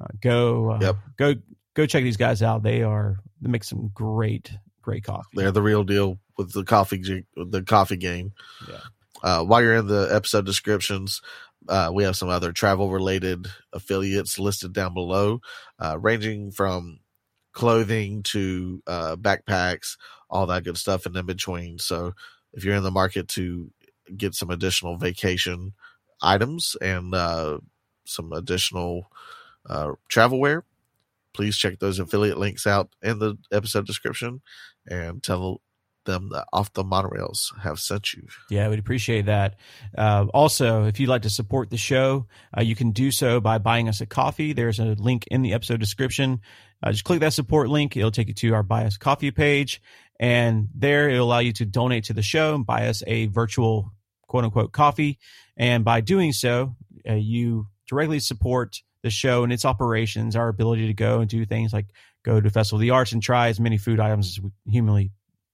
uh, 0.00 0.06
go 0.20 0.72
uh, 0.72 0.78
yep. 0.80 0.96
go 1.16 1.34
go 1.74 1.86
check 1.86 2.02
these 2.02 2.16
guys 2.16 2.42
out. 2.42 2.62
They 2.62 2.82
are 2.82 3.16
they 3.40 3.50
make 3.50 3.64
some 3.64 3.90
great 3.94 4.52
great 4.82 5.04
coffee. 5.04 5.28
They're 5.34 5.52
the 5.52 5.62
real 5.62 5.84
deal 5.84 6.18
with 6.36 6.52
the 6.52 6.64
coffee 6.64 7.24
the 7.36 7.62
coffee 7.62 7.96
game. 7.96 8.32
Yeah. 8.68 8.80
Uh, 9.22 9.44
while 9.44 9.62
you're 9.62 9.76
in 9.76 9.86
the 9.86 10.08
episode 10.12 10.44
descriptions, 10.44 11.22
uh, 11.68 11.90
we 11.94 12.04
have 12.04 12.16
some 12.16 12.28
other 12.28 12.52
travel 12.52 12.90
related 12.90 13.46
affiliates 13.72 14.38
listed 14.38 14.72
down 14.72 14.94
below, 14.94 15.40
uh, 15.78 15.96
ranging 16.00 16.50
from 16.50 16.98
clothing 17.52 18.22
to 18.24 18.82
uh, 18.86 19.16
backpacks, 19.16 19.96
all 20.32 20.46
that 20.46 20.64
good 20.64 20.78
stuff 20.78 21.06
and 21.06 21.16
in 21.16 21.26
between. 21.26 21.78
So 21.78 22.14
if 22.52 22.64
you're 22.64 22.74
in 22.74 22.82
the 22.82 22.90
market 22.90 23.28
to 23.28 23.70
get 24.16 24.34
some 24.34 24.50
additional 24.50 24.96
vacation 24.96 25.74
items 26.20 26.74
and 26.80 27.14
uh, 27.14 27.58
some 28.04 28.32
additional 28.32 29.10
uh, 29.68 29.92
travel 30.08 30.40
wear, 30.40 30.64
please 31.34 31.56
check 31.56 31.78
those 31.78 31.98
affiliate 31.98 32.38
links 32.38 32.66
out 32.66 32.88
in 33.02 33.18
the 33.18 33.36
episode 33.52 33.86
description 33.86 34.40
and 34.88 35.22
tell 35.22 35.60
them 36.04 36.30
that 36.30 36.46
off 36.52 36.72
the 36.72 36.82
monorails 36.82 37.56
have 37.60 37.78
sent 37.78 38.12
you. 38.14 38.26
Yeah, 38.50 38.68
we'd 38.68 38.78
appreciate 38.78 39.26
that. 39.26 39.56
Uh, 39.96 40.26
also, 40.34 40.86
if 40.86 40.98
you'd 40.98 41.08
like 41.08 41.22
to 41.22 41.30
support 41.30 41.70
the 41.70 41.76
show, 41.76 42.26
uh, 42.56 42.62
you 42.62 42.74
can 42.74 42.90
do 42.90 43.10
so 43.10 43.40
by 43.40 43.58
buying 43.58 43.88
us 43.88 44.00
a 44.00 44.06
coffee. 44.06 44.52
There's 44.52 44.80
a 44.80 44.84
link 44.84 45.26
in 45.30 45.42
the 45.42 45.52
episode 45.52 45.78
description. 45.78 46.40
Uh, 46.82 46.90
just 46.90 47.04
click 47.04 47.20
that 47.20 47.32
support 47.32 47.68
link. 47.68 47.96
It'll 47.96 48.10
take 48.10 48.28
you 48.28 48.34
to 48.34 48.54
our 48.54 48.66
us 48.70 48.96
coffee 48.96 49.30
page. 49.30 49.80
And 50.18 50.68
there 50.74 51.08
it'll 51.10 51.26
allow 51.26 51.40
you 51.40 51.52
to 51.54 51.64
donate 51.64 52.04
to 52.04 52.12
the 52.12 52.22
show 52.22 52.54
and 52.54 52.66
buy 52.66 52.88
us 52.88 53.02
a 53.06 53.26
virtual 53.26 53.92
quote 54.26 54.44
unquote 54.44 54.72
coffee. 54.72 55.18
And 55.56 55.84
by 55.84 56.00
doing 56.00 56.32
so, 56.32 56.76
uh, 57.08 57.14
you 57.14 57.66
directly 57.88 58.20
support 58.20 58.82
the 59.02 59.10
show 59.10 59.42
and 59.42 59.52
its 59.52 59.64
operations, 59.64 60.36
our 60.36 60.48
ability 60.48 60.86
to 60.86 60.94
go 60.94 61.20
and 61.20 61.28
do 61.28 61.44
things 61.44 61.72
like 61.72 61.86
go 62.24 62.40
to 62.40 62.50
Festival 62.50 62.76
of 62.76 62.82
the 62.82 62.90
Arts 62.90 63.12
and 63.12 63.22
try 63.22 63.48
as 63.48 63.58
many 63.58 63.76
food 63.76 63.98
items 63.98 64.28
as 64.28 64.40
we 64.40 64.50
humanly 64.66 65.10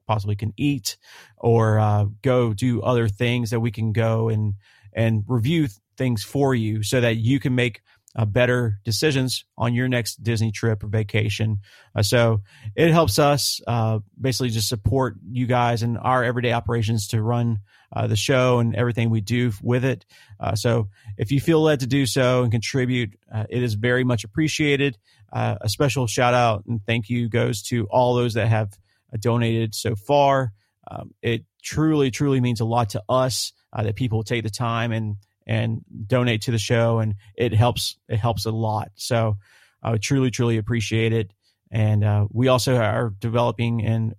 possibly 0.06 0.36
can 0.36 0.52
eat, 0.56 0.96
or 1.36 1.78
uh, 1.78 2.06
go 2.22 2.52
do 2.52 2.82
other 2.82 3.08
things 3.08 3.50
that 3.50 3.60
we 3.60 3.70
can 3.70 3.92
go 3.92 4.28
and 4.28 4.54
and 4.92 5.24
review 5.26 5.68
things 5.96 6.22
for 6.22 6.54
you 6.54 6.82
so 6.82 7.00
that 7.00 7.16
you 7.16 7.40
can 7.40 7.54
make 7.54 7.82
uh, 8.18 8.24
better 8.24 8.80
decisions 8.84 9.44
on 9.56 9.72
your 9.72 9.86
next 9.86 10.20
Disney 10.24 10.50
trip 10.50 10.82
or 10.82 10.88
vacation. 10.88 11.60
Uh, 11.94 12.02
so 12.02 12.42
it 12.74 12.90
helps 12.90 13.16
us 13.20 13.60
uh, 13.68 14.00
basically 14.20 14.48
just 14.48 14.68
support 14.68 15.14
you 15.30 15.46
guys 15.46 15.84
and 15.84 15.96
our 15.96 16.24
everyday 16.24 16.52
operations 16.52 17.06
to 17.06 17.22
run 17.22 17.60
uh, 17.92 18.08
the 18.08 18.16
show 18.16 18.58
and 18.58 18.74
everything 18.74 19.08
we 19.08 19.20
do 19.20 19.52
with 19.62 19.84
it. 19.84 20.04
Uh, 20.40 20.56
so 20.56 20.88
if 21.16 21.30
you 21.30 21.40
feel 21.40 21.62
led 21.62 21.78
to 21.80 21.86
do 21.86 22.06
so 22.06 22.42
and 22.42 22.50
contribute, 22.50 23.16
uh, 23.32 23.44
it 23.48 23.62
is 23.62 23.74
very 23.74 24.02
much 24.02 24.24
appreciated. 24.24 24.98
a 25.32 25.68
special 25.68 26.08
shout 26.08 26.34
out 26.34 26.64
and 26.66 26.80
thank 26.84 27.08
you 27.08 27.28
goes 27.28 27.62
to 27.62 27.86
all 27.86 28.16
those 28.16 28.34
that 28.34 28.48
have 28.48 28.76
donated 29.20 29.76
so 29.76 29.94
far. 29.94 30.52
Um, 30.90 31.14
it 31.22 31.44
truly, 31.62 32.10
truly 32.10 32.40
means 32.40 32.60
a 32.60 32.64
lot 32.64 32.90
to 32.90 33.02
us 33.08 33.52
that 33.72 33.94
people 33.94 34.24
take 34.24 34.42
the 34.42 34.50
time 34.50 34.90
and 34.90 35.16
and 35.48 35.84
donate 36.06 36.42
to 36.42 36.50
the 36.50 36.58
show, 36.58 36.98
and 36.98 37.14
it 37.34 37.52
helps. 37.52 37.96
It 38.08 38.18
helps 38.18 38.46
a 38.46 38.50
lot. 38.50 38.90
So 38.94 39.38
I 39.82 39.96
truly, 39.96 40.30
truly 40.30 40.58
appreciate 40.58 41.12
it. 41.12 41.32
And 41.70 42.04
uh, 42.04 42.26
we 42.30 42.48
also 42.48 42.76
are 42.76 43.12
developing 43.18 43.84
and 43.84 44.14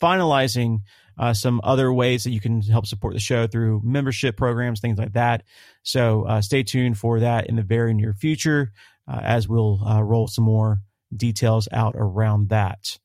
finalizing 0.00 0.80
uh, 1.18 1.32
some 1.32 1.60
other 1.64 1.92
ways 1.92 2.24
that 2.24 2.30
you 2.30 2.40
can 2.40 2.60
help 2.60 2.86
support 2.86 3.14
the 3.14 3.20
show 3.20 3.46
through 3.46 3.80
membership 3.82 4.36
programs, 4.36 4.80
things 4.80 4.98
like 4.98 5.14
that. 5.14 5.44
So 5.82 6.24
uh, 6.24 6.40
stay 6.42 6.62
tuned 6.62 6.98
for 6.98 7.20
that 7.20 7.46
in 7.46 7.56
the 7.56 7.62
very 7.62 7.94
near 7.94 8.12
future 8.12 8.72
uh, 9.08 9.20
as 9.22 9.48
we'll 9.48 9.82
uh, 9.86 10.02
roll 10.02 10.26
some 10.28 10.44
more 10.44 10.80
details 11.14 11.68
out 11.72 11.94
around 11.96 12.50
that. 12.50 12.98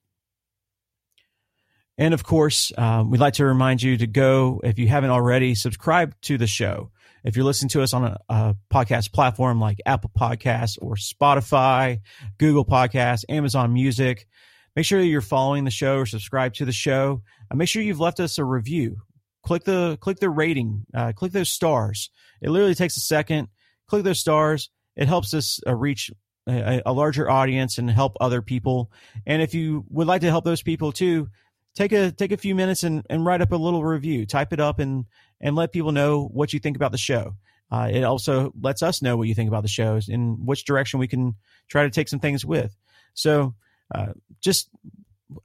And 1.97 2.13
of 2.13 2.23
course, 2.23 2.71
um, 2.77 3.11
we'd 3.11 3.21
like 3.21 3.35
to 3.35 3.45
remind 3.45 3.81
you 3.81 3.95
to 3.97 4.07
go, 4.07 4.59
if 4.63 4.79
you 4.79 4.87
haven't 4.87 5.11
already, 5.11 5.55
subscribe 5.55 6.15
to 6.21 6.37
the 6.37 6.47
show. 6.47 6.89
If 7.23 7.35
you're 7.35 7.45
listening 7.45 7.69
to 7.69 7.83
us 7.83 7.93
on 7.93 8.03
a, 8.03 8.17
a 8.29 8.55
podcast 8.73 9.13
platform 9.13 9.59
like 9.59 9.79
Apple 9.85 10.11
Podcasts 10.17 10.77
or 10.81 10.95
Spotify, 10.95 11.99
Google 12.37 12.65
Podcasts, 12.65 13.25
Amazon 13.29 13.73
Music, 13.73 14.27
make 14.75 14.85
sure 14.85 14.99
you're 15.01 15.21
following 15.21 15.63
the 15.63 15.71
show 15.71 15.97
or 15.97 16.05
subscribe 16.05 16.53
to 16.55 16.65
the 16.65 16.71
show. 16.71 17.21
And 17.49 17.59
make 17.59 17.69
sure 17.69 17.81
you've 17.81 17.99
left 17.99 18.19
us 18.19 18.37
a 18.37 18.45
review. 18.45 18.97
Click 19.43 19.63
the 19.63 19.97
click 20.01 20.19
the 20.19 20.29
rating. 20.29 20.85
Uh, 20.93 21.11
click 21.11 21.31
those 21.31 21.49
stars. 21.49 22.09
It 22.41 22.49
literally 22.49 22.75
takes 22.75 22.97
a 22.97 23.01
second. 23.01 23.49
Click 23.87 24.03
those 24.03 24.19
stars. 24.19 24.69
It 24.95 25.07
helps 25.07 25.33
us 25.33 25.59
uh, 25.67 25.75
reach 25.75 26.11
a, 26.47 26.81
a, 26.85 26.93
larger 26.93 27.29
audience 27.29 27.77
and 27.77 27.89
help 27.89 28.17
other 28.19 28.41
people. 28.41 28.91
And 29.25 29.41
if 29.41 29.53
you 29.53 29.85
would 29.89 30.07
like 30.07 30.21
to 30.21 30.29
help 30.29 30.45
those 30.45 30.61
people 30.61 30.91
too, 30.91 31.29
take 31.75 31.91
a 31.91 32.11
take 32.11 32.31
a 32.31 32.37
few 32.37 32.55
minutes 32.55 32.83
and, 32.83 33.05
and 33.09 33.25
write 33.25 33.41
up 33.41 33.51
a 33.51 33.55
little 33.55 33.83
review. 33.83 34.25
Type 34.25 34.53
it 34.53 34.59
up 34.59 34.79
and 34.79 35.05
and 35.39 35.55
let 35.55 35.71
people 35.71 35.91
know 35.91 36.29
what 36.31 36.53
you 36.53 36.59
think 36.59 36.75
about 36.75 36.91
the 36.91 36.97
show. 36.97 37.35
Uh, 37.71 37.89
it 37.91 38.03
also 38.03 38.51
lets 38.59 38.83
us 38.83 39.01
know 39.01 39.15
what 39.15 39.27
you 39.27 39.35
think 39.35 39.47
about 39.47 39.63
the 39.63 39.69
shows 39.69 40.09
and 40.09 40.45
which 40.45 40.65
direction 40.65 40.99
we 40.99 41.07
can 41.07 41.35
try 41.69 41.83
to 41.83 41.89
take 41.89 42.09
some 42.09 42.19
things 42.19 42.45
with. 42.45 42.75
So, 43.13 43.55
uh, 43.95 44.13
just 44.41 44.69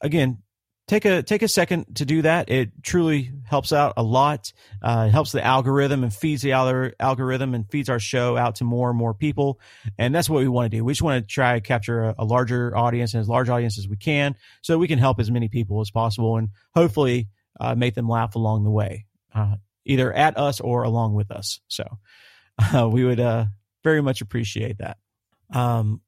again, 0.00 0.42
take 0.88 1.04
a 1.04 1.22
take 1.22 1.42
a 1.42 1.48
second 1.48 1.96
to 1.96 2.04
do 2.04 2.22
that. 2.22 2.48
It 2.48 2.82
truly 2.82 3.32
helps 3.44 3.72
out 3.72 3.94
a 3.96 4.02
lot. 4.02 4.52
Uh, 4.82 5.06
it 5.08 5.10
helps 5.10 5.32
the 5.32 5.44
algorithm 5.44 6.02
and 6.02 6.12
feeds 6.14 6.42
the 6.42 6.52
algorithm 6.52 7.54
and 7.54 7.68
feeds 7.70 7.88
our 7.88 7.98
show 7.98 8.36
out 8.36 8.56
to 8.56 8.64
more 8.64 8.88
and 8.88 8.98
more 8.98 9.14
people. 9.14 9.60
And 9.98 10.14
that's 10.14 10.30
what 10.30 10.40
we 10.40 10.48
want 10.48 10.70
to 10.70 10.76
do. 10.76 10.84
We 10.84 10.92
just 10.92 11.02
want 11.02 11.22
to 11.22 11.32
try 11.32 11.54
to 11.54 11.60
capture 11.60 12.04
a, 12.04 12.14
a 12.18 12.24
larger 12.24 12.76
audience 12.76 13.14
and 13.14 13.20
as 13.20 13.28
large 13.28 13.48
audience 13.48 13.78
as 13.78 13.88
we 13.88 13.96
can, 13.96 14.36
so 14.62 14.78
we 14.78 14.88
can 14.88 14.98
help 14.98 15.20
as 15.20 15.30
many 15.30 15.48
people 15.48 15.80
as 15.80 15.90
possible 15.90 16.36
and 16.36 16.50
hopefully 16.74 17.28
uh, 17.60 17.74
make 17.74 17.94
them 17.94 18.08
laugh 18.08 18.34
along 18.34 18.64
the 18.64 18.70
way. 18.70 19.06
Uh, 19.34 19.56
either 19.84 20.12
at 20.12 20.36
us 20.36 20.60
or 20.60 20.82
along 20.82 21.14
with 21.14 21.30
us. 21.30 21.60
So 21.68 21.84
uh, 22.74 22.88
we 22.88 23.04
would 23.04 23.20
uh, 23.20 23.46
very 23.84 24.02
much 24.02 24.20
appreciate 24.20 24.78
that. 24.78 24.98
Um, 25.50 26.00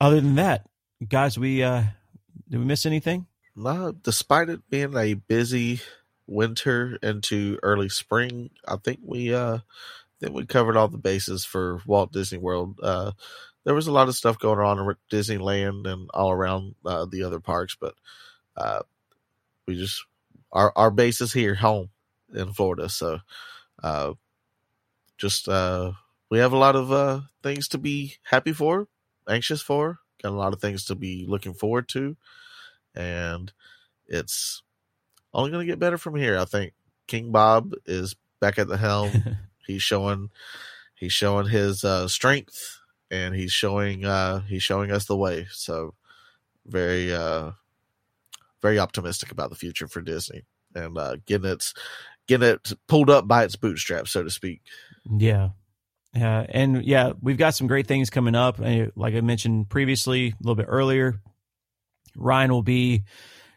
other 0.00 0.20
than 0.20 0.36
that, 0.36 0.66
guys, 1.06 1.38
we 1.38 1.62
uh, 1.62 1.82
did 2.48 2.58
we 2.58 2.64
miss 2.64 2.86
anything? 2.86 3.26
No, 3.54 3.92
despite 3.92 4.48
it 4.48 4.68
being 4.70 4.96
a 4.96 5.14
busy 5.14 5.80
winter 6.26 6.98
into 7.02 7.58
early 7.62 7.88
spring, 7.88 8.50
I 8.66 8.76
think 8.76 9.00
we 9.02 9.34
uh, 9.34 9.56
I 9.56 9.60
think 10.20 10.34
we 10.34 10.46
covered 10.46 10.76
all 10.76 10.88
the 10.88 10.98
bases 10.98 11.44
for 11.44 11.80
Walt 11.86 12.12
Disney 12.12 12.38
World. 12.38 12.80
Uh, 12.82 13.12
there 13.64 13.74
was 13.74 13.86
a 13.86 13.92
lot 13.92 14.08
of 14.08 14.14
stuff 14.16 14.38
going 14.38 14.58
on 14.58 14.78
in 14.78 14.96
Disneyland 15.10 15.86
and 15.86 16.08
all 16.14 16.32
around 16.32 16.74
uh, 16.86 17.04
the 17.04 17.24
other 17.24 17.40
parks, 17.40 17.76
but 17.78 17.94
uh, 18.56 18.80
we 19.66 19.76
just 19.76 20.04
our 20.52 20.72
our 20.76 20.90
base 20.90 21.20
is 21.20 21.32
here, 21.32 21.54
home 21.56 21.90
in 22.34 22.52
Florida. 22.52 22.88
So, 22.88 23.20
uh, 23.82 24.14
just 25.18 25.48
uh, 25.48 25.92
we 26.30 26.38
have 26.38 26.52
a 26.52 26.58
lot 26.58 26.76
of 26.76 26.90
uh, 26.92 27.20
things 27.42 27.68
to 27.68 27.78
be 27.78 28.16
happy 28.24 28.52
for, 28.52 28.88
anxious 29.28 29.62
for, 29.62 29.98
got 30.22 30.30
a 30.32 30.36
lot 30.36 30.52
of 30.52 30.60
things 30.60 30.84
to 30.86 30.94
be 30.94 31.26
looking 31.28 31.54
forward 31.54 31.88
to, 31.90 32.16
and 32.94 33.52
it's 34.06 34.62
only 35.32 35.50
going 35.50 35.66
to 35.66 35.72
get 35.72 35.78
better 35.78 35.98
from 35.98 36.14
here. 36.14 36.38
I 36.38 36.44
think 36.44 36.74
King 37.06 37.32
Bob 37.32 37.72
is 37.86 38.16
back 38.40 38.58
at 38.58 38.68
the 38.68 38.76
helm. 38.76 39.10
he's 39.66 39.82
showing 39.82 40.30
he's 40.94 41.12
showing 41.12 41.48
his 41.48 41.84
uh, 41.84 42.08
strength, 42.08 42.80
and 43.10 43.34
he's 43.34 43.52
showing 43.52 44.04
uh, 44.04 44.40
he's 44.40 44.62
showing 44.62 44.90
us 44.90 45.06
the 45.06 45.16
way. 45.16 45.46
So, 45.50 45.94
very 46.66 47.12
uh, 47.12 47.52
very 48.60 48.78
optimistic 48.78 49.30
about 49.32 49.50
the 49.50 49.56
future 49.56 49.88
for 49.88 50.00
Disney 50.00 50.44
and 50.74 50.96
uh, 50.96 51.16
getting 51.26 51.50
its 51.50 51.74
getting 52.26 52.48
it 52.48 52.72
pulled 52.86 53.10
up 53.10 53.26
by 53.26 53.44
its 53.44 53.56
bootstraps, 53.56 54.10
so 54.10 54.22
to 54.22 54.30
speak. 54.30 54.62
Yeah. 55.10 55.50
Yeah. 56.14 56.46
And 56.48 56.84
yeah, 56.84 57.12
we've 57.20 57.38
got 57.38 57.54
some 57.54 57.66
great 57.66 57.86
things 57.86 58.10
coming 58.10 58.34
up. 58.34 58.58
Like 58.58 59.14
I 59.14 59.20
mentioned 59.20 59.68
previously, 59.68 60.28
a 60.28 60.34
little 60.40 60.54
bit 60.54 60.66
earlier, 60.68 61.20
Ryan 62.16 62.52
will 62.52 62.62
be 62.62 63.04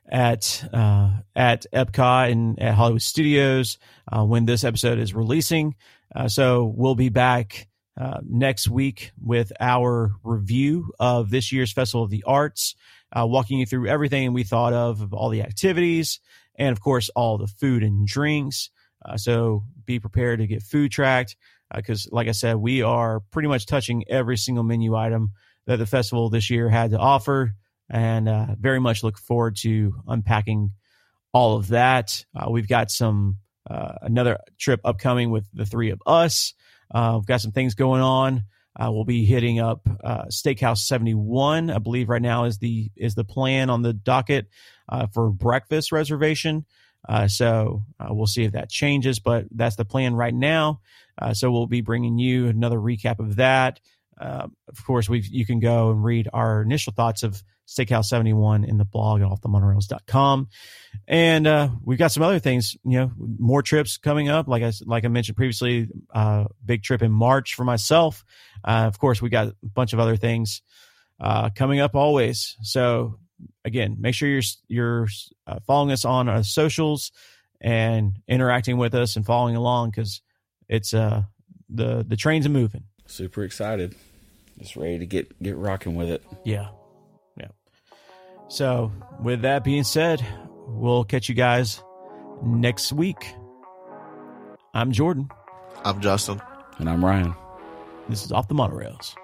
at 0.10 0.68
uh, 0.72 1.12
at 1.36 1.66
Epcot 1.74 2.32
and 2.32 2.60
at 2.62 2.76
Hollywood 2.76 3.02
Studios 3.02 3.78
uh, 4.12 4.24
when 4.24 4.46
this 4.46 4.64
episode 4.64 5.00
is 5.00 5.14
releasing. 5.14 5.76
Uh, 6.16 6.28
so 6.28 6.72
we'll 6.76 6.96
be 6.96 7.10
back 7.10 7.68
uh, 8.00 8.20
next 8.24 8.68
week 8.68 9.12
with 9.22 9.52
our 9.60 10.12
review 10.24 10.92
of 11.00 11.30
this 11.30 11.52
year's 11.52 11.72
Festival 11.72 12.04
of 12.04 12.10
the 12.10 12.24
Arts, 12.26 12.76
uh, 13.18 13.26
walking 13.26 13.60
you 13.60 13.66
through 13.66 13.88
everything 13.88 14.34
we 14.34 14.44
thought 14.44 14.74
of, 14.74 15.02
of 15.02 15.14
all 15.14 15.30
the 15.30 15.42
activities, 15.42 16.20
and 16.56 16.72
of 16.72 16.82
course 16.82 17.10
all 17.16 17.38
the 17.38 17.48
food 17.48 17.84
and 17.84 18.08
drinks. 18.08 18.70
Uh, 19.04 19.18
so 19.18 19.64
be 19.86 20.00
prepared 20.00 20.40
to 20.40 20.48
get 20.48 20.64
food 20.64 20.92
tracked 20.92 21.36
because, 21.74 22.08
like 22.12 22.28
I 22.28 22.32
said, 22.32 22.58
we 22.58 22.82
are 22.82 23.20
pretty 23.32 23.48
much 23.48 23.66
touching 23.66 24.04
every 24.10 24.38
single 24.38 24.64
menu 24.64 24.96
item 24.96 25.32
that 25.68 25.78
the 25.78 25.86
festival 25.86 26.30
this 26.30 26.50
year 26.50 26.70
had 26.70 26.92
to 26.92 26.98
offer 26.98 27.54
and 27.90 28.28
uh, 28.28 28.48
very 28.60 28.80
much 28.80 29.04
look 29.04 29.18
forward 29.18 29.58
to 29.58 29.96
unpacking 30.08 30.72
all 31.34 31.58
of 31.58 31.70
that. 31.70 32.26
Uh, 32.36 32.50
we've 32.50 32.68
got 32.68 32.90
some 32.90 33.38
uh, 33.70 33.94
another 34.02 34.38
trip 34.58 34.80
upcoming 34.84 35.32
with 35.32 35.46
the 35.54 35.66
three 35.66 35.90
of 35.90 36.02
us. 36.06 36.54
Uh, 36.94 37.16
we've 37.18 37.28
got 37.28 37.42
some 37.42 37.52
things 37.52 37.76
going 37.76 38.02
on. 38.02 38.44
Uh, 38.78 38.92
we'll 38.92 39.06
be 39.06 39.26
hitting 39.26 39.60
up 39.60 39.88
uh, 40.04 40.26
Steakhouse 40.26 40.80
71. 40.80 41.72
I 41.72 41.78
believe 41.80 42.10
right 42.10 42.22
now 42.22 42.44
is 42.44 42.58
the 42.58 42.92
is 42.96 43.16
the 43.16 43.24
plan 43.24 43.70
on 43.70 43.82
the 43.82 43.94
docket 43.94 44.48
for 45.14 45.30
breakfast 45.30 45.92
reservation. 45.92 46.66
so 47.28 47.84
we'll 48.10 48.28
see 48.28 48.44
if 48.44 48.52
that 48.52 48.70
changes, 48.70 49.20
but 49.20 49.46
that's 49.52 49.78
the 49.78 49.86
plan 49.86 50.14
right 50.14 50.34
now. 50.34 50.82
so 51.34 51.52
we'll 51.52 51.68
be 51.68 51.82
bringing 51.82 52.20
you 52.20 52.48
another 52.48 52.78
recap 52.78 53.20
of 53.20 53.38
that. 53.38 53.80
Of 54.20 54.86
course, 54.86 55.10
we 55.10 55.22
you 55.22 55.46
can 55.46 55.60
go 55.60 55.92
and 55.92 56.04
read 56.04 56.30
our 56.34 56.62
initial 56.62 56.94
thoughts 56.94 57.24
of 57.24 57.42
Steakhouse 57.68 58.06
71 58.06 58.64
in 58.64 58.78
the 58.78 58.86
blog 58.86 59.22
at 59.22 59.28
offthemonorails.com. 59.28 60.50
And 61.08 61.48
uh, 61.48 61.70
we've 61.84 61.98
got 61.98 62.12
some 62.12 62.24
other 62.24 62.40
things, 62.40 62.78
you 62.84 63.00
know, 63.00 63.12
more 63.18 63.62
trips 63.62 63.98
coming 63.98 64.30
up. 64.30 64.48
Like 64.48 64.64
I, 64.64 64.72
like 64.86 65.04
I 65.04 65.08
mentioned 65.08 65.36
previously, 65.36 65.88
uh, 66.14 66.46
big 66.64 66.84
trip 66.84 67.02
in 67.02 67.12
March 67.12 67.56
for 67.56 67.64
myself. 67.64 68.24
Uh, 68.64 68.86
of 68.88 69.00
course, 69.00 69.22
we 69.22 69.30
got 69.30 69.48
a 69.48 69.56
bunch 69.64 69.94
of 69.94 70.00
other 70.00 70.16
things 70.16 70.62
uh, 71.20 71.50
coming 71.50 71.80
up 71.80 71.96
always. 71.96 72.56
So 72.62 73.20
again, 73.64 73.98
make 74.00 74.14
sure 74.14 74.30
you're, 74.30 74.42
you're 74.68 75.08
uh, 75.48 75.60
following 75.66 75.92
us 75.92 76.06
on 76.06 76.30
our 76.30 76.44
socials 76.44 77.12
and 77.60 78.20
interacting 78.28 78.78
with 78.78 78.94
us 78.94 79.16
and 79.16 79.26
following 79.26 79.56
along 79.56 79.90
because 79.90 80.22
it's 80.70 80.94
uh, 80.94 81.24
the, 81.70 82.06
the 82.08 82.16
trains 82.16 82.46
are 82.46 82.50
moving. 82.50 82.84
Super 83.06 83.44
excited. 83.44 83.96
Just 84.60 84.76
ready 84.76 85.00
to 85.00 85.06
get, 85.06 85.42
get 85.42 85.58
rocking 85.58 85.96
with 85.96 86.10
it. 86.10 86.24
Yeah. 86.44 86.70
Yeah. 87.38 87.50
So, 88.48 88.92
with 89.22 89.42
that 89.42 89.64
being 89.64 89.84
said, 89.84 90.26
we'll 90.68 91.04
catch 91.04 91.30
you 91.30 91.36
guys 91.36 91.84
next 92.44 92.94
week. 92.94 93.34
I'm 94.74 94.92
Jordan. 94.92 95.30
I'm 95.84 96.02
Justin. 96.02 96.42
And 96.80 96.90
I'm 96.90 97.04
Ryan. 97.04 97.34
This 98.10 98.26
is 98.26 98.32
Off 98.32 98.48
the 98.48 98.56
Monorails. 98.56 99.16